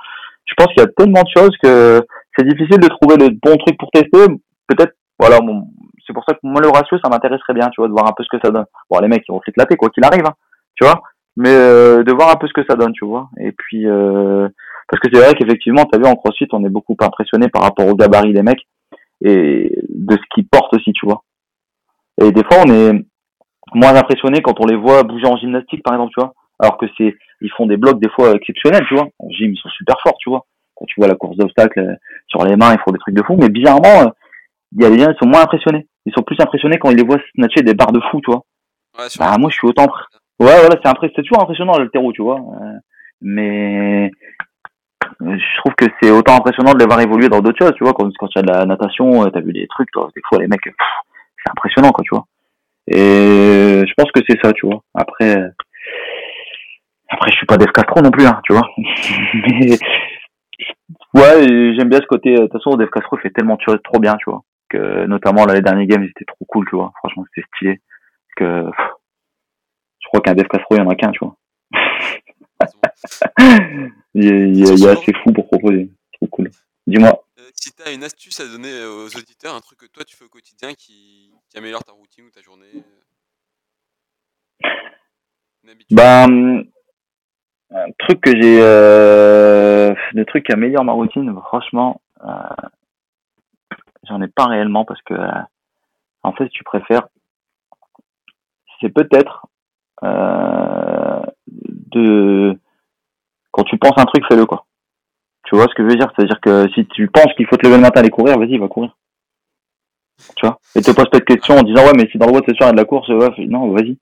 Je 0.46 0.54
pense 0.56 0.68
qu'il 0.68 0.82
y 0.82 0.86
a 0.86 0.92
tellement 0.96 1.22
de 1.22 1.42
choses 1.42 1.56
que 1.62 2.02
c'est 2.38 2.48
difficile 2.48 2.80
de 2.80 2.88
trouver 2.88 3.18
le 3.18 3.30
bon 3.42 3.58
truc 3.58 3.78
pour 3.78 3.90
tester. 3.92 4.28
Peut-être, 4.68 4.94
voilà, 5.20 5.40
bon, 5.40 5.68
c'est 6.06 6.14
pour 6.14 6.24
ça 6.28 6.36
que 6.36 6.40
moi, 6.44 6.62
le 6.62 6.70
ratio, 6.70 6.98
ça 7.04 7.10
m'intéresserait 7.10 7.54
bien, 7.54 7.68
tu 7.70 7.82
vois, 7.82 7.88
de 7.88 7.94
voir 7.94 8.08
un 8.08 8.14
peu 8.16 8.24
ce 8.24 8.30
que 8.30 8.42
ça 8.44 8.52
donne. 8.52 8.66
Bon, 8.90 9.00
les 9.00 9.08
mecs, 9.08 9.24
ils 9.28 9.32
vont 9.32 9.42
s'éclater, 9.46 9.76
quoi 9.76 9.90
qu'il 9.90 10.06
arrive, 10.06 10.26
hein, 10.26 10.34
tu 10.76 10.86
vois. 10.86 11.02
Mais 11.38 11.50
euh, 11.50 12.04
de 12.04 12.14
voir 12.14 12.32
un 12.32 12.36
peu 12.36 12.48
ce 12.48 12.54
que 12.54 12.66
ça 12.70 12.76
donne, 12.76 12.94
tu 12.94 13.06
vois. 13.06 13.30
Et 13.40 13.52
puis, 13.52 13.88
euh, 13.88 14.48
parce 14.90 15.02
que 15.02 15.10
c'est 15.12 15.20
vrai 15.20 15.34
qu'effectivement, 15.34 15.84
tu 15.86 15.98
as 15.98 16.02
vu, 16.02 16.06
en 16.06 16.16
CrossFit, 16.16 16.48
on 16.54 16.64
est 16.64 16.70
beaucoup 16.70 16.96
impressionné 17.02 17.50
par 17.50 17.64
rapport 17.64 17.88
au 17.88 17.96
gabarit 17.96 18.34
des 18.34 18.44
mecs 18.44 18.66
et 19.22 19.78
de 19.90 20.16
ce 20.16 20.22
qu'ils 20.34 20.48
portent 20.48 20.74
aussi, 20.74 20.94
tu 20.94 21.06
vois. 21.06 21.24
Et 22.22 22.32
des 22.32 22.44
fois, 22.44 22.64
on 22.66 22.72
est 22.72 23.06
moins 23.74 23.96
impressionné 23.96 24.42
quand 24.42 24.60
on 24.60 24.66
les 24.66 24.76
voit 24.76 25.04
bouger 25.04 25.28
en 25.28 25.38
gymnastique, 25.38 25.84
par 25.84 25.94
exemple, 25.94 26.14
tu 26.16 26.22
vois. 26.22 26.34
Alors 26.60 26.78
que 26.78 26.86
c'est, 26.98 27.16
ils 27.42 27.52
font 27.52 27.66
des 27.66 27.78
blocs 27.78 28.00
des 28.00 28.10
fois 28.10 28.32
exceptionnels, 28.34 28.86
tu 28.88 28.96
vois. 28.96 29.08
En 29.20 29.30
gym, 29.30 29.52
ils 29.52 29.58
sont 29.58 29.70
super 29.70 29.96
forts, 30.04 30.18
tu 30.20 30.30
vois. 30.30 30.46
Quand 30.76 30.86
tu 30.86 30.96
vois 30.98 31.08
la 31.08 31.16
course 31.16 31.38
d'obstacles 31.38 31.80
euh, 31.80 31.96
sur 32.28 32.44
les 32.44 32.56
mains, 32.56 32.74
ils 32.74 32.80
font 32.80 32.92
des 32.92 33.00
trucs 33.00 33.16
de 33.16 33.24
fou. 33.24 33.38
Mais 33.40 33.50
bizarrement, 33.50 34.02
euh, 34.02 34.10
il 34.76 34.84
y 34.84 34.86
a 34.86 34.90
des 34.90 35.00
gens, 35.00 35.10
ils 35.10 35.18
sont 35.22 35.30
moins 35.30 35.44
impressionnés. 35.44 35.88
Ils 36.06 36.14
sont 36.14 36.24
plus 36.24 36.38
impressionnés 36.40 36.78
quand 36.78 36.90
ils 36.90 36.98
les 36.98 37.06
voient 37.06 37.20
snatcher 37.36 37.62
des 37.62 37.74
barres 37.74 37.92
de 37.92 38.02
fou, 38.12 38.22
tu 38.22 38.32
vois. 38.32 38.44
Ouais, 38.98 39.06
Bah, 39.20 39.36
moi, 39.40 39.50
je 39.50 39.56
suis 39.56 39.68
autant. 39.68 39.88
Ouais, 40.40 40.60
voilà, 40.60 40.76
c'est 41.02 41.24
toujours 41.24 41.42
impressionnant 41.42 41.78
l'altéro, 41.78 42.12
tu 42.12 42.22
vois. 42.22 42.40
Euh, 42.40 42.78
mais 43.22 44.12
je 45.22 45.58
trouve 45.60 45.74
que 45.76 45.86
c'est 46.02 46.12
autant 46.12 46.36
impressionnant 46.36 46.74
de 46.74 46.80
les 46.80 46.86
voir 46.86 47.00
évoluer 47.00 47.30
dans 47.30 47.40
d'autres 47.42 47.58
choses, 47.66 47.74
tu 47.76 47.84
vois. 47.84 47.94
Quand, 47.94 48.10
quand 48.18 48.28
tu 48.28 48.40
as 48.40 48.42
de 48.42 48.52
la 48.52 48.66
natation, 48.66 49.30
t'as 49.30 49.40
vu 49.40 49.54
des 49.54 49.68
trucs, 49.68 49.92
toi, 49.92 50.10
des 50.16 50.22
fois, 50.28 50.40
les 50.40 50.48
mecs, 50.48 50.62
c'est 50.66 51.52
impressionnant, 51.52 51.92
quoi, 51.92 52.04
tu 52.04 52.14
vois. 52.14 52.26
Et 52.88 53.84
je 53.88 53.94
pense 53.98 54.12
que 54.12 54.22
c'est 54.28 54.40
ça, 54.44 54.54
tu 54.54 54.66
vois. 54.68 54.84
Après, 54.94 55.36
après, 57.10 57.32
je 57.32 57.38
suis 57.38 57.46
pas 57.46 57.58
Def 57.58 57.72
Castro 57.72 58.02
non 58.02 58.12
plus, 58.12 58.26
hein, 58.26 58.42
tu 58.44 58.54
vois. 58.54 58.68
mais 59.34 59.78
ouais, 61.14 61.48
j'aime 61.76 61.90
bien 61.90 62.00
ce 62.02 62.08
côté. 62.08 62.34
euh, 62.34 62.42
De 62.42 62.42
toute 62.44 62.54
façon, 62.54 62.76
Def 62.78 62.90
Castro 62.90 63.18
fait 63.18 63.30
tellement 63.32 63.56
de 63.56 63.62
choses 63.62 63.80
trop 63.84 64.00
bien, 64.00 64.16
tu 64.18 64.30
vois. 64.30 64.42
Que 64.70 65.06
notamment 65.06 65.46
là, 65.46 65.54
les 65.54 65.62
derniers 65.62 65.88
games, 65.88 66.04
ils 66.04 66.10
étaient 66.10 66.26
trop 66.26 66.46
cool, 66.48 66.66
tu 66.70 66.76
vois. 66.76 66.92
Franchement, 66.98 67.24
c'était 67.34 67.48
stylé. 67.56 67.82
Que 68.36 68.66
je 70.02 70.08
crois 70.08 70.22
qu'un 70.22 70.34
Def 70.34 70.48
Castro, 70.48 70.76
il 70.76 70.78
y 70.78 70.82
en 70.82 70.90
a 70.90 70.96
qu'un, 70.96 71.12
tu 71.12 71.20
vois. 71.22 71.36
il, 74.14 74.24
il 74.24 74.58
il 74.58 74.86
est 74.86 74.90
assez 74.90 75.14
fou 75.24 75.32
pour 75.34 75.48
proposer. 75.48 75.90
Trop 76.14 76.28
cool. 76.28 76.50
Dis-moi. 76.88 77.24
Euh, 77.40 77.50
si 77.54 77.74
tu 77.74 77.84
as 77.84 77.92
une 77.92 78.04
astuce 78.04 78.40
à 78.40 78.48
donner 78.48 78.72
euh, 78.72 79.06
aux 79.06 79.18
auditeurs, 79.18 79.56
un 79.56 79.62
truc 79.62 79.80
que 79.80 79.86
toi 79.88 80.04
tu 80.04 80.16
fais 80.16 80.26
au 80.26 80.30
quotidien 80.30 80.74
qui, 80.74 81.25
qui 81.56 81.60
améliore 81.60 81.86
ta 81.86 81.94
routine 81.94 82.26
ou 82.26 82.32
ta 82.32 82.42
journée. 82.42 82.84
Ben, 85.90 86.66
un 87.72 87.92
truc 87.98 88.20
que 88.20 88.32
j'ai, 88.32 88.60
euh, 88.62 89.96
des 90.14 90.26
trucs 90.26 90.46
qui 90.46 90.52
améliorent 90.52 90.84
ma 90.84 90.92
routine, 90.92 91.34
franchement, 91.48 92.02
euh, 92.26 92.68
j'en 94.04 94.22
ai 94.22 94.28
pas 94.28 94.48
réellement 94.48 94.84
parce 94.84 95.02
que, 95.04 95.14
euh, 95.14 95.32
en 96.24 96.34
fait, 96.34 96.50
tu 96.50 96.66
préfères, 96.66 97.08
c'est 98.82 98.90
peut-être 98.90 99.48
de, 101.94 102.60
quand 103.52 103.64
tu 103.64 103.78
penses 103.78 103.98
un 103.98 104.06
truc, 104.06 104.26
fais-le 104.28 104.46
quoi. 104.46 104.66
Tu 105.46 105.56
vois 105.56 105.68
ce 105.70 105.74
que 105.74 105.84
je 105.84 105.88
veux 105.88 105.96
dire? 105.96 106.12
C'est-à-dire 106.16 106.42
que 106.42 106.68
si 106.74 106.86
tu 106.88 107.08
penses 107.08 107.34
qu'il 107.38 107.48
faut 107.48 107.56
te 107.56 107.66
lever 107.66 107.78
le 107.78 107.82
matin 107.82 108.02
aller 108.02 108.10
courir, 108.10 108.38
vas-y, 108.38 108.58
va 108.58 108.68
courir. 108.68 108.94
Tu 110.36 110.46
vois 110.46 110.60
Et 110.76 110.82
te 110.82 110.92
pose 110.92 111.10
pas 111.10 111.20
de 111.20 111.24
questions 111.26 111.56
en 111.58 111.64
disant 111.64 111.84
ouais, 111.86 111.94
mais 111.96 112.08
si 112.12 112.18
dans 112.18 112.26
le 112.28 112.32
boîte 112.34 112.46
ce 112.48 112.56
soir 112.56 112.70
il 112.70 112.72
y 112.72 112.74
a 112.74 112.74
de 112.74 112.78
la 112.78 112.86
course, 112.86 113.10
non, 113.40 113.72
vas-y. 113.72 113.98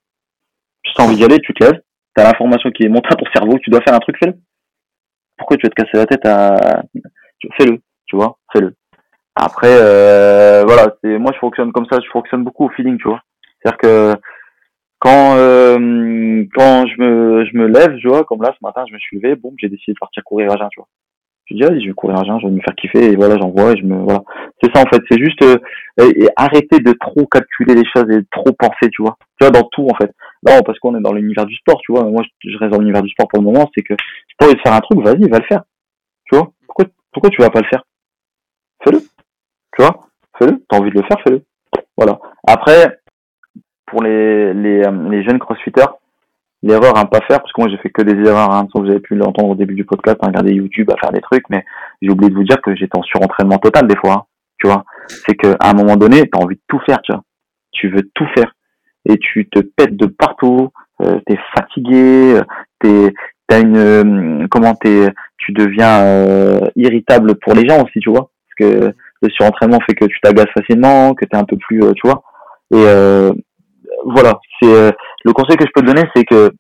Si 0.86 0.94
t'as 0.96 1.04
envie 1.04 1.16
d'y 1.16 1.24
aller, 1.24 1.40
tu 1.40 1.54
te 1.54 1.64
lèves, 1.64 1.82
t'as 2.16 2.24
l'information 2.24 2.72
qui 2.72 2.84
est 2.84 2.90
montée 2.90 3.10
à 3.12 3.16
ton 3.16 3.26
cerveau, 3.34 3.58
tu 3.60 3.70
dois 3.70 3.82
faire 3.82 3.94
un 3.96 4.00
truc, 4.00 4.18
fais-le. 4.20 4.36
Pourquoi 5.38 5.58
tu 5.58 5.66
vas 5.66 5.70
te 5.70 5.76
casser 5.76 5.98
la 5.98 6.06
tête 6.06 6.26
à... 6.26 6.84
tu- 7.40 7.50
Fais-le, 7.58 7.80
tu 8.06 8.16
vois, 8.16 8.38
fais-le. 8.54 8.76
Après, 9.36 9.70
euh, 9.72 10.64
voilà, 10.66 10.96
c'est 11.04 11.18
moi 11.18 11.32
je 11.34 11.40
fonctionne 11.40 11.72
comme 11.72 11.88
ça, 11.92 12.00
je 12.04 12.10
fonctionne 12.12 12.44
beaucoup 12.44 12.66
au 12.66 12.70
feeling, 12.70 12.98
tu 12.98 13.08
vois. 13.08 13.22
C'est-à-dire 13.62 13.78
que 13.80 14.16
quand 15.00 15.36
euh, 15.38 16.46
quand 16.56 16.88
je 16.88 17.02
me 17.02 17.46
je 17.46 17.58
me 17.58 17.68
lève, 17.68 17.98
tu 17.98 18.08
vois, 18.08 18.24
comme 18.26 18.42
là 18.44 18.54
ce 18.58 18.66
matin, 18.66 18.86
je 18.88 18.94
me 18.94 19.00
suis 19.00 19.20
levé, 19.20 19.36
boum, 19.36 19.54
j'ai 19.58 19.70
décidé 19.70 19.94
de 19.94 20.00
partir 20.00 20.24
courir 20.24 20.52
à 20.52 20.58
jeun, 20.58 20.70
tu 20.72 20.80
vois. 20.80 20.88
Je 21.62 21.88
vais 21.88 21.94
courir 21.94 22.20
à 22.20 22.24
jeun, 22.24 22.40
je 22.40 22.48
vais 22.48 22.54
me 22.54 22.62
faire 22.62 22.76
kiffer 22.76 23.12
et 23.12 23.16
voilà, 23.16 23.38
j'envoie 23.40 23.74
et 23.74 23.78
je 23.78 23.84
me 23.84 23.98
voilà. 24.04 24.24
C'est 24.62 24.76
ça 24.76 24.84
en 24.84 24.90
fait, 24.90 25.02
c'est 25.10 25.20
juste 25.20 25.42
euh, 25.44 25.58
arrêter 26.36 26.80
de 26.80 26.94
trop 26.94 27.26
calculer 27.28 27.76
les 27.76 27.86
choses 27.96 28.10
et 28.10 28.22
de 28.22 28.28
trop 28.32 28.52
penser, 28.54 28.90
tu 28.92 29.02
vois. 29.02 29.18
Tu 29.40 29.46
vois 29.46 29.52
dans 29.52 29.68
tout 29.72 29.88
en 29.88 29.96
fait. 29.96 30.12
Non, 30.48 30.62
parce 30.66 30.80
qu'on 30.80 30.98
est 30.98 31.02
dans 31.02 31.14
l'univers 31.14 31.46
du 31.46 31.56
sport, 31.56 31.80
tu 31.82 31.92
vois. 31.92 32.04
Moi, 32.06 32.24
je, 32.24 32.50
je 32.50 32.58
reste 32.58 32.72
dans 32.72 32.80
l'univers 32.80 33.04
du 33.04 33.10
sport 33.10 33.28
pour 33.28 33.40
le 33.40 33.46
moment, 33.46 33.70
c'est 33.76 33.84
que 33.84 33.94
si 33.94 34.36
t'as 34.38 34.46
envie 34.48 34.56
de 34.56 34.62
faire 34.62 34.74
un 34.74 34.80
truc, 34.80 35.00
vas-y, 35.02 35.30
va 35.30 35.40
le 35.40 35.46
faire. 35.46 35.64
Tu 36.26 36.36
vois? 36.36 36.52
Pourquoi 36.66 36.86
pourquoi 37.12 37.30
tu 37.30 37.42
vas 37.42 37.50
pas 37.50 37.62
le 37.62 37.68
faire? 37.68 37.84
Fais-le. 38.84 39.00
Tu 39.00 39.82
vois? 39.82 40.00
Fais-le. 40.40 40.64
T'as 40.68 40.78
envie 40.78 40.90
de 40.90 40.96
le 40.96 41.04
faire, 41.04 41.18
fais-le. 41.24 41.44
Voilà. 41.96 42.20
Après, 42.48 43.00
pour 43.86 44.02
les 44.02 44.54
les, 44.54 44.84
euh, 44.84 45.10
les 45.10 45.24
jeunes 45.24 45.40
crossfitters, 45.40 45.92
l'erreur 46.64 46.98
à 46.98 47.04
ne 47.04 47.10
pas 47.10 47.20
faire, 47.28 47.40
parce 47.40 47.52
que 47.52 47.62
moi 47.62 47.70
j'ai 47.70 47.78
fait 47.78 47.90
que 47.90 48.02
des 48.02 48.28
erreurs, 48.28 48.52
hein, 48.52 48.68
vous 48.74 48.90
avez 48.90 49.00
pu 49.00 49.16
l'entendre 49.16 49.50
au 49.50 49.56
début 49.56 49.76
du 49.76 49.86
podcast, 49.86 50.18
à 50.22 50.28
regarder 50.28 50.54
YouTube, 50.54 50.90
à 50.92 50.98
faire 50.98 51.12
des 51.12 51.22
trucs, 51.22 51.48
mais 51.50 51.64
j'ai 52.02 52.10
oublié 52.10 52.30
de 52.30 52.36
vous 52.36 52.44
dire 52.44 52.62
que 52.62 52.76
j'étais 52.76 52.98
en 52.98 53.04
surentraînement 53.04 53.58
total 53.58 53.88
des 53.88 53.98
fois, 53.98 54.14
hein, 54.14 54.24
tu 54.60 54.68
vois? 54.68 54.86
C'est 55.08 55.36
qu'à 55.36 55.58
un 55.60 55.74
moment 55.74 55.98
donné, 55.98 56.28
t'as 56.30 56.40
envie 56.40 56.56
de 56.56 56.62
tout 56.68 56.80
faire, 56.86 57.02
tu 57.04 57.12
vois. 57.12 57.22
Tu 57.72 57.90
veux 57.90 58.10
tout 58.16 58.26
faire. 58.36 58.56
Et 59.06 59.18
tu 59.18 59.50
te 59.50 59.60
pètes 59.60 59.98
de 59.98 60.06
partout, 60.06 60.70
euh, 61.02 61.20
t'es 61.26 61.38
fatigué, 61.54 62.36
euh, 62.38 62.44
t'es, 62.80 63.14
t'as 63.48 63.60
une, 63.60 63.78
euh, 63.78 64.48
comment 64.50 64.74
t'es, 64.76 65.10
tu 65.38 65.52
deviens 65.52 66.00
euh, 66.02 66.62
irritable 66.78 67.36
pour 67.36 67.54
les 67.54 67.68
gens 67.68 67.84
aussi, 67.84 68.00
tu 68.00 68.10
vois. 68.10 68.30
Parce 68.58 68.72
que 68.72 68.94
le 69.22 69.30
surentraînement 69.30 69.80
fait 69.86 69.96
que 69.96 70.06
tu 70.06 70.18
t'agaces 70.22 70.52
facilement, 70.58 71.14
que 71.14 71.26
t'es 71.26 71.36
un 71.36 71.44
peu 71.44 71.58
plus, 71.58 71.84
euh, 71.84 71.92
tu 71.94 72.08
vois. 72.08 72.24
Et 72.72 72.86
euh, 72.88 73.34
voilà, 74.06 74.40
c'est 74.62 74.94
le 75.24 75.34
conseil 75.34 75.58
que 75.58 75.66
je 75.66 75.72
peux 75.74 75.82
te 75.82 75.88
donner, 75.88 76.08
c'est 76.16 76.26
que 76.26 76.52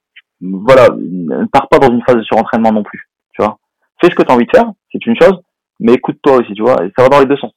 voilà, 0.41 0.89
ne 0.95 1.45
pars 1.45 1.67
pas 1.69 1.79
dans 1.79 1.91
une 1.91 2.03
phase 2.03 2.17
de 2.17 2.23
surentraînement 2.23 2.71
non 2.71 2.83
plus, 2.83 3.07
tu 3.33 3.43
vois. 3.43 3.57
Fais 4.01 4.09
ce 4.09 4.15
que 4.15 4.23
tu 4.23 4.31
as 4.31 4.35
envie 4.35 4.45
de 4.45 4.51
faire, 4.55 4.71
c'est 4.91 5.05
une 5.05 5.19
chose, 5.19 5.41
mais 5.79 5.93
écoute-toi 5.93 6.37
aussi, 6.37 6.53
tu 6.53 6.61
vois, 6.61 6.83
et 6.83 6.91
ça 6.97 7.03
va 7.03 7.09
dans 7.09 7.19
les 7.19 7.25
deux 7.25 7.37
sens, 7.37 7.53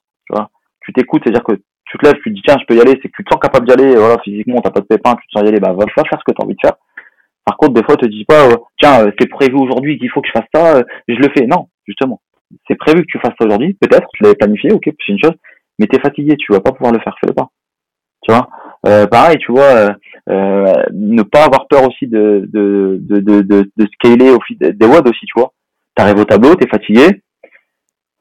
tu 0.87 0.93
t'écoutes, 0.93 1.23
c'est-à-dire 1.25 1.45
que 1.45 1.61
tu 1.87 1.99
te 1.99 2.07
lèves, 2.07 2.17
tu 2.23 2.31
te 2.31 2.35
dis 2.35 2.43
tiens, 2.47 2.57
je 2.61 2.65
peux 2.67 2.77
y 2.77 2.81
aller, 2.81 2.99
c'est 3.03 3.09
que 3.09 3.17
tu 3.17 3.25
te 3.25 3.31
sens 3.31 3.41
capable 3.41 3.67
d'y 3.67 3.73
aller, 3.73 3.97
voilà, 3.97 4.19
physiquement, 4.23 4.61
t'as 4.61 4.71
pas 4.71 4.81
de 4.81 4.87
pépin, 4.87 5.15
tu 5.17 5.27
te 5.27 5.33
sens 5.33 5.43
y 5.45 5.49
aller, 5.49 5.61
bah 5.61 5.73
va 5.73 5.85
faire 5.93 6.05
ce 6.19 6.25
que 6.25 6.33
tu 6.33 6.41
as 6.41 6.45
envie 6.45 6.55
de 6.55 6.61
faire. 6.61 6.77
Par 7.45 7.57
contre, 7.57 7.75
des 7.75 7.85
fois, 7.85 7.97
te 7.97 8.07
dis 8.07 8.25
pas 8.25 8.49
euh, 8.49 8.57
tiens, 8.81 9.07
euh, 9.07 9.13
c'est 9.19 9.29
prévu 9.29 9.55
aujourd'hui 9.55 9.99
qu'il 9.99 10.11
faut 10.11 10.21
que 10.21 10.29
je 10.29 10.33
fasse 10.33 10.49
ça, 10.55 10.79
euh, 10.79 10.83
je 11.09 11.15
le 11.15 11.29
fais. 11.37 11.47
Non, 11.47 11.69
justement. 11.87 12.21
C'est 12.69 12.77
prévu 12.77 13.03
que 13.03 13.11
tu 13.11 13.19
fasses 13.19 13.35
ça 13.39 13.47
aujourd'hui, 13.47 13.75
peut-être, 13.75 14.09
tu 14.15 14.23
l'avais 14.23 14.37
planifié, 14.37 14.73
ok, 14.73 14.83
c'est 14.85 15.13
une 15.13 15.23
chose, 15.23 15.35
mais 15.79 15.87
t'es 15.87 16.01
fatigué, 16.01 16.37
tu 16.37 16.53
vas 16.53 16.61
pas 16.61 16.73
pouvoir 16.73 16.93
le 16.93 17.01
faire, 17.01 17.17
fais-le 17.21 17.35
pas. 17.35 17.49
Tu. 18.23 18.33
Euh, 18.87 19.07
pareil, 19.07 19.37
tu 19.39 19.51
vois, 19.51 19.63
euh, 19.65 19.93
euh, 20.31 20.83
ne 20.93 21.23
pas 21.23 21.45
avoir 21.45 21.67
peur 21.67 21.83
aussi 21.89 22.07
de 22.07 22.49
de 22.53 23.01
de 23.01 23.87
scaler 23.95 24.31
au 24.31 24.41
fil 24.41 24.59
des 24.59 24.73
des 24.73 24.87
WOD 24.87 25.09
aussi, 25.09 25.27
tu 25.27 25.33
vois. 25.37 25.53
T'arrives 25.95 26.19
au 26.19 26.25
tableau, 26.25 26.55
t'es 26.55 26.69
fatigué, 26.69 27.23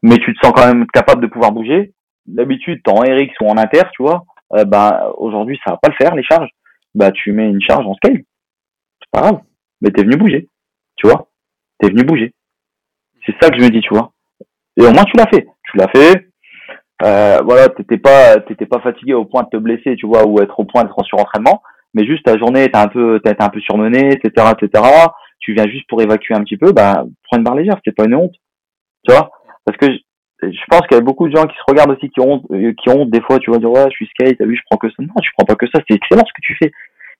mais 0.01 0.17
tu 0.17 0.33
te 0.33 0.39
sens 0.43 0.53
quand 0.55 0.65
même 0.67 0.87
capable 0.87 1.21
de 1.21 1.27
pouvoir 1.27 1.51
bouger. 1.51 1.93
D'habitude, 2.25 2.81
t'es 2.83 2.91
en 2.91 3.01
RX 3.01 3.33
ou 3.41 3.47
en 3.47 3.57
inter, 3.57 3.83
tu 3.93 4.01
vois. 4.01 4.25
Euh, 4.53 4.65
bah 4.65 5.11
aujourd'hui, 5.17 5.59
ça 5.63 5.71
va 5.71 5.77
pas 5.77 5.89
le 5.89 5.95
faire 5.95 6.15
les 6.15 6.23
charges. 6.23 6.49
Bah 6.95 7.11
tu 7.11 7.31
mets 7.31 7.49
une 7.49 7.61
charge 7.61 7.85
en 7.85 7.93
scale, 7.95 8.23
c'est 8.99 9.11
pas 9.11 9.21
grave. 9.21 9.41
Mais 9.81 9.91
t'es 9.91 10.03
venu 10.03 10.17
bouger, 10.17 10.49
tu 10.95 11.07
vois. 11.07 11.29
T'es 11.79 11.89
venu 11.89 12.03
bouger. 12.03 12.33
C'est 13.25 13.35
ça 13.41 13.49
que 13.49 13.57
je 13.59 13.63
me 13.63 13.69
dis, 13.69 13.81
tu 13.81 13.93
vois. 13.93 14.13
Et 14.77 14.81
au 14.81 14.91
moins 14.91 15.03
tu 15.03 15.17
l'as 15.17 15.27
fait. 15.27 15.47
Tu 15.69 15.77
l'as 15.77 15.89
fait. 15.89 16.29
Euh, 17.03 17.39
voilà, 17.43 17.67
t'étais 17.69 17.97
pas, 17.97 18.39
t'étais 18.39 18.65
pas 18.65 18.79
fatigué 18.79 19.13
au 19.13 19.25
point 19.25 19.43
de 19.43 19.49
te 19.49 19.57
blesser, 19.57 19.95
tu 19.97 20.07
vois, 20.07 20.25
ou 20.25 20.41
être 20.41 20.59
au 20.59 20.65
point 20.65 20.83
d'être 20.83 20.97
en 20.97 21.03
surentraînement, 21.03 21.61
mais 21.93 22.05
juste 22.05 22.25
ta 22.25 22.37
journée 22.37 22.69
t'es 22.69 22.77
un 22.77 22.87
peu, 22.87 23.19
t'as 23.23 23.33
un 23.39 23.49
peu 23.49 23.59
surmené, 23.59 24.13
etc., 24.13 24.47
etc. 24.57 24.83
Tu 25.39 25.53
viens 25.53 25.67
juste 25.67 25.87
pour 25.89 26.01
évacuer 26.01 26.35
un 26.35 26.43
petit 26.43 26.57
peu, 26.57 26.71
bah 26.71 27.03
prends 27.23 27.37
une 27.37 27.43
barre 27.43 27.55
légère, 27.55 27.79
c'est 27.83 27.95
pas 27.95 28.05
une 28.05 28.15
honte, 28.15 28.33
tu 29.05 29.13
vois, 29.13 29.29
parce 29.65 29.77
que 29.77 29.87
je, 29.91 30.49
je 30.49 30.65
pense 30.69 30.81
qu'il 30.87 30.95
y 30.95 30.99
a 30.99 31.03
beaucoup 31.03 31.27
de 31.27 31.35
gens 31.35 31.45
qui 31.45 31.55
se 31.55 31.63
regardent 31.67 31.91
aussi 31.91 32.09
qui 32.09 32.21
ont, 32.21 32.43
euh, 32.51 32.73
qui 32.81 32.89
ont 32.89 33.05
des 33.05 33.21
fois, 33.21 33.39
tu 33.39 33.49
vois, 33.49 33.59
dire 33.59 33.71
ouais, 33.71 33.85
je 33.89 33.95
suis 33.95 34.07
skate, 34.07 34.37
t'as 34.37 34.45
vu, 34.45 34.55
je 34.55 34.61
prends 34.69 34.77
que 34.77 34.89
ça. 34.89 34.95
Non, 34.99 35.13
tu 35.21 35.31
prends 35.37 35.45
pas 35.45 35.55
que 35.55 35.67
ça, 35.67 35.81
c'est 35.87 35.95
excellent 35.95 36.23
ce 36.25 36.33
que 36.33 36.45
tu 36.45 36.55
fais. 36.61 36.71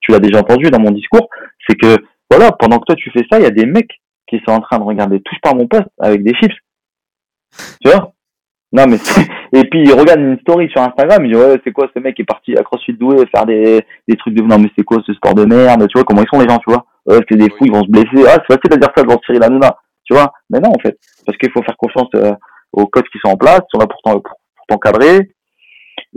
Tu 0.01 0.11
l'as 0.11 0.19
déjà 0.19 0.39
entendu 0.39 0.69
dans 0.69 0.80
mon 0.80 0.91
discours, 0.91 1.30
c'est 1.67 1.76
que 1.76 1.97
voilà, 2.30 2.51
pendant 2.53 2.80
que 2.80 2.86
toi 2.86 2.95
tu 2.95 3.11
fais 3.11 3.26
ça, 3.30 3.39
il 3.39 3.43
y 3.43 3.47
a 3.47 3.51
des 3.51 3.65
mecs 3.65 3.99
qui 4.28 4.41
sont 4.47 4.53
en 4.53 4.61
train 4.61 4.80
de 4.80 4.84
regarder 4.84 5.21
touche 5.21 5.39
par 5.41 5.55
mon 5.55 5.67
poste 5.67 5.88
avec 5.99 6.23
des 6.23 6.34
chips, 6.36 6.55
tu 7.84 7.91
vois? 7.91 8.14
Non 8.76 8.86
mais 8.88 8.97
c'est- 8.97 9.28
et 9.53 9.63
puis 9.69 9.84
il 9.84 9.93
regarde 9.93 10.19
une 10.19 10.38
story 10.39 10.69
sur 10.69 10.82
Instagram, 10.82 11.26
il 11.26 11.32
dit 11.32 11.38
ouais 11.38 11.59
c'est 11.63 11.71
quoi 11.71 11.88
ce 11.93 11.99
mec 11.99 12.15
qui 12.15 12.23
est 12.23 12.26
parti 12.26 12.57
à 12.57 12.63
CrossFit 12.63 12.93
doué 12.93 13.26
faire 13.34 13.45
des, 13.45 13.86
des 14.07 14.15
trucs 14.17 14.34
de 14.34 14.41
non 14.43 14.57
mais 14.59 14.69
c'est 14.78 14.84
quoi 14.84 14.97
ce 15.05 15.13
sport 15.13 15.34
de 15.34 15.45
merde, 15.45 15.88
tu 15.88 15.97
vois 15.97 16.03
comment 16.03 16.21
ils 16.21 16.28
sont 16.34 16.41
les 16.43 16.49
gens, 16.49 16.57
tu 16.59 16.71
vois. 16.71 16.86
Ouais, 17.05 17.19
c'est 17.30 17.38
des 17.38 17.49
fous, 17.49 17.65
ils 17.65 17.71
vont 17.71 17.84
se 17.84 17.89
blesser. 17.89 18.28
Ah 18.28 18.38
c'est 18.41 18.55
facile 18.55 18.71
de 18.71 18.78
dire 18.78 18.89
ça 18.95 19.03
devant 19.03 19.19
Cyril 19.26 19.43
Hanouna, 19.43 19.78
tu 20.03 20.13
vois. 20.13 20.34
Mais 20.49 20.59
non 20.59 20.69
en 20.69 20.80
fait, 20.80 20.97
parce 21.26 21.38
qu'il 21.38 21.51
faut 21.51 21.61
faire 21.63 21.78
confiance 21.78 22.09
euh, 22.15 22.34
aux 22.73 22.88
coachs 22.88 23.07
qui 23.09 23.19
sont 23.23 23.32
en 23.32 23.38
place, 23.38 23.59
qui 23.61 23.67
sont 23.76 23.80
là 23.80 23.88
pour 23.88 24.01
t'en- 24.03 24.19
pour- 24.19 24.39
pour 24.57 24.65
t'encadrer. 24.67 25.30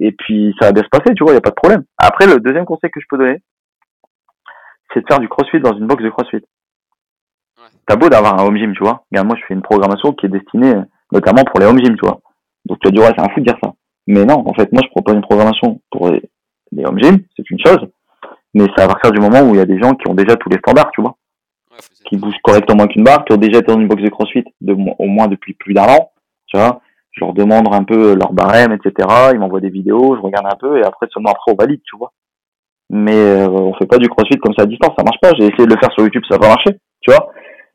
Et 0.00 0.12
puis, 0.12 0.54
ça 0.60 0.66
va 0.66 0.72
bien 0.72 0.82
se 0.84 0.88
passer, 0.88 1.12
tu 1.14 1.24
vois, 1.24 1.32
il 1.32 1.34
n'y 1.36 1.38
a 1.38 1.42
pas 1.42 1.50
de 1.50 1.54
problème. 1.56 1.82
Après, 1.98 2.26
le 2.26 2.38
deuxième 2.40 2.64
conseil 2.64 2.88
que 2.90 3.00
je 3.00 3.06
peux 3.08 3.18
donner, 3.18 3.38
c'est 4.94 5.00
de 5.00 5.06
faire 5.08 5.18
du 5.18 5.28
crossfit 5.28 5.60
dans 5.60 5.76
une 5.76 5.86
box 5.86 6.02
de 6.04 6.08
crossfit. 6.10 6.44
T'as 7.86 7.96
beau 7.96 8.08
d'avoir 8.08 8.38
un 8.40 8.44
home 8.46 8.56
gym, 8.56 8.72
tu 8.74 8.82
vois. 8.82 9.04
Regarde, 9.10 9.26
moi, 9.26 9.36
je 9.40 9.44
fais 9.46 9.54
une 9.54 9.62
programmation 9.62 10.12
qui 10.12 10.26
est 10.26 10.28
destinée 10.28 10.72
notamment 11.12 11.42
pour 11.44 11.58
les 11.60 11.66
home 11.66 11.78
gym, 11.82 11.96
tu 11.96 12.06
vois. 12.06 12.20
Donc, 12.68 12.78
tu 12.80 12.90
dire, 12.92 13.02
ouais, 13.02 13.12
c'est 13.16 13.24
un 13.24 13.28
fou 13.30 13.40
de 13.40 13.46
dire 13.46 13.58
ça. 13.62 13.72
Mais 14.06 14.24
non, 14.24 14.42
en 14.46 14.54
fait, 14.54 14.70
moi, 14.72 14.82
je 14.84 14.90
propose 14.90 15.14
une 15.14 15.22
programmation 15.22 15.80
pour 15.90 16.10
les, 16.10 16.22
les 16.72 16.84
home 16.84 16.98
gym, 17.02 17.18
c'est 17.36 17.50
une 17.50 17.58
chose. 17.64 17.88
Mais 18.54 18.66
c'est 18.76 18.82
à 18.82 18.88
partir 18.88 19.12
du 19.12 19.20
moment 19.20 19.42
où 19.42 19.54
il 19.54 19.58
y 19.58 19.62
a 19.62 19.66
des 19.66 19.78
gens 19.80 19.94
qui 19.94 20.08
ont 20.10 20.14
déjà 20.14 20.36
tous 20.36 20.48
les 20.48 20.58
standards, 20.58 20.90
tu 20.92 21.02
vois. 21.02 21.16
qui 22.06 22.16
bougent 22.16 22.38
correctement 22.42 22.84
avec 22.84 22.96
une 22.96 23.04
barre, 23.04 23.24
qui 23.24 23.34
ont 23.34 23.38
déjà 23.38 23.58
été 23.58 23.72
dans 23.72 23.80
une 23.80 23.88
box 23.88 24.02
de 24.02 24.08
crossfit 24.08 24.44
de, 24.60 24.72
au 24.98 25.06
moins 25.06 25.28
depuis 25.28 25.54
plus 25.54 25.74
d'un 25.74 25.84
an, 25.84 26.10
tu 26.46 26.56
vois. 26.56 26.80
Je 27.10 27.20
leur 27.20 27.34
demande 27.34 27.72
un 27.72 27.84
peu 27.84 28.14
leur 28.14 28.32
barème, 28.32 28.72
etc. 28.72 29.08
Ils 29.32 29.38
m'envoient 29.38 29.60
des 29.60 29.70
vidéos, 29.70 30.16
je 30.16 30.20
regarde 30.20 30.46
un 30.46 30.56
peu 30.56 30.78
et 30.78 30.84
après, 30.84 31.06
seulement 31.12 31.30
après, 31.30 31.52
on 31.52 31.56
valide, 31.56 31.80
tu 31.84 31.96
vois. 31.96 32.12
Mais 32.90 33.16
euh, 33.16 33.48
on 33.48 33.74
fait 33.74 33.86
pas 33.86 33.98
du 33.98 34.08
crossfit 34.08 34.38
comme 34.38 34.54
ça 34.56 34.62
à 34.62 34.66
distance, 34.66 34.94
ça 34.96 35.04
marche 35.04 35.20
pas. 35.20 35.32
J'ai 35.38 35.46
essayé 35.46 35.66
de 35.66 35.74
le 35.74 35.80
faire 35.80 35.92
sur 35.92 36.04
YouTube, 36.04 36.22
ça 36.28 36.36
va 36.36 36.40
pas 36.40 36.48
marcher, 36.48 36.78
tu 37.00 37.10
vois. 37.10 37.32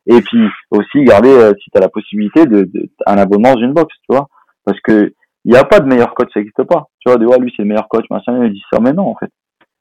Et 0.07 0.21
puis 0.21 0.47
aussi 0.71 1.03
garder, 1.03 1.29
euh, 1.29 1.53
si 1.61 1.69
tu 1.69 1.77
as 1.77 1.81
la 1.81 1.89
possibilité, 1.89 2.45
de, 2.45 2.63
de, 2.63 2.89
un 3.05 3.17
abonnement 3.17 3.53
dans 3.53 3.61
une 3.61 3.73
box, 3.73 3.93
tu 4.09 4.15
vois. 4.15 4.27
Parce 4.65 4.79
que 4.81 5.13
il 5.45 5.51
n'y 5.51 5.57
a 5.57 5.63
pas 5.63 5.79
de 5.79 5.87
meilleur 5.87 6.13
coach, 6.13 6.29
ça 6.33 6.39
n'existe 6.39 6.63
pas. 6.63 6.87
Tu 6.99 7.09
vois, 7.09 7.17
de 7.17 7.25
ouais, 7.25 7.37
lui 7.39 7.53
c'est 7.55 7.63
le 7.63 7.67
meilleur 7.67 7.87
coach, 7.89 8.05
machin, 8.09 8.43
il 8.45 8.53
dit 8.53 8.63
ça, 8.71 8.79
mais 8.79 8.93
non, 8.93 9.09
en 9.09 9.15
fait. 9.15 9.29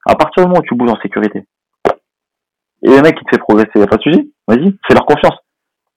À 0.06 0.16
partir 0.16 0.42
du 0.42 0.48
moment 0.48 0.60
où 0.60 0.66
tu 0.66 0.74
bouges 0.74 0.90
en 0.90 1.00
sécurité, 1.00 1.44
et 2.84 2.88
les 2.88 3.00
mecs 3.00 3.16
qui 3.16 3.24
te 3.24 3.30
fait 3.30 3.38
progresser, 3.38 3.70
y 3.76 3.82
a 3.82 3.86
pas 3.86 3.96
de 3.96 4.02
souci, 4.02 4.34
vas-y, 4.48 4.76
fais 4.88 4.94
leur 4.94 5.06
confiance. 5.06 5.38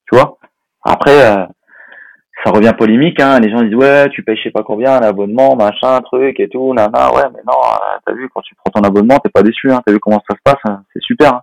Tu 0.08 0.16
vois? 0.16 0.38
Après, 0.84 1.20
euh, 1.20 1.46
ça 2.44 2.52
revient 2.52 2.72
polémique, 2.78 3.20
hein. 3.20 3.40
Les 3.40 3.50
gens 3.50 3.60
disent 3.62 3.74
ouais, 3.74 4.08
tu 4.10 4.22
payes 4.22 4.36
je 4.36 4.44
sais 4.44 4.50
pas 4.50 4.62
combien, 4.62 5.00
l'abonnement, 5.00 5.56
machin, 5.56 6.00
truc 6.02 6.38
et 6.38 6.48
tout, 6.48 6.72
nana, 6.74 7.12
ouais, 7.12 7.24
mais 7.34 7.40
non, 7.44 7.58
euh, 7.58 7.98
t'as 8.04 8.12
vu 8.12 8.28
quand 8.32 8.42
tu 8.42 8.54
prends 8.54 8.70
ton 8.70 8.86
abonnement, 8.86 9.18
t'es 9.18 9.30
pas 9.30 9.42
déçu, 9.42 9.72
hein. 9.72 9.82
T'as 9.84 9.92
vu 9.92 9.98
comment 9.98 10.22
ça 10.30 10.36
se 10.36 10.42
passe, 10.44 10.60
hein. 10.64 10.82
c'est 10.92 11.02
super. 11.02 11.34
Hein. 11.34 11.40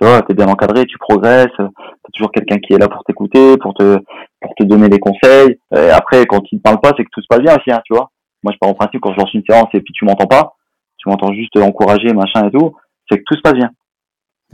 Tu 0.00 0.06
vois, 0.06 0.22
t'es 0.22 0.34
bien 0.34 0.48
encadré, 0.48 0.86
tu 0.86 0.96
progresses, 0.96 1.54
t'as 1.58 2.10
toujours 2.14 2.32
quelqu'un 2.32 2.58
qui 2.58 2.72
est 2.72 2.78
là 2.78 2.88
pour 2.88 3.04
t'écouter, 3.04 3.58
pour 3.58 3.74
te 3.74 3.98
pour 4.40 4.54
te 4.54 4.64
donner 4.64 4.88
des 4.88 4.98
conseils. 4.98 5.58
Et 5.76 5.90
après, 5.90 6.24
quand 6.24 6.40
il 6.50 6.58
te 6.58 6.62
parle 6.62 6.80
pas, 6.80 6.92
c'est 6.96 7.04
que 7.04 7.10
tout 7.12 7.20
se 7.20 7.26
passe 7.28 7.40
bien 7.40 7.54
aussi, 7.56 7.70
hein, 7.70 7.82
tu 7.84 7.92
vois. 7.92 8.10
Moi, 8.42 8.52
je 8.54 8.58
pars 8.58 8.70
en 8.70 8.74
principe 8.74 9.00
quand 9.02 9.12
je 9.12 9.18
lance 9.18 9.34
une 9.34 9.44
séance 9.46 9.68
et 9.74 9.80
puis 9.80 9.92
tu 9.92 10.06
m'entends 10.06 10.26
pas, 10.26 10.54
tu 10.96 11.08
m'entends 11.08 11.34
juste 11.34 11.54
encourager, 11.58 12.14
machin 12.14 12.48
et 12.48 12.50
tout, 12.50 12.74
c'est 13.10 13.18
que 13.18 13.24
tout 13.26 13.34
se 13.34 13.42
passe 13.42 13.54
bien. 13.54 13.70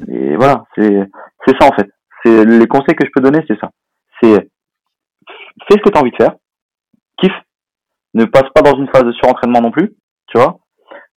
Et 0.09 0.37
voilà, 0.37 0.65
c'est 0.75 1.09
c'est 1.47 1.57
ça 1.61 1.69
en 1.69 1.77
fait. 1.77 1.89
C'est 2.25 2.45
les 2.45 2.67
conseils 2.67 2.97
que 2.97 3.07
je 3.07 3.13
peux 3.15 3.23
donner, 3.23 3.45
c'est 3.47 3.59
ça. 3.61 3.71
C'est 4.21 4.49
fais 5.69 5.75
ce 5.75 5.83
que 5.83 5.91
tu 5.91 5.97
as 5.97 6.01
envie 6.01 6.11
de 6.11 6.17
faire, 6.17 6.35
kiffe, 7.19 7.41
ne 8.15 8.25
passe 8.25 8.51
pas 8.55 8.63
dans 8.63 8.77
une 8.77 8.89
phase 8.89 9.05
de 9.05 9.13
surentraînement 9.13 9.61
non 9.61 9.71
plus, 9.71 9.95
tu 10.27 10.39
vois. 10.39 10.59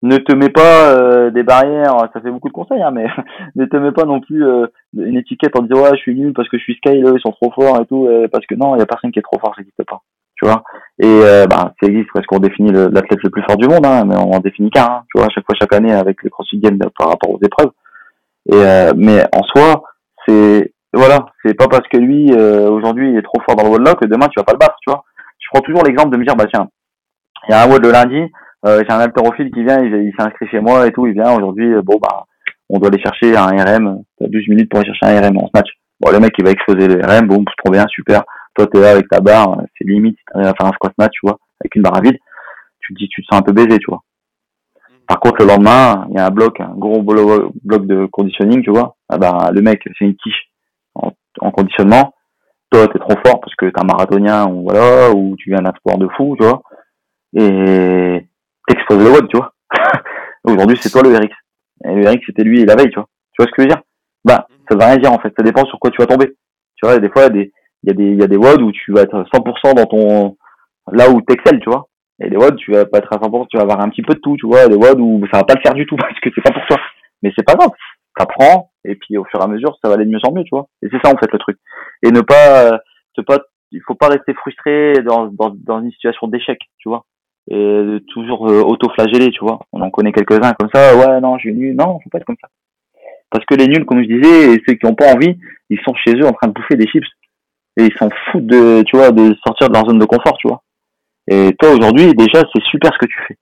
Ne 0.02 0.16
te 0.16 0.34
mets 0.34 0.48
pas 0.48 0.94
euh, 0.94 1.30
des 1.30 1.42
barrières, 1.42 1.94
ça 2.12 2.20
fait 2.20 2.30
beaucoup 2.30 2.48
de 2.48 2.54
conseils, 2.54 2.82
hein, 2.82 2.90
mais 2.90 3.06
ne 3.54 3.66
te 3.66 3.76
mets 3.76 3.92
pas 3.92 4.04
non 4.04 4.20
plus 4.20 4.46
euh, 4.46 4.66
une 4.96 5.16
étiquette 5.16 5.56
en 5.58 5.62
disant 5.62 5.82
ouais 5.82 5.90
je 5.92 6.00
suis 6.00 6.14
nul 6.14 6.32
parce 6.32 6.48
que 6.48 6.56
je 6.56 6.62
suis 6.62 6.74
Sky, 6.76 6.98
ils 6.98 7.20
sont 7.20 7.32
trop 7.32 7.50
forts 7.50 7.80
et 7.80 7.86
tout, 7.86 8.08
parce 8.32 8.46
que 8.46 8.54
non, 8.54 8.76
il 8.76 8.78
y 8.78 8.82
a 8.82 8.86
personne 8.86 9.12
qui 9.12 9.18
est 9.18 9.22
trop 9.22 9.38
fort, 9.38 9.54
ça 9.54 9.60
n'existe 9.60 9.84
pas, 9.84 10.00
tu 10.36 10.46
vois? 10.46 10.62
Et 10.98 11.06
euh, 11.06 11.46
bah, 11.46 11.72
ça 11.80 11.88
existe 11.88 12.10
parce 12.12 12.26
qu'on 12.26 12.38
définit 12.38 12.72
l'athlète 12.72 13.22
le, 13.22 13.30
plus 13.30 13.42
fort 13.42 13.56
du 13.56 13.68
monde, 13.68 13.86
hein, 13.86 14.04
mais 14.06 14.16
on 14.16 14.32
en 14.32 14.40
définit 14.40 14.70
qu'un, 14.70 14.84
hein, 14.84 15.02
tu 15.10 15.18
vois, 15.18 15.28
chaque 15.34 15.44
fois 15.44 15.54
chaque 15.58 15.72
année 15.72 15.92
avec 15.92 16.22
les 16.22 16.30
CrossFit 16.30 16.58
Games 16.58 16.78
par 16.98 17.08
rapport 17.08 17.30
aux 17.30 17.40
épreuves. 17.42 17.70
Et 18.46 18.54
euh, 18.54 18.92
mais 18.96 19.22
en 19.34 19.42
soi, 19.44 19.82
c'est 20.26 20.72
voilà, 20.92 21.26
c'est 21.44 21.54
pas 21.54 21.68
parce 21.68 21.86
que 21.88 21.96
lui 21.96 22.32
euh, 22.32 22.68
aujourd'hui 22.68 23.12
il 23.12 23.16
est 23.16 23.22
trop 23.22 23.40
fort 23.46 23.56
dans 23.56 23.64
le 23.64 23.70
wall 23.70 23.94
que 23.96 24.06
demain 24.06 24.28
tu 24.28 24.38
vas 24.38 24.44
pas 24.44 24.52
le 24.52 24.58
battre, 24.58 24.76
tu 24.82 24.90
vois? 24.90 25.04
Je 25.38 25.48
prends 25.52 25.60
toujours 25.60 25.84
l'exemple 25.84 26.10
de 26.10 26.16
me 26.16 26.24
dire 26.24 26.36
bah 26.36 26.46
tiens, 26.52 26.68
il 27.48 27.52
y 27.52 27.54
a 27.54 27.62
un 27.62 27.70
wall 27.70 27.82
le 27.82 27.92
lundi, 27.92 28.30
euh, 28.66 28.82
j'ai 28.86 28.94
un 28.94 29.00
haltérophile 29.00 29.50
qui 29.50 29.64
vient, 29.64 29.82
il, 29.82 30.12
s'est 30.16 30.22
inscrit 30.22 30.48
chez 30.48 30.60
moi 30.60 30.86
et 30.86 30.92
tout, 30.92 31.06
il 31.06 31.14
vient 31.14 31.32
aujourd'hui, 31.32 31.72
bon 31.82 31.98
bah 32.00 32.26
on 32.68 32.78
doit 32.78 32.88
aller 32.88 33.02
chercher 33.02 33.36
un 33.36 33.48
RM, 33.48 34.02
t'as 34.18 34.28
12 34.28 34.48
minutes 34.48 34.70
pour 34.70 34.80
aller 34.80 34.92
chercher 34.92 35.16
un 35.16 35.28
RM 35.28 35.38
en 35.38 35.48
snatch. 35.48 35.70
Bon 36.00 36.10
le 36.12 36.20
mec 36.20 36.32
il 36.38 36.44
va 36.44 36.50
exploser 36.50 36.88
le 36.88 37.04
RM, 37.04 37.26
bon 37.26 37.44
trop 37.58 37.72
bien, 37.72 37.86
super. 37.88 38.22
Toi 38.54 38.66
t'es 38.66 38.80
là 38.80 38.92
avec 38.92 39.08
ta 39.08 39.20
barre, 39.20 39.62
c'est 39.76 39.88
limite 39.88 40.18
à 40.34 40.42
faire 40.42 40.66
un 40.66 40.72
squat 40.72 40.92
snatch, 40.94 41.12
tu 41.12 41.26
vois, 41.26 41.38
avec 41.60 41.74
une 41.74 41.82
barre 41.82 41.96
à 41.96 42.00
vide, 42.00 42.18
tu 42.80 42.94
te 42.94 42.98
dis 42.98 43.08
tu 43.08 43.22
te 43.22 43.26
sens 43.26 43.40
un 43.40 43.42
peu 43.42 43.52
baisé, 43.52 43.78
tu 43.78 43.86
vois. 43.88 44.02
Par 45.10 45.18
contre, 45.18 45.42
le 45.42 45.48
lendemain, 45.48 46.06
il 46.08 46.16
y 46.16 46.20
a 46.20 46.26
un 46.26 46.30
bloc, 46.30 46.60
un 46.60 46.72
gros 46.76 47.02
bloc 47.02 47.84
de 47.84 48.06
conditioning, 48.12 48.62
tu 48.62 48.70
vois. 48.70 48.94
Ah 49.08 49.18
bah, 49.18 49.50
le 49.52 49.60
mec, 49.60 49.82
c'est 49.98 50.04
une 50.04 50.14
quiche 50.14 50.50
en, 50.94 51.50
conditionnement. 51.50 52.14
Toi, 52.70 52.86
t'es 52.86 53.00
trop 53.00 53.16
fort 53.26 53.40
parce 53.40 53.52
que 53.56 53.66
t'es 53.66 53.80
un 53.80 53.86
marathonien 53.86 54.46
ou 54.46 54.62
voilà, 54.62 55.10
ou 55.10 55.34
tu 55.36 55.50
viens 55.50 55.62
d'un 55.62 55.72
sport 55.72 55.98
de 55.98 56.06
fou, 56.16 56.36
tu 56.38 56.46
vois. 56.46 56.62
Et 57.34 58.24
t'exposes 58.70 59.04
le 59.04 59.10
web, 59.10 59.26
tu 59.28 59.36
vois. 59.36 59.52
Aujourd'hui, 60.44 60.76
c'est 60.80 60.90
toi 60.90 61.02
le 61.02 61.14
RX. 61.14 61.34
Et 61.84 61.94
le 61.94 62.08
RX, 62.08 62.20
c'était 62.26 62.44
lui 62.44 62.64
la 62.64 62.76
veille, 62.76 62.90
tu 62.90 62.96
vois. 62.96 63.08
Tu 63.32 63.42
vois 63.42 63.46
ce 63.46 63.52
que 63.52 63.62
je 63.62 63.68
veux 63.68 63.74
dire? 63.74 63.82
Bah, 64.24 64.46
ça 64.68 64.76
veut 64.76 64.84
rien 64.84 64.96
dire, 64.96 65.12
en 65.12 65.18
fait. 65.18 65.32
Ça 65.36 65.42
dépend 65.42 65.64
sur 65.66 65.78
quoi 65.78 65.90
tu 65.90 66.00
vas 66.00 66.06
tomber. 66.06 66.26
Tu 66.76 66.86
vois, 66.86 66.98
des 66.98 67.08
fois, 67.08 67.22
il 67.22 67.24
y 67.24 67.26
a 67.26 67.30
des, 67.30 67.52
y 67.84 67.90
a 67.90 67.94
des, 67.94 68.28
des 68.28 68.36
WOD 68.36 68.62
où 68.62 68.72
tu 68.72 68.92
vas 68.92 69.02
être 69.02 69.24
100% 69.32 69.74
dans 69.74 69.86
ton, 69.86 70.36
là 70.92 71.10
où 71.10 71.20
t'excelles, 71.22 71.60
tu 71.60 71.70
vois. 71.70 71.88
Et 72.22 72.28
les 72.28 72.36
WOD, 72.36 72.56
tu 72.56 72.72
vas 72.72 72.84
pas 72.84 72.98
être 72.98 73.12
à 73.12 73.16
100%, 73.16 73.46
tu 73.48 73.56
vas 73.56 73.62
avoir 73.62 73.80
un 73.80 73.88
petit 73.88 74.02
peu 74.02 74.14
de 74.14 74.20
tout, 74.20 74.36
tu 74.38 74.46
vois. 74.46 74.66
Les 74.66 74.76
WOD 74.76 75.00
où 75.00 75.26
ça 75.32 75.38
va 75.38 75.44
pas 75.44 75.54
le 75.54 75.62
faire 75.62 75.74
du 75.74 75.86
tout 75.86 75.96
parce 76.00 76.18
que 76.20 76.30
c'est 76.34 76.42
pas 76.42 76.52
pour 76.52 76.66
toi. 76.66 76.78
Mais 77.22 77.32
c'est 77.36 77.44
pas 77.44 77.54
grave. 77.54 77.70
T'apprends, 78.16 78.70
et 78.84 78.96
puis 78.96 79.16
au 79.16 79.24
fur 79.24 79.40
et 79.40 79.44
à 79.44 79.46
mesure, 79.46 79.76
ça 79.82 79.88
va 79.88 79.94
aller 79.94 80.04
de 80.04 80.10
mieux 80.10 80.18
en 80.24 80.32
mieux, 80.32 80.42
tu 80.42 80.50
vois. 80.50 80.66
Et 80.82 80.88
c'est 80.90 81.00
ça, 81.02 81.12
en 81.12 81.16
fait, 81.16 81.32
le 81.32 81.38
truc. 81.38 81.58
Et 82.02 82.10
ne 82.10 82.20
pas, 82.20 82.80
ne 83.16 83.22
pas, 83.22 83.38
il 83.72 83.80
faut 83.86 83.94
pas 83.94 84.08
rester 84.08 84.34
frustré 84.34 84.94
dans, 85.04 85.26
dans, 85.26 85.54
dans 85.54 85.80
une 85.80 85.92
situation 85.92 86.26
d'échec, 86.26 86.58
tu 86.78 86.88
vois. 86.88 87.04
Et 87.50 87.98
toujours 88.08 88.48
euh, 88.48 88.62
auto-flageller, 88.62 89.30
tu 89.30 89.40
vois. 89.40 89.58
On 89.72 89.80
en 89.80 89.90
connaît 89.90 90.12
quelques-uns 90.12 90.52
comme 90.52 90.70
ça. 90.72 90.96
Ouais, 90.96 91.20
non, 91.20 91.36
j'ai 91.38 91.52
nul. 91.52 91.74
Non, 91.74 91.98
faut 92.02 92.10
pas 92.10 92.18
être 92.18 92.24
comme 92.24 92.36
ça. 92.40 92.48
Parce 93.28 93.44
que 93.44 93.54
les 93.54 93.66
nuls, 93.66 93.84
comme 93.84 94.02
je 94.02 94.08
disais, 94.08 94.54
et 94.54 94.62
ceux 94.66 94.74
qui 94.74 94.86
ont 94.86 94.94
pas 94.94 95.12
envie, 95.12 95.36
ils 95.68 95.80
sont 95.80 95.94
chez 95.94 96.14
eux 96.14 96.26
en 96.26 96.32
train 96.32 96.48
de 96.48 96.52
bouffer 96.52 96.76
des 96.76 96.86
chips. 96.86 97.06
Et 97.76 97.86
ils 97.86 97.96
s'en 97.98 98.08
foutent 98.30 98.46
de, 98.46 98.82
tu 98.82 98.96
vois, 98.96 99.10
de 99.10 99.34
sortir 99.44 99.68
de 99.68 99.74
leur 99.74 99.84
zone 99.84 99.98
de 99.98 100.04
confort, 100.04 100.36
tu 100.38 100.48
vois. 100.48 100.62
Et 101.28 101.54
toi, 101.58 101.72
aujourd'hui, 101.72 102.12
déjà, 102.14 102.42
c'est 102.52 102.62
super 102.64 102.92
ce 102.92 102.98
que 102.98 103.06
tu 103.06 103.18
fais. 103.26 103.36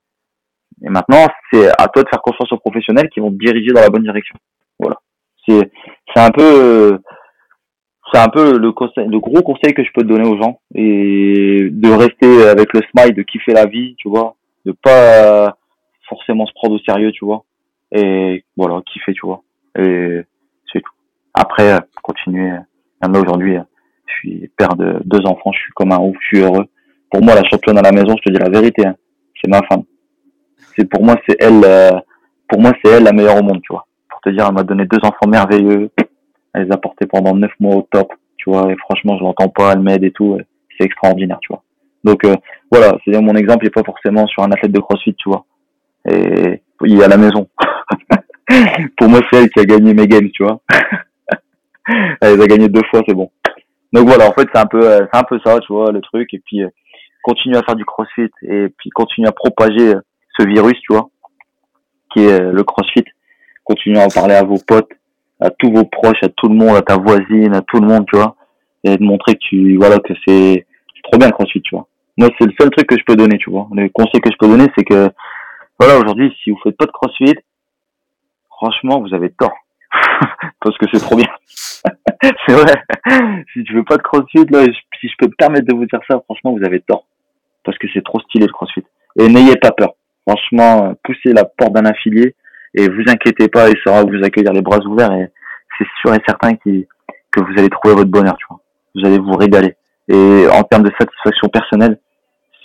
Et 0.84 0.88
maintenant, 0.88 1.26
c'est 1.52 1.68
à 1.68 1.88
toi 1.88 2.02
de 2.02 2.08
faire 2.08 2.22
confiance 2.22 2.52
aux 2.52 2.58
professionnels 2.58 3.08
qui 3.10 3.20
vont 3.20 3.30
te 3.30 3.36
diriger 3.36 3.72
dans 3.72 3.80
la 3.80 3.90
bonne 3.90 4.02
direction. 4.02 4.36
Voilà. 4.78 4.96
C'est, 5.46 5.70
c'est 6.14 6.20
un 6.20 6.30
peu, 6.30 6.98
c'est 8.12 8.20
un 8.20 8.28
peu 8.28 8.58
le 8.58 8.72
conseil, 8.72 9.06
le 9.08 9.18
gros 9.18 9.42
conseil 9.42 9.74
que 9.74 9.84
je 9.84 9.90
peux 9.94 10.02
te 10.02 10.06
donner 10.06 10.28
aux 10.28 10.40
gens. 10.40 10.60
Et 10.74 11.68
de 11.70 11.90
rester 11.90 12.48
avec 12.48 12.72
le 12.72 12.80
smile, 12.90 13.14
de 13.14 13.22
kiffer 13.22 13.52
la 13.52 13.66
vie, 13.66 13.94
tu 13.96 14.08
vois. 14.08 14.36
De 14.64 14.72
pas 14.72 15.56
forcément 16.08 16.46
se 16.46 16.52
prendre 16.54 16.74
au 16.74 16.78
sérieux, 16.80 17.12
tu 17.12 17.24
vois. 17.24 17.44
Et 17.92 18.44
voilà, 18.56 18.80
kiffer, 18.92 19.12
tu 19.12 19.26
vois. 19.26 19.42
Et 19.78 20.22
c'est 20.72 20.80
tout. 20.80 20.92
Après, 21.34 21.78
continuer. 22.02 22.50
Là, 23.00 23.20
aujourd'hui, 23.20 23.56
je 24.06 24.12
suis 24.12 24.50
père 24.56 24.74
de 24.74 25.00
deux 25.04 25.24
enfants, 25.26 25.52
je 25.52 25.58
suis 25.58 25.72
comme 25.74 25.92
un 25.92 25.98
ouf, 25.98 26.16
je 26.20 26.26
suis 26.26 26.44
heureux 26.44 26.66
pour 27.10 27.22
moi, 27.22 27.34
la 27.34 27.44
championne 27.44 27.78
à 27.78 27.82
la 27.82 27.92
maison, 27.92 28.14
je 28.16 28.30
te 28.30 28.32
dis 28.32 28.38
la 28.38 28.50
vérité, 28.50 28.86
hein, 28.86 28.94
c'est 29.40 29.50
ma 29.50 29.62
femme. 29.68 29.84
C'est 30.76 30.84
pour 30.84 31.02
moi, 31.02 31.16
c'est 31.26 31.36
elle, 31.40 31.62
euh, 31.64 31.98
pour 32.48 32.60
moi, 32.60 32.72
c'est 32.82 32.90
elle 32.90 33.04
la 33.04 33.12
meilleure 33.12 33.36
au 33.36 33.42
monde, 33.42 33.60
tu 33.62 33.72
vois. 33.72 33.86
Pour 34.08 34.20
te 34.20 34.30
dire, 34.30 34.46
elle 34.46 34.54
m'a 34.54 34.62
donné 34.62 34.84
deux 34.86 34.98
enfants 35.02 35.26
merveilleux. 35.26 35.90
Elle 36.54 36.64
les 36.64 36.72
a 36.72 36.76
portés 36.76 37.06
pendant 37.06 37.34
neuf 37.34 37.52
mois 37.60 37.76
au 37.76 37.82
top, 37.90 38.12
tu 38.36 38.50
vois. 38.50 38.70
Et 38.72 38.76
franchement, 38.76 39.16
je 39.18 39.22
l'entends 39.22 39.48
pas, 39.48 39.72
elle 39.72 39.80
m'aide 39.80 40.04
et 40.04 40.12
tout. 40.12 40.38
C'est 40.78 40.84
extraordinaire, 40.84 41.38
tu 41.40 41.48
vois. 41.48 41.62
Donc 42.04 42.24
euh, 42.24 42.34
voilà, 42.70 42.96
c'est 43.04 43.20
mon 43.20 43.34
exemple 43.34 43.64
n'est 43.64 43.70
pas 43.70 43.82
forcément 43.84 44.26
sur 44.26 44.42
un 44.42 44.50
athlète 44.52 44.72
de 44.72 44.80
CrossFit, 44.80 45.14
tu 45.14 45.28
vois. 45.28 45.44
Et 46.10 46.62
il 46.84 47.00
est 47.00 47.04
à 47.04 47.08
la 47.08 47.16
maison. 47.16 47.48
pour 48.96 49.08
moi, 49.08 49.20
c'est 49.30 49.42
elle 49.42 49.50
qui 49.50 49.60
a 49.60 49.64
gagné 49.64 49.94
mes 49.94 50.06
games, 50.06 50.30
tu 50.30 50.44
vois. 50.44 50.60
elle 52.20 52.36
les 52.36 52.42
a 52.42 52.46
gagné 52.46 52.68
deux 52.68 52.84
fois, 52.90 53.02
c'est 53.06 53.14
bon. 53.14 53.30
Donc 53.92 54.06
voilà, 54.06 54.28
en 54.28 54.32
fait, 54.32 54.48
c'est 54.52 54.60
un 54.60 54.66
peu, 54.66 54.80
euh, 54.82 55.06
c'est 55.12 55.18
un 55.18 55.24
peu 55.24 55.38
ça, 55.44 55.58
tu 55.60 55.72
vois, 55.72 55.90
le 55.90 56.00
truc. 56.00 56.32
Et 56.32 56.40
puis, 56.44 56.62
continuer 57.22 57.56
à 57.56 57.62
faire 57.62 57.76
du 57.76 57.84
crossfit 57.84 58.30
et 58.42 58.68
puis 58.78 58.90
continuer 58.90 59.28
à 59.28 59.32
propager 59.32 59.94
ce 60.38 60.46
virus, 60.46 60.78
tu 60.80 60.94
vois, 60.94 61.10
qui 62.12 62.24
est 62.24 62.38
le 62.38 62.64
crossfit. 62.64 63.04
Continuer 63.64 64.00
à 64.00 64.06
en 64.06 64.08
parler 64.08 64.34
à 64.34 64.44
vos 64.44 64.58
potes, 64.66 64.92
à 65.40 65.50
tous 65.50 65.70
vos 65.72 65.84
proches, 65.84 66.22
à 66.22 66.28
tout 66.28 66.48
le 66.48 66.54
monde, 66.54 66.76
à 66.76 66.82
ta 66.82 66.96
voisine, 66.96 67.54
à 67.54 67.62
tout 67.62 67.80
le 67.80 67.86
monde, 67.86 68.06
tu 68.08 68.16
vois, 68.16 68.36
et 68.84 68.96
de 68.96 69.02
montrer 69.02 69.34
que 69.34 69.40
tu, 69.40 69.76
voilà, 69.76 69.98
que 69.98 70.12
c'est 70.26 70.66
trop 71.04 71.18
bien 71.18 71.28
le 71.28 71.32
crossfit, 71.32 71.62
tu 71.62 71.74
vois. 71.74 71.86
Moi, 72.16 72.28
c'est 72.38 72.46
le 72.46 72.52
seul 72.58 72.70
truc 72.70 72.86
que 72.86 72.98
je 72.98 73.04
peux 73.04 73.16
donner, 73.16 73.38
tu 73.38 73.50
vois. 73.50 73.68
Le 73.72 73.88
conseil 73.90 74.20
que 74.20 74.30
je 74.30 74.36
peux 74.38 74.48
donner, 74.48 74.66
c'est 74.76 74.84
que, 74.84 75.08
voilà, 75.78 75.98
aujourd'hui, 75.98 76.34
si 76.42 76.50
vous 76.50 76.58
faites 76.64 76.76
pas 76.76 76.86
de 76.86 76.90
crossfit, 76.90 77.34
franchement, 78.50 79.00
vous 79.00 79.14
avez 79.14 79.30
tort. 79.30 79.54
Parce 80.60 80.76
que 80.78 80.86
c'est 80.92 81.00
trop 81.00 81.16
bien. 81.16 81.28
c'est 82.46 82.54
vrai. 82.54 82.74
Si 83.52 83.62
tu 83.62 83.74
veux 83.74 83.84
pas 83.84 83.96
de 83.96 84.02
crossfit, 84.02 84.44
là, 84.50 84.64
si 85.00 85.08
je 85.08 85.14
peux 85.18 85.26
me 85.26 85.36
permettre 85.36 85.66
de 85.66 85.74
vous 85.74 85.86
dire 85.86 86.00
ça, 86.08 86.20
franchement, 86.24 86.56
vous 86.56 86.64
avez 86.64 86.80
tort. 86.80 87.06
Parce 87.64 87.78
que 87.78 87.86
c'est 87.94 88.04
trop 88.04 88.18
stylé 88.20 88.46
le 88.46 88.52
crossfit. 88.52 88.84
Et 89.18 89.28
n'ayez 89.28 89.56
pas 89.56 89.70
peur. 89.70 89.94
Franchement, 90.26 90.94
poussez 91.04 91.32
la 91.32 91.44
porte 91.44 91.72
d'un 91.72 91.86
affilié 91.86 92.34
et 92.74 92.88
vous 92.88 93.02
inquiétez 93.06 93.48
pas, 93.48 93.68
il 93.70 93.76
saura 93.84 94.02
vous 94.04 94.22
accueillir 94.22 94.52
les 94.52 94.62
bras 94.62 94.78
ouverts 94.78 95.12
et 95.12 95.30
c'est 95.76 95.86
sûr 96.00 96.14
et 96.14 96.22
certain 96.26 96.54
que 96.56 97.40
vous 97.40 97.52
allez 97.58 97.68
trouver 97.68 97.94
votre 97.94 98.10
bonheur, 98.10 98.36
tu 98.36 98.46
vois. 98.48 98.60
Vous 98.94 99.06
allez 99.06 99.18
vous 99.18 99.36
régaler. 99.36 99.76
Et 100.08 100.46
en 100.50 100.62
termes 100.62 100.84
de 100.84 100.92
satisfaction 100.98 101.48
personnelle, 101.48 101.98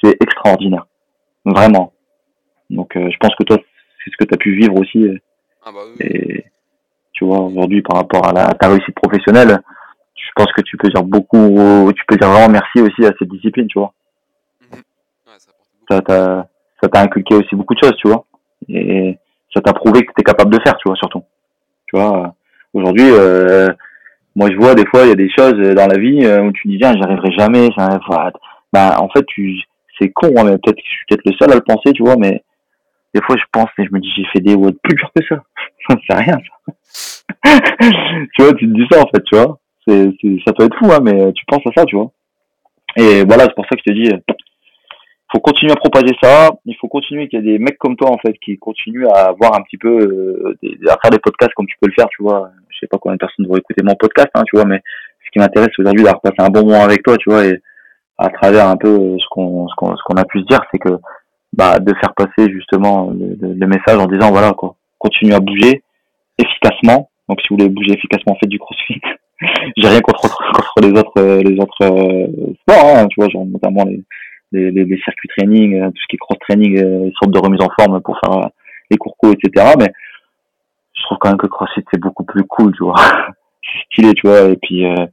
c'est 0.01 0.15
extraordinaire. 0.21 0.87
Vraiment. 1.45 1.93
Donc, 2.69 2.95
euh, 2.95 3.09
je 3.11 3.17
pense 3.17 3.35
que 3.35 3.43
toi, 3.43 3.57
c'est 4.03 4.11
ce 4.11 4.17
que 4.17 4.23
tu 4.25 4.33
as 4.33 4.37
pu 4.37 4.55
vivre 4.55 4.75
aussi. 4.79 5.03
euh, 5.03 5.17
Ah 5.65 5.71
bah 5.71 5.81
oui. 5.85 5.95
Et 6.05 6.45
tu 7.11 7.25
vois, 7.25 7.41
aujourd'hui, 7.41 7.81
par 7.81 7.97
rapport 7.97 8.25
à, 8.27 8.33
la, 8.33 8.45
à 8.45 8.53
ta 8.53 8.69
réussite 8.69 8.95
professionnelle, 8.95 9.59
je 10.15 10.29
pense 10.35 10.51
que 10.53 10.61
tu 10.61 10.77
peux 10.77 10.89
dire 10.89 11.03
beaucoup, 11.03 11.91
tu 11.95 12.03
peux 12.07 12.15
dire 12.15 12.29
vraiment 12.29 12.49
merci 12.49 12.81
aussi 12.81 13.05
à 13.05 13.13
cette 13.19 13.29
discipline, 13.29 13.67
tu 13.67 13.77
vois. 13.77 13.93
Mhm. 14.71 14.79
Ouais, 15.29 15.97
ça 16.81 16.89
t'a 16.89 17.01
inculqué 17.01 17.35
aussi 17.35 17.55
beaucoup 17.55 17.75
de 17.75 17.79
choses, 17.83 17.95
tu 17.97 18.07
vois. 18.07 18.25
Et 18.69 19.17
ça 19.53 19.61
t'a 19.61 19.73
prouvé 19.73 20.01
que 20.01 20.11
tu 20.15 20.21
es 20.21 20.23
capable 20.23 20.53
de 20.53 20.59
faire, 20.61 20.75
tu 20.77 20.87
vois, 20.87 20.95
surtout. 20.95 21.23
Tu 21.87 21.95
vois, 21.95 22.17
euh, 22.17 22.27
aujourd'hui, 22.73 23.07
euh, 23.09 23.67
moi, 24.35 24.49
je 24.49 24.55
vois 24.55 24.75
des 24.75 24.85
fois, 24.85 25.03
il 25.03 25.09
y 25.09 25.11
a 25.11 25.15
des 25.15 25.29
choses 25.29 25.53
dans 25.53 25.87
la 25.87 25.97
vie 25.97 26.25
euh, 26.25 26.41
où 26.41 26.51
tu 26.51 26.67
dis, 26.67 26.77
viens, 26.77 26.93
j'y 26.93 27.03
arriverai 27.03 27.31
jamais. 27.37 27.69
Ça, 27.77 27.99
enfin, 28.07 28.31
bah, 28.71 28.97
en 28.99 29.09
fait, 29.09 29.25
tu, 29.27 29.61
c'est 29.99 30.09
con, 30.09 30.33
hein, 30.37 30.43
mais 30.45 30.57
peut-être 30.57 30.77
que 30.77 30.83
je 30.83 30.89
suis 30.89 31.05
peut-être 31.07 31.25
le 31.25 31.33
seul 31.39 31.51
à 31.51 31.55
le 31.55 31.61
penser, 31.61 31.93
tu 31.93 32.03
vois, 32.03 32.15
mais 32.17 32.43
des 33.13 33.21
fois, 33.21 33.35
je 33.37 33.43
pense 33.51 33.69
et 33.77 33.85
je 33.85 33.93
me 33.93 33.99
dis, 33.99 34.11
j'ai 34.15 34.25
fait 34.33 34.39
des 34.39 34.55
WOD 34.55 34.75
plus 34.81 34.95
dur 34.95 35.11
que 35.15 35.25
ça. 35.27 35.43
c'est 36.07 36.15
rien, 36.15 36.37
ça. 36.37 36.73
tu 38.33 38.41
vois, 38.41 38.53
tu 38.53 38.67
te 38.67 38.73
dis 38.73 38.87
ça, 38.91 39.01
en 39.01 39.07
fait, 39.13 39.23
tu 39.23 39.35
vois. 39.35 39.59
C'est, 39.87 40.09
ça 40.45 40.53
peut 40.53 40.63
être 40.63 40.77
fou, 40.77 40.91
hein, 40.91 40.99
mais 41.03 41.31
tu 41.33 41.45
penses 41.45 41.61
à 41.67 41.71
ça, 41.75 41.85
tu 41.85 41.95
vois. 41.95 42.11
Et 42.95 43.23
voilà, 43.23 43.43
c'est 43.43 43.55
pour 43.55 43.65
ça 43.65 43.75
que 43.75 43.81
je 43.85 43.91
te 43.91 43.97
dis, 43.97 44.09
euh, 44.13 44.33
faut 45.33 45.39
continuer 45.41 45.71
à 45.73 45.75
propager 45.75 46.13
ça. 46.21 46.51
Il 46.65 46.75
faut 46.77 46.87
continuer 46.87 47.27
qu'il 47.27 47.39
y 47.39 47.41
ait 47.49 47.53
des 47.53 47.59
mecs 47.59 47.77
comme 47.79 47.95
toi, 47.95 48.11
en 48.11 48.17
fait, 48.19 48.33
qui 48.43 48.57
continuent 48.57 49.07
à 49.07 49.29
avoir 49.29 49.55
un 49.57 49.61
petit 49.63 49.77
peu, 49.77 49.89
euh, 49.99 50.57
des, 50.61 50.77
à 50.87 50.97
faire 51.01 51.11
des 51.11 51.19
podcasts 51.19 51.53
comme 51.55 51.65
tu 51.65 51.75
peux 51.81 51.87
le 51.87 51.93
faire, 51.93 52.07
tu 52.09 52.21
vois. 52.23 52.49
Je 52.69 52.77
sais 52.79 52.87
pas 52.87 52.97
combien 52.99 53.15
de 53.15 53.19
personnes 53.19 53.47
vont 53.47 53.57
écouter 53.57 53.81
mon 53.83 53.95
podcast, 53.95 54.29
hein, 54.35 54.43
tu 54.45 54.55
vois, 54.55 54.65
mais 54.65 54.81
ce 55.25 55.31
qui 55.31 55.39
m'intéresse 55.39 55.71
aujourd'hui 55.79 56.03
d'avoir 56.03 56.21
passé 56.21 56.35
un 56.39 56.49
bon 56.49 56.65
moment 56.65 56.83
avec 56.83 57.03
toi, 57.03 57.17
tu 57.17 57.29
vois, 57.29 57.45
et 57.45 57.59
à 58.19 58.29
travers 58.29 58.67
un 58.67 58.77
peu 58.77 58.89
euh, 58.89 59.17
ce 59.19 59.25
qu'on, 59.31 59.67
ce 59.67 59.73
qu'on, 59.75 59.95
ce 59.97 60.01
qu'on 60.05 60.15
a 60.17 60.25
pu 60.25 60.39
se 60.41 60.45
dire, 60.45 60.61
c'est 60.71 60.77
que, 60.79 60.89
bah, 61.53 61.79
de 61.79 61.93
faire 61.95 62.13
passer 62.15 62.51
justement 62.51 63.09
le, 63.11 63.35
le- 63.41 63.53
le 63.53 63.67
message 63.67 63.97
en 63.97 64.05
disant, 64.07 64.31
voilà, 64.31 64.53
quoi, 64.53 64.75
continue 64.99 65.33
à 65.33 65.39
bouger 65.39 65.83
efficacement. 66.37 67.09
Donc, 67.29 67.41
si 67.41 67.47
vous 67.49 67.57
voulez 67.57 67.69
bouger 67.69 67.93
efficacement, 67.93 68.35
faites 68.39 68.49
du 68.49 68.59
crossfit. 68.59 68.99
J'ai 69.77 69.87
rien 69.87 70.01
contre, 70.01 70.21
contre 70.53 70.73
les 70.81 70.91
autres, 70.91 71.17
euh, 71.19 71.41
les 71.41 71.57
autres 71.59 71.81
euh, 71.83 72.53
sports, 72.61 72.97
hein, 72.97 73.07
tu 73.07 73.15
vois, 73.19 73.29
genre 73.29 73.45
notamment 73.45 73.83
les, 73.85 74.03
les, 74.53 74.71
les, 74.71 74.85
les 74.85 74.97
circuits 74.99 75.29
training, 75.35 75.81
euh, 75.81 75.89
tout 75.89 76.01
ce 76.01 76.07
qui 76.07 76.15
est 76.15 76.19
cross 76.19 76.37
training, 76.39 76.77
euh, 76.77 77.05
les 77.05 77.13
sortes 77.19 77.31
de 77.31 77.39
remise 77.39 77.61
en 77.61 77.69
forme 77.77 78.01
pour 78.01 78.17
faire 78.19 78.37
euh, 78.37 78.49
les 78.89 78.97
cours 78.97 79.15
co, 79.17 79.33
etc. 79.33 79.73
Mais 79.79 79.91
je 80.95 81.03
trouve 81.03 81.17
quand 81.17 81.29
même 81.29 81.37
que 81.37 81.47
CrossFit 81.47 81.83
c'est 81.91 81.99
beaucoup 81.99 82.23
plus 82.23 82.43
cool, 82.43 82.73
tu 82.75 82.83
vois. 82.83 82.95
c'est 83.63 83.85
stylé, 83.85 84.13
tu 84.13 84.27
vois. 84.27 84.49
Et 84.49 84.57
puis 84.57 84.85
euh, 84.85 85.05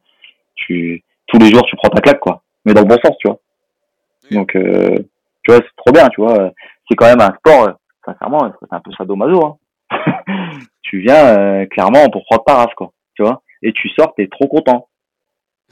tu 0.54 1.02
tous 1.26 1.38
les 1.38 1.50
jours 1.50 1.62
tu 1.62 1.76
prends 1.76 1.88
ta 1.88 2.00
claque, 2.00 2.20
quoi. 2.20 2.42
Mais 2.64 2.74
dans 2.74 2.82
le 2.82 2.88
bon 2.88 2.98
sens, 3.02 3.16
tu 3.18 3.28
vois. 3.28 3.38
Donc 4.30 4.54
euh, 4.54 4.96
tu 5.42 5.52
vois, 5.52 5.60
c'est 5.60 5.76
trop 5.76 5.92
bien, 5.92 6.08
tu 6.08 6.20
vois. 6.20 6.52
C'est 6.88 6.96
quand 6.96 7.06
même 7.06 7.20
un 7.20 7.34
sport, 7.34 7.68
euh, 7.68 7.72
sincèrement, 8.04 8.52
c'est 8.60 8.72
un 8.72 8.80
peu 8.80 8.92
sadomaso. 8.92 9.44
Hein. 9.44 9.56
tu 10.82 11.00
viens 11.00 11.26
euh, 11.38 11.66
clairement 11.66 12.08
pour 12.10 12.24
prendre 12.24 12.44
ta 12.44 12.54
race, 12.54 12.74
quoi. 12.76 12.92
Tu 13.14 13.22
vois. 13.22 13.42
Et 13.62 13.72
tu 13.72 13.88
sors, 13.90 14.14
t'es 14.14 14.28
trop 14.28 14.48
content. 14.48 14.88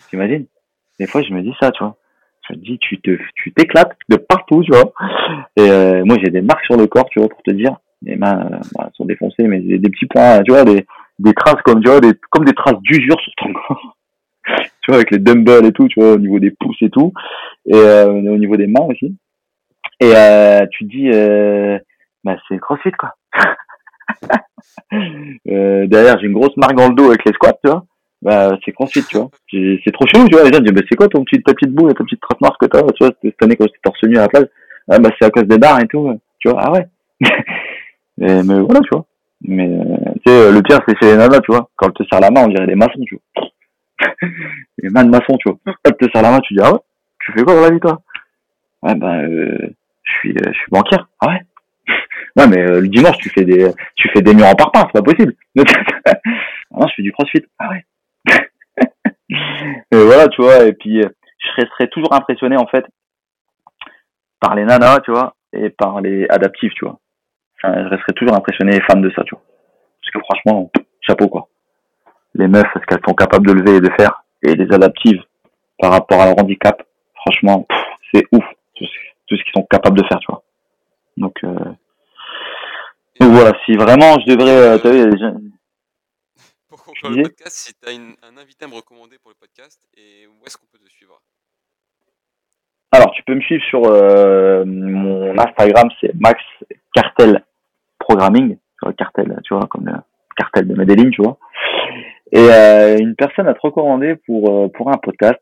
T'imagines? 0.09 0.47
Des 0.99 1.07
fois, 1.07 1.23
je 1.23 1.33
me 1.33 1.43
dis 1.43 1.55
ça, 1.61 1.71
tu 1.71 1.83
vois. 1.83 1.97
Je 2.49 2.55
me 2.55 2.61
dis, 2.61 2.79
tu 2.79 3.01
te, 3.01 3.19
tu 3.35 3.53
t'éclates 3.53 3.97
de 4.09 4.17
partout, 4.17 4.63
tu 4.63 4.73
vois. 4.73 4.93
Et 5.57 5.71
euh, 5.71 6.05
moi, 6.05 6.17
j'ai 6.23 6.31
des 6.31 6.41
marques 6.41 6.65
sur 6.65 6.77
le 6.77 6.87
corps, 6.87 7.09
tu 7.11 7.19
vois, 7.19 7.29
pour 7.29 7.43
te 7.43 7.51
dire. 7.51 7.77
Les 8.03 8.17
mains 8.17 8.49
euh, 8.53 8.59
bah, 8.75 8.91
sont 8.95 9.05
défoncées, 9.05 9.45
mais 9.45 9.63
j'ai 9.67 9.79
des 9.79 9.91
petits 9.91 10.07
points, 10.07 10.43
tu 10.43 10.53
vois, 10.53 10.65
des, 10.65 10.87
des 11.19 11.35
traces 11.35 11.61
comme, 11.65 11.83
tu 11.83 11.91
vois, 11.91 12.01
des, 12.01 12.13
comme 12.31 12.45
des 12.45 12.55
traces 12.55 12.81
d'usure 12.83 13.21
sur 13.21 13.33
ton 13.37 13.53
corps. 13.53 13.97
tu 14.47 14.89
vois, 14.89 14.97
avec 14.97 15.11
les 15.11 15.19
dumbbells 15.19 15.67
et 15.67 15.73
tout, 15.73 15.89
tu 15.89 16.01
vois, 16.01 16.13
au 16.13 16.19
niveau 16.19 16.39
des 16.39 16.53
pouces 16.53 16.81
et 16.81 16.91
tout. 16.91 17.13
Et 17.67 17.75
euh, 17.75 18.07
au 18.07 18.39
niveau 18.39 18.57
des 18.57 18.67
mains 18.67 18.87
aussi. 18.89 19.15
Et 20.01 20.13
tu 20.71 20.87
te 20.87 20.91
dis, 20.91 21.11
bah, 22.25 22.37
c'est 22.49 22.59
crossfit, 22.59 22.93
quoi. 22.93 23.15
derrière, 25.45 26.19
j'ai 26.21 26.27
une 26.27 26.35
grosse 26.35 26.57
marque 26.57 26.77
dans 26.77 26.89
le 26.89 26.95
dos 26.95 27.09
avec 27.09 27.25
les 27.25 27.33
squats, 27.33 27.59
tu 27.65 27.71
vois. 27.71 27.85
Bah, 28.21 28.57
c'est 28.65 28.73
crossfit, 28.73 29.05
tu 29.05 29.17
vois. 29.17 29.31
C'est 29.51 29.93
trop 29.93 30.07
chelou, 30.07 30.27
tu 30.29 30.37
vois. 30.37 30.45
Les 30.45 30.53
gens 30.53 30.61
disent, 30.61 30.73
bah, 30.73 30.83
c'est 30.89 30.97
quoi 30.97 31.09
ton 31.09 31.25
petit, 31.25 31.43
ta 31.43 31.55
petite 31.55 31.73
boule, 31.73 31.95
ta 31.95 32.05
petite 32.05 32.21
trace 32.21 32.41
noire 32.41 32.57
que 32.59 32.67
t'as, 32.67 32.83
tu 32.83 33.05
vois, 33.05 33.15
cette 33.23 33.43
année 33.43 33.57
quand 33.57 33.67
j'étais 33.67 33.79
torse 33.83 34.03
nu 34.03 34.17
à 34.17 34.23
la 34.23 34.29
plage? 34.29 34.47
Ah, 34.91 34.99
bah, 34.99 35.11
c'est 35.19 35.27
à 35.27 35.31
cause 35.31 35.45
des 35.45 35.59
barres 35.59 35.81
et 35.81 35.87
tout, 35.87 36.19
tu 36.39 36.49
vois. 36.49 36.61
Ah 36.61 36.73
ouais. 36.73 36.87
mais, 38.19 38.43
mais 38.43 38.61
voilà, 38.61 38.81
tu 38.81 38.89
vois. 38.93 39.05
Mais, 39.43 39.69
euh, 39.69 40.13
tu 40.25 40.33
sais, 40.33 40.53
le 40.53 40.63
pire, 40.63 40.81
c'est 40.89 40.97
chez 41.01 41.13
les 41.13 41.17
nanas, 41.17 41.41
tu 41.41 41.53
vois. 41.53 41.69
Quand 41.77 41.87
elle 41.87 41.93
te 41.93 42.03
serre 42.11 42.21
la 42.21 42.31
main, 42.31 42.45
on 42.45 42.49
dirait 42.49 42.67
des 42.67 42.75
maçons, 42.75 43.01
tu 43.07 43.21
vois. 43.35 43.45
les 44.79 44.91
mains 44.91 45.05
de 45.05 45.11
maçons, 45.11 45.37
tu 45.39 45.49
vois. 45.49 45.75
Elle 45.85 45.97
te 45.97 46.11
serre 46.13 46.23
la 46.23 46.33
main, 46.33 46.41
tu 46.41 46.55
dis, 46.55 46.61
ah 46.63 46.73
ouais, 46.73 46.79
tu 47.21 47.33
fais 47.33 47.45
quoi 47.45 47.55
dans 47.55 47.61
la 47.63 47.71
vie, 47.71 47.81
toi? 47.81 48.01
Ouais, 48.83 48.95
bah, 48.95 49.19
euh, 49.19 49.59
je 50.03 50.13
suis, 50.19 50.31
euh, 50.31 50.53
je 50.53 50.59
suis 50.59 50.71
banquière. 50.71 51.09
Ah 51.21 51.29
ouais. 51.29 51.41
Ouais, 52.37 52.47
mais 52.47 52.59
euh, 52.59 52.81
le 52.81 52.89
dimanche, 52.89 53.19
tu 53.19 53.31
fais 53.31 53.45
des, 53.45 53.73
tu 53.97 54.09
fais 54.11 54.23
des 54.23 54.33
murs 54.33 54.47
en 54.47 54.55
parpaing, 54.55 54.87
c'est 54.87 55.03
pas 55.03 55.13
possible. 55.13 55.35
ah 55.57 56.13
non, 56.73 56.87
je 56.87 56.95
fais 56.97 57.03
du 57.03 57.11
crossfit. 57.11 57.45
Ah 57.59 57.71
ouais. 57.71 57.85
et 59.93 60.05
voilà, 60.05 60.29
tu 60.29 60.43
vois, 60.43 60.65
et 60.65 60.73
puis 60.73 61.01
euh, 61.03 61.09
je 61.39 61.65
serais 61.67 61.89
toujours 61.89 62.13
impressionné 62.15 62.57
en 62.57 62.67
fait 62.67 62.85
par 64.41 64.55
les 64.55 64.65
nanas, 64.65 65.01
tu 65.01 65.11
vois, 65.11 65.35
et 65.53 65.71
par 65.71 66.01
les 66.01 66.27
adaptifs, 66.29 66.73
tu 66.75 66.85
vois. 66.85 66.99
Je 67.63 67.89
resterais 67.89 68.13
toujours 68.13 68.37
impressionné 68.37 68.77
et 68.77 68.81
fan 68.83 69.01
de 69.01 69.11
ça, 69.11 69.25
tu 69.25 69.35
vois. 69.35 69.43
Parce 70.01 70.13
que 70.13 70.21
franchement, 70.21 70.71
chapeau 71.01 71.29
quoi. 71.29 71.49
Les 72.35 72.47
meufs, 72.47 72.67
ce 72.75 72.87
qu'elles 72.87 73.05
sont 73.07 73.15
capables 73.15 73.47
de 73.47 73.53
lever 73.53 73.77
et 73.77 73.81
de 73.81 73.91
faire, 73.99 74.23
et 74.43 74.55
les 74.55 74.73
adaptives 74.73 75.23
par 75.79 75.91
rapport 75.91 76.21
à 76.21 76.27
leur 76.27 76.39
handicap, 76.39 76.83
franchement, 77.15 77.67
c'est 78.13 78.25
ouf 78.33 78.45
tout 78.77 79.37
ce 79.37 79.43
qu'ils 79.43 79.53
sont 79.55 79.67
capables 79.69 79.99
de 79.99 80.07
faire, 80.07 80.19
tu 80.21 80.27
vois. 80.31 80.43
Donc, 81.17 81.35
euh, 81.45 81.55
donc 83.21 83.33
voilà, 83.33 83.53
si 83.65 83.73
vraiment 83.77 84.15
je 84.21 84.33
devrais, 84.33 84.51
euh, 84.51 84.79
t'as 84.79 84.91
vu, 84.91 84.97
il 84.99 85.01
y 85.01 85.07
a 85.07 85.11
des 85.11 85.19
gens- 85.19 85.35
Pour 86.69 86.77
conclure 86.89 87.11
le 87.11 87.23
podcast, 87.25 87.57
si 87.57 87.75
tu 87.75 87.89
as 87.89 87.93
un 87.93 88.37
invité 88.39 88.65
à 88.65 88.69
me 88.69 88.75
recommander 88.75 89.19
pour 89.19 89.31
le 89.31 89.37
podcast, 89.39 89.81
et 89.97 90.27
où 90.27 90.47
est-ce 90.47 90.57
qu'on 90.57 90.67
peut 90.73 90.79
te 90.79 90.91
suivre? 90.91 91.21
Alors, 92.93 93.13
tu 93.13 93.23
peux 93.25 93.35
me 93.35 93.41
suivre 93.43 93.63
sur 93.65 93.85
euh, 93.85 94.65
mon 94.65 95.39
Instagram, 95.39 95.91
c'est 96.01 96.15
Max 96.15 96.41
Cartel 96.95 97.45
Programming, 97.99 98.57
cartel, 98.97 99.39
tu 99.45 99.55
vois, 99.55 99.67
comme 99.67 99.87
le 99.87 99.93
cartel 100.37 100.67
de 100.67 100.75
Medellin, 100.75 101.11
tu 101.11 101.23
vois. 101.23 101.39
Et 102.33 102.39
euh, 102.39 102.97
une 102.99 103.15
personne 103.17 103.47
à 103.49 103.55
te 103.55 103.61
recommander 103.61 104.17
pour 104.27 104.51
euh, 104.51 104.69
pour 104.69 104.91
un 104.91 104.97
podcast. 104.97 105.41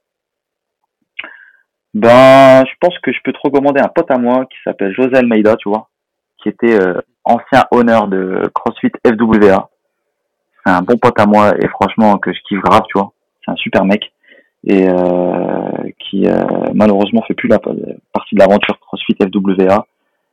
Ben, 1.95 2.65
je 2.67 2.73
pense 2.81 2.99
que 2.99 3.13
je 3.13 3.19
peux 3.25 3.33
te 3.33 3.39
recommander 3.43 3.81
un 3.81 3.89
pote 3.89 4.11
à 4.11 4.19
moi 4.19 4.47
qui 4.47 4.59
s'appelle 4.65 4.93
José 4.95 5.17
Almeida, 5.17 5.57
tu 5.57 5.69
vois, 5.69 5.89
qui 6.43 6.49
était 6.49 6.81
euh, 6.81 7.01
ancien 7.25 7.67
honneur 7.71 8.09
de 8.09 8.43
CrossFit 8.55 8.93
FWA. 9.07 9.71
C'est 10.67 10.73
un 10.73 10.83
bon 10.83 10.97
pote 10.97 11.19
à 11.21 11.27
moi 11.27 11.55
et 11.57 11.69
franchement 11.69 12.19
que 12.19 12.33
je 12.33 12.41
kiffe 12.49 12.61
grave, 12.61 12.83
tu 12.89 12.99
vois. 12.99 13.13
C'est 13.45 13.53
un 13.53 13.57
super 13.57 13.85
mec 13.85 14.13
et 14.65 14.89
euh, 14.89 15.69
qui 16.01 16.27
euh, 16.27 16.45
malheureusement 16.75 17.23
fait 17.23 17.35
plus 17.35 17.49
la 17.49 17.61
partie 17.61 18.35
de 18.35 18.41
l'aventure 18.41 18.77
CrossFit 18.81 19.15
FWA. 19.15 19.87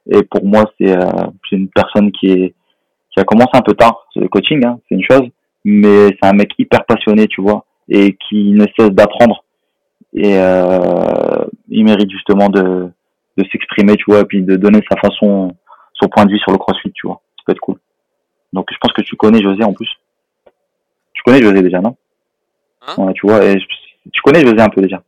Et 0.09 0.23
pour 0.23 0.43
moi, 0.43 0.65
c'est 0.79 0.97
euh, 0.97 1.27
une 1.51 1.69
personne 1.69 2.11
qui 2.11 2.31
est 2.31 2.55
qui 3.11 3.19
a 3.19 3.23
commencé 3.25 3.51
un 3.53 3.61
peu 3.61 3.75
tard. 3.75 4.07
Le 4.15 4.27
coaching, 4.27 4.65
hein, 4.65 4.79
c'est 4.89 4.95
une 4.95 5.05
chose, 5.09 5.29
mais 5.63 6.07
c'est 6.07 6.27
un 6.27 6.33
mec 6.33 6.51
hyper 6.57 6.83
passionné, 6.85 7.27
tu 7.27 7.41
vois, 7.41 7.65
et 7.87 8.17
qui 8.27 8.53
ne 8.53 8.65
cesse 8.77 8.89
d'apprendre. 8.89 9.43
Et 10.15 10.35
euh, 10.35 11.45
il 11.69 11.85
mérite 11.85 12.09
justement 12.09 12.49
de 12.49 12.89
de 13.37 13.43
s'exprimer, 13.51 13.95
tu 13.97 14.05
vois, 14.07 14.21
et 14.21 14.25
puis 14.25 14.41
de 14.41 14.55
donner 14.55 14.81
sa 14.89 14.97
façon, 14.97 15.55
son 15.93 16.07
point 16.07 16.25
de 16.25 16.31
vue 16.31 16.39
sur 16.39 16.51
le 16.51 16.57
CrossFit, 16.57 16.91
tu 16.91 17.05
vois. 17.05 17.21
Ça 17.37 17.43
peut 17.45 17.51
être 17.51 17.59
cool. 17.59 17.77
Donc 18.51 18.67
je 18.71 18.77
pense 18.81 18.93
que 18.93 19.01
tu 19.03 19.15
connais 19.15 19.41
José 19.41 19.63
en 19.63 19.73
plus. 19.73 19.89
Tu 21.25 21.31
connais 21.31 21.41
José 21.43 21.61
déjà, 21.61 21.79
non 21.79 21.95
Hein 22.85 22.95
Ouais, 22.97 23.13
tu 23.13 23.27
vois, 23.27 23.43
et 23.45 23.57
je- 23.59 24.09
tu 24.11 24.21
connais 24.21 24.41
José 24.41 24.59
un 24.59 24.69
peu 24.69 24.81
déjà. 24.81 25.01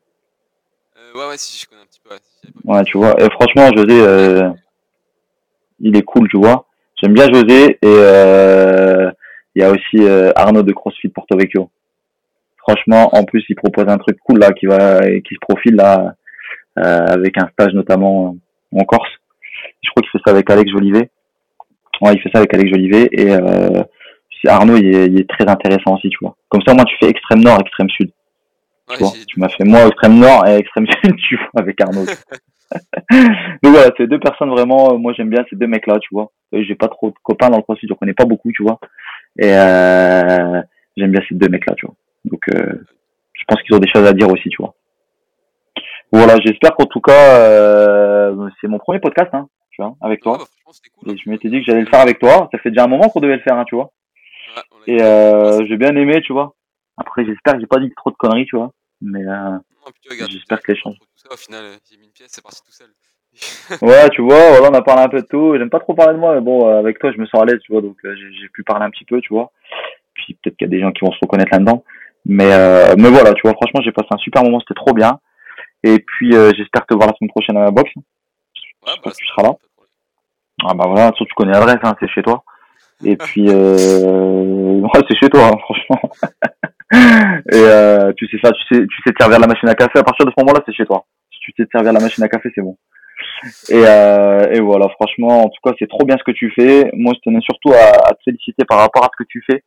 euh, 0.98 1.14
Ouais, 1.20 1.28
ouais, 1.30 1.38
si, 1.38 1.60
je 1.62 1.68
connais 1.68 1.82
un 1.82 1.86
petit 1.86 2.00
peu. 2.02 2.16
Ouais, 2.64 2.80
si, 2.86 2.92
tu 2.92 2.98
vois. 2.98 3.16
Et 3.22 3.30
franchement, 3.32 3.70
José, 3.76 4.02
euh, 4.02 4.50
il 5.82 5.98
est 5.98 6.04
cool, 6.04 6.28
tu 6.30 6.38
vois. 6.38 6.66
J'aime 7.02 7.14
bien 7.14 7.28
José 7.32 7.78
et 7.82 7.86
euh, 7.86 9.12
il 9.56 9.62
y 9.62 9.66
a 9.66 9.72
aussi 9.72 10.08
Arnaud 10.36 10.64
de 10.64 10.72
CrossFit 10.72 11.10
Porto 11.10 11.38
Vecchio. 11.38 11.70
Franchement, 12.58 13.10
en 13.14 13.26
plus, 13.26 13.44
il 13.50 13.56
propose 13.56 13.86
un 13.90 13.98
truc 13.98 14.18
cool 14.20 14.40
là 14.40 14.52
qui 14.54 14.66
va, 14.66 15.02
qui 15.22 15.36
se 15.36 15.40
profile 15.40 15.76
là 15.76 16.16
avec 16.78 17.38
un 17.38 17.48
stage 17.50 17.74
notamment 17.74 18.36
en 18.74 18.84
Corse. 18.86 19.10
Je 19.84 19.90
crois 19.90 20.02
qu'il 20.02 20.10
fait 20.12 20.24
ça 20.26 20.32
avec 20.34 20.50
Alex 20.50 20.72
Jolivet. 20.72 21.10
Ouais, 22.02 22.14
il 22.14 22.22
fait 22.22 22.30
ça 22.34 22.40
avec 22.40 22.54
Alex 22.54 22.70
Jolivet 22.72 23.08
et 23.12 23.32
Arnaud, 24.48 24.78
il 24.78 24.95
est, 24.95 25.07
il 25.07 25.20
est 25.20 25.30
très 25.30 25.48
intéressant 25.48 25.95
aussi, 25.95 26.10
tu 26.10 26.18
vois. 26.22 26.36
Comme 26.49 26.62
ça, 26.66 26.74
moi, 26.74 26.84
tu 26.86 26.95
fais 26.99 27.10
extrême 27.10 27.41
nord, 27.41 27.60
extrême 27.62 27.90
sud. 27.90 28.12
Ouais, 28.90 28.98
Tu 28.98 29.03
vois, 29.03 29.12
tu 29.28 29.40
m'as 29.40 29.49
fait 29.49 29.64
moi 29.64 29.88
extrême 29.88 30.20
nord 30.20 30.45
et 30.48 30.57
extrême 30.57 30.86
sud, 30.88 31.16
tu 31.30 31.36
vois, 31.38 31.62
avec 31.62 31.80
Arnaud. 31.82 32.06
Donc 33.64 33.72
voilà, 33.74 33.91
c'est 33.98 34.07
deux 34.07 34.20
personnes 34.20 34.49
vraiment, 34.49 34.94
euh, 34.94 34.98
moi 34.98 35.14
j'aime 35.14 35.30
bien 35.30 35.44
ces 35.49 35.56
deux 35.56 35.68
mecs-là, 35.68 35.98
tu 35.99 36.10
vois. 36.12 36.32
J'ai 36.52 36.76
pas 36.76 36.88
trop 36.88 37.10
de 37.10 37.16
copains 37.24 37.49
dans 37.49 37.57
le 37.57 37.64
crossfit, 37.64 37.88
je 37.88 37.94
connais 37.94 38.14
pas 38.14 38.26
beaucoup, 38.26 38.52
tu 38.52 38.64
vois. 38.64 38.80
Et 39.40 39.52
euh, 39.53 40.62
j'aime 40.98 41.12
bien 41.12 41.22
ces 41.30 41.36
deux 41.36 41.48
mecs-là, 41.49 41.74
tu 41.78 41.86
vois. 41.86 41.95
Donc 42.26 42.41
euh, 42.53 42.74
je 43.34 43.44
pense 43.48 43.62
qu'ils 43.64 43.76
ont 43.76 43.80
des 43.80 43.88
choses 43.88 44.06
à 44.07 44.14
dire 44.14 44.30
aussi, 44.30 44.49
tu 44.49 44.57
vois. 44.60 44.74
Voilà, 46.12 46.36
j'espère 46.44 46.76
qu'en 46.76 46.86
tout 46.86 47.02
cas, 47.02 47.40
euh, 47.40 48.49
c'est 48.62 48.68
mon 48.68 48.78
premier 48.80 48.99
podcast, 48.99 49.30
hein. 49.34 49.48
tu 49.72 49.82
vois, 49.82 49.95
avec 50.02 50.26
Ouais, 50.26 50.34
toi. 50.38 50.45
bah. 50.66 50.72
Et 51.07 51.12
hein. 51.12 51.16
je 51.24 51.30
m'étais 51.30 51.49
dit 51.49 51.60
que 51.60 51.66
j'allais 51.66 51.82
le 51.82 51.88
faire 51.90 52.02
avec 52.02 52.20
toi. 52.20 52.49
Ça 52.52 52.57
fait 52.60 52.70
déjà 52.72 52.84
un 52.86 52.88
moment 52.88 53.10
qu'on 53.10 53.20
devait 53.20 53.36
le 53.38 53.41
faire, 53.41 53.57
hein, 53.57 53.66
tu 53.68 53.76
vois. 53.76 53.91
Et 54.88 55.02
euh, 55.02 55.65
j'ai 55.68 55.77
bien 55.77 55.95
aimé, 55.95 56.22
tu 56.22 56.34
vois. 56.34 56.56
Après, 56.98 57.26
j'espère 57.26 57.53
que 57.56 57.60
j'ai 57.60 57.68
pas 57.68 57.80
dit 57.80 57.91
trop 57.95 58.11
de 58.11 58.15
conneries, 58.15 58.45
tu 58.45 58.56
vois. 58.56 58.72
Mais 59.02 59.26
euh, 59.26 59.57
j'espère 60.30 60.61
que 60.61 60.72
les 60.72 60.77
chances- 60.77 60.98
pas 60.98 61.06
trop 61.06 61.06
tout 61.06 61.27
ça, 61.30 61.34
au 61.34 61.38
final, 61.38 61.64
j'ai 61.90 61.98
mis 61.98 62.06
une 62.06 62.11
pièce, 62.11 62.30
c'est 62.32 62.44
parti 62.44 62.61
tout 62.64 62.72
seul. 62.72 62.88
ouais, 63.82 64.10
tu 64.11 64.22
vois, 64.22 64.52
voilà, 64.52 64.69
on 64.69 64.73
a 64.73 64.82
parlé 64.82 65.02
un 65.03 65.10
peu 65.10 65.22
de 65.22 65.27
tout. 65.27 65.56
J'aime 65.57 65.69
pas 65.69 65.80
trop 65.80 65.94
parler 65.94 66.14
de 66.14 66.19
moi, 66.19 66.34
mais 66.36 66.41
bon, 66.41 66.69
euh, 66.69 66.80
avec 66.80 66.99
toi, 66.99 67.11
je 67.11 67.18
me 67.18 67.26
sens 67.26 67.41
à 67.41 67.45
l'aise, 67.45 67.60
tu 67.61 67.72
vois. 67.73 67.82
Donc, 67.82 67.98
euh, 68.06 68.15
j'ai 68.15 68.49
pu 68.49 68.64
parler 68.64 68.86
un 68.86 68.90
petit 68.90 69.03
peu, 69.06 69.19
tu 69.19 69.34
vois. 69.34 69.52
Puis 70.14 70.36
peut-être 70.36 70.56
qu'il 70.56 70.68
y 70.68 70.69
a 70.69 70.72
des 70.72 70.80
gens 70.80 70.91
qui 70.94 71.03
vont 71.03 71.11
se 71.11 71.19
reconnaître 71.22 71.52
là-dedans. 71.52 71.84
Mais, 72.26 72.53
euh, 72.53 72.95
mais 72.98 73.10
voilà, 73.10 73.34
tu 73.34 73.41
vois, 73.44 73.53
franchement, 73.53 73.82
j'ai 73.84 73.91
passé 73.91 74.07
un 74.11 74.18
super 74.18 74.44
moment, 74.44 74.60
c'était 74.61 74.73
trop 74.73 74.94
bien. 74.94 75.19
Et 75.84 75.99
puis, 75.99 76.34
euh, 76.36 76.52
j'espère 76.56 76.86
te 76.86 76.94
voir 76.94 77.07
la 77.07 77.14
semaine 77.15 77.30
prochaine 77.30 77.57
à 77.57 77.65
la 77.65 77.72
boxe. 77.72 77.91
Ouais, 77.95 78.94
bah, 79.03 79.11
que 79.11 79.15
tu 79.15 79.26
seras 79.27 79.44
là. 79.44 79.53
Ah 80.64 80.73
bah 80.73 80.86
voilà, 80.88 81.11
tu 81.11 81.26
connais 81.36 81.52
l'adresse, 81.52 81.80
hein, 81.84 81.95
c'est 81.99 82.07
chez 82.07 82.23
toi. 82.23 82.44
Et 83.04 83.18
puis, 83.18 83.46
euh... 83.50 84.82
c'est 85.10 85.18
chez 85.18 85.30
toi, 85.30 85.48
hein, 85.48 85.58
franchement. 85.60 86.10
Et 87.52 87.56
euh, 87.56 88.14
tu 88.16 88.28
sais 88.28 88.38
faire, 88.38 88.52
tu 88.52 88.76
sais, 88.76 88.82
tu 88.82 89.02
sais 89.06 89.12
te 89.12 89.22
servir 89.22 89.40
la 89.40 89.48
machine 89.48 89.68
à 89.68 89.76
café. 89.76 90.00
À 90.00 90.04
partir 90.04 90.26
de 90.26 90.32
ce 90.32 90.42
moment-là, 90.44 90.62
c'est 90.66 90.74
chez 90.74 90.86
toi. 90.86 91.06
Si 91.32 91.40
tu 91.40 91.52
sais 91.58 91.66
te 91.66 91.72
servir 91.72 91.94
la 91.94 92.00
machine 92.00 92.24
à 92.24 92.30
café, 92.30 92.50
c'est 92.54 92.62
bon. 92.62 92.78
Et, 93.70 93.84
euh, 93.86 94.52
et 94.52 94.60
voilà, 94.60 94.88
franchement, 94.90 95.46
en 95.46 95.50
tout 95.50 95.60
cas, 95.64 95.74
c'est 95.80 95.90
trop 95.90 96.06
bien 96.06 96.16
ce 96.18 96.24
que 96.24 96.36
tu 96.36 96.52
fais. 96.52 96.90
Moi, 96.94 97.14
je 97.16 97.30
tenais 97.30 97.42
surtout 97.42 97.74
à, 97.74 98.10
à 98.10 98.14
te 98.14 98.20
féliciter 98.24 98.66
par 98.66 98.80
rapport 98.80 99.04
à 99.04 99.10
ce 99.12 99.24
que 99.24 99.28
tu 99.28 99.44
fais, 99.50 99.64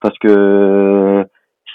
parce 0.00 0.18
que 0.18 1.24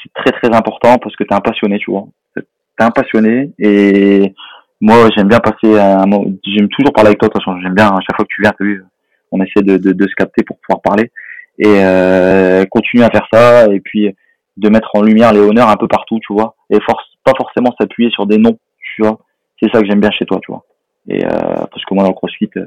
c'est 0.04 0.14
très 0.14 0.32
très 0.32 0.56
important, 0.56 0.98
parce 0.98 1.16
que 1.16 1.24
t'es 1.24 1.34
un 1.34 1.40
passionné, 1.42 1.78
tu 1.80 1.92
vois. 1.92 2.06
T'es 2.36 2.44
un 2.84 2.92
passionné, 2.92 3.52
et 3.60 4.34
moi, 4.82 5.10
j'aime 5.16 5.28
bien 5.28 5.40
passer 5.40 5.80
un. 5.80 6.06
J'aime 6.46 6.70
toujours 6.70 6.94
parler 6.94 7.10
avec 7.10 7.20
toi, 7.20 7.28
de 7.28 7.34
toute 7.34 7.44
façon. 7.44 7.60
J'aime 7.62 7.74
bien 7.74 7.88
à 7.88 8.00
chaque 8.02 8.16
fois 8.16 8.26
que 8.26 8.34
tu 8.34 8.42
viens, 8.42 8.52
t'as 8.58 8.64
vu, 8.64 8.84
on 9.32 9.42
essaie 9.42 9.64
de, 9.64 9.78
de, 9.78 9.92
de 9.92 10.08
se 10.08 10.16
capter 10.16 10.44
pour 10.44 10.58
pouvoir 10.60 10.82
parler 10.82 11.12
et 11.60 11.66
euh, 11.68 12.66
continue 12.66 13.04
à 13.04 13.10
faire 13.10 13.28
ça, 13.32 13.66
et 13.74 13.80
puis 13.80 14.14
de 14.58 14.70
mettre 14.70 14.90
en 14.94 15.02
lumière 15.02 15.34
les 15.34 15.40
honneurs 15.40 15.70
un 15.70 15.78
peu 15.78 15.88
partout, 15.88 16.20
tu 16.20 16.34
vois, 16.34 16.56
et 16.70 16.80
force, 16.82 17.04
pas 17.24 17.34
forcément 17.38 17.74
s'appuyer 17.80 18.10
sur 18.12 18.26
des 18.26 18.38
noms, 18.38 18.58
tu 18.96 19.02
vois. 19.02 19.20
C'est 19.62 19.72
ça 19.72 19.82
que 19.82 19.88
j'aime 19.88 20.00
bien 20.00 20.12
chez 20.12 20.26
toi, 20.26 20.40
tu 20.42 20.52
vois. 20.52 20.66
Et 21.08 21.26
euh, 21.26 21.30
parce 21.30 21.84
que 21.86 21.94
moi 21.94 22.04
dans 22.04 22.10
le 22.10 22.16
CrossFit, 22.16 22.50
euh, 22.58 22.66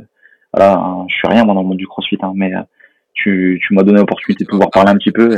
voilà, 0.53 0.75
hein, 0.75 1.07
je 1.09 1.15
suis 1.15 1.29
rien 1.29 1.45
moi 1.45 1.55
dans 1.55 1.63
le 1.63 1.69
monde 1.69 1.77
du 1.77 1.87
CrossFit, 1.87 2.19
hein, 2.23 2.33
mais 2.35 2.55
euh, 2.55 2.63
tu, 3.15 3.61
tu 3.65 3.75
m'as 3.75 3.83
donné 3.83 3.99
l'opportunité 3.99 4.45
de 4.45 4.49
pouvoir 4.49 4.71
parler 4.71 4.91
un 4.91 4.97
petit 4.97 5.13
peu. 5.13 5.37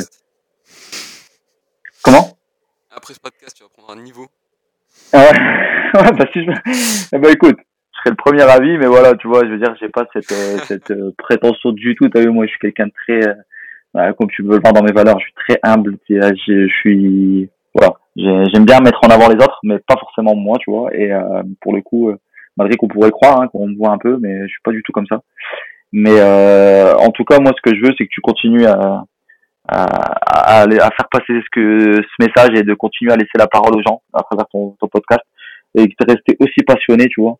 Comment? 2.02 2.36
Après 2.94 3.14
ce 3.14 3.20
podcast, 3.20 3.56
tu 3.56 3.64
vas 3.64 3.68
prendre 3.70 3.98
un 3.98 4.02
niveau. 4.02 4.26
Ah 5.12 5.24
ouais, 5.24 6.00
ouais, 6.00 6.12
bah 6.12 6.26
si 6.32 6.44
je... 6.44 7.18
ben 7.18 7.30
écoute, 7.32 7.58
serais 8.02 8.10
le 8.10 8.16
premier 8.16 8.42
avis, 8.42 8.78
mais 8.78 8.86
voilà, 8.86 9.14
tu 9.14 9.28
vois, 9.28 9.40
je 9.44 9.50
veux 9.50 9.58
dire, 9.58 9.74
j'ai 9.80 9.88
pas 9.88 10.04
cette, 10.12 10.30
euh, 10.32 10.56
cette 10.66 10.90
euh, 10.90 11.12
prétention 11.18 11.72
du 11.72 11.94
tout. 11.94 12.08
T'as 12.08 12.20
vu, 12.20 12.30
moi, 12.30 12.44
je 12.46 12.50
suis 12.50 12.58
quelqu'un 12.58 12.86
de 12.86 12.92
très, 13.06 13.20
euh, 13.96 14.12
comme 14.14 14.28
tu 14.30 14.42
peux 14.42 14.54
le 14.56 14.60
voir 14.60 14.72
dans 14.72 14.82
mes 14.82 14.92
valeurs, 14.92 15.18
je 15.18 15.24
suis 15.24 15.34
très 15.34 15.58
humble. 15.62 15.96
Je, 16.08 16.66
je 16.68 16.72
suis, 16.80 17.48
voilà, 17.74 17.94
j'ai- 18.16 18.44
j'aime 18.52 18.64
bien 18.64 18.80
mettre 18.80 19.00
en 19.04 19.08
avant 19.10 19.28
les 19.28 19.36
autres, 19.36 19.58
mais 19.64 19.78
pas 19.86 19.96
forcément 19.98 20.34
moi, 20.36 20.58
tu 20.60 20.70
vois. 20.70 20.94
Et 20.94 21.12
euh, 21.12 21.42
pour 21.60 21.74
le 21.74 21.82
coup, 21.82 22.10
euh, 22.10 22.16
malgré 22.56 22.76
qu'on 22.76 22.88
pourrait 22.88 23.10
croire, 23.10 23.40
hein, 23.40 23.48
qu'on 23.48 23.66
me 23.68 23.76
voit 23.76 23.90
un 23.90 23.98
peu, 23.98 24.18
mais 24.20 24.42
je 24.42 24.48
suis 24.48 24.62
pas 24.64 24.72
du 24.72 24.82
tout 24.82 24.92
comme 24.92 25.06
ça. 25.06 25.20
Mais 25.92 26.18
euh, 26.20 26.94
en 26.96 27.10
tout 27.10 27.24
cas, 27.24 27.38
moi, 27.38 27.52
ce 27.56 27.70
que 27.70 27.76
je 27.76 27.82
veux, 27.84 27.92
c'est 27.98 28.04
que 28.04 28.10
tu 28.12 28.20
continues 28.22 28.64
à, 28.66 29.04
à, 29.68 29.84
à, 29.84 30.62
à 30.62 30.66
faire 30.90 31.08
passer 31.10 31.34
ce 31.40 31.50
que 31.52 31.96
ce 32.02 32.26
message 32.26 32.58
et 32.58 32.62
de 32.62 32.74
continuer 32.74 33.12
à 33.12 33.16
laisser 33.16 33.36
la 33.38 33.46
parole 33.46 33.76
aux 33.76 33.82
gens 33.82 34.02
à 34.14 34.22
travers 34.22 34.46
ton, 34.50 34.76
ton 34.80 34.88
podcast 34.88 35.22
et 35.74 35.86
de 35.86 35.94
rester 36.06 36.36
aussi 36.40 36.62
passionné, 36.66 37.06
tu 37.08 37.20
vois, 37.20 37.38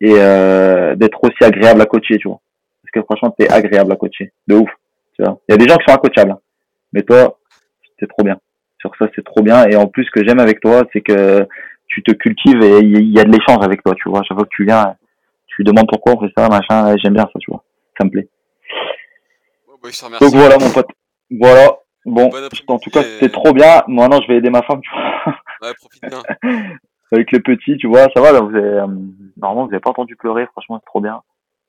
et 0.00 0.12
euh, 0.14 0.94
d'être 0.96 1.18
aussi 1.22 1.42
agréable 1.42 1.80
à 1.80 1.86
coacher, 1.86 2.18
tu 2.18 2.28
vois. 2.28 2.40
Parce 2.82 2.90
que 2.92 3.02
franchement, 3.02 3.34
t'es 3.38 3.50
agréable 3.50 3.92
à 3.92 3.96
coacher, 3.96 4.32
de 4.46 4.54
ouf. 4.56 4.70
Tu 5.14 5.22
vois, 5.22 5.38
il 5.48 5.52
y 5.52 5.54
a 5.54 5.58
des 5.58 5.68
gens 5.68 5.76
qui 5.76 5.84
sont 5.86 5.94
incoachables, 5.96 6.32
hein. 6.32 6.40
mais 6.92 7.02
toi, 7.02 7.38
c'est 7.98 8.08
trop 8.08 8.22
bien. 8.22 8.38
Sur 8.78 8.92
ça, 8.98 9.06
c'est 9.14 9.24
trop 9.24 9.42
bien. 9.42 9.64
Et 9.66 9.76
en 9.76 9.86
plus, 9.86 10.04
ce 10.04 10.10
que 10.10 10.26
j'aime 10.26 10.38
avec 10.38 10.60
toi, 10.60 10.82
c'est 10.92 11.00
que 11.00 11.46
tu 11.88 12.02
te 12.02 12.12
cultives 12.12 12.62
et 12.62 12.80
il 12.80 13.10
y 13.10 13.18
a 13.18 13.24
de 13.24 13.32
l'échange 13.32 13.64
avec 13.64 13.82
toi, 13.82 13.94
tu 13.94 14.08
vois. 14.10 14.22
Chaque 14.22 14.36
fois 14.36 14.44
que 14.44 14.54
tu 14.54 14.64
viens, 14.64 14.94
tu 15.46 15.64
demandes 15.64 15.88
pourquoi 15.88 16.12
on 16.14 16.20
fait 16.20 16.32
ça, 16.36 16.48
machin. 16.48 16.94
et 16.94 16.98
J'aime 16.98 17.14
bien 17.14 17.24
ça, 17.24 17.38
tu 17.40 17.50
vois. 17.50 17.64
Ça 17.98 18.04
me 18.04 18.10
plaît. 18.10 18.28
Bah, 19.82 19.88
je. 19.90 20.24
Donc 20.24 20.34
voilà, 20.34 20.58
mon 20.58 20.70
pote. 20.70 20.88
Voilà. 21.30 21.76
Bon, 22.04 22.30
en 22.68 22.78
tout 22.78 22.90
cas, 22.90 23.00
et- 23.00 23.04
c'était 23.04 23.30
trop 23.30 23.52
bien. 23.52 23.82
Maintenant, 23.88 24.20
je 24.22 24.28
vais 24.28 24.36
aider 24.38 24.50
ma 24.50 24.62
femme, 24.62 24.80
tu 24.80 24.90
vois. 24.90 25.34
Ouais, 25.62 25.74
profite 25.74 26.04
bien. 26.04 26.22
Avec 27.12 27.30
le 27.32 27.40
petit, 27.40 27.76
tu 27.76 27.86
vois, 27.86 28.08
ça 28.14 28.20
va, 28.20 28.32
là, 28.32 28.40
vous 28.40 28.54
avez, 28.54 28.66
euh, 28.66 28.86
normalement, 29.36 29.66
vous 29.66 29.72
avez 29.72 29.80
pas 29.80 29.90
entendu 29.90 30.16
pleurer, 30.16 30.46
franchement, 30.46 30.78
c'est 30.80 30.86
trop 30.86 31.00
bien. 31.00 31.22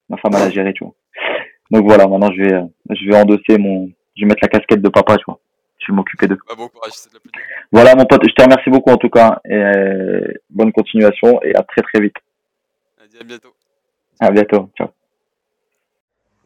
Ma 0.10 0.18
femme, 0.18 0.32
elle 0.36 0.48
a 0.48 0.50
géré, 0.50 0.74
tu 0.74 0.84
vois. 0.84 0.94
Donc 1.72 1.86
voilà, 1.86 2.08
maintenant, 2.08 2.32
je 2.32 2.42
vais, 2.42 2.54
euh, 2.54 2.64
je 2.90 3.06
vais 3.08 3.16
endosser 3.16 3.58
mon, 3.58 3.92
je 4.16 4.22
vais 4.24 4.28
mettre 4.28 4.42
la 4.42 4.48
casquette 4.48 4.82
de 4.82 4.90
papa, 4.90 5.16
tu 5.18 5.26
vois. 5.28 5.40
Je 5.80 5.92
vais 5.92 5.96
m'occuper 5.96 6.28
d'eux. 6.28 6.38
Bon 6.58 6.68
courage, 6.70 6.94
c'est 6.94 7.12
de 7.12 7.16
la. 7.16 7.20
Voilà, 7.72 7.96
mon 7.96 8.06
pote, 8.06 8.22
je 8.28 8.34
te 8.34 8.42
remercie 8.42 8.70
beaucoup, 8.70 8.90
en 8.90 8.98
tout 8.98 9.10
cas, 9.10 9.40
et 9.46 9.54
euh, 9.54 10.34
bonne 10.50 10.72
continuation, 10.72 11.42
et 11.44 11.56
à 11.56 11.64
très 11.64 11.82
très 11.82 12.00
vite. 12.00 12.16
Allez, 13.00 13.20
à 13.20 13.24
bientôt. 13.24 13.54
À 14.20 14.32
bientôt. 14.32 14.70
Ciao. 14.76 14.88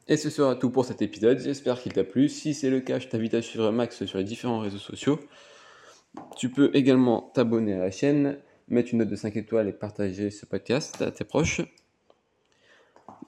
Et 0.07 0.18
ce 0.18 0.30
sera 0.30 0.55
tout 0.55 0.69
pour 0.69 0.84
cet 0.84 1.01
épisode, 1.01 1.39
j'espère 1.39 1.80
qu'il 1.80 1.93
t'a 1.93 2.03
plu. 2.03 2.27
Si 2.27 2.53
c'est 2.53 2.69
le 2.69 2.81
cas, 2.81 2.99
je 2.99 3.07
t'invite 3.07 3.34
à 3.34 3.41
suivre 3.41 3.72
Max 3.72 4.03
sur 4.03 4.18
les 4.18 4.26
différents 4.26 4.59
réseaux 4.59 4.77
sociaux. 4.77 5.19
Tu 6.35 6.49
peux 6.49 6.69
également 6.73 7.31
t'abonner 7.34 7.76
à 7.76 7.80
la 7.80 7.91
chaîne, 7.91 8.38
mettre 8.72 8.93
une 8.93 8.99
note 8.99 9.10
de 9.10 9.15
5 9.15 9.35
étoiles 9.35 9.68
et 9.68 9.73
partager 9.73 10.31
ce 10.31 10.45
podcast 10.45 11.02
à 11.02 11.11
tes 11.11 11.23
proches. 11.23 11.61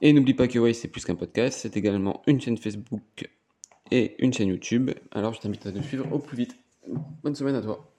Et 0.00 0.12
n'oublie 0.12 0.34
pas 0.34 0.48
que 0.48 0.58
Way 0.58 0.72
c'est 0.72 0.88
plus 0.88 1.04
qu'un 1.04 1.14
podcast, 1.14 1.60
c'est 1.60 1.76
également 1.76 2.22
une 2.26 2.40
chaîne 2.40 2.56
Facebook 2.56 3.28
et 3.90 4.16
une 4.18 4.32
chaîne 4.32 4.48
YouTube. 4.48 4.90
Alors 5.12 5.34
je 5.34 5.40
t'invite 5.40 5.66
à 5.66 5.72
nous 5.72 5.82
suivre 5.82 6.10
au 6.12 6.18
plus 6.18 6.36
vite. 6.36 6.56
Bonne 7.22 7.34
semaine 7.34 7.54
à 7.54 7.62
toi. 7.62 7.93